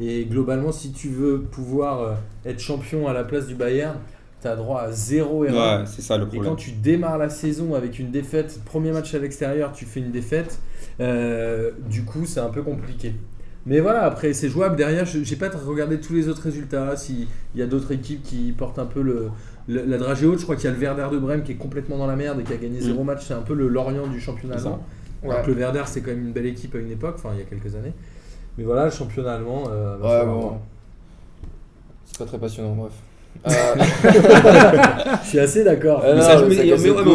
Et 0.00 0.24
globalement, 0.26 0.72
si 0.72 0.92
tu 0.92 1.08
veux 1.08 1.40
pouvoir 1.40 2.00
euh, 2.02 2.14
être 2.44 2.60
champion 2.60 3.08
à 3.08 3.12
la 3.12 3.24
place 3.24 3.46
du 3.46 3.54
Bayern, 3.54 3.96
tu 4.42 4.48
as 4.48 4.56
droit 4.56 4.80
à 4.82 4.92
zéro 4.92 5.44
erreur. 5.44 5.80
Ouais, 5.80 5.86
c'est 5.86 6.02
ça 6.02 6.16
le 6.18 6.24
Et 6.24 6.26
problème. 6.26 6.50
quand 6.52 6.56
tu 6.56 6.72
démarres 6.72 7.18
la 7.18 7.30
saison 7.30 7.74
avec 7.74 7.98
une 7.98 8.10
défaite, 8.10 8.60
premier 8.64 8.92
match 8.92 9.14
à 9.14 9.18
l'extérieur, 9.18 9.72
tu 9.72 9.86
fais 9.86 10.00
une 10.00 10.10
défaite, 10.12 10.58
euh, 11.00 11.70
du 11.88 12.04
coup, 12.04 12.26
c'est 12.26 12.40
un 12.40 12.50
peu 12.50 12.62
compliqué. 12.62 13.14
Mais 13.64 13.80
voilà, 13.80 14.04
après, 14.04 14.32
c'est 14.32 14.48
jouable. 14.48 14.76
Derrière, 14.76 15.06
je 15.06 15.24
j'ai 15.24 15.34
pas 15.36 15.48
regardé 15.48 15.98
tous 15.98 16.12
les 16.12 16.28
autres 16.28 16.42
résultats. 16.42 16.94
S'il 16.96 17.26
y 17.56 17.62
a 17.62 17.66
d'autres 17.66 17.90
équipes 17.90 18.22
qui 18.22 18.52
portent 18.56 18.78
un 18.78 18.86
peu 18.86 19.02
le, 19.02 19.28
le- 19.66 19.84
la 19.84 19.98
dragée 19.98 20.26
haute, 20.26 20.38
je 20.38 20.44
crois 20.44 20.54
qu'il 20.54 20.66
y 20.66 20.72
a 20.72 20.76
le 20.76 20.80
Werder 20.80 21.08
de 21.10 21.18
Brême 21.18 21.42
qui 21.42 21.52
est 21.52 21.56
complètement 21.56 21.98
dans 21.98 22.06
la 22.06 22.14
merde 22.14 22.38
et 22.38 22.44
qui 22.44 22.52
a 22.52 22.56
gagné 22.58 22.80
zéro 22.80 23.02
match. 23.02 23.24
C'est 23.26 23.34
un 23.34 23.42
peu 23.42 23.54
le 23.54 23.66
Lorient 23.66 24.06
du 24.06 24.20
championnat 24.20 24.56
allemand. 24.56 24.86
Ouais. 25.24 25.30
Alors 25.32 25.44
que 25.44 25.50
le 25.50 25.56
Werder, 25.56 25.82
c'est 25.86 26.00
quand 26.02 26.10
même 26.12 26.26
une 26.26 26.32
belle 26.32 26.46
équipe 26.46 26.76
à 26.76 26.78
une 26.78 26.92
époque, 26.92 27.14
enfin, 27.16 27.30
il 27.34 27.40
y 27.40 27.42
a 27.42 27.44
quelques 27.46 27.74
années. 27.74 27.92
Mais 28.58 28.64
voilà, 28.64 28.86
le 28.86 28.90
championnat 28.90 29.34
allemand. 29.34 29.64
euh, 29.68 29.98
Ouais, 29.98 30.24
bon. 30.26 30.58
C'est 32.04 32.18
pas 32.18 32.24
très 32.26 32.38
passionnant, 32.38 32.74
bref. 32.74 32.92
Euh, 33.46 33.50
Je 35.24 35.28
suis 35.28 35.38
assez 35.40 35.64
d'accord. 35.64 36.02
Euh, 36.04 36.14
Mais, 36.16 36.20
ça, 36.22 36.36
au 36.36 36.46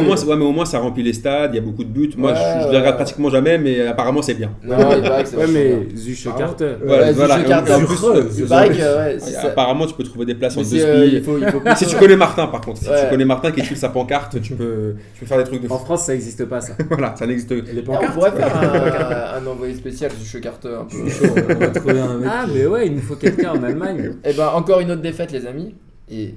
moins, 0.02 0.16
couilles. 0.16 0.30
ouais, 0.30 0.36
mais 0.36 0.46
au 0.46 0.52
moins, 0.52 0.66
ça 0.66 0.80
remplit 0.80 1.04
les 1.04 1.14
stades, 1.14 1.52
il 1.54 1.58
y 1.58 1.60
a 1.60 1.62
beaucoup 1.62 1.84
de 1.84 1.90
buts. 1.90 2.12
Moi, 2.18 2.32
Ouais, 2.32 2.38
je, 2.38 2.42
je 2.62 2.66
ouais. 2.68 2.72
les 2.72 2.78
regarde 2.80 2.96
pratiquement 2.96 3.30
jamais, 3.30 3.58
mais 3.58 3.88
apparemment, 3.88 4.22
c'est 4.22 4.34
bien. 4.34 4.52
non, 4.64 4.78
il 4.96 5.02
paraît 5.02 5.24
que 5.24 5.30
c'est 5.30 5.38
Ouais, 5.38 5.48
mais 5.48 5.76
bien. 5.76 5.98
Zuch 5.98 6.24
Pardon. 6.26 6.40
Carter. 6.40 6.66
Ouais, 6.66 7.14
Voilà, 7.14 7.38
Ouais, 7.38 7.44
voilà. 7.44 9.20
Ça. 9.20 9.48
apparemment, 9.48 9.86
tu 9.86 9.94
peux 9.94 10.04
trouver 10.04 10.26
des 10.26 10.36
places 10.36 10.58
en 10.58 10.62
deux 10.62 10.84
euh, 10.84 11.06
spi. 11.08 11.16
il 11.18 11.24
faut, 11.24 11.38
il 11.38 11.48
faut 11.50 11.62
Si 11.76 11.86
tu 11.86 11.96
connais 11.96 12.16
Martin, 12.16 12.48
par 12.48 12.62
contre, 12.62 12.80
si 12.80 12.86
tu 12.86 13.10
connais 13.10 13.26
Martin 13.26 13.52
qui 13.52 13.62
tire 13.62 13.78
sa 13.78 13.90
pancarte, 13.90 14.42
tu 14.42 14.54
peux, 14.56 14.96
tu 15.14 15.22
peux 15.22 15.26
faire 15.26 15.38
des 15.38 15.44
trucs 15.46 15.62
de 15.64 15.72
En. 15.72 15.78
France, 15.78 16.06
ça 16.06 16.14
n'existe 16.14 16.46
pas 16.46 16.62
ça. 16.62 16.74
Voilà, 16.90 17.16
ça 17.18 17.26
n'existe. 17.26 17.52
Les 17.52 17.62
Ah, 17.62 17.74
on 17.80 17.92
pancartes 17.94 18.14
pourrait 18.14 18.32
faire 18.32 19.34
un, 19.36 19.46
envoyé 19.48 19.74
spécial 19.76 20.12
du 20.12 20.42
Carter 20.42 20.70
un 20.82 20.86
peu. 20.86 21.10
Chaud, 21.10 21.34
on 21.50 21.54
va 21.60 21.68
trouver 21.70 22.00
un 22.00 22.18
mec 22.18 22.30
Ah, 22.32 22.46
mais 22.54 22.66
ouais, 22.66 22.88
il 22.88 22.96
nous 22.96 23.02
faut 23.02 23.16
quelqu'un 23.16 23.52
en 23.52 23.64
Allemagne. 23.64 24.14
Et 24.24 24.34
ben 24.34 24.50
encore 24.54 24.80
une 24.80 24.92
autre 24.92 25.02
défaite 25.02 25.32
les 25.32 25.46
amis. 25.46 25.76
Et 26.12 26.36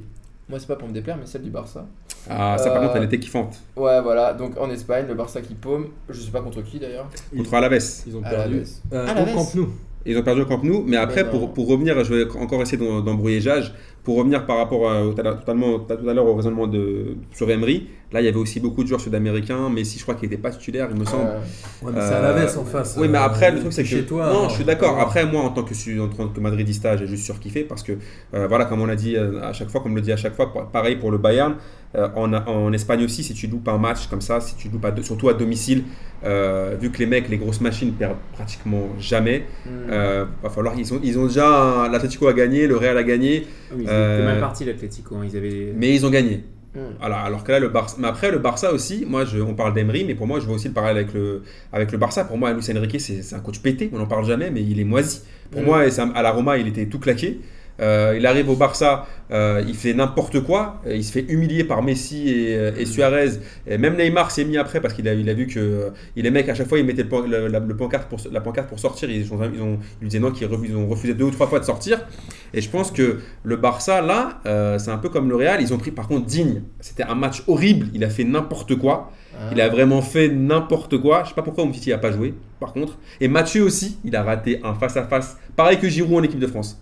moi 0.49 0.59
c'est 0.59 0.67
pas 0.69 0.77
pour 0.77 0.89
me 0.89 0.95
déplaire 0.95 1.17
mais 1.19 1.27
celle 1.27 1.43
du 1.43 1.51
Barça. 1.51 1.87
Ah, 2.31 2.57
ça, 2.59 2.71
par 2.71 2.81
Euh, 2.83 2.87
contre, 2.87 2.97
elle 2.97 3.05
était 3.05 3.19
kiffante. 3.19 3.61
Ouais 3.77 4.01
voilà, 4.01 4.33
donc 4.33 4.57
en 4.59 4.71
Espagne, 4.71 5.05
le 5.07 5.15
Barça 5.15 5.43
qui 5.43 5.55
paume, 5.55 5.89
je 6.09 6.19
sais 6.21 6.31
pas 6.31 6.41
contre 6.41 6.63
qui 6.63 6.79
d'ailleurs. 6.79 7.07
Contre 7.37 7.53
Alaves. 7.55 7.83
Ils 8.07 8.17
ont 8.17 8.23
perdu. 8.23 8.55
Alaves. 8.55 8.69
Euh, 8.95 9.07
Alaves. 9.07 9.29
au 9.31 9.35
Camp 9.35 9.55
Nou. 9.55 9.69
Ils 10.07 10.17
ont 10.19 10.23
perdu 10.23 10.41
au 10.43 10.47
Camp 10.47 10.63
Nou, 10.63 10.85
mais 10.87 10.97
après, 10.97 11.25
Mais 11.25 11.33
non. 11.33 11.39
pour, 11.39 11.53
pour 11.55 11.69
revenir, 11.69 12.03
je 12.05 12.15
vais 12.15 12.31
encore 12.39 12.61
essayer 12.63 12.79
d'embrouiller 12.79 13.41
Jage. 13.41 13.75
Pour 14.05 14.17
revenir 14.19 14.45
par 14.45 14.59
rapport 14.59 14.91
à, 14.91 15.01
totalement, 15.03 15.79
tout 15.79 15.93
à 16.09 16.13
l'heure 16.15 16.27
au 16.27 16.35
raisonnement 16.35 16.67
de, 16.67 17.17
sur 17.33 17.51
Emery, 17.51 17.89
là, 18.13 18.21
il 18.21 18.27
y 18.27 18.29
avait 18.29 18.37
aussi 18.37 18.61
beaucoup 18.61 18.83
de 18.83 18.89
joueurs 18.89 19.01
sud-américains. 19.01 19.71
Messi, 19.71 19.99
je 19.99 20.03
crois 20.03 20.15
qu'il 20.15 20.29
n'était 20.29 20.41
pas 20.41 20.51
titulaire, 20.51 20.89
il 20.93 21.01
me 21.01 21.07
semble. 21.07 21.25
Ouais. 21.25 21.87
Ouais, 21.89 21.93
mais 21.95 22.01
c'est 22.03 22.13
à 22.15 22.19
Euh, 22.19 22.23
la 22.23 22.33
veste 22.35 22.59
en 22.59 22.65
face. 22.67 22.97
Oui, 23.01 23.09
mais 23.09 23.17
euh, 23.17 23.23
après, 23.23 23.51
le 23.51 23.61
truc, 23.61 23.73
c'est 23.73 23.83
que. 23.83 23.89
Chez 23.89 24.05
toi. 24.05 24.31
non, 24.31 24.45
hein, 24.45 24.49
je 24.51 24.57
suis 24.57 24.65
d'accord. 24.65 24.99
Après, 25.01 25.25
moi, 25.25 25.41
en 25.43 25.49
tant 25.51 25.63
que, 25.63 25.73
en 26.01 26.09
tant 26.09 26.29
que 26.29 26.39
madridista, 26.41 26.99
j'ai 26.99 27.07
juste 27.07 27.25
surkiffé 27.25 27.65
parce 27.65 27.83
que, 27.83 27.93
euh, 28.35 28.47
voilà, 28.47 28.67
comme 28.67 28.83
on 28.83 28.87
l'a 28.87 28.95
dit 28.97 29.17
euh, 29.17 29.41
à 29.43 29.55
chaque 29.55 29.71
fois, 29.71 29.81
comme 29.81 29.93
on 29.93 29.97
le 29.97 30.03
dit 30.03 30.13
à 30.13 30.19
chaque 30.19 30.35
fois, 30.37 30.53
pa- 30.53 30.69
pareil 30.71 30.97
pour 30.97 31.11
le 31.11 31.17
Bayern. 31.19 31.55
euh, 31.97 32.09
en, 32.17 32.33
en 32.35 32.73
Espagne 32.73 33.05
aussi, 33.05 33.23
si 33.23 33.35
tu 33.35 33.47
loupes 33.47 33.69
un 33.69 33.79
match 33.79 34.09
comme 34.09 34.21
ça, 34.21 34.41
si 34.41 34.57
tu 34.57 34.69
loupes 34.69 34.85
à 34.85 34.91
deux- 34.91 35.05
surtout 35.05 35.29
à 35.29 35.35
domicile, 35.35 35.85
euh, 36.25 36.75
vu 36.81 36.91
que 36.91 36.99
les 36.99 37.07
mecs, 37.07 37.29
les 37.29 37.37
grosses 37.39 37.61
machines 37.61 37.93
perdent 37.93 38.17
pratiquement 38.33 38.89
jamais, 38.99 39.45
Mm. 39.65 39.69
euh, 39.93 40.25
va 40.43 40.51
falloir. 40.51 40.75
Ils 40.77 40.93
ont, 40.93 41.01
ils 41.05 41.17
ont 41.19 41.27
déjà. 41.27 41.89
L'Atlético 41.91 42.27
a 42.27 42.33
gagné, 42.33 42.67
le 42.67 42.77
Real 42.77 42.99
a 42.99 43.03
gagné, 43.05 43.47
Ah 43.71 43.75
oui, 43.79 43.85
Euh, 43.95 44.25
mal 44.27 44.41
partis 44.41 44.65
l'Atlético. 44.65 45.17
hein. 45.17 45.27
Ils 45.31 45.37
avaient. 45.37 45.73
mais 45.77 45.95
ils 45.95 46.05
ont 46.07 46.11
gagné. 46.11 46.45
Mm. 46.75 46.79
Voilà, 46.99 47.19
alors 47.21 47.45
que 47.45 47.53
là, 47.53 47.61
le 47.61 47.69
Barça. 47.69 47.97
Mais 48.01 48.09
après, 48.09 48.31
le 48.33 48.39
Barça 48.39 48.73
aussi, 48.73 49.05
moi, 49.09 49.25
je, 49.25 49.39
on 49.39 49.55
parle 49.55 49.75
d'Emery, 49.75 50.05
mais 50.05 50.15
pour 50.17 50.27
moi, 50.27 50.41
je 50.41 50.47
vois 50.47 50.57
aussi 50.57 50.69
le 50.69 50.75
parallèle 50.75 51.05
avec 51.05 51.15
le, 51.15 51.43
avec 51.73 51.93
le 51.93 51.99
Barça. 51.99 52.25
Pour 52.25 52.37
moi, 52.37 52.53
Luis 52.53 52.65
Enrique, 52.77 53.01
c'est 53.01 53.35
un 53.35 53.41
coach 53.41 53.61
pété, 53.61 53.91
on 53.93 53.99
n'en 53.99 54.07
parle 54.07 54.25
jamais, 54.27 54.51
mais 54.51 54.63
il 54.63 54.81
est 54.81 54.85
moisi. 54.85 55.21
Pour 55.53 55.63
Mm. 55.63 55.65
moi, 55.67 55.83
à 56.15 56.23
la 56.23 56.31
Roma, 56.33 56.59
il 56.59 56.67
était 56.67 56.87
tout 56.87 56.99
claqué. 56.99 57.41
Euh, 57.81 58.15
il 58.17 58.25
arrive 58.27 58.49
au 58.51 58.55
Barça, 58.55 59.07
euh, 59.33 59.65
il 59.67 59.75
fait 59.75 59.95
n'importe 59.95 60.41
quoi, 60.41 60.81
il 60.89 61.03
se 61.03 61.11
fait 61.11 61.25
humilier 61.29 61.65
par 61.65 61.83
Messi 61.83 62.29
et, 62.29 62.57
euh, 62.57 62.71
et 62.79 62.87
Suarez. 62.87 63.31
Et 63.67 63.79
même 63.79 63.97
Neymar 63.97 64.31
s'est 64.31 64.45
mis 64.45 64.57
après 64.57 64.81
parce 64.81 64.95
qu'il 64.95 65.09
a, 65.09 65.15
il 65.15 65.29
a 65.29 65.35
vu 65.35 65.47
que 65.47 65.59
euh, 65.59 65.91
les 66.15 66.31
mecs 66.31 66.49
à 66.49 66.55
chaque 66.55 66.69
fois 66.69 66.79
ils 66.79 66.85
mettaient 66.85 67.03
le, 67.03 67.49
la, 67.49 67.59
le 67.59 67.77
pancarte 67.77 68.09
pour, 68.09 68.21
la 68.31 68.41
pancarte 68.41 68.69
pour 68.69 68.79
sortir, 68.79 69.11
ils, 69.11 69.33
ont, 69.33 69.39
ils, 69.53 69.61
ont, 69.61 69.79
ils 70.01 70.03
lui 70.03 70.09
disaient 70.09 70.21
non, 70.21 70.31
qu'ils 70.31 70.49
ils 70.65 70.77
ont 70.77 70.87
refusé 70.87 71.15
deux 71.15 71.25
ou 71.25 71.31
trois 71.31 71.49
fois 71.49 71.59
de 71.59 71.65
sortir. 71.65 72.07
Et 72.53 72.61
je 72.61 72.71
pense 72.71 72.93
que 72.93 73.19
le 73.43 73.57
Barça 73.57 74.01
là, 74.01 74.41
c'est 74.79 74.91
un 74.91 74.99
peu 74.99 75.09
comme 75.09 75.29
le 75.29 75.37
Real, 75.37 75.61
ils 75.61 75.75
ont 75.75 75.79
pris 75.79 75.91
par 75.91 76.07
contre 76.07 76.27
digne. 76.27 76.63
C'était 76.81 77.03
un 77.03 77.17
match 77.17 77.43
horrible, 77.49 77.89
il 77.95 78.05
a 78.05 78.11
fait 78.11 78.25
n'importe 78.25 78.77
quoi. 78.77 79.11
Ah. 79.37 79.51
Il 79.53 79.61
a 79.61 79.69
vraiment 79.69 80.03
fait 80.03 80.29
n'importe 80.29 80.99
quoi. 80.99 81.25
Je 81.25 81.31
sais 81.31 81.35
pas 81.35 81.43
pourquoi 81.43 81.65
Umtiti 81.65 81.91
n'a 81.91 81.99
pas 81.99 82.13
joué, 82.13 82.35
par 82.61 82.73
contre. 82.73 82.99
Et 83.21 83.27
Mathieu 83.29 83.65
aussi, 83.65 83.99
il 84.05 84.15
a 84.15 84.23
raté 84.23 84.61
un 84.63 84.75
face-à-face. 84.75 85.39
Pareil 85.57 85.79
que 85.79 85.89
Giroud 85.89 86.19
en 86.19 86.23
équipe 86.23 86.39
de 86.39 86.47
France. 86.47 86.81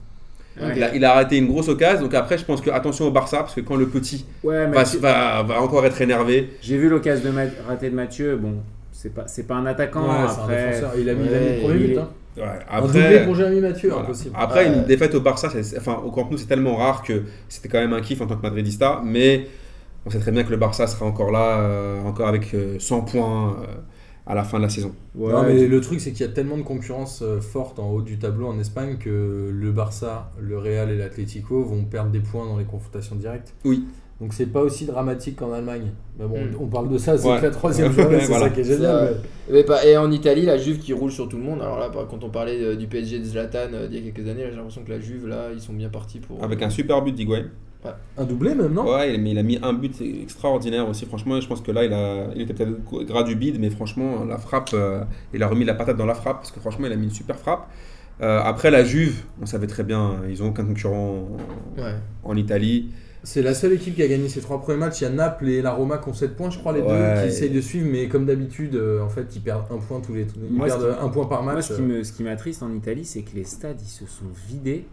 Ouais. 0.60 0.72
Il, 0.76 0.82
a, 0.82 0.94
il 0.94 1.04
a 1.04 1.14
raté 1.14 1.38
une 1.38 1.46
grosse 1.48 1.68
occasion. 1.68 2.02
Donc 2.02 2.14
après, 2.14 2.36
je 2.38 2.44
pense 2.44 2.60
que 2.60 2.70
attention 2.70 3.06
au 3.06 3.10
Barça, 3.10 3.38
parce 3.38 3.54
que 3.54 3.60
quand 3.62 3.76
le 3.76 3.88
petit 3.88 4.26
Ouais, 4.44 4.66
va, 4.66 4.68
Mathieu- 4.68 4.98
va- 5.00 5.42
va 5.42 5.62
encore 5.62 5.84
être 5.86 6.00
énervé. 6.00 6.50
J'ai 6.60 6.76
vu 6.76 6.88
l'occasion 6.88 7.30
de 7.30 7.34
Ma- 7.34 7.42
rater 7.66 7.88
de 7.90 7.94
Mathieu. 7.94 8.36
Bon, 8.36 8.56
c'est 8.92 9.14
pas, 9.14 9.24
c'est 9.26 9.46
pas 9.46 9.54
un 9.54 9.66
attaquant. 9.66 10.02
Ouais, 10.02 10.28
c'est 10.28 10.40
un 10.40 10.42
après, 10.42 10.66
défenseur. 10.66 10.92
Il 10.98 11.08
a 11.08 11.14
mis, 11.14 11.24
il 11.26 11.34
a 11.34 11.38
mis 11.38 11.44
Ouais, 11.46 11.54
le 11.56 11.60
premier 11.62 11.78
but. 11.78 11.92
est- 11.94 11.98
hein. 11.98 12.08
Ouais, 12.36 12.42
après, 12.70 13.24
pour 13.24 13.34
Jérémy 13.34 13.60
Mathieu, 13.60 13.88
voilà. 13.90 14.04
impossible. 14.04 14.34
après 14.38 14.66
Ouais. 14.66 14.74
une 14.74 14.84
défaite 14.84 15.14
au 15.14 15.20
Barça, 15.20 15.50
c'est- 15.50 15.76
enfin 15.78 16.00
au 16.04 16.10
Camp 16.10 16.28
Nou, 16.30 16.38
c'est 16.38 16.46
tellement 16.46 16.76
rare 16.76 17.02
que 17.02 17.22
c'était 17.48 17.68
quand 17.68 17.78
même 17.80 17.92
un 17.92 18.00
kiff 18.00 18.20
en 18.22 18.26
tant 18.26 18.36
que 18.36 18.42
madridista. 18.42 19.02
Mais 19.04 19.46
on 20.06 20.10
sait 20.10 20.18
très 20.18 20.32
bien 20.32 20.42
que 20.42 20.50
le 20.50 20.56
Barça 20.56 20.86
sera 20.86 21.04
encore 21.06 21.30
là, 21.30 21.58
euh, 21.60 22.02
encore 22.04 22.28
avec 22.28 22.54
euh, 22.54 22.76
100 22.78 23.02
points 23.02 23.56
euh, 23.60 23.66
à 24.26 24.34
la 24.34 24.44
fin 24.44 24.58
de 24.58 24.62
la 24.62 24.68
saison. 24.68 24.92
Ouais, 25.16 25.32
non, 25.32 25.42
mais 25.42 25.66
le 25.66 25.80
truc, 25.80 26.00
c'est 26.00 26.12
qu'il 26.12 26.24
y 26.24 26.28
a 26.28 26.32
tellement 26.32 26.56
de 26.56 26.62
concurrence 26.62 27.22
euh, 27.22 27.40
forte 27.40 27.78
en 27.78 27.90
haut 27.90 28.02
du 28.02 28.18
tableau 28.18 28.46
en 28.46 28.58
Espagne 28.60 28.96
que 28.98 29.50
le 29.52 29.72
Barça, 29.72 30.30
le 30.40 30.58
Real 30.58 30.90
et 30.90 30.96
l'Atlético 30.96 31.62
vont 31.64 31.84
perdre 31.84 32.10
des 32.10 32.20
points 32.20 32.46
dans 32.46 32.56
les 32.56 32.64
confrontations 32.64 33.16
directes. 33.16 33.54
Oui. 33.64 33.84
Donc 34.20 34.34
c'est 34.34 34.46
pas 34.46 34.60
aussi 34.60 34.86
dramatique 34.86 35.34
qu'en 35.36 35.52
Allemagne. 35.52 35.90
Mais 36.20 36.26
bon, 36.26 36.38
Mm. 36.38 36.50
on 36.60 36.66
parle 36.68 36.88
de 36.88 36.96
ça, 36.98 37.18
c'est 37.18 37.28
Ouais. 37.28 37.38
que 37.40 37.46
la 37.46 37.50
troisième 37.50 37.90
journée, 37.92 38.20
c'est 38.20 38.26
Voilà. 38.28 38.44
ça 38.44 38.50
qui 38.50 38.60
est 38.60 38.64
génial. 38.64 39.04
ouais. 39.04 39.16
Mais 39.50 39.64
pas- 39.64 39.84
Et 39.84 39.96
en 39.96 40.12
Italie, 40.12 40.42
la 40.42 40.56
Juve 40.58 40.78
qui 40.78 40.92
roule 40.92 41.10
sur 41.10 41.28
tout 41.28 41.36
le 41.38 41.42
monde. 41.42 41.60
Alors 41.60 41.80
là, 41.80 41.90
quand 42.08 42.22
on 42.22 42.30
parlait 42.30 42.62
euh, 42.62 42.76
du 42.76 42.86
PSG 42.86 43.18
de 43.18 43.24
Zlatan 43.24 43.72
euh, 43.72 43.88
d'il 43.88 44.04
y 44.04 44.08
a 44.08 44.12
quelques 44.12 44.28
années, 44.28 44.44
j'ai 44.48 44.54
l'impression 44.56 44.84
que 44.84 44.90
la 44.92 45.00
Juve, 45.00 45.26
là, 45.26 45.48
ils 45.52 45.60
sont 45.60 45.72
bien 45.72 45.88
partis 45.88 46.20
pour. 46.20 46.44
Avec 46.44 46.62
un 46.62 46.70
super 46.70 47.02
but 47.02 47.12
d'Higuain. 47.12 47.46
Un 48.16 48.24
doublé 48.24 48.54
même, 48.54 48.72
non? 48.72 48.84
Ouais, 48.94 49.18
mais 49.18 49.32
il 49.32 49.38
a 49.38 49.42
mis 49.42 49.58
un 49.62 49.72
but 49.72 50.00
extraordinaire 50.00 50.88
aussi. 50.88 51.04
Franchement, 51.06 51.40
je 51.40 51.48
pense 51.48 51.60
que 51.60 51.72
là, 51.72 51.84
il, 51.84 51.92
a, 51.92 52.26
il 52.34 52.42
était 52.42 52.54
peut-être 52.54 53.04
gras 53.06 53.24
du 53.24 53.34
bide, 53.34 53.58
mais 53.58 53.70
franchement, 53.70 54.24
la 54.24 54.38
frappe, 54.38 54.70
euh, 54.74 55.02
il 55.34 55.42
a 55.42 55.48
remis 55.48 55.64
la 55.64 55.74
patate 55.74 55.96
dans 55.96 56.06
la 56.06 56.14
frappe 56.14 56.36
parce 56.38 56.52
que 56.52 56.60
franchement, 56.60 56.86
il 56.86 56.92
a 56.92 56.96
mis 56.96 57.04
une 57.04 57.10
super 57.10 57.36
frappe. 57.36 57.68
Euh, 58.20 58.40
après, 58.44 58.70
la 58.70 58.84
Juve, 58.84 59.22
on 59.40 59.46
savait 59.46 59.66
très 59.66 59.82
bien, 59.82 60.20
ils 60.28 60.42
ont 60.42 60.48
aucun 60.50 60.64
concurrent 60.64 61.26
en, 61.76 61.80
Ouais. 61.82 61.94
en 62.22 62.36
Italie. 62.36 62.90
C'est 63.24 63.42
la 63.42 63.54
seule 63.54 63.72
équipe 63.74 63.94
qui 63.96 64.02
a 64.02 64.08
gagné 64.08 64.28
ses 64.28 64.40
trois 64.40 64.60
premiers 64.60 64.78
matchs. 64.78 65.00
Il 65.00 65.04
y 65.04 65.06
a 65.06 65.10
Naples 65.10 65.48
et 65.48 65.62
la 65.62 65.72
Roma 65.72 65.98
qui 65.98 66.08
ont 66.08 66.12
7 66.14 66.36
points, 66.36 66.50
je 66.50 66.58
crois, 66.58 66.72
les 66.72 66.80
Ouais. 66.80 66.88
deux, 66.88 67.22
qui 67.22 67.28
essayent 67.28 67.50
de 67.50 67.60
suivre, 67.60 67.88
mais 67.90 68.08
comme 68.08 68.26
d'habitude, 68.26 68.74
euh, 68.74 69.00
en 69.00 69.08
fait, 69.08 69.26
ils 69.36 69.40
perdent 69.40 69.64
un 69.72 69.78
point 69.78 70.00
tous 70.00 70.12
les. 70.12 70.22
Ils 70.22 70.52
Moi, 70.56 70.66
perdent 70.66 70.96
qui- 70.98 71.04
un 71.04 71.08
point 71.08 71.26
par 71.26 71.42
Moi, 71.44 71.54
match. 71.54 71.66
ce 71.68 71.74
qui 71.74 71.82
me, 71.82 72.02
ce 72.04 72.12
qui 72.12 72.22
m'attriste 72.24 72.62
en 72.64 72.72
Italie, 72.72 73.04
c'est 73.04 73.22
que 73.22 73.34
les 73.36 73.44
stades, 73.44 73.80
ils 73.80 73.88
se 73.88 74.06
sont 74.06 74.24
vidés. 74.48 74.86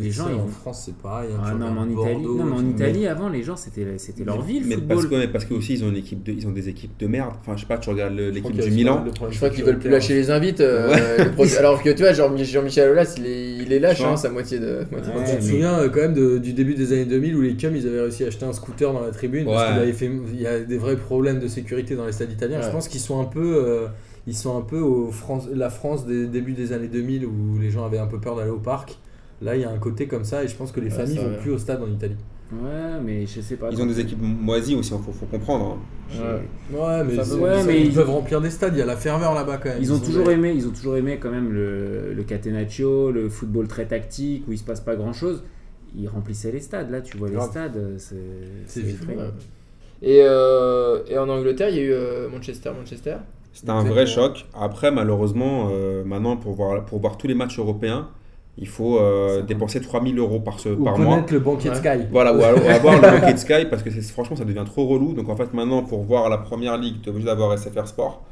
Les 0.00 0.10
gens, 0.10 0.24
en 0.26 0.38
vont- 0.38 0.48
France, 0.48 0.82
c'est 0.86 0.96
pareil. 0.96 1.30
hein, 1.32 1.40
Ah 1.44 1.52
non, 1.52 1.58
mais 1.58 1.64
en 1.64 1.68
regardes 1.68 1.90
Italie, 1.92 2.14
Bordeaux, 2.24 2.34
non, 2.38 2.44
mais 2.46 2.56
en 2.56 2.62
tu- 2.64 2.70
Italie, 2.70 3.06
avant, 3.06 3.28
les 3.28 3.42
gens, 3.44 3.54
c'était 3.56 3.86
c'était 3.98 4.24
leur 4.24 4.42
ville, 4.42 4.64
mais 4.66 4.74
football. 4.74 4.96
parce 4.96 5.06
que, 5.08 5.14
mais 5.14 5.28
parce 5.28 5.44
que 5.44 5.54
aussi, 5.54 5.74
ils 5.74 5.84
ont, 5.84 5.88
une 5.90 5.96
équipe 5.96 6.24
de, 6.24 6.32
ils 6.32 6.48
ont 6.48 6.50
des 6.50 6.68
équipes 6.68 6.98
de 6.98 7.06
merde. 7.06 7.30
Enfin, 7.40 7.54
je 7.56 7.60
sais 7.60 7.66
pas, 7.68 7.78
tu 7.78 7.88
regardes 7.90 8.14
l'équipe 8.16 8.50
qu'il 8.52 8.60
du 8.64 8.70
Milan. 8.72 9.04
de 9.04 9.10
Je 9.30 9.36
crois 9.36 9.50
qu'ils 9.50 9.62
veulent 9.64 9.78
plus 9.78 9.88
lâcher 9.90 10.14
les 10.14 10.32
invites. 10.32 10.60
euh, 10.60 11.24
le 11.26 11.30
pro- 11.30 11.44
Alors 11.60 11.80
que 11.80 11.90
tu 11.90 12.02
vois, 12.02 12.12
Jean- 12.12 12.36
Jean-Michel 12.36 12.90
Aulas, 12.90 13.14
il 13.18 13.26
est, 13.26 13.56
il 13.58 13.72
est 13.72 13.78
lâche, 13.78 14.00
Ouais. 14.00 14.06
hein, 14.06 14.16
sa 14.16 14.30
moitié 14.30 14.58
de. 14.58 14.84
moitié 14.90 15.12
de- 15.12 15.18
Ouais, 15.18 15.24
Tu 15.24 15.30
te 15.30 15.36
mais- 15.36 15.40
souviens 15.48 15.78
euh, 15.78 15.88
quand 15.88 16.00
même 16.00 16.14
de- 16.14 16.38
du 16.38 16.52
début 16.54 16.74
des 16.74 16.92
années 16.92 17.04
2000 17.04 17.36
où 17.36 17.40
les 17.42 17.54
Cums 17.54 17.76
ils 17.76 17.86
avaient 17.86 18.00
réussi 18.00 18.24
à 18.24 18.26
acheter 18.28 18.46
un 18.46 18.52
scooter 18.52 18.92
dans 18.92 19.00
la 19.00 19.12
tribune 19.12 19.44
parce 19.44 19.62
Ouais. 19.62 19.72
qu'il 19.74 19.82
avait 19.82 19.92
fait 19.92 20.10
il 20.34 20.40
y 20.40 20.46
a 20.48 20.58
des 20.58 20.76
vrais 20.78 20.96
problèmes 20.96 21.38
de 21.38 21.46
sécurité 21.46 21.94
dans 21.94 22.04
les 22.06 22.12
stades 22.12 22.32
italiens. 22.32 22.60
Je 22.60 22.66
Ouais. 22.66 22.72
pense 22.72 22.88
qu'ils 22.88 23.00
sont 23.00 23.20
un 23.20 23.24
peu 23.26 23.62
euh, 23.64 23.86
ils 24.26 24.34
sont 24.34 24.58
un 24.58 24.62
peu 24.62 24.80
au 24.80 25.12
France, 25.12 25.48
la 25.54 25.70
France 25.70 26.04
des 26.04 26.26
débuts 26.26 26.52
des 26.54 26.72
années 26.72 26.88
2000 26.88 27.24
où 27.26 27.58
les 27.60 27.70
gens 27.70 27.86
avaient 27.86 27.98
un 27.98 28.06
peu 28.08 28.18
peur 28.18 28.34
d'aller 28.34 28.50
au 28.50 28.58
parc. 28.58 28.98
Là, 29.40 29.54
il 29.56 29.62
y 29.62 29.64
a 29.64 29.70
un 29.70 29.78
côté 29.78 30.06
comme 30.08 30.24
ça 30.24 30.42
et 30.42 30.48
je 30.48 30.56
pense 30.56 30.72
que 30.72 30.80
les 30.80 30.86
Ouais, 30.90 30.96
familles 30.96 31.18
vont 31.18 31.30
ouais. 31.30 31.36
plus 31.38 31.50
au 31.52 31.58
stade 31.58 31.80
en 31.82 31.86
Italie. 31.90 32.16
Ouais, 32.52 33.00
mais 33.04 33.26
je 33.26 33.40
sais 33.40 33.56
pas. 33.56 33.68
Ils 33.70 33.80
ont 33.80 33.86
des 33.86 34.00
équipes 34.00 34.20
moisies 34.22 34.74
aussi, 34.74 34.92
il 34.94 35.00
faut, 35.02 35.12
faut 35.12 35.26
comprendre. 35.26 35.76
hein. 35.76 35.78
J'ai- 36.10 36.76
Ouais, 36.76 37.04
mais, 37.04 37.16
peut- 37.16 37.34
ouais, 37.36 37.62
mais 37.64 37.80
ils, 37.82 37.86
ils- 37.88 37.94
peuvent 37.94 38.10
remplir 38.10 38.40
des 38.40 38.50
stades, 38.50 38.74
il 38.74 38.78
y 38.78 38.82
a 38.82 38.86
la 38.86 38.96
ferveur 38.96 39.34
là-bas 39.34 39.58
quand 39.58 39.68
même. 39.68 39.78
Ils 39.82 39.92
ont 39.92 39.98
toujours 40.00 40.30
aimé, 40.30 40.52
ils 40.56 40.66
ont 40.66 40.70
toujours 40.72 40.96
aimé 40.96 41.18
quand 41.20 41.30
même 41.30 41.52
le, 41.52 42.14
le 42.14 42.22
catenaccio, 42.24 43.10
le 43.12 43.28
football 43.28 43.68
très 43.68 43.84
tactique 43.86 44.44
où 44.48 44.52
il 44.52 44.58
se 44.58 44.64
passe 44.64 44.80
pas 44.80 44.96
grand 44.96 45.12
chose. 45.12 45.44
Ils 45.96 46.08
remplissaient 46.08 46.50
les 46.52 46.60
stades. 46.60 46.90
Là, 46.90 47.00
tu 47.02 47.16
vois 47.18 47.28
les 47.28 47.40
stades, 47.40 47.94
c'est 47.98 48.16
C'est 48.66 48.80
vite. 48.80 49.06
Ouais. 49.06 49.14
Et, 50.00 50.22
euh, 50.22 51.00
et 51.08 51.18
en 51.18 51.28
Angleterre, 51.28 51.68
il 51.70 51.76
y 51.76 51.80
a 51.80 51.82
eu 51.82 51.92
euh, 51.92 52.28
Manchester, 52.28 52.70
Manchester? 52.78 53.16
C'était 53.52 53.70
un 53.70 53.82
vrai 53.82 54.06
choc. 54.06 54.46
Après, 54.54 54.90
malheureusement, 54.90 55.68
euh, 55.72 56.04
maintenant, 56.04 56.36
pour 56.36 56.54
voir, 56.54 56.84
pour 56.84 57.00
voir 57.00 57.18
tous 57.18 57.26
les 57.26 57.34
matchs 57.34 57.58
européens, 57.58 58.08
il 58.60 58.66
faut 58.68 58.98
euh, 58.98 59.42
dépenser 59.42 59.80
3000 59.80 60.18
euros 60.18 60.40
par, 60.40 60.58
ce, 60.58 60.68
Ou 60.70 60.84
par 60.84 60.98
mois. 60.98 61.14
connaître 61.14 61.32
le 61.32 61.38
banquier 61.40 61.70
de 61.70 61.76
Ouais. 61.76 61.80
Sky. 61.80 62.06
Voilà, 62.10 62.32
ou 62.34 62.42
alors 62.42 62.58
avoir 62.68 62.94
le 62.96 63.00
banquet 63.20 63.32
de 63.34 63.38
Sky 63.38 63.66
parce 63.70 63.82
que 63.82 63.90
c'est- 63.90 64.02
franchement 64.12 64.36
ça 64.36 64.44
devient 64.44 64.64
trop 64.66 64.86
relou. 64.86 65.12
Donc 65.12 65.28
en 65.28 65.36
fait 65.36 65.52
maintenant 65.54 65.82
pour 65.82 66.02
voir 66.02 66.28
la 66.28 66.38
première 66.38 66.76
ligue, 66.76 66.96
tu 67.02 67.08
es 67.08 67.10
obligé 67.10 67.26
d'avoir 67.26 67.56
SFR 67.56 67.86
Sport. 67.86 68.22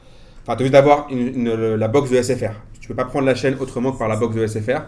Enfin 0.43 0.57
tu 0.57 0.65
es 0.65 0.67
obligé 0.67 0.71
d'avoir 0.73 1.07
la 1.11 1.89
box 1.89 2.11
de 2.11 2.17
SFR. 2.23 2.53
Tu 2.81 2.89
peux 2.89 2.95
pas 2.95 3.05
prendre 3.05 3.27
la 3.27 3.35
chaîne 3.35 3.57
autrement 3.61 3.93
que 3.93 3.99
par 3.99 4.09
la 4.09 4.17
box 4.17 4.35
de 4.35 4.47
SFR. 4.47 4.83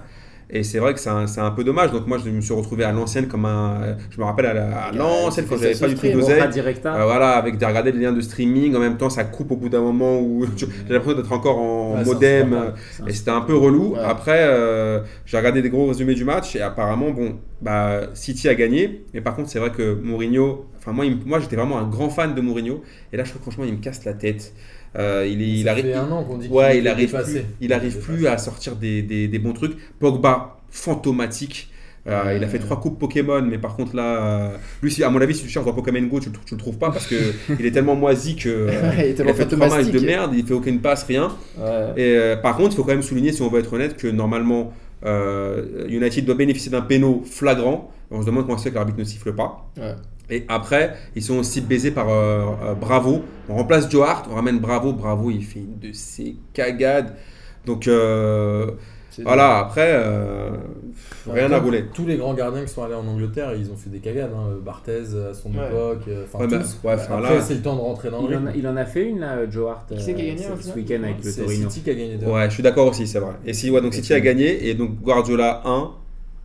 Et 0.51 0.63
c'est 0.63 0.79
vrai 0.79 0.95
que 0.95 1.01
c'est 1.01 1.11
un, 1.11 1.27
un 1.39 1.51
peu 1.51 1.65
dommage. 1.65 1.93
Donc 1.93 2.07
moi 2.07 2.19
je 2.19 2.31
me 2.31 2.41
suis 2.41 2.55
retrouvé 2.55 2.85
à 2.85 2.93
l'ancienne 2.93 3.29
comme 3.29 3.45
un... 3.45 3.97
Je 4.11 4.19
me 4.19 4.25
rappelle 4.25 4.47
à 4.47 4.93
l'ancienne 4.93 5.47
quand 5.49 5.57
j'avais 5.57 5.75
pas 5.75 5.89
du 5.89 5.95
tout 5.95 6.11
d'oseille. 6.11 6.49
Directa. 6.49 6.95
Euh, 6.95 7.05
voilà, 7.05 7.33
avec 7.33 7.59
de 7.59 7.67
regarder 7.67 7.93
les 7.93 8.01
liens 8.01 8.13
de 8.13 8.21
streaming, 8.21 8.75
en 8.75 8.81
même 8.81 8.97
temps 8.97 9.11
ça 9.11 9.25
coupe 9.25 9.51
au 9.51 9.57
bout 9.57 9.69
d'un 9.69 9.83
moment 9.83 10.21
où 10.21 10.47
j'ai 10.57 10.67
l'impression 10.89 11.17
d'être 11.17 11.33
encore 11.33 11.59
en 11.59 11.79
Ouais, 11.99 12.05
modem. 12.05 12.75
C'est 12.91 13.09
Et 13.09 13.13
c'était 13.13 13.31
un 13.31 13.41
peu 13.41 13.57
relou. 13.57 13.95
Ouais. 13.95 14.01
Après, 14.05 14.47
euh, 14.49 15.01
j'ai 15.27 15.37
regardé 15.37 15.63
des 15.63 15.71
gros 15.71 15.87
résumés 15.87 16.15
du 16.15 16.25
match 16.25 16.57
et 16.57 16.61
apparemment, 16.61 17.11
bon, 17.11 17.37
bah, 17.61 18.01
City 18.15 18.49
a 18.49 18.55
gagné. 18.55 19.05
Mais 19.15 19.21
par 19.21 19.35
contre, 19.37 19.49
c'est 19.49 19.59
vrai 19.59 19.71
que 19.71 19.95
Mourinho, 19.95 20.67
enfin, 20.79 20.93
moi, 20.93 21.07
il 21.07 21.19
moi 21.25 21.41
j'étais 21.41 21.57
vraiment 21.57 21.79
un 21.79 21.89
grand 21.89 22.11
fan 22.11 22.35
de 22.35 22.41
Mourinho. 22.41 22.83
Et 23.13 23.17
là, 23.17 23.25
je 23.25 23.33
que 23.33 23.39
franchement, 23.39 23.65
il 23.65 23.75
me 23.75 23.79
casse 23.79 24.05
la 24.05 24.15
tête. 24.15 24.53
Euh, 24.99 25.27
il, 25.31 25.41
est- 25.43 25.49
il 25.61 25.65
Ça 25.65 25.71
arrive, 25.73 25.85
fait 25.87 25.95
un 25.95 26.11
an 26.11 26.25
qu'on 26.25 26.39
dit 26.39 26.49
ouais, 26.49 26.79
il 26.79 26.89
arrive 26.89 27.11
plus, 27.13 27.43
il 27.61 27.73
arrive 27.73 27.99
plus 27.99 28.27
à 28.27 28.37
sortir 28.39 28.75
des, 28.77 29.03
des- 29.03 29.29
des 29.29 29.39
bons 29.39 29.53
trucs. 29.53 29.77
Pogba, 30.01 30.59
fantomatique. 30.71 31.71
Euh, 32.07 32.25
Ouais. 32.25 32.37
il 32.39 32.45
a 32.45 32.49
fait 32.49 32.59
trois 32.59 32.81
coupes 32.81 32.99
Pokémon, 32.99 33.43
mais 33.43 33.59
par 33.59 33.77
contre 33.77 33.95
là, 33.95 34.03
euh, 34.53 34.57
lui, 34.83 35.03
à 35.05 35.11
mon 35.11 35.21
avis, 35.21 35.35
si 35.35 35.43
tu 35.43 35.49
cherches 35.51 35.67
dans 35.67 35.75
Pokémon 35.75 36.01
Go, 36.07 36.21
tu, 36.21 36.31
tu 36.47 36.55
le 36.55 36.59
trouves 36.59 36.79
pas 36.79 36.91
parce 36.91 37.07
que 37.07 37.17
il 37.61 37.67
est 37.67 37.71
tellement 37.71 37.97
moisi 37.97 38.35
que 38.35 38.49
euh, 38.49 38.71
il 39.25 39.29
a 39.29 39.35
fait 39.35 39.45
trois 39.47 39.69
matchs 39.69 39.91
de 39.91 39.99
merde, 40.07 40.33
il 40.35 40.45
fait 40.47 40.55
aucune 40.55 40.81
passe, 40.81 41.05
rien. 41.05 41.37
Et 41.97 42.17
par 42.43 42.57
contre, 42.57 42.73
il 42.73 42.77
faut 42.77 42.85
quand 42.85 42.93
même 42.93 43.03
souligner, 43.03 43.33
si 43.33 43.43
on 43.43 43.49
veut 43.51 43.61
être 43.61 43.73
honnête, 43.75 43.97
que 43.97 44.07
normalement, 44.09 44.73
United 45.89 46.25
doit 46.25 46.35
bénéficier 46.35 46.71
d'un 46.71 46.81
péno 46.83 47.23
flagrant. 47.31 47.91
On 48.11 48.23
se 48.23 48.27
demande 48.27 48.47
comment 48.47 48.57
fait 48.57 48.71
que 48.71 48.77
l'arbitre 48.77 48.99
ne 48.99 49.05
siffle 49.05 49.35
pas. 49.35 49.71
Et 50.31 50.45
après, 50.49 50.95
ils 51.17 51.23
sont 51.23 51.39
aussi 51.39 51.61
baisés 51.61 51.91
par 51.91 52.09
euh, 52.11 52.45
euh, 52.63 52.75
Bravo. 52.75 53.23
On 53.49 53.55
remplace 53.57 53.91
Joe 53.91 54.07
Hart, 54.07 54.27
on 54.31 54.35
ramène 54.35 54.59
Bravo. 54.59 54.93
Bravo, 54.93 55.31
il 55.31 55.43
fait 55.45 55.61
une 55.61 55.79
de 55.79 55.93
ses 55.95 56.37
cagades. 56.53 57.15
Donc, 57.65 57.89
euh, 57.89 58.71
Voilà, 59.25 59.59
après, 59.59 59.91
euh, 59.95 60.51
rien 61.29 61.51
à 61.51 61.59
rouler. 61.59 61.87
Tous 61.93 62.07
les 62.07 62.17
grands 62.17 62.35
gardiens 62.35 62.63
qui 62.65 62.69
sont 62.73 62.85
allés 62.85 62.95
en 62.95 63.05
Angleterre, 63.07 63.53
ils 63.59 63.69
ont 63.71 63.77
fait 63.77 63.91
des 63.91 63.99
cagades. 63.99 64.31
Hein. 64.33 64.57
Barthez 64.65 65.01
à 65.29 65.35
son 65.35 65.51
Ouais. 65.51 65.67
époque. 65.67 66.03
euh, 66.09 66.25
Enfin, 66.25 66.39
Ouais, 66.45 66.47
bah, 66.47 66.59
ouais, 66.59 66.95
enfin, 66.95 67.19
Après, 67.19 67.35
là- 67.37 67.41
c'est 67.41 67.55
le 67.55 67.61
temps 67.63 67.75
de 67.75 67.81
rentrer 67.81 68.11
dans 68.11 68.23
le 68.23 68.29
Il 68.31 68.37
en, 68.37 68.47
a, 68.47 68.51
il 68.55 68.69
en 68.69 68.77
a 68.77 68.85
fait 68.85 69.05
une 69.09 69.19
là, 69.21 69.39
Joe 69.51 69.71
Hart, 69.71 69.89
Qui 69.93 70.01
c'est 70.01 70.15
qui 70.15 70.21
a 70.21 70.25
gagné, 70.27 70.45
ce- 70.61 70.73
week-end 70.75 71.03
avec 71.03 71.17
le 71.25 71.31
C'est 71.31 71.43
Torino. 71.43 71.69
City 71.69 71.83
qui 71.83 71.91
a 71.91 71.95
gagné. 71.95 72.17
Ouais, 72.25 72.45
je 72.49 72.55
suis 72.55 72.63
d'accord 72.63 72.87
aussi, 72.87 73.09
c'est 73.09 73.19
vrai. 73.19 73.33
Et 73.45 73.55
si, 73.55 73.71
ouais, 73.71 73.81
donc 73.81 73.93
City 73.95 74.15
a 74.15 74.21
gagné, 74.21 74.69
et 74.69 74.75
donc 74.75 74.91
Guardiola 75.03 75.63
1, 75.65 75.91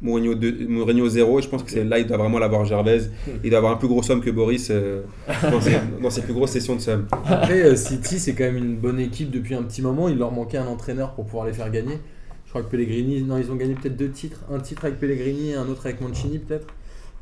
Mourinho, 0.03 0.35
2, 0.35 0.67
Mourinho 0.67 1.07
0, 1.07 1.39
et 1.39 1.41
je 1.41 1.47
pense 1.49 1.63
que 1.63 1.71
c'est 1.71 1.83
là, 1.85 1.97
il 1.97 2.05
doit 2.05 2.17
vraiment 2.17 2.37
l'avoir 2.37 2.65
Gervais. 2.65 2.99
Il 3.43 3.49
doit 3.49 3.57
avoir 3.59 3.71
un 3.73 3.77
plus 3.77 3.87
gros 3.87 4.03
somme 4.03 4.19
que 4.21 4.29
Boris 4.29 4.67
euh, 4.69 5.01
dans, 5.49 5.61
ses, 5.61 5.71
dans 6.03 6.09
ses 6.09 6.21
plus 6.21 6.33
grosses 6.33 6.51
sessions 6.51 6.75
de 6.75 6.81
somme. 6.81 7.07
Après, 7.25 7.61
euh, 7.63 7.75
City, 7.75 8.19
c'est 8.19 8.33
quand 8.33 8.43
même 8.43 8.57
une 8.57 8.75
bonne 8.75 8.99
équipe 8.99 9.31
depuis 9.31 9.55
un 9.55 9.63
petit 9.63 9.81
moment. 9.81 10.09
Il 10.09 10.17
leur 10.17 10.31
manquait 10.31 10.57
un 10.57 10.67
entraîneur 10.67 11.13
pour 11.13 11.25
pouvoir 11.25 11.45
les 11.45 11.53
faire 11.53 11.71
gagner. 11.71 11.99
Je 12.45 12.49
crois 12.49 12.61
que 12.63 12.69
Pellegrini, 12.69 13.21
non, 13.23 13.37
ils 13.37 13.49
ont 13.51 13.55
gagné 13.55 13.73
peut-être 13.75 13.95
deux 13.97 14.09
titres. 14.09 14.41
Un 14.51 14.59
titre 14.59 14.85
avec 14.85 14.99
Pellegrini 14.99 15.51
et 15.51 15.55
un 15.55 15.67
autre 15.69 15.85
avec 15.85 16.01
Mancini, 16.01 16.37
peut-être. 16.37 16.67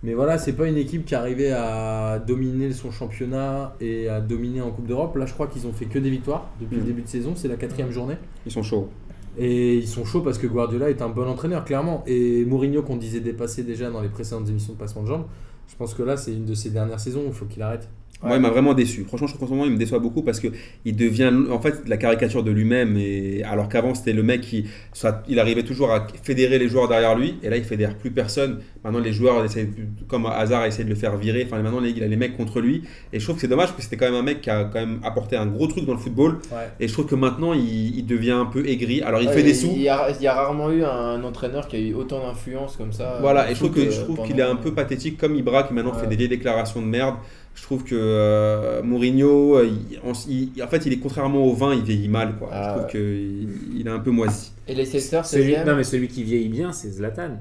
Mais 0.03 0.15
voilà, 0.15 0.39
c'est 0.39 0.53
pas 0.53 0.65
une 0.67 0.77
équipe 0.77 1.05
qui 1.05 1.13
arrivait 1.13 1.51
à 1.51 2.17
dominer 2.25 2.71
son 2.73 2.89
championnat 2.89 3.75
et 3.79 4.09
à 4.09 4.19
dominer 4.19 4.59
en 4.59 4.71
Coupe 4.71 4.87
d'Europe. 4.87 5.15
Là, 5.15 5.27
je 5.27 5.33
crois 5.33 5.45
qu'ils 5.45 5.67
ont 5.67 5.71
fait 5.73 5.85
que 5.85 5.99
des 5.99 6.09
victoires 6.09 6.49
depuis 6.59 6.77
le 6.77 6.81
Mhm. 6.81 6.87
début 6.87 7.01
de 7.03 7.07
saison. 7.07 7.33
C'est 7.35 7.47
la 7.47 7.55
quatrième 7.55 7.91
journée. 7.91 8.15
Ils 8.47 8.51
sont 8.51 8.63
chauds. 8.63 8.89
Et 9.37 9.77
ils 9.77 9.87
sont 9.87 10.05
chauds 10.05 10.21
parce 10.21 10.37
que 10.37 10.47
Guardiola 10.47 10.89
est 10.89 11.01
un 11.01 11.09
bon 11.09 11.27
entraîneur, 11.27 11.63
clairement. 11.63 12.03
Et 12.05 12.43
Mourinho, 12.45 12.83
qu'on 12.83 12.97
disait 12.97 13.21
dépasser 13.21 13.63
déjà 13.63 13.89
dans 13.89 14.01
les 14.01 14.09
précédentes 14.09 14.49
émissions 14.49 14.73
de 14.73 14.77
passement 14.77 15.03
de 15.03 15.07
jambes, 15.07 15.25
je 15.67 15.75
pense 15.75 15.93
que 15.93 16.03
là, 16.03 16.17
c'est 16.17 16.33
une 16.33 16.45
de 16.45 16.53
ses 16.53 16.69
dernières 16.69 16.99
saisons 16.99 17.21
où 17.21 17.27
il 17.27 17.33
faut 17.33 17.45
qu'il 17.45 17.61
arrête. 17.61 17.89
Moi, 18.23 18.35
il 18.35 18.41
m'a 18.43 18.49
vraiment 18.51 18.75
déçu. 18.75 19.03
Franchement, 19.03 19.25
je 19.25 19.33
trouve 19.33 19.47
qu'en 19.47 19.53
ce 19.55 19.57
moment, 19.57 19.65
il 19.65 19.71
me 19.73 19.79
déçoit 19.79 19.97
beaucoup 19.97 20.21
parce 20.21 20.39
que 20.39 20.49
il 20.85 20.95
devient 20.95 21.31
en 21.49 21.59
fait 21.59 21.87
la 21.87 21.97
caricature 21.97 22.43
de 22.43 22.51
lui-même. 22.51 22.95
Et 22.95 23.41
alors 23.43 23.67
qu'avant, 23.67 23.95
c'était 23.95 24.13
le 24.13 24.21
mec 24.21 24.41
qui, 24.41 24.65
soit, 24.93 25.23
il 25.27 25.39
arrivait 25.39 25.63
toujours 25.63 25.91
à 25.91 26.05
fédérer 26.21 26.59
les 26.59 26.69
joueurs 26.69 26.87
derrière 26.87 27.17
lui. 27.17 27.37
Et 27.41 27.49
là, 27.49 27.57
il 27.57 27.63
fédère 27.63 27.95
plus 27.97 28.11
personne. 28.11 28.59
Maintenant, 28.83 28.99
les 28.99 29.11
joueurs 29.11 29.43
essaient, 29.43 29.67
comme 30.07 30.27
Hazard, 30.27 30.65
essaie 30.65 30.83
de 30.83 30.89
le 30.89 30.95
faire 30.95 31.17
virer. 31.17 31.45
Enfin, 31.47 31.59
maintenant, 31.63 31.83
il 31.83 32.03
a 32.03 32.07
les 32.07 32.15
mecs 32.15 32.37
contre 32.37 32.61
lui. 32.61 32.83
Et 33.11 33.19
je 33.19 33.23
trouve 33.23 33.37
que 33.37 33.41
c'est 33.41 33.47
dommage 33.47 33.69
parce 33.69 33.77
que 33.77 33.83
c'était 33.83 33.97
quand 33.97 34.05
même 34.11 34.19
un 34.19 34.21
mec 34.23 34.41
qui 34.41 34.51
a 34.51 34.65
quand 34.65 34.79
même 34.79 34.99
apporté 35.03 35.35
un 35.35 35.47
gros 35.47 35.65
truc 35.65 35.85
dans 35.87 35.93
le 35.93 35.99
football. 35.99 36.37
Et 36.79 36.87
je 36.87 36.93
trouve 36.93 37.07
que 37.07 37.15
maintenant, 37.15 37.53
il, 37.53 37.97
il 37.97 38.05
devient 38.05 38.31
un 38.31 38.45
peu 38.45 38.67
aigri. 38.67 39.01
Alors, 39.01 39.21
il 39.23 39.29
Ouais, 39.29 39.33
fait 39.33 39.43
des 39.43 39.55
sous. 39.55 39.71
Il 39.75 39.81
y, 39.81 39.89
a, 39.89 40.11
il 40.11 40.21
y 40.21 40.27
a 40.27 40.33
rarement 40.35 40.69
eu 40.71 40.83
un 40.83 41.23
entraîneur 41.23 41.67
qui 41.67 41.75
a 41.75 41.79
eu 41.79 41.93
autant 41.95 42.19
d'influence 42.27 42.75
comme 42.77 42.93
ça. 42.93 43.17
Voilà, 43.19 43.49
et 43.49 43.55
je 43.55 43.63
trouve 43.63 43.75
euh, 43.79 43.89
je 43.89 44.01
trouve 44.01 44.15
pendant- 44.17 44.27
qu'il 44.27 44.39
est 44.39 44.43
un 44.43 44.55
peu 44.57 44.73
pathétique, 44.75 45.17
comme 45.17 45.35
Ibra 45.35 45.63
qui 45.63 45.73
maintenant 45.73 45.91
Ouais. 45.93 46.01
fait 46.01 46.07
des 46.07 46.15
vieilles 46.17 46.27
déclarations 46.29 46.81
de 46.83 46.87
merde. 46.87 47.15
Je 47.53 47.63
trouve 47.63 47.83
que 47.83 47.95
euh, 47.95 48.81
Mourinho, 48.83 49.57
euh, 49.57 49.65
il- 49.67 49.99
en, 49.99 50.13
il- 50.27 50.63
en 50.63 50.67
fait, 50.67 50.85
il 50.85 50.93
est 50.93 50.99
contrairement 50.99 51.45
au 51.45 51.53
vin, 51.53 51.73
il 51.73 51.83
vieillit 51.83 52.07
mal. 52.09 52.37
Quoi. 52.37 52.49
Ah 52.51 52.63
je 52.63 52.69
trouve 52.71 52.83
ouais. 52.85 52.91
qu'il 52.91 53.79
il 53.79 53.87
est 53.87 53.91
un 53.91 53.99
peu 53.99 54.11
moisi. 54.11 54.53
Et 54.67 54.73
Leicester, 54.75 55.21
Celui, 55.23 55.53
16 55.53 55.65
non, 55.67 55.75
mais 55.75 55.83
celui 55.83 56.07
qui 56.07 56.23
vieillit 56.23 56.49
bien, 56.49 56.71
c'est 56.71 56.89
Zlatan. 56.89 57.37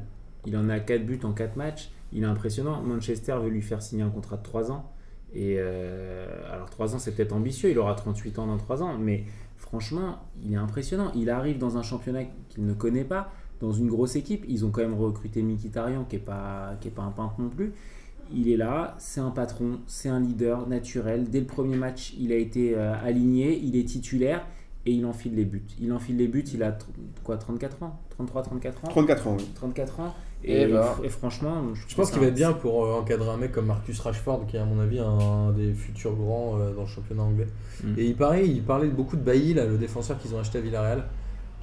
Il 0.47 0.57
en 0.57 0.69
a 0.69 0.81
4 0.81 1.05
buts 1.07 1.21
en 1.23 1.33
4 1.33 1.57
matchs. 1.57 1.91
Il 2.13 2.23
est 2.25 2.27
impressionnant. 2.27 2.83
Manchester 2.83 3.37
veut 3.43 3.51
lui 3.51 3.63
faire 3.63 3.83
signer 3.83 4.03
un 4.03 4.11
contrat 4.11 4.37
de 4.37 4.43
3 4.43 4.73
ans. 4.73 4.91
Et 5.33 5.57
euh, 5.59 6.27
alors 6.53 6.69
3 6.71 6.95
ans, 6.95 6.99
c'est 6.99 7.15
peut-être 7.15 7.33
ambitieux. 7.33 7.71
Il 7.71 7.79
aura 7.79 7.95
38 7.95 8.39
ans 8.41 8.47
dans 8.47 8.57
3 8.57 8.83
ans. 8.83 8.97
Mais 8.99 9.25
franchement, 9.57 10.19
il 10.45 10.53
est 10.53 10.57
impressionnant. 10.57 11.13
Il 11.15 11.31
arrive 11.31 11.59
dans 11.59 11.77
un 11.77 11.83
championnat 11.83 12.23
qu'il 12.49 12.67
ne 12.67 12.73
connaît 12.73 13.05
pas, 13.05 13.33
dans 13.61 13.71
une 13.73 13.89
grosse 13.89 14.17
équipe. 14.17 14.45
Ils 14.49 14.65
ont 14.65 14.71
quand 14.71 14.81
même 14.81 14.95
recruté 14.95 15.41
Mkhitaryan, 15.43 16.05
qui 16.05 16.17
n'est 16.17 16.23
pas, 16.23 16.73
qui 16.81 16.89
est 16.89 16.91
pas 16.91 17.03
un 17.03 17.11
peintre 17.13 17.35
non 17.39 17.49
plus. 17.49 17.73
Il 18.35 18.49
est 18.49 18.57
là, 18.57 18.95
c'est 18.99 19.20
un 19.20 19.31
patron, 19.31 19.81
c'est 19.87 20.09
un 20.09 20.20
leader 20.20 20.68
naturel. 20.68 21.28
Dès 21.31 21.41
le 21.41 21.47
premier 21.47 21.76
match, 21.76 22.14
il 22.18 22.33
a 22.33 22.37
été 22.37 22.74
euh, 22.76 22.95
aligné, 23.05 23.59
il 23.59 23.76
est 23.76 23.85
titulaire 23.85 24.45
et 24.87 24.93
il 24.93 25.05
enfile 25.05 25.35
les 25.35 25.45
buts. 25.45 25.66
Il 25.81 25.93
enfile 25.93 26.16
les 26.16 26.28
buts, 26.28 26.45
il 26.53 26.62
a 26.62 26.76
quoi 27.22 27.37
34 27.37 27.83
ans? 27.83 28.01
33, 28.11 28.43
34 28.43 28.85
ans? 28.85 28.89
34 28.89 29.26
ans, 29.26 29.37
oui. 29.39 29.51
34 29.55 30.01
ans. 30.01 30.14
Et 30.43 30.62
Et, 30.62 30.66
bah. 30.66 30.97
et 31.05 31.09
franchement, 31.11 31.62
Je 31.87 31.95
pense 31.95 32.11
qu'il 32.11 32.20
va 32.20 32.28
être 32.28 32.35
bien 32.35 32.53
pour 32.53 32.85
euh, 32.85 32.99
encadrer 32.99 33.28
un 33.28 33.37
mec 33.37 33.53
comme 33.53 33.66
Marcus 33.66 34.01
Rashford, 34.01 34.47
qui 34.47 34.57
est 34.57 34.61
à 34.61 34.64
mon 34.64 34.81
avis 34.81 34.99
un 34.99 35.53
des 35.53 35.74
futurs 35.74 36.14
grands 36.14 36.59
euh, 36.59 36.72
dans 36.72 36.83
le 36.83 36.87
championnat 36.87 37.22
anglais. 37.22 37.49
Mm. 37.85 37.95
Et 37.99 38.07
il 38.07 38.16
paraît, 38.16 38.47
il 38.49 38.62
parlait 38.62 38.89
beaucoup 38.89 39.16
de 39.16 39.22
Bailly, 39.22 39.53
là, 39.53 39.66
le 39.66 39.76
défenseur 39.76 40.18
qu'ils 40.18 40.35
ont 40.35 40.39
acheté 40.41 40.59
à 40.59 40.61
Villarreal, 40.62 41.05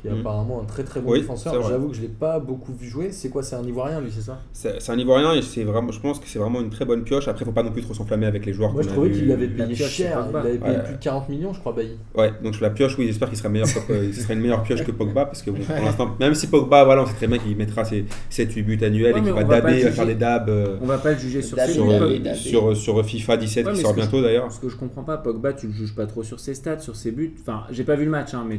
qui 0.08 0.14
est 0.14 0.18
Mm. 0.18 0.20
apparemment 0.22 0.62
un 0.62 0.66
très 0.66 0.84
très 0.84 1.00
bon 1.02 1.12
Oui, 1.12 1.20
défenseur. 1.20 1.62
J'avoue 1.68 1.90
que 1.90 1.96
je 1.96 2.02
l'ai 2.02 2.08
pas 2.08 2.40
beaucoup 2.40 2.74
vu 2.74 2.88
jouer. 2.88 3.10
C'est 3.12 3.30
quoi 3.30 3.44
C'est 3.44 3.56
un 3.56 3.64
Ivoirien 3.64 4.02
lui, 4.02 4.12
c'est 4.14 4.22
ça? 4.22 4.40
C'est 4.54 4.90
un 4.92 4.98
Ivoirien 4.98 5.34
et 5.34 5.42
c'est 5.42 5.64
vraiment, 5.64 5.92
je 5.92 6.00
pense 6.00 6.20
que 6.20 6.28
c'est 6.28 6.40
vraiment 6.40 6.62
une 6.62 6.70
très 6.70 6.86
bonne 6.86 7.04
pioche. 7.04 7.28
Après, 7.28 7.46
faut 7.46 7.52
pas 7.52 7.64
non 7.64 7.72
plus 7.72 7.82
trop 7.82 7.94
s'enflammer 7.94 8.26
avec 8.26 8.46
les 8.46 8.54
joueurs. 8.54 8.74
Moi 8.74 8.82
je 8.84 8.90
trouvais 8.90 9.12
qu'il 9.12 9.28
l'avait 9.28 9.48
la 9.48 9.66
payé 9.66 9.76
pioche, 9.76 9.90
cher. 9.90 10.26
Il 10.30 10.36
avait 10.36 10.58
payé 10.58 10.76
Ouais. 10.78 10.84
plus 10.84 10.94
de 10.96 11.00
40 11.00 11.30
millions, 11.30 11.54
je 11.54 11.60
crois, 11.60 11.74
Bailly. 11.74 11.98
Ouais, 12.16 12.32
donc 12.44 12.60
la 12.60 12.70
pioche, 12.70 12.98
oui, 12.98 13.08
j'espère 13.08 13.30
qu'il 13.30 13.38
sera 13.38 13.50
meilleur 13.50 13.68
que, 13.68 13.92
euh, 13.94 14.12
sera 14.14 14.34
une 14.34 14.40
meilleure 14.42 14.64
pioche 14.64 14.84
que 14.84 14.92
Pogba 14.92 15.26
parce 15.26 15.42
que 15.42 15.52
bon, 15.52 15.60
pour 15.60 15.76
l'instant, 15.86 16.16
même 16.20 16.34
si 16.36 16.48
Pogba, 16.48 16.84
voilà, 16.84 17.04
on 17.04 17.06
sait 17.06 17.14
très 17.16 17.28
bien 17.28 17.38
qu'il 17.38 17.56
mettra 17.56 17.84
ses 17.86 18.06
7-8 18.30 18.64
buts 18.64 18.80
annuels 18.84 19.14
Ouais, 19.14 19.20
et 19.20 19.24
qu'il 19.24 19.32
va 19.34 19.44
va 19.44 19.62
daber, 19.62 19.86
euh, 19.86 19.92
faire 19.92 20.06
des 20.06 20.16
dabs 20.16 20.50
euh, 20.50 20.78
On 20.82 20.86
va 20.86 20.98
pas 20.98 21.12
le 21.14 21.18
juger 21.20 21.42
sur 21.42 21.58
euh, 21.60 22.76
sur, 22.76 23.06
FIFA 23.06 23.38
17 23.38 23.66
Ouais, 23.68 23.74
qui 23.74 23.82
sort 23.82 23.94
bientôt 23.94 24.22
d'ailleurs. 24.22 24.52
Ce 24.52 24.60
que 24.60 24.70
je 24.70 24.76
comprends 24.76 25.04
pas, 25.04 25.18
Pogba, 25.18 25.54
tu 25.54 25.68
le 25.68 25.74
juges 25.74 25.96
pas 25.96 26.06
trop 26.06 26.24
sur 26.24 26.40
ses 26.40 26.54
stats, 26.54 26.80
sur 26.80 26.96
ses 26.96 27.12
buts. 27.12 27.34
Enfin, 27.42 27.64
j'ai 27.72 27.84
pas 27.84 27.96
vu 27.96 28.06
le 28.06 28.12
match, 28.12 28.34
hein, 28.34 28.46
mais 28.48 28.58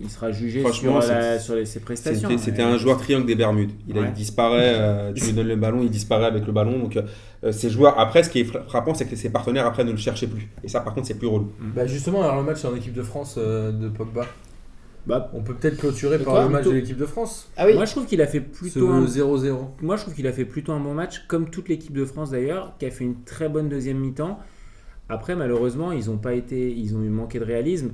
il 0.00 0.10
sera 0.10 0.30
jugé 0.32 0.55
Franchement, 0.60 1.00
sur, 1.00 1.12
la- 1.12 1.38
c'est- 1.38 1.44
sur 1.44 1.54
les- 1.54 1.66
ses 1.66 1.80
prestations. 1.80 2.28
C'était 2.38 2.62
un 2.62 2.76
joueur 2.78 2.98
triangle 2.98 3.26
des 3.26 3.34
Bermudes. 3.34 3.72
Il, 3.88 3.96
a- 3.98 4.02
Ouais. 4.02 4.06
il 4.08 4.12
disparaît, 4.12 4.74
euh, 4.76 5.12
tu 5.14 5.24
lui 5.24 5.32
donnes 5.32 5.48
le 5.48 5.56
ballon, 5.56 5.80
il 5.82 5.90
disparaît 5.90 6.26
avec 6.26 6.46
le 6.46 6.52
ballon. 6.52 6.78
Donc, 6.78 6.96
euh, 6.96 7.52
ces 7.52 7.70
joueurs, 7.70 7.98
après, 7.98 8.22
ce 8.22 8.30
qui 8.30 8.40
est 8.40 8.44
fra- 8.44 8.62
frappant, 8.62 8.94
c'est 8.94 9.06
que 9.06 9.16
ses 9.16 9.30
partenaires, 9.30 9.66
après, 9.66 9.84
ne 9.84 9.90
le 9.92 9.96
cherchaient 9.96 10.26
plus. 10.26 10.48
Et 10.64 10.68
ça, 10.68 10.80
par 10.80 10.94
contre, 10.94 11.06
c'est 11.06 11.18
plus 11.18 11.26
relou. 11.28 11.50
Bah 11.74 11.86
justement, 11.86 12.22
alors 12.22 12.36
le 12.36 12.42
match 12.42 12.64
en 12.64 12.74
équipe 12.74 12.94
de 12.94 13.02
France 13.02 13.36
euh, 13.38 13.72
de 13.72 13.88
Pogba. 13.88 14.26
Bah, 15.06 15.30
On 15.34 15.40
peut 15.40 15.54
peut-être 15.54 15.76
clôturer 15.76 16.18
par 16.18 16.34
le 16.42 16.48
match 16.48 16.62
Plutôt- 16.62 16.70
de 16.70 16.80
l'équipe 16.80 16.96
de 16.96 17.06
France. 17.06 17.48
Ah 17.56 17.66
oui, 17.66 17.74
Moi, 17.74 17.84
je 17.84 17.92
trouve 17.92 18.06
qu'il 18.06 18.20
a 18.20 18.26
fait 18.26 18.40
plutôt 18.40 18.88
un 18.90 19.06
0-0. 19.06 19.70
Moi, 19.80 19.94
je 19.96 20.02
trouve 20.02 20.14
qu'il 20.14 20.26
a 20.26 20.32
fait 20.32 20.44
plutôt 20.44 20.72
un 20.72 20.80
bon 20.80 20.94
match, 20.94 21.24
comme 21.28 21.48
toute 21.48 21.68
l'équipe 21.68 21.92
de 21.92 22.04
France 22.04 22.30
d'ailleurs, 22.32 22.72
qui 22.80 22.86
a 22.86 22.90
fait 22.90 23.04
une 23.04 23.22
très 23.22 23.48
bonne 23.48 23.68
deuxième 23.68 23.98
mi-temps. 23.98 24.40
Après, 25.08 25.36
malheureusement, 25.36 25.92
ils 25.92 26.10
ont 26.10 26.16
pas 26.16 26.34
été, 26.34 26.72
ils 26.72 26.96
ont 26.96 27.02
eu 27.04 27.08
manqué 27.08 27.38
de 27.38 27.44
réalisme. 27.44 27.90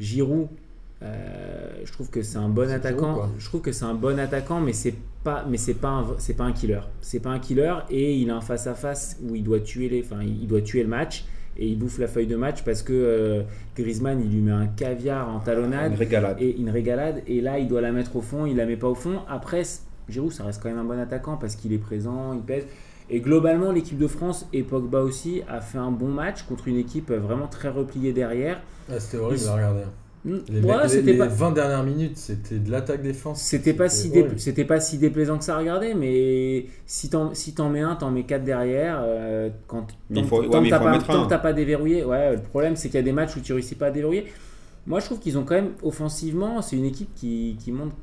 Giroud, 0.00 0.48
euh, 0.48 0.65
je 1.02 1.92
trouve 1.92 2.10
que 2.10 2.22
c'est 2.22 2.38
un 2.38 2.48
bon 2.48 2.70
attaquant. 2.70 3.28
Je 3.38 3.44
trouve 3.46 3.60
que 3.60 3.72
c'est 3.72 3.84
un 3.84 3.94
bon 3.94 4.18
attaquant, 4.18 4.60
mais 4.60 4.72
c'est 4.72 4.94
pas, 5.24 5.44
mais 5.48 5.56
c'est 5.58 5.74
pas, 5.74 5.88
un, 5.90 6.06
c'est 6.18 6.34
pas 6.34 6.44
un 6.44 6.52
killer. 6.52 6.80
C'est 7.00 7.20
pas 7.20 7.30
un 7.30 7.38
killer 7.38 7.74
et 7.90 8.14
il 8.14 8.30
a 8.30 8.36
un 8.36 8.40
face 8.40 8.66
à 8.66 8.74
face 8.74 9.18
où 9.22 9.34
il 9.34 9.42
doit 9.44 9.60
tuer 9.60 9.88
les, 9.88 10.02
enfin, 10.04 10.22
il 10.22 10.46
doit 10.46 10.60
tuer 10.62 10.82
le 10.82 10.88
match 10.88 11.24
et 11.58 11.66
il 11.66 11.78
bouffe 11.78 11.98
la 11.98 12.06
feuille 12.06 12.26
de 12.26 12.36
match 12.36 12.62
parce 12.64 12.82
que 12.82 12.92
euh, 12.92 13.42
Griezmann, 13.76 14.20
il 14.20 14.30
lui 14.30 14.40
met 14.40 14.52
un 14.52 14.66
caviar 14.66 15.28
en 15.34 15.40
talonnade 15.40 15.92
Une 15.92 15.98
régalade. 15.98 16.36
et 16.40 16.56
une 16.56 16.70
régalade. 16.70 17.22
Et 17.26 17.40
là, 17.40 17.58
il 17.58 17.66
doit 17.68 17.80
la 17.80 17.92
mettre 17.92 18.14
au 18.16 18.20
fond, 18.20 18.46
il 18.46 18.56
la 18.56 18.66
met 18.66 18.76
pas 18.76 18.88
au 18.88 18.94
fond. 18.94 19.20
Après, 19.28 19.62
Giroud, 20.08 20.32
ça 20.32 20.44
reste 20.44 20.62
quand 20.62 20.68
même 20.68 20.78
un 20.78 20.84
bon 20.84 20.98
attaquant 21.00 21.36
parce 21.36 21.56
qu'il 21.56 21.72
est 21.72 21.78
présent, 21.78 22.32
il 22.34 22.40
pèse. 22.42 22.64
Et 23.08 23.20
globalement, 23.20 23.70
l'équipe 23.72 23.98
de 23.98 24.06
France 24.08 24.46
et 24.52 24.62
Pogba 24.64 25.00
aussi 25.00 25.42
a 25.48 25.60
fait 25.60 25.78
un 25.78 25.90
bon 25.92 26.08
match 26.08 26.42
contre 26.42 26.68
une 26.68 26.76
équipe 26.76 27.10
vraiment 27.12 27.46
très 27.46 27.68
repliée 27.68 28.12
derrière. 28.12 28.60
Ah, 28.90 28.98
c'était 29.00 29.18
horrible 29.18 29.40
Ils- 29.42 29.48
à 29.48 29.54
regarder. 29.54 29.82
Les, 30.26 30.60
ouais, 30.60 30.74
les- 30.88 31.12
les 31.12 31.18
pas. 31.18 31.26
20 31.26 31.52
dernières 31.52 31.84
minutes, 31.84 32.16
c'était 32.16 32.56
de 32.58 32.70
l'attaque 32.70 33.00
défense. 33.02 33.40
C'était 33.42 33.72
pas, 33.74 33.88
si 33.88 34.02
C'était 34.08 34.14
dé- 34.14 34.20
horrible. 34.22 34.40
c'était 34.40 34.64
pas 34.64 34.80
si 34.80 34.98
déplaisant 34.98 35.38
que 35.38 35.44
ça 35.44 35.54
à 35.54 35.58
regarder, 35.58 35.94
mais 35.94 36.66
si 36.84 37.08
t'en 37.08 37.32
si 37.32 37.54
t'en 37.54 37.68
mets 37.70 37.80
un, 37.80 37.94
t'en 37.94 38.10
mets 38.10 38.24
quatre 38.24 38.42
derrière. 38.44 39.00
euh, 39.04 39.50
quand, 39.68 39.86
tant- 40.12 40.24
faut- 40.24 40.42
t'as 40.70 40.78
pas, 40.78 40.84
que 41.24 41.28
t'as 41.28 41.38
pas 41.38 41.52
déverrouillé, 41.52 42.04
ouais, 42.04 42.32
le 42.34 42.42
problème 42.42 42.74
c'est 42.76 42.88
qu'il 42.88 42.96
y 42.96 43.00
a 43.00 43.02
des 43.02 43.12
matchs 43.12 43.36
où 43.36 43.40
tu 43.40 43.52
réussis 43.52 43.76
pas 43.76 43.86
à 43.86 43.90
déverrouiller. 43.92 44.26
Moi, 44.86 45.00
je 45.00 45.06
trouve 45.06 45.18
qu'ils 45.18 45.36
ont 45.36 45.42
quand 45.42 45.56
même 45.56 45.72
offensivement, 45.82 46.62
c'est 46.62 46.76
une 46.76 46.84
équipe 46.84 47.08
qui, 47.16 47.56
qui 47.58 47.72
montre 47.72 47.94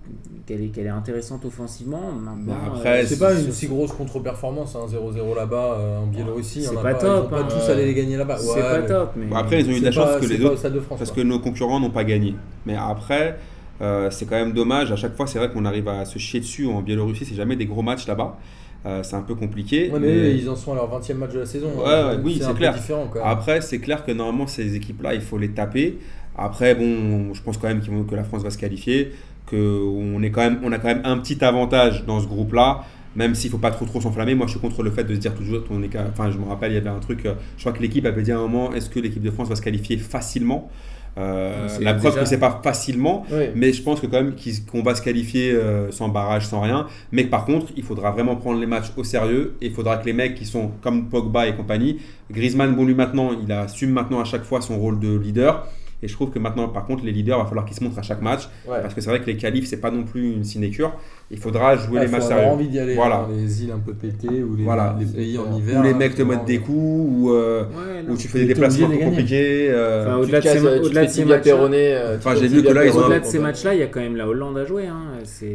qu'elle 0.45 0.61
est, 0.61 0.67
qu'elle 0.67 0.85
est 0.85 0.89
intéressante 0.89 1.45
offensivement. 1.45 2.11
Maintenant, 2.11 2.53
Bah, 2.53 2.73
après, 2.75 3.03
euh, 3.03 3.05
C'est 3.07 3.19
pas 3.19 3.33
une 3.33 3.51
si 3.53 3.67
grosse 3.67 3.93
contre-performance, 3.93 4.75
hein, 4.75 4.85
0-0 4.89 5.33
là-bas 5.33 5.77
euh, 5.79 5.99
en 5.99 6.07
Biélorussie. 6.07 6.63
C'est 6.63 6.75
pas 6.75 6.91
Ils 6.91 6.97
top, 6.97 7.23
vont 7.23 7.29
pas 7.29 7.39
hein. 7.43 7.47
tous 7.49 7.71
aller 7.71 7.85
les 7.85 7.93
gagner 7.93 8.17
là-bas. 8.17 8.37
c'est 8.37 8.53
Ouais, 8.55 8.61
pas 8.61 8.79
mais 8.81 8.87
top. 8.87 9.11
Mais... 9.15 9.25
Bon, 9.27 9.35
après, 9.37 9.61
ils 9.61 9.69
ont 9.69 9.71
eu 9.71 9.79
de 9.79 9.85
la 9.85 9.91
chance 9.91 10.09
pas- 10.09 10.19
que 10.19 10.25
les 10.25 10.37
pas 10.37 10.43
au 10.43 10.47
autres. 10.47 10.57
Stade 10.57 10.73
de 10.73 10.79
France. 10.81 10.99
Parce 10.99 11.11
que 11.11 11.21
nos 11.21 11.39
concurrents 11.39 11.79
n'ont 11.79 11.89
pas 11.89 12.03
gagné. 12.03 12.35
Mais 12.65 12.75
après, 12.75 13.37
euh, 13.81 14.09
c'est 14.11 14.25
quand 14.25 14.35
même 14.35 14.51
dommage. 14.51 14.91
À 14.91 14.97
chaque 14.97 15.15
fois, 15.15 15.25
c'est 15.25 15.39
vrai 15.39 15.49
qu'on 15.51 15.63
arrive 15.63 15.87
à 15.87 16.03
se 16.03 16.19
chier 16.19 16.41
dessus 16.41 16.67
en 16.67 16.81
Biélorussie. 16.81 17.23
C'est 17.23 17.35
jamais 17.35 17.55
des 17.55 17.65
gros 17.65 17.81
matchs 17.81 18.07
là-bas. 18.07 18.37
Euh, 18.85 19.01
c'est 19.03 19.15
un 19.15 19.21
peu 19.21 19.35
compliqué. 19.35 19.89
Ouais, 19.89 19.99
mais, 19.99 20.35
ils 20.35 20.49
en 20.49 20.57
sont 20.57 20.73
à 20.73 20.75
leur 20.75 20.89
20 20.89 21.09
e 21.09 21.13
match 21.13 21.31
de 21.33 21.39
la 21.39 21.45
saison. 21.45 21.67
Ouais, 21.77 21.83
hein. 21.85 22.09
ouais, 22.09 22.19
oui, 22.21 22.41
c'est 22.45 22.53
clair. 22.53 22.73
différent 22.73 23.07
quoi. 23.07 23.25
Après, 23.25 23.61
c'est 23.61 23.79
clair 23.79 24.03
que 24.03 24.11
normalement, 24.11 24.45
ces 24.47 24.75
équipes-là, 24.75 25.13
il 25.15 25.21
faut 25.21 25.37
les 25.37 25.51
taper. 25.51 25.99
Après, 26.37 26.75
bon, 26.75 27.33
je 27.33 27.41
pense 27.41 27.57
quand 27.57 27.67
même 27.67 27.81
que 27.81 28.15
la 28.15 28.23
France 28.23 28.43
va 28.43 28.49
se 28.49 28.57
qualifier, 28.57 29.11
qu'on 29.49 30.21
est 30.23 30.31
quand 30.31 30.41
même, 30.41 30.59
on 30.63 30.71
a 30.71 30.77
quand 30.79 30.87
même 30.87 31.01
un 31.03 31.17
petit 31.17 31.43
avantage 31.43 32.05
dans 32.05 32.19
ce 32.19 32.27
groupe-là, 32.27 32.83
même 33.15 33.35
s'il 33.35 33.51
faut 33.51 33.57
pas 33.59 33.71
trop 33.71 33.85
trop 33.85 34.01
s'enflammer. 34.01 34.33
Moi, 34.35 34.47
je 34.47 34.51
suis 34.53 34.59
contre 34.59 34.81
le 34.83 34.91
fait 34.91 35.03
de 35.03 35.13
se 35.13 35.19
dire 35.19 35.35
toujours, 35.35 35.61
on 35.69 35.83
est, 35.83 35.87
qu'à- 35.89 36.07
enfin, 36.11 36.31
je 36.31 36.37
me 36.37 36.45
rappelle, 36.45 36.71
il 36.71 36.75
y 36.75 36.77
avait 36.77 36.89
un 36.89 36.99
truc, 36.99 37.21
je 37.57 37.61
crois 37.61 37.71
que 37.73 37.81
l'équipe 37.81 38.05
avait 38.05 38.23
dit 38.23 38.31
à 38.31 38.37
un 38.37 38.41
moment, 38.41 38.73
est-ce 38.73 38.89
que 38.89 38.99
l'équipe 38.99 39.21
de 39.21 39.31
France 39.31 39.49
va 39.49 39.55
se 39.55 39.61
qualifier 39.61 39.97
facilement? 39.97 40.69
Euh, 41.15 41.67
La 41.79 41.93
preuve 41.93 42.13
déjà- 42.13 42.23
que 42.23 42.27
c'est 42.27 42.39
pas 42.39 42.59
facilement. 42.63 43.23
Oui. 43.31 43.43
Mais 43.55 43.71
je 43.71 43.83
pense 43.83 43.99
que 43.99 44.07
quand 44.07 44.23
même 44.23 44.33
qu'on 44.71 44.81
va 44.81 44.95
se 44.95 45.01
qualifier 45.03 45.51
euh, 45.51 45.91
sans 45.91 46.09
barrage, 46.09 46.47
sans 46.47 46.61
rien. 46.61 46.87
Mais 47.11 47.23
par 47.25 47.45
contre, 47.45 47.67
il 47.77 47.83
faudra 47.83 48.09
vraiment 48.09 48.35
prendre 48.35 48.59
les 48.59 48.65
matchs 48.65 48.87
au 48.97 49.03
sérieux. 49.03 49.55
Et 49.61 49.67
il 49.67 49.73
faudra 49.73 49.97
que 49.97 50.07
les 50.07 50.13
mecs 50.13 50.33
qui 50.33 50.45
sont 50.47 50.71
comme 50.81 51.09
Pogba 51.09 51.45
et 51.45 51.55
compagnie, 51.55 51.99
Griezmann, 52.31 52.73
bon 52.75 52.83
lui 52.85 52.95
maintenant, 52.95 53.29
il 53.39 53.51
assume 53.51 53.91
maintenant 53.91 54.21
à 54.21 54.23
chaque 54.23 54.43
fois 54.43 54.59
son 54.61 54.79
rôle 54.79 54.99
de 54.99 55.15
leader. 55.15 55.67
Et 56.03 56.07
je 56.07 56.13
trouve 56.13 56.29
que 56.29 56.39
maintenant, 56.39 56.67
par 56.67 56.85
contre, 56.85 57.05
les 57.05 57.11
leaders, 57.11 57.37
il 57.37 57.41
va 57.41 57.47
falloir 57.47 57.65
qu'ils 57.65 57.77
se 57.77 57.83
montrent 57.83 57.97
à 57.97 58.01
chaque 58.01 58.21
match. 58.21 58.49
Ouais. 58.67 58.81
Parce 58.81 58.93
que 58.93 59.01
c'est 59.01 59.09
vrai 59.09 59.21
que 59.21 59.25
les 59.25 59.37
qualifs, 59.37 59.65
c'est 59.67 59.79
pas 59.79 59.89
non 59.89 60.03
plus 60.03 60.33
une 60.33 60.43
sinécure. 60.43 60.93
Il 61.33 61.39
faudra 61.39 61.75
jouer 61.75 61.97
Ah, 61.99 62.05
les 62.05 62.11
matchs 62.11 62.23
sérieux. 62.25 62.45
envie 62.47 62.67
d'y 62.67 62.79
aller. 62.79 62.93
Voilà. 62.93 63.21
hein, 63.21 63.27
les 63.35 63.63
îles 63.63 63.71
un 63.71 63.79
peu 63.79 63.93
pétées 63.93 64.43
ou 64.43 64.55
les, 64.55 64.63
Voilà. 64.63 64.95
les 64.99 65.05
pays 65.07 65.37
en 65.39 65.57
hiver. 65.57 65.79
Ou 65.79 65.83
les 65.83 65.89
hein, 65.89 65.97
mecs 65.97 66.13
te 66.15 66.21
mettent 66.21 66.45
des 66.45 66.59
coups, 66.59 66.77
ou, 66.77 67.31
euh, 67.33 67.63
Ouais, 67.63 68.15
tu 68.17 68.27
fais 68.27 68.39
des 68.41 68.45
déplacements 68.45 68.87
de 68.89 68.95
compliqués. 68.97 69.67
euh, 69.71 70.03
Enfin, 70.05 70.17
au-delà 70.17 70.39
de 70.41 70.47
ces, 70.47 70.59
de 70.59 71.25
matchs-là, 71.25 71.37
péroné, 71.39 71.77
euh, 71.95 72.13
tu 72.13 72.17
Enfin, 72.19 72.35
te 72.35 72.39
j'ai 72.39 72.41
fais 72.43 72.47
vu 72.49 72.61
que 72.61 72.67
tibia 72.67 72.73
là, 72.73 72.85
ils 72.85 72.89
ont- 72.89 72.93
péroné. 72.93 73.05
au-delà 73.07 73.19
de 73.19 73.25
ces 73.25 73.39
matchs-là, 73.39 73.73
il 73.73 73.79
y 73.79 73.83
a 73.83 73.87
quand 73.87 73.99
même 73.99 74.15
la 74.15 74.27
Hollande 74.27 74.57
à 74.59 74.65
jouer. 74.65 74.85
hein. 74.85 75.01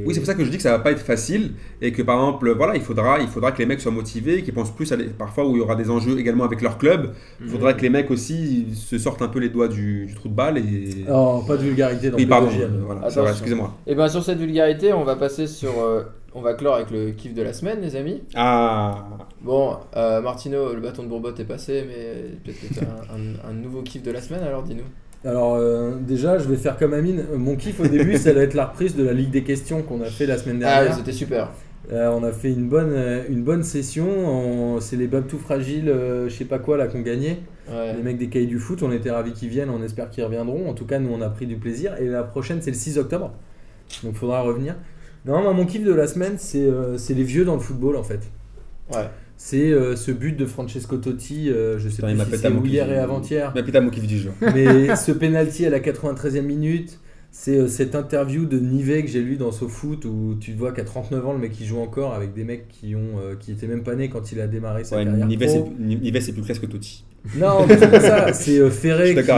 Oui, 0.05 0.14
c'est 0.14 0.20
pour 0.20 0.26
ça 0.26 0.35
que 0.35 0.45
je 0.45 0.51
dis 0.51 0.57
que 0.57 0.62
ça 0.64 0.72
va 0.72 0.81
pas 0.81 0.91
être 0.91 0.99
facile 1.01 1.53
et 1.81 1.93
que 1.93 2.03
par 2.03 2.16
exemple, 2.16 2.51
voilà, 2.57 2.74
il 2.74 2.83
faudra, 2.83 3.20
il 3.20 3.29
faudra 3.29 3.53
que 3.53 3.59
les 3.59 3.66
mecs 3.66 3.81
soient 3.81 3.93
motivés, 3.93 4.43
qu'ils 4.43 4.55
pensent 4.55 4.74
plus 4.74 4.91
à 4.93 4.97
les- 4.97 5.05
parfois 5.05 5.47
où 5.47 5.55
il 5.55 5.59
y 5.59 5.62
aura 5.62 5.76
des 5.76 5.91
enjeux 5.91 6.18
également 6.18 6.45
avec 6.45 6.61
leur 6.61 6.76
club. 6.79 7.12
Il 7.41 7.47
Mhm. 7.47 7.53
faudra 7.53 7.72
que 7.74 7.83
les 7.83 7.91
mecs 7.91 8.11
aussi 8.11 8.66
se 8.74 8.99
sortent 8.99 9.22
un 9.22 9.29
peu 9.29 9.39
les 9.39 9.49
doigts 9.49 9.68
du, 9.68 10.07
du 10.07 10.14
trou 10.14 10.29
de 10.29 10.35
balle 10.35 10.59
et. 10.59 11.05
Oh, 11.12 11.45
pas 11.47 11.57
de 11.57 11.62
vulgarité 11.62 12.11
dans 12.11 12.16
oui, 12.16 12.26
pardon. 12.26 12.49
Euh, 12.61 12.66
voilà, 12.85 13.09
va, 13.09 13.31
excusez-moi. 13.31 13.74
Et 13.87 13.95
bien 13.95 14.09
sur 14.09 14.24
cette 14.24 14.39
vulgarité, 14.39 14.93
on 14.93 15.05
va 15.05 15.14
passer 15.16 15.47
sur. 15.47 15.68
Euh, 15.81 16.03
on 16.35 16.41
va 16.41 16.55
clore 16.55 16.75
avec 16.77 16.91
le 16.91 17.11
kiff 17.12 17.35
de 17.35 17.43
la 17.43 17.53
semaine, 17.53 17.81
les 17.81 17.97
amis. 17.97 18.23
Ah, 18.35 19.05
Bon, 19.41 19.77
euh, 19.97 20.21
Martino, 20.21 20.75
le 20.75 20.81
bâton 20.81 21.03
de 21.03 21.09
Bourbotte 21.09 21.41
est 21.41 21.45
passé, 21.45 21.85
mais 21.87 22.31
peut-être 22.45 22.61
que 22.69 22.75
tu 22.75 22.81
as 22.81 23.12
un, 23.14 23.16
un- 23.49 23.51
un 23.51 23.53
nouveau 23.55 23.83
kiff 23.83 24.03
de 24.03 24.11
la 24.11 24.21
semaine, 24.21 24.43
alors 24.43 24.62
dis-nous. 24.62 24.85
Alors 25.25 25.55
euh, 25.57 25.93
déjà, 26.01 26.39
je 26.39 26.47
vais 26.49 26.57
faire 26.57 26.77
comme 26.77 26.95
Amine. 26.95 27.25
Mon 27.37 27.57
kiff 27.57 27.81
au 27.81 27.87
début, 27.89 28.16
ça 28.19 28.33
va 28.33 28.43
être 28.43 28.55
la 28.55 28.66
reprise 28.66 28.95
de 28.95 29.03
la 29.05 29.12
Ligue 29.12 29.31
des 29.31 29.43
questions 29.43 29.83
qu'on 29.83 30.01
a 30.01 30.07
fait 30.07 30.27
la 30.27 30.39
semaine 30.39 30.62
Ah, 30.64 30.77
dernière. 30.77 30.95
c'était 30.97 31.12
super. 31.12 31.49
Euh, 31.91 32.11
on 32.11 32.23
a 32.23 32.33
fait 32.33 32.53
une 32.53 32.69
bonne, 32.69 32.93
euh, 32.93 33.23
une 33.29 33.43
bonne 33.43 33.62
session. 33.62 34.07
On- 34.09 34.81
C'est 34.81 34.97
les 34.97 35.07
Babs 35.07 35.27
tout 35.27 35.39
fragiles, 35.39 35.89
euh, 35.89 36.29
je 36.29 36.35
sais 36.35 36.45
pas 36.45 36.59
quoi, 36.59 36.77
là, 36.77 36.87
qu'on 36.87 37.01
gagné. 37.01 37.39
Ouais. 37.69 37.95
Les 37.97 38.03
mecs 38.03 38.19
des 38.19 38.29
cahiers 38.29 38.47
du 38.47 38.59
foot, 38.59 38.83
on 38.83 38.93
était 38.93 39.11
ravis 39.11 39.33
qu'ils 39.33 39.49
viennent. 39.49 39.71
On 39.71 39.83
espère 39.83 40.11
qu'ils 40.11 40.23
reviendront. 40.25 40.69
En 40.69 40.75
tout 40.75 40.85
cas, 40.87 40.99
nous, 40.99 41.11
on 41.12 41.21
a 41.23 41.31
pris 41.31 41.47
du 41.47 41.57
plaisir. 41.57 41.97
Et 41.99 42.07
la 42.07 42.23
prochaine, 42.23 42.61
c'est 42.62 42.71
le 42.71 42.77
6 42.77 42.99
octobre. 42.99 43.33
Donc, 44.05 44.14
faudra 44.14 44.43
revenir. 44.43 44.75
Non, 45.29 45.43
moi, 45.43 45.53
mon 45.53 45.66
kiff 45.66 45.85
de 45.85 45.93
la 45.93 46.07
semaine, 46.09 46.35
c'est 46.39 46.64
euh, 46.64 46.97
c'est 46.99 47.14
les 47.14 47.22
vieux 47.22 47.45
dans 47.45 47.55
le 47.55 47.61
football, 47.61 47.97
en 47.97 48.03
fait. 48.03 48.20
Ouais. 48.93 49.09
C'est 49.37 49.70
euh, 49.70 49.95
ce 49.95 50.11
but 50.11 50.37
de 50.37 50.47
Francesco 50.47 50.97
Totti, 50.97 51.49
euh, 51.51 51.79
je 51.79 51.89
sais 51.89 51.97
Putain, 51.97 52.09
il 52.09 52.12
plus 52.14 52.18
m'a 52.18 52.24
si 52.24 52.31
pété 52.31 52.43
c'est 52.43 52.47
à 52.49 52.51
mon 52.51 52.62
kiff 52.62 52.72
hier 52.72 52.87
du- 52.89 52.93
et 52.95 52.97
avant-hier. 52.97 53.53
mais 53.55 53.62
putain, 53.62 53.81
mon 53.83 53.91
kiff 53.91 54.07
du 54.07 54.18
jour. 54.18 54.33
Mais 54.41 54.97
ce 54.97 55.12
penalty 55.12 55.64
à 55.66 55.70
la 55.70 55.79
93e 55.79 56.41
minute, 56.43 56.99
c'est 57.31 57.57
euh, 57.59 57.68
cette 57.68 57.95
interview 57.95 58.47
de 58.47 58.59
Nivet 58.59 59.03
que 59.05 59.09
j'ai 59.11 59.20
lu 59.22 59.37
dans 59.37 59.53
SoFoot 59.53 60.07
où 60.07 60.35
tu 60.41 60.55
vois 60.55 60.72
qu'à 60.72 60.83
39 60.83 61.26
ans, 61.26 61.33
le 61.35 61.39
mec 61.39 61.53
il 61.61 61.66
joue 61.66 61.79
encore 61.79 62.14
avec 62.14 62.33
des 62.35 62.43
mecs 62.43 62.66
qui 62.68 62.97
ont 62.97 63.20
euh, 63.22 63.35
qui 63.39 63.53
étaient 63.53 63.66
même 63.68 63.83
pas 63.85 63.95
nés 63.95 64.09
quand 64.09 64.33
il 64.33 64.41
a 64.41 64.47
démarré 64.49 64.83
sa 64.83 64.97
Ouais, 64.97 65.05
carrière. 65.05 65.26
Nivet, 65.26 65.47
pro. 65.47 65.72
c'est 66.20 66.33
plus 66.33 66.43
classe 66.43 66.59
que 66.59 66.66
Totti. 66.66 67.05
Non, 67.37 67.66
mais 67.66 67.77
c'est 67.77 67.91
pas 67.91 68.01
ça. 68.01 68.33
C'est 68.33 68.59
euh, 68.59 68.71
Ferré, 68.71 69.14
qui, 69.14 69.31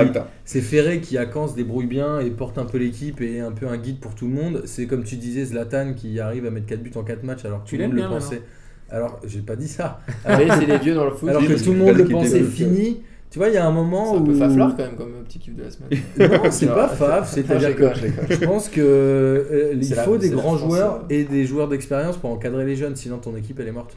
c'est 0.44 0.60
Ferré 0.60 1.00
qui 1.00 1.18
à 1.18 1.26
Caen 1.32 1.48
se 1.48 1.54
débrouille 1.56 1.86
bien 1.86 2.20
et 2.20 2.30
porte 2.30 2.58
un 2.58 2.64
peu 2.64 2.78
l'équipe 2.78 3.20
et 3.20 3.36
est 3.36 3.40
un 3.40 3.52
peu 3.52 3.66
un 3.66 3.76
guide 3.78 4.00
pour 4.00 4.14
tout 4.14 4.26
le 4.28 4.34
monde. 4.34 4.62
C'est 4.64 4.86
comme 4.86 5.02
tu 5.04 5.16
disais 5.16 5.44
Zlatan 5.46 5.94
qui 5.94 6.20
arrive 6.20 6.46
à 6.46 6.50
mettre 6.50 6.66
4 6.66 6.82
buts 6.82 6.92
en 6.94 7.02
4 7.02 7.24
matchs 7.24 7.44
alors 7.44 7.64
que 7.64 7.68
Tu 7.68 7.76
tout 7.76 7.82
le 7.82 7.88
monde 7.88 7.96
l'aimes 7.96 8.06
le 8.06 8.10
pensait. 8.12 8.42
Alors, 8.90 9.20
j'ai 9.24 9.40
pas 9.40 9.56
dit 9.56 9.68
ça. 9.68 10.00
Mais 10.26 10.46
c'est 10.58 10.66
les 10.66 10.78
vieux 10.78 10.94
dans 10.94 11.04
le 11.04 11.12
foot. 11.12 11.28
Alors 11.28 11.42
que 11.46 11.62
tout 11.62 11.72
le 11.72 11.78
monde 11.78 11.96
le 11.96 12.04
pensait 12.06 12.42
fini. 12.42 13.02
Tu 13.30 13.38
vois, 13.38 13.46
il 13.48 13.54
y 13.54 13.58
a 13.58 13.64
un 13.64 13.70
moment 13.70 14.06
C'est 14.12 14.18
un 14.18 14.22
où 14.22 14.24
peu 14.24 14.34
faflard 14.34 14.76
quand 14.76 14.82
même 14.82 14.96
comme 14.96 15.12
petit 15.24 15.38
kiff 15.38 15.54
de 15.54 15.62
la 15.62 15.70
semaine. 15.70 15.90
Non, 16.18 16.50
c'est 16.50 16.66
pas 16.66 16.88
fave, 16.88 17.28
Je 17.28 17.34
c'est-à-dire 17.34 17.76
que 17.76 17.84
je 18.28 18.44
pense 18.44 18.68
que 18.68 18.80
euh, 18.80 19.72
il 19.74 19.84
C'est 19.84 19.94
la- 19.94 20.02
faut 20.02 20.18
des 20.18 20.28
c'est 20.30 20.34
grands 20.34 20.56
France, 20.56 20.68
joueurs 20.68 20.94
euh. 21.04 21.14
et 21.14 21.22
des 21.22 21.44
joueurs 21.44 21.68
d'expérience 21.68 22.16
pour 22.16 22.30
encadrer 22.30 22.64
les 22.64 22.74
jeunes, 22.74 22.96
sinon 22.96 23.18
ton 23.18 23.36
équipe 23.36 23.60
elle 23.60 23.68
est 23.68 23.72
morte. 23.72 23.96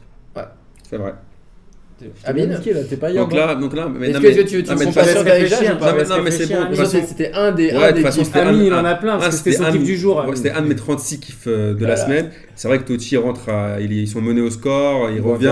C'est 0.88 0.98
vrai. 0.98 1.14
Bien 2.00 2.10
Amine 2.24 2.60
t'es 2.88 2.96
pas 2.96 3.10
hier. 3.10 3.22
Donc 3.22 3.32
là, 3.34 3.54
donc 3.54 3.74
là, 3.74 3.88
mais 3.88 4.08
Est-ce 4.08 4.14
non, 4.16 4.22
que 4.22 4.26
mais- 4.26 4.44
tu 4.44 4.56
veux 4.56 4.62
tu 4.64 4.70
me 4.72 4.92
pas 4.92 5.04
sûr 5.04 5.22
réfléchir, 5.22 5.60
non, 5.62 5.68
mais- 5.74 5.78
Parce 5.78 6.08
non, 6.08 6.22
mais 6.24 6.30
c'est 6.32 6.46
bon. 6.46 6.84
C'était 7.06 7.32
un 7.32 7.52
des, 7.52 7.70
Ouais, 7.72 7.88
de 7.92 7.96
toute 7.96 8.02
façon, 8.06 8.18
kiffs. 8.18 8.26
c'était 8.26 8.40
un- 8.40 8.48
Amine, 8.48 8.64
il 8.66 8.74
en 8.74 8.84
a 8.84 8.94
plein, 8.96 9.12
parce 9.12 9.26
un, 9.26 9.30
que 9.30 9.36
c'était 9.36 9.52
son 9.52 9.64
un- 9.64 9.72
kiff 9.72 9.84
du 9.84 9.96
jour. 9.96 10.20
Amine. 10.20 10.34
C'était 10.36 10.50
un 10.50 10.62
de 10.62 10.66
mes 10.66 10.74
36 10.74 11.20
kiffs 11.20 11.46
de 11.46 11.52
la 11.72 11.74
Voilà. 11.94 11.96
semaine. 11.96 12.30
C'est 12.56 12.68
vrai 12.68 12.78
que 12.78 12.84
Totti 12.84 13.16
rentre, 13.16 13.48
ils 13.80 14.08
sont 14.08 14.20
menés 14.20 14.40
au 14.40 14.50
score, 14.50 15.08
il 15.10 15.20
revient, 15.20 15.48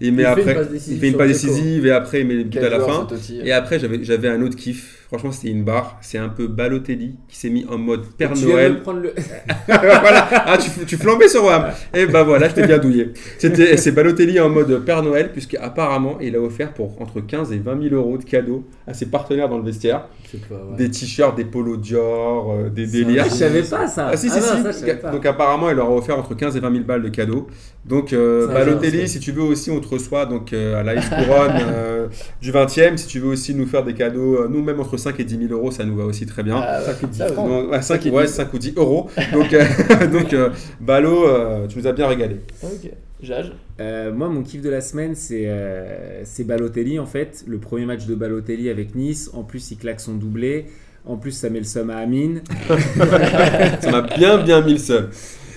il 0.00 0.12
met 0.12 0.22
Il 0.22 0.24
fait 0.24 0.30
après, 0.30 0.42
une 0.52 0.54
passe 0.58 0.70
décisive 0.70 0.94
il 0.96 1.00
fait 1.00 1.06
une 1.06 1.12
sur 1.12 1.18
passe 1.18 1.28
Dzeko. 1.28 1.46
décisive 1.54 1.86
et 1.86 1.90
après 1.90 2.20
il 2.20 2.26
met 2.26 2.34
buts 2.44 2.50
Quel 2.52 2.64
à 2.64 2.70
la 2.70 2.80
fin. 2.80 3.08
Et 3.44 3.52
après 3.52 3.78
j'avais 3.80 4.04
j'avais 4.04 4.28
un 4.28 4.42
autre 4.42 4.56
kiff. 4.56 5.03
Franchement 5.14 5.30
c'était 5.30 5.52
une 5.52 5.62
barre. 5.62 5.96
C'est 6.00 6.18
un 6.18 6.28
peu 6.28 6.48
Balotelli 6.48 7.14
qui 7.28 7.36
s'est 7.36 7.48
mis 7.48 7.64
en 7.70 7.78
mode 7.78 8.04
Père 8.18 8.32
Tu 8.32 8.46
viens 8.46 8.48
de 8.48 8.52
Noël. 8.52 8.82
le. 9.00 9.14
voilà. 9.68 10.28
Ah, 10.32 10.58
tu, 10.58 10.84
tu 10.84 10.96
flambais 10.96 11.28
sur 11.28 11.44
Wam. 11.44 11.66
Et 11.94 12.06
bah 12.06 12.24
voilà, 12.24 12.48
je 12.48 12.54
t'ai 12.54 12.66
bien 12.66 12.78
douillé. 12.78 13.12
C'était, 13.38 13.76
c'est 13.76 13.92
Balotelli 13.92 14.40
en 14.40 14.48
mode 14.48 14.84
Père 14.84 15.04
Noël, 15.04 15.30
puisque 15.30 15.54
apparemment 15.54 16.18
il 16.20 16.34
a 16.34 16.40
offert 16.40 16.74
pour 16.74 17.00
entre 17.00 17.20
15 17.20 17.52
et 17.52 17.58
20 17.58 17.90
000 17.90 17.94
euros 17.94 18.18
de 18.18 18.24
cadeaux 18.24 18.64
à 18.88 18.92
ses 18.94 19.06
partenaires 19.06 19.48
dans 19.48 19.58
le 19.58 19.64
vestiaire. 19.64 20.08
Pas 20.48 20.54
vrai. 20.54 20.76
Des 20.76 20.90
t-shirts, 20.90 21.36
des 21.36 21.44
polos 21.44 21.78
Dior, 21.78 22.52
euh, 22.52 22.70
des 22.70 22.86
délires. 22.86 23.24
Ah, 23.26 23.28
je 23.30 23.34
savais 23.34 23.62
pas 23.62 23.86
ça. 23.86 24.08
Ah 24.12 24.16
si, 24.16 24.28
si, 24.28 24.36
non, 24.36 24.72
si. 24.72 24.80
ça. 24.80 25.10
Donc 25.10 25.26
apparemment, 25.26 25.70
il 25.70 25.76
leur 25.76 25.86
a 25.86 25.92
offert 25.94 26.18
entre 26.18 26.34
15 26.34 26.56
et 26.56 26.60
20 26.60 26.72
000 26.72 26.84
balles 26.84 27.02
de 27.02 27.08
cadeaux. 27.08 27.46
Donc 27.84 28.12
euh, 28.12 28.46
Balotelli, 28.46 29.08
si 29.08 29.20
tu 29.20 29.32
veux 29.32 29.42
aussi, 29.42 29.70
on 29.70 29.80
te 29.80 29.88
reçoit 29.88 30.26
donc, 30.26 30.52
euh, 30.52 30.80
à 30.80 30.94
l'Ice 30.94 31.08
Couronne 31.08 31.52
euh, 31.68 32.08
du 32.40 32.52
20e. 32.52 32.96
Si 32.96 33.06
tu 33.06 33.20
veux 33.20 33.28
aussi 33.28 33.54
nous 33.54 33.66
faire 33.66 33.84
des 33.84 33.94
cadeaux, 33.94 34.36
euh, 34.36 34.48
nous-mêmes 34.48 34.80
entre 34.80 34.96
5 34.96 35.18
et 35.20 35.24
10 35.24 35.48
000 35.48 35.52
euros, 35.52 35.70
ça 35.70 35.84
nous 35.84 35.96
va 35.96 36.04
aussi 36.04 36.26
très 36.26 36.42
bien. 36.42 36.56
Ah, 36.56 36.78
ouais. 36.78 36.86
Ça 36.86 36.94
fait 36.94 37.06
10 37.06 37.18
Ça, 37.18 37.26
francs. 37.28 37.48
Donc, 37.48 37.70
ouais, 37.70 37.82
5, 37.82 38.00
qui 38.00 38.10
ouais, 38.10 38.26
dit. 38.26 38.32
5 38.32 38.52
ou 38.52 38.58
10 38.58 38.74
euros. 38.76 39.10
Donc, 39.32 39.52
euh, 39.52 39.64
donc 40.12 40.32
euh, 40.32 40.50
Balo, 40.80 41.26
euh, 41.26 41.66
tu 41.66 41.78
nous 41.78 41.86
as 41.86 41.92
bien 41.92 42.06
régalé. 42.06 42.40
Ok. 42.62 42.90
Jage. 43.24 43.52
Euh, 43.80 44.12
moi, 44.12 44.28
mon 44.28 44.42
kiff 44.42 44.60
de 44.62 44.70
la 44.70 44.80
semaine, 44.80 45.14
c'est 45.14 45.44
euh, 45.48 46.22
c'est 46.24 46.44
Balotelli 46.44 46.98
en 46.98 47.06
fait. 47.06 47.44
Le 47.46 47.58
premier 47.58 47.86
match 47.86 48.06
de 48.06 48.14
Balotelli 48.14 48.68
avec 48.70 48.94
Nice. 48.94 49.30
En 49.34 49.42
plus, 49.42 49.70
il 49.72 49.78
claque 49.78 50.00
son 50.00 50.14
doublé. 50.14 50.66
En 51.06 51.16
plus, 51.16 51.32
ça 51.32 51.50
met 51.50 51.58
le 51.58 51.64
somme 51.64 51.90
à 51.90 51.96
Amine. 51.98 52.42
Ça 53.80 53.90
m'a 53.90 54.00
bien, 54.02 54.42
bien 54.42 54.60
mis 54.62 54.72
le 54.72 54.78
seul. 54.78 55.10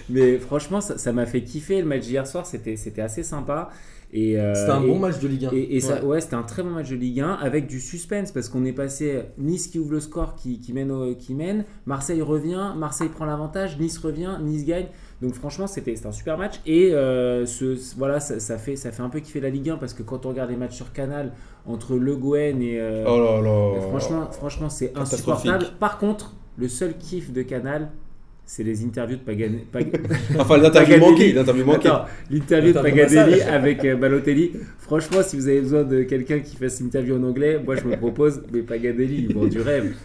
Mais 0.09 0.37
franchement, 0.37 0.79
ça 0.81 1.11
m'a 1.13 1.25
fait 1.25 1.41
kiffer. 1.41 1.81
Le 1.81 1.87
match 1.87 2.01
d'hier 2.03 2.25
soir, 2.27 2.45
c'était 2.45 2.75
c'était 2.77 3.01
assez 3.01 3.23
sympa. 3.23 3.69
Et, 4.13 4.39
euh, 4.39 4.53
C'était 4.55 4.71
un 4.71 4.83
et- 4.83 4.87
bon 4.87 4.99
match 4.99 5.19
de 5.19 5.27
Ligue 5.27 5.45
1. 5.47 5.49
Et, 5.51 5.75
et 5.75 5.79
ça, 5.81 6.03
ouais, 6.05 6.21
c'était 6.21 6.35
un 6.35 6.43
très 6.43 6.63
bon 6.63 6.69
match 6.69 6.89
de 6.89 6.95
Ligue 6.95 7.19
1 7.19 7.33
avec 7.33 7.67
du 7.67 7.81
suspense 7.81 8.31
parce 8.31 8.47
qu'on 8.47 8.63
est 8.63 8.71
passé 8.71 9.23
Nice 9.37 9.67
qui 9.67 9.79
ouvre 9.79 9.91
le 9.91 9.99
score, 9.99 10.35
qui, 10.35 10.59
qui 10.61 10.71
mène, 10.71 10.91
au- 10.91 11.13
qui 11.13 11.33
mène, 11.33 11.65
Marseille 11.85 12.21
revient, 12.21 12.71
Marseille 12.77 13.09
prend 13.09 13.25
l'avantage, 13.25 13.77
Nice 13.77 13.97
revient, 13.97 14.37
Nice 14.41 14.63
gagne. 14.65 14.85
Donc 15.21 15.33
franchement, 15.33 15.65
c'était 15.65 15.95
un 16.05 16.11
super 16.11 16.37
match 16.37 16.55
et 16.67 16.93
euh, 16.93 17.45
ce, 17.47 17.75
voilà, 17.97 18.19
ça, 18.19 18.39
ça 18.39 18.57
fait, 18.59 18.75
ça 18.75 18.91
fait 18.91 19.01
un 19.01 19.09
peu 19.09 19.19
kiffer 19.19 19.39
la 19.39 19.49
Ligue 19.49 19.69
1 19.71 19.77
parce 19.77 19.93
que 19.95 20.03
quand 20.03 20.25
on 20.25 20.29
regarde 20.29 20.51
les 20.51 20.55
matchs 20.57 20.75
sur 20.75 20.93
Canal 20.93 21.31
entre 21.65 21.95
Le 21.95 22.15
Gouen 22.15 22.59
et 22.61 22.79
euh, 22.79 23.03
Oh 23.07 23.17
là 23.19 23.41
là. 23.41 23.81
franchement, 23.89 24.29
franchement, 24.31 24.69
c'est 24.69 24.93
insupportable. 24.95 25.65
Par 25.79 25.97
contre, 25.97 26.35
le 26.57 26.67
seul 26.67 26.95
kiff 26.99 27.31
de 27.33 27.41
Canal, 27.41 27.89
c'est 28.45 28.63
les 28.63 28.85
interviews 28.85 29.17
de 29.17 29.21
Pagan. 29.23 29.53
Pag- 29.73 29.99
Enfin, 30.39 30.57
l'interview 30.57 30.93
Paganelli. 30.93 31.11
manquée. 31.11 31.33
L'interview 31.33 31.65
manquée. 31.65 31.91
L'interview 32.29 32.73
de 32.73 32.79
massage. 32.79 33.41
avec 33.41 33.83
euh, 33.85 33.95
Balotelli. 33.95 34.51
Franchement, 34.77 35.23
si 35.23 35.35
vous 35.35 35.47
avez 35.47 35.61
besoin 35.61 35.83
de 35.83 36.03
quelqu'un 36.03 36.39
qui 36.39 36.55
fasse 36.57 36.79
une 36.79 36.85
interview 36.87 37.17
en 37.17 37.23
anglais, 37.23 37.59
moi 37.65 37.75
je 37.75 37.83
me 37.85 37.97
propose, 37.97 38.41
mais 38.53 38.61
Pagadelli, 38.61 39.25
il 39.29 39.35
vend 39.35 39.45
du 39.47 39.59
rêve. 39.61 39.95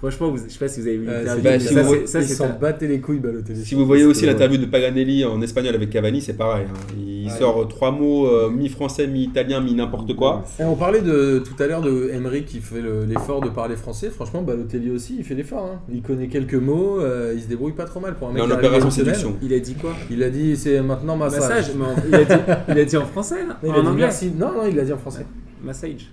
Franchement, 0.00 0.30
vous, 0.30 0.38
je 0.38 0.50
sais 0.50 0.58
pas 0.58 0.66
si 0.66 0.80
vous 0.80 0.86
avez 0.86 0.96
vu 0.96 1.06
Euh, 1.10 1.18
l'interview. 1.24 1.44
mais 1.44 1.50
bah, 1.50 1.60
si 1.60 1.74
ça, 1.74 1.82
vous- 1.82 1.94
c'est- 1.94 2.06
ça, 2.06 2.20
Ils 2.22 2.28
s'en 2.28 2.58
battaient 2.58 2.88
les 2.88 3.00
couilles, 3.00 3.18
Balotelli. 3.18 3.62
Si 3.62 3.74
vous 3.74 3.84
voyez 3.84 4.04
aussi 4.06 4.24
l'interview 4.24 4.56
de 4.56 4.64
Paganelli 4.64 5.26
en 5.26 5.42
espagnol 5.42 5.74
avec 5.74 5.90
Cavani, 5.90 6.22
c'est 6.22 6.32
pareil. 6.38 6.64
hein. 6.70 6.94
Il 6.98 7.26
Ouais. 7.26 7.30
sort 7.38 7.68
trois 7.68 7.90
mots 7.90 8.26
euh, 8.26 8.48
mi-français, 8.48 9.06
mi-italien, 9.06 9.60
mi-n'importe 9.60 10.16
quoi. 10.16 10.42
Et 10.58 10.64
on 10.64 10.74
parlait 10.74 11.02
de, 11.02 11.40
tout 11.44 11.62
à 11.62 11.66
l'heure 11.66 11.82
de 11.82 12.08
Emery 12.14 12.44
qui 12.44 12.60
fait 12.60 12.80
le- 12.80 13.04
l'effort 13.04 13.42
de 13.42 13.50
parler 13.50 13.76
français. 13.76 14.08
Franchement, 14.08 14.40
Balotelli 14.40 14.90
aussi, 14.90 15.16
il 15.18 15.24
fait 15.24 15.34
l'effort. 15.34 15.68
hein. 15.70 15.80
Il 15.92 16.00
connaît 16.00 16.28
quelques 16.28 16.54
mots, 16.54 16.98
euh, 17.00 17.34
il 17.36 17.42
se 17.42 17.48
débrouille 17.48 17.72
pas 17.72 17.84
trop 17.84 18.00
mal 18.00 18.14
pour 18.14 18.28
un 18.28 18.30
Il 18.30 18.34
mec 18.36 18.44
est 18.44 18.46
en 18.46 18.54
opération 18.56 18.90
séduction. 18.90 19.36
Il 19.42 19.52
a 19.52 19.58
dit 19.58 19.74
quoi? 19.74 19.92
Il 20.10 20.22
a 20.22 20.30
dit 20.30 20.56
c'est 20.56 20.80
maintenant 20.80 21.16
massage. 21.18 21.40
Massage, 21.40 21.74
mais 21.76 21.84
en- 21.84 22.08
il, 22.08 22.14
a 22.14 22.24
dit, 22.24 22.42
il 22.70 22.78
a 22.78 22.84
dit 22.86 22.96
en 22.96 23.04
français, 23.04 23.40
là 23.46 23.58
Non, 23.62 23.64
il 23.64 23.70
En 23.70 23.72
a 23.74 23.80
dit 23.82 23.86
anglais 23.88 24.02
merci. 24.04 24.30
Non, 24.34 24.52
non, 24.54 24.62
il 24.66 24.74
l'a 24.76 24.84
dit 24.84 24.92
en 24.94 24.98
français. 24.98 25.26
Massage. 25.62 26.10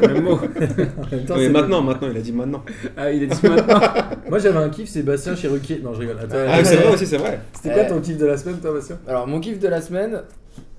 C'est 0.00 0.06
le 0.06 0.14
même 0.14 0.24
mot. 0.24 0.38
En 0.40 1.16
même 1.16 1.24
temps, 1.26 1.34
mais 1.36 1.48
maintenant, 1.48 1.82
maintenant, 1.82 2.08
il 2.10 2.16
a 2.16 2.20
dit 2.20 2.32
maintenant. 2.32 2.64
Ah, 2.96 3.10
il 3.10 3.24
a 3.24 3.26
dit 3.34 3.46
maintenant. 3.46 3.80
Moi 4.28 4.38
j'avais 4.38 4.58
un 4.58 4.68
kiff, 4.68 4.88
Sébastien 4.88 5.34
Chiruquier. 5.34 5.80
Non, 5.82 5.94
je 5.94 6.00
rigole. 6.00 6.18
Attends. 6.20 6.36
Ah, 6.48 6.64
c'est 6.64 6.76
vrai 6.76 6.94
aussi, 6.94 7.06
c'est 7.06 7.18
vrai. 7.18 7.40
C'était 7.52 7.74
quoi 7.74 7.84
ton 7.84 8.00
kiff 8.00 8.16
de 8.18 8.26
la 8.26 8.36
semaine, 8.36 8.56
toi, 8.60 8.72
Bastien? 8.72 8.98
Alors, 9.06 9.26
mon 9.26 9.40
kiff 9.40 9.58
de 9.58 9.68
la 9.68 9.80
semaine. 9.80 10.22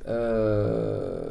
Euh... 0.07 1.21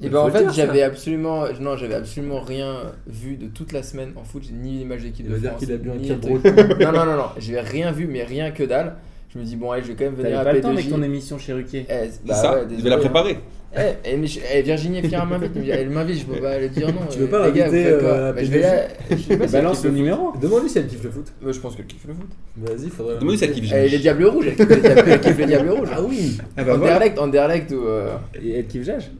Et 0.00 0.06
Il 0.06 0.10
ben 0.10 0.20
en 0.20 0.30
fait, 0.30 0.50
j'avais 0.52 0.82
absolument, 0.82 1.44
non, 1.60 1.76
j'avais 1.76 1.94
absolument 1.94 2.40
rien 2.40 2.76
vu 3.06 3.36
de 3.36 3.46
toute 3.46 3.72
la 3.72 3.82
semaine 3.82 4.12
en 4.16 4.24
foot, 4.24 4.44
ni 4.52 4.78
l'image 4.78 5.02
d'équipe 5.02 5.26
de 5.26 5.32
va 5.32 5.38
dire 5.38 5.50
France. 5.50 5.64
qu'il 5.64 5.72
a 5.72 5.76
bu 5.76 5.90
un 5.90 5.94
ni. 5.94 6.08
Non, 6.84 6.92
non, 6.92 7.04
non, 7.04 7.16
non, 7.16 7.28
j'ai 7.38 7.60
rien 7.60 7.92
vu, 7.92 8.06
mais 8.06 8.24
rien 8.24 8.50
que 8.50 8.62
dalle. 8.62 8.94
Je 9.34 9.40
me 9.40 9.44
dis 9.44 9.56
bon, 9.56 9.72
allez, 9.72 9.82
je 9.82 9.88
vais 9.88 9.94
quand 9.94 10.04
même 10.04 10.14
venir 10.14 10.38
à 10.38 10.44
pas 10.44 10.52
le 10.52 10.60
temps 10.60 10.68
avec 10.70 10.84
P2J. 10.86 10.90
ton 10.90 11.02
émission 11.02 11.38
chez 11.38 11.52
Ruquier. 11.52 11.86
Eh, 11.88 11.92
C'est 12.10 12.24
bah 12.24 12.34
ça. 12.34 12.54
ouais, 12.54 12.62
je 12.76 12.82
vais 12.82 12.88
la 12.90 12.96
hein. 12.96 12.98
préparer. 13.00 13.38
Eh, 13.76 13.80
eh, 14.04 14.16
mais 14.16 14.28
je- 14.28 14.38
eh, 14.54 14.62
Virginie 14.62 15.02
Fira 15.02 15.24
m'invite, 15.26 15.50
elle 15.68 15.90
m'invite, 15.90 16.20
je 16.20 16.24
peux 16.26 16.40
pas 16.40 16.56
le 16.60 16.68
dire 16.68 16.86
non. 16.88 17.00
Tu 17.10 17.18
veux 17.18 17.26
pas 17.26 17.50
gars, 17.50 17.66
l'inviter, 17.66 17.86
euh, 17.88 18.32
Bah, 18.32 18.40
Je 18.44 18.50
vais 18.50 18.60
P2J? 18.60 18.88
Je 19.10 19.16
sais 19.16 19.16
pas 19.16 19.48
si 19.48 19.56
elle 19.56 19.62
Balance 19.62 19.82
le 19.82 19.88
le 19.90 19.94
foot. 19.96 20.02
numéro. 20.04 20.32
Demande-lui 20.40 20.70
si 20.70 20.78
elle 20.78 20.86
kiffe 20.86 21.02
le 21.02 21.10
foot. 21.10 21.26
Je 21.44 21.58
pense 21.58 21.74
qu'elle 21.74 21.86
kiffe 21.86 22.06
le 22.06 22.14
foot. 22.14 22.28
Vas-y, 22.56 22.88
faudrait. 22.90 23.14
Demande-lui 23.16 23.38
si 23.38 23.44
elle 23.44 23.52
kiffe. 23.52 23.72
Elle 23.72 23.94
est 23.94 23.98
Diables 23.98 24.26
Rouges, 24.26 24.46
elle 24.46 24.54
kiffe 24.56 24.68
les 24.68 24.80
Diables- 24.80 25.08
elle 25.10 25.20
kiffe 25.20 25.38
les 25.38 25.46
Diables 25.46 25.70
Rouges. 25.70 25.88
Ah 25.92 26.02
oui 26.02 26.38
Ah 26.56 26.62
bah. 26.62 26.74
Anderlecht, 26.74 27.18
Anderlecht 27.18 27.72
ou. 27.72 27.84
euh, 27.86 28.14
Et 28.40 28.58
elle 28.58 28.66
kiffe 28.66 28.84
Jage 28.84 29.10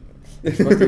Je 0.45 0.63
pense 0.63 0.75
que. 0.75 0.85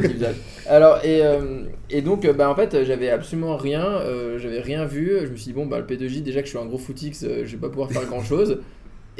Alors, 0.69 0.99
et, 1.03 1.21
euh, 1.23 1.63
et 1.89 2.01
donc, 2.01 2.25
bah, 2.37 2.49
en 2.49 2.55
fait, 2.55 2.85
j'avais 2.85 3.09
absolument 3.09 3.57
rien, 3.57 3.83
euh, 3.85 4.37
j'avais 4.39 4.59
rien 4.61 4.85
vu. 4.85 5.11
Je 5.25 5.27
me 5.31 5.35
suis 5.35 5.47
dit, 5.47 5.53
bon, 5.53 5.65
bah, 5.65 5.79
le 5.79 5.85
P2J, 5.85 6.21
déjà 6.21 6.39
que 6.39 6.45
je 6.45 6.51
suis 6.51 6.59
un 6.59 6.65
gros 6.65 6.77
footix, 6.77 7.23
euh, 7.23 7.41
je 7.45 7.51
vais 7.53 7.57
pas 7.57 7.69
pouvoir 7.69 7.91
faire 7.91 8.05
grand 8.05 8.23
chose. 8.23 8.59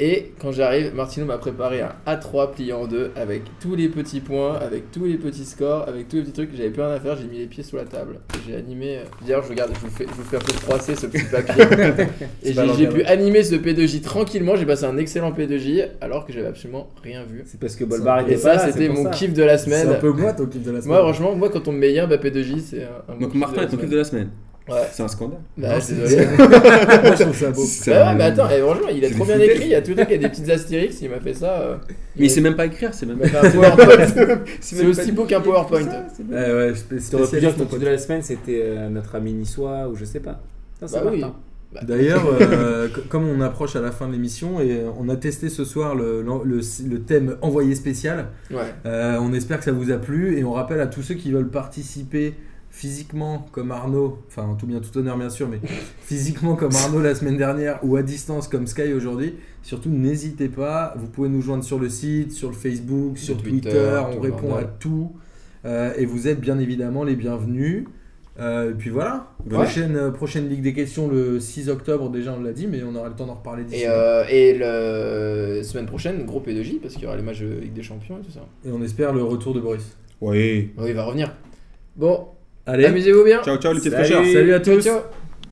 Et 0.00 0.32
quand 0.40 0.52
j'arrive, 0.52 0.94
Martino 0.94 1.26
m'a 1.26 1.38
préparé 1.38 1.80
un 1.80 1.90
A3 2.06 2.52
plié 2.52 2.72
en 2.72 2.86
deux 2.86 3.10
avec 3.16 3.42
tous 3.60 3.74
les 3.74 3.88
petits 3.88 4.20
points, 4.20 4.54
avec 4.54 4.92
tous 4.92 5.06
les 5.06 5.16
petits 5.16 5.44
scores, 5.44 5.88
avec 5.88 6.08
tous 6.08 6.16
les 6.16 6.22
petits 6.22 6.32
trucs. 6.32 6.50
J'avais 6.54 6.70
plus 6.70 6.82
rien 6.82 6.92
à 6.92 7.00
faire, 7.00 7.16
j'ai 7.16 7.24
mis 7.26 7.38
les 7.38 7.46
pieds 7.46 7.64
sous 7.64 7.74
la 7.74 7.82
table. 7.84 8.20
Et 8.36 8.38
J'ai 8.48 8.56
animé. 8.56 8.98
euh, 8.98 9.02
D'ailleurs, 9.22 9.42
je 9.42 9.48
regarde, 9.48 9.72
je 9.74 9.80
vous 9.80 9.90
fais, 9.92 10.04
je 10.08 10.14
vous 10.14 10.22
fais 10.22 10.36
un 10.36 10.40
peu 10.40 10.52
froisser 10.52 10.94
ce 10.94 11.06
petit 11.06 11.24
papier. 11.24 11.64
et 12.44 12.52
j'ai 12.52 12.86
pu 12.86 13.02
animer 13.04 13.42
ce 13.42 13.56
P2J 13.56 14.00
tranquillement. 14.02 14.54
J'ai 14.54 14.66
passé 14.66 14.84
un 14.84 14.96
excellent 14.98 15.32
P2J 15.32 15.88
alors 16.00 16.24
que 16.26 16.32
j'avais 16.32 16.46
absolument 16.46 16.88
rien 17.02 17.24
vu. 17.24 17.42
C'est 17.46 17.58
parce 17.58 17.74
que 17.74 17.82
Bolbar 17.84 18.20
Et 18.20 18.22
était 18.22 18.34
pas 18.34 18.56
ça, 18.58 18.66
là. 18.66 18.72
c'était 18.72 18.86
c'est 18.86 18.92
mon 18.92 19.02
ça. 19.02 19.10
kiff 19.10 19.32
de 19.34 19.42
la 19.42 19.58
C'est 19.58 19.64
semaine. 19.64 19.88
un 19.88 19.94
peu 19.94 20.12
moi 20.12 20.32
ton 20.32 20.46
kiff 20.46 20.62
de 20.62 20.70
la 20.70 20.80
semaine. 20.80 20.94
Moi, 20.96 21.12
franchement, 21.12 21.34
moi, 21.34 21.48
quand 21.48 21.66
on 21.66 21.72
me 21.72 21.78
met 21.78 21.90
bien, 21.92 22.06
bah, 22.06 22.18
P2J, 22.18 22.60
c'est 22.60 22.84
un, 22.84 23.12
un 23.14 23.16
Donc 23.18 23.34
Martin 23.34 23.62
est 23.62 23.68
ton 23.68 23.76
kiff 23.76 23.90
de 23.90 23.96
la 23.96 24.04
semaine. 24.04 24.30
Ouais. 24.68 24.86
C'est 24.92 25.02
un 25.02 25.08
scandale. 25.08 25.38
Bah, 25.56 25.80
c'est- 25.80 25.94
désolé. 25.94 26.26
Moi, 26.36 26.46
je 27.16 27.22
trouve 27.22 27.36
ça 27.36 27.50
beau. 27.50 27.62
C'est 27.64 27.90
Bah 27.90 28.08
un- 28.08 28.12
ouais, 28.12 28.18
mais 28.18 28.24
attends, 28.24 28.48
eh, 28.54 28.60
franchement, 28.60 28.88
il 28.94 29.04
a 29.04 29.08
c'est 29.08 29.14
trop 29.14 29.24
bien 29.24 29.38
écrit. 29.40 29.62
Il 29.62 29.68
y 29.68 29.74
a 29.74 29.80
tout 29.82 29.90
le 29.90 29.96
truc, 29.96 30.08
il 30.10 30.12
y 30.12 30.16
a 30.16 30.18
des 30.18 30.28
petites 30.28 30.50
astérix. 30.50 31.00
Il 31.00 31.10
m'a 31.10 31.20
fait 31.20 31.34
ça. 31.34 31.60
euh, 31.60 31.76
Mais 32.16 32.26
il 32.26 32.30
sait 32.30 32.40
même 32.40 32.56
pas 32.56 32.66
écrire, 32.66 32.92
c'est 32.92 33.06
même 33.06 33.18
fait 33.22 33.36
un 33.36 33.50
PowerPoint. 33.50 34.40
C'est 34.60 34.76
même 34.76 34.90
aussi 34.90 35.08
pas 35.10 35.16
beau 35.16 35.24
qu'un 35.24 35.40
PowerPoint. 35.40 35.82
Ça, 35.84 36.06
c'est 36.16 36.26
bon. 36.26 36.34
Ouais, 36.34 36.52
ouais, 36.52 36.74
spé- 36.74 36.96
Tu 36.98 37.16
aurais 37.16 37.24
pu 37.24 37.38
dire 37.40 37.50
spécialiste 37.50 37.54
que 37.56 37.62
ton 37.62 37.66
coup 37.66 37.78
de 37.78 37.86
la 37.86 37.98
semaine 37.98 38.22
c'était 38.22 38.60
euh, 38.64 38.88
notre 38.88 39.14
ami 39.14 39.32
niçois 39.32 39.88
ou 39.88 39.96
je 39.96 40.04
sais 40.04 40.20
pas. 40.20 40.40
Non, 40.82 40.88
c'est 40.88 41.00
Bah 41.02 41.10
oui. 41.12 41.20
Martin. 41.20 41.36
Bah, 41.72 41.80
D'ailleurs, 41.86 42.22
euh, 42.40 42.88
co- 42.88 43.02
comme 43.10 43.28
on 43.28 43.40
approche 43.42 43.76
à 43.76 43.80
la 43.82 43.90
fin 43.90 44.06
de 44.06 44.12
l'émission 44.12 44.58
et 44.60 44.70
euh, 44.72 44.90
on 44.98 45.08
a 45.10 45.16
testé 45.16 45.50
ce 45.50 45.64
soir 45.66 45.94
le, 45.94 46.22
le, 46.22 46.32
le- 46.44 46.88
le 46.88 47.00
thème 47.02 47.36
envoyé 47.42 47.74
spécial, 47.74 48.26
Ouais. 48.50 48.58
euh, 48.86 49.18
on 49.20 49.32
espère 49.34 49.58
que 49.58 49.64
ça 49.64 49.72
vous 49.72 49.90
a 49.90 49.98
plu 49.98 50.38
et 50.38 50.44
on 50.44 50.52
rappelle 50.52 50.80
à 50.80 50.86
tous 50.86 51.02
ceux 51.02 51.14
qui 51.14 51.30
veulent 51.30 51.50
participer 51.50 52.32
physiquement 52.78 53.44
comme 53.50 53.72
Arnaud, 53.72 54.18
enfin 54.28 54.44
en 54.44 54.54
tout 54.54 54.66
bien 54.66 54.78
tout 54.78 54.96
honneur 54.96 55.18
bien 55.18 55.30
sûr, 55.30 55.48
mais 55.48 55.58
physiquement 56.00 56.54
comme 56.54 56.72
Arnaud 56.76 57.00
la 57.02 57.16
semaine 57.16 57.36
dernière 57.36 57.80
ou 57.82 57.96
à 57.96 58.02
distance 58.04 58.46
comme 58.46 58.68
Sky 58.68 58.92
aujourd'hui, 58.92 59.34
surtout 59.62 59.88
n'hésitez 59.90 60.48
pas, 60.48 60.94
vous 60.96 61.08
pouvez 61.08 61.28
nous 61.28 61.42
joindre 61.42 61.64
sur 61.64 61.80
le 61.80 61.88
site, 61.88 62.30
sur 62.30 62.48
le 62.50 62.54
Facebook, 62.54 63.18
sur 63.18 63.36
Twitter, 63.36 64.00
on 64.16 64.20
répond 64.20 64.54
à 64.54 64.62
tout 64.62 65.10
euh, 65.64 65.92
et 65.96 66.06
vous 66.06 66.28
êtes 66.28 66.40
bien 66.40 66.56
évidemment 66.60 67.02
les 67.02 67.16
bienvenus. 67.16 67.84
Euh, 68.38 68.70
et 68.70 68.74
puis 68.74 68.90
voilà, 68.90 69.26
Ouais. 69.44 69.54
prochaine, 69.54 69.96
euh, 69.96 70.10
prochaine 70.12 70.48
Ligue 70.48 70.62
des 70.62 70.72
questions 70.72 71.08
le 71.08 71.40
6 71.40 71.68
octobre, 71.70 72.08
déjà 72.08 72.32
on 72.38 72.40
l'a 72.40 72.52
dit, 72.52 72.68
mais 72.68 72.80
on 72.84 72.94
aura 72.94 73.08
le 73.08 73.16
temps 73.16 73.26
d'en 73.26 73.34
reparler 73.34 73.64
d'ici 73.64 73.82
Et, 73.82 73.86
là. 73.86 73.92
euh, 73.92 74.24
et 74.30 74.54
le 75.58 75.62
semaine 75.64 75.86
prochaine, 75.86 76.24
gros 76.24 76.38
P2J 76.40 76.78
parce 76.80 76.94
qu'il 76.94 77.02
y 77.02 77.06
aura 77.08 77.16
les 77.16 77.24
matchs 77.24 77.40
de 77.40 77.48
Ligue 77.60 77.72
des 77.72 77.82
Champions 77.82 78.18
et 78.18 78.24
tout 78.24 78.30
ça. 78.30 78.46
Et 78.64 78.70
on 78.70 78.80
espère 78.80 79.12
le 79.12 79.24
retour 79.24 79.54
de 79.54 79.58
Boris. 79.60 79.96
Oui. 80.20 80.70
Oui, 80.78 80.84
il 80.86 80.94
va 80.94 81.02
revenir. 81.04 81.34
Bon, 81.96 82.28
Allez, 82.68 82.84
amusez-vous 82.84 83.24
bien. 83.24 83.42
Ciao, 83.42 83.56
ciao, 83.56 83.72
les 83.72 83.78
petites 83.78 83.92
Salut. 83.92 84.04
fraîcheurs. 84.04 84.32
salut 84.32 84.54
à 84.54 84.60
Ciao, 84.60 84.74
tous 84.76 84.82
ciao. 84.84 85.00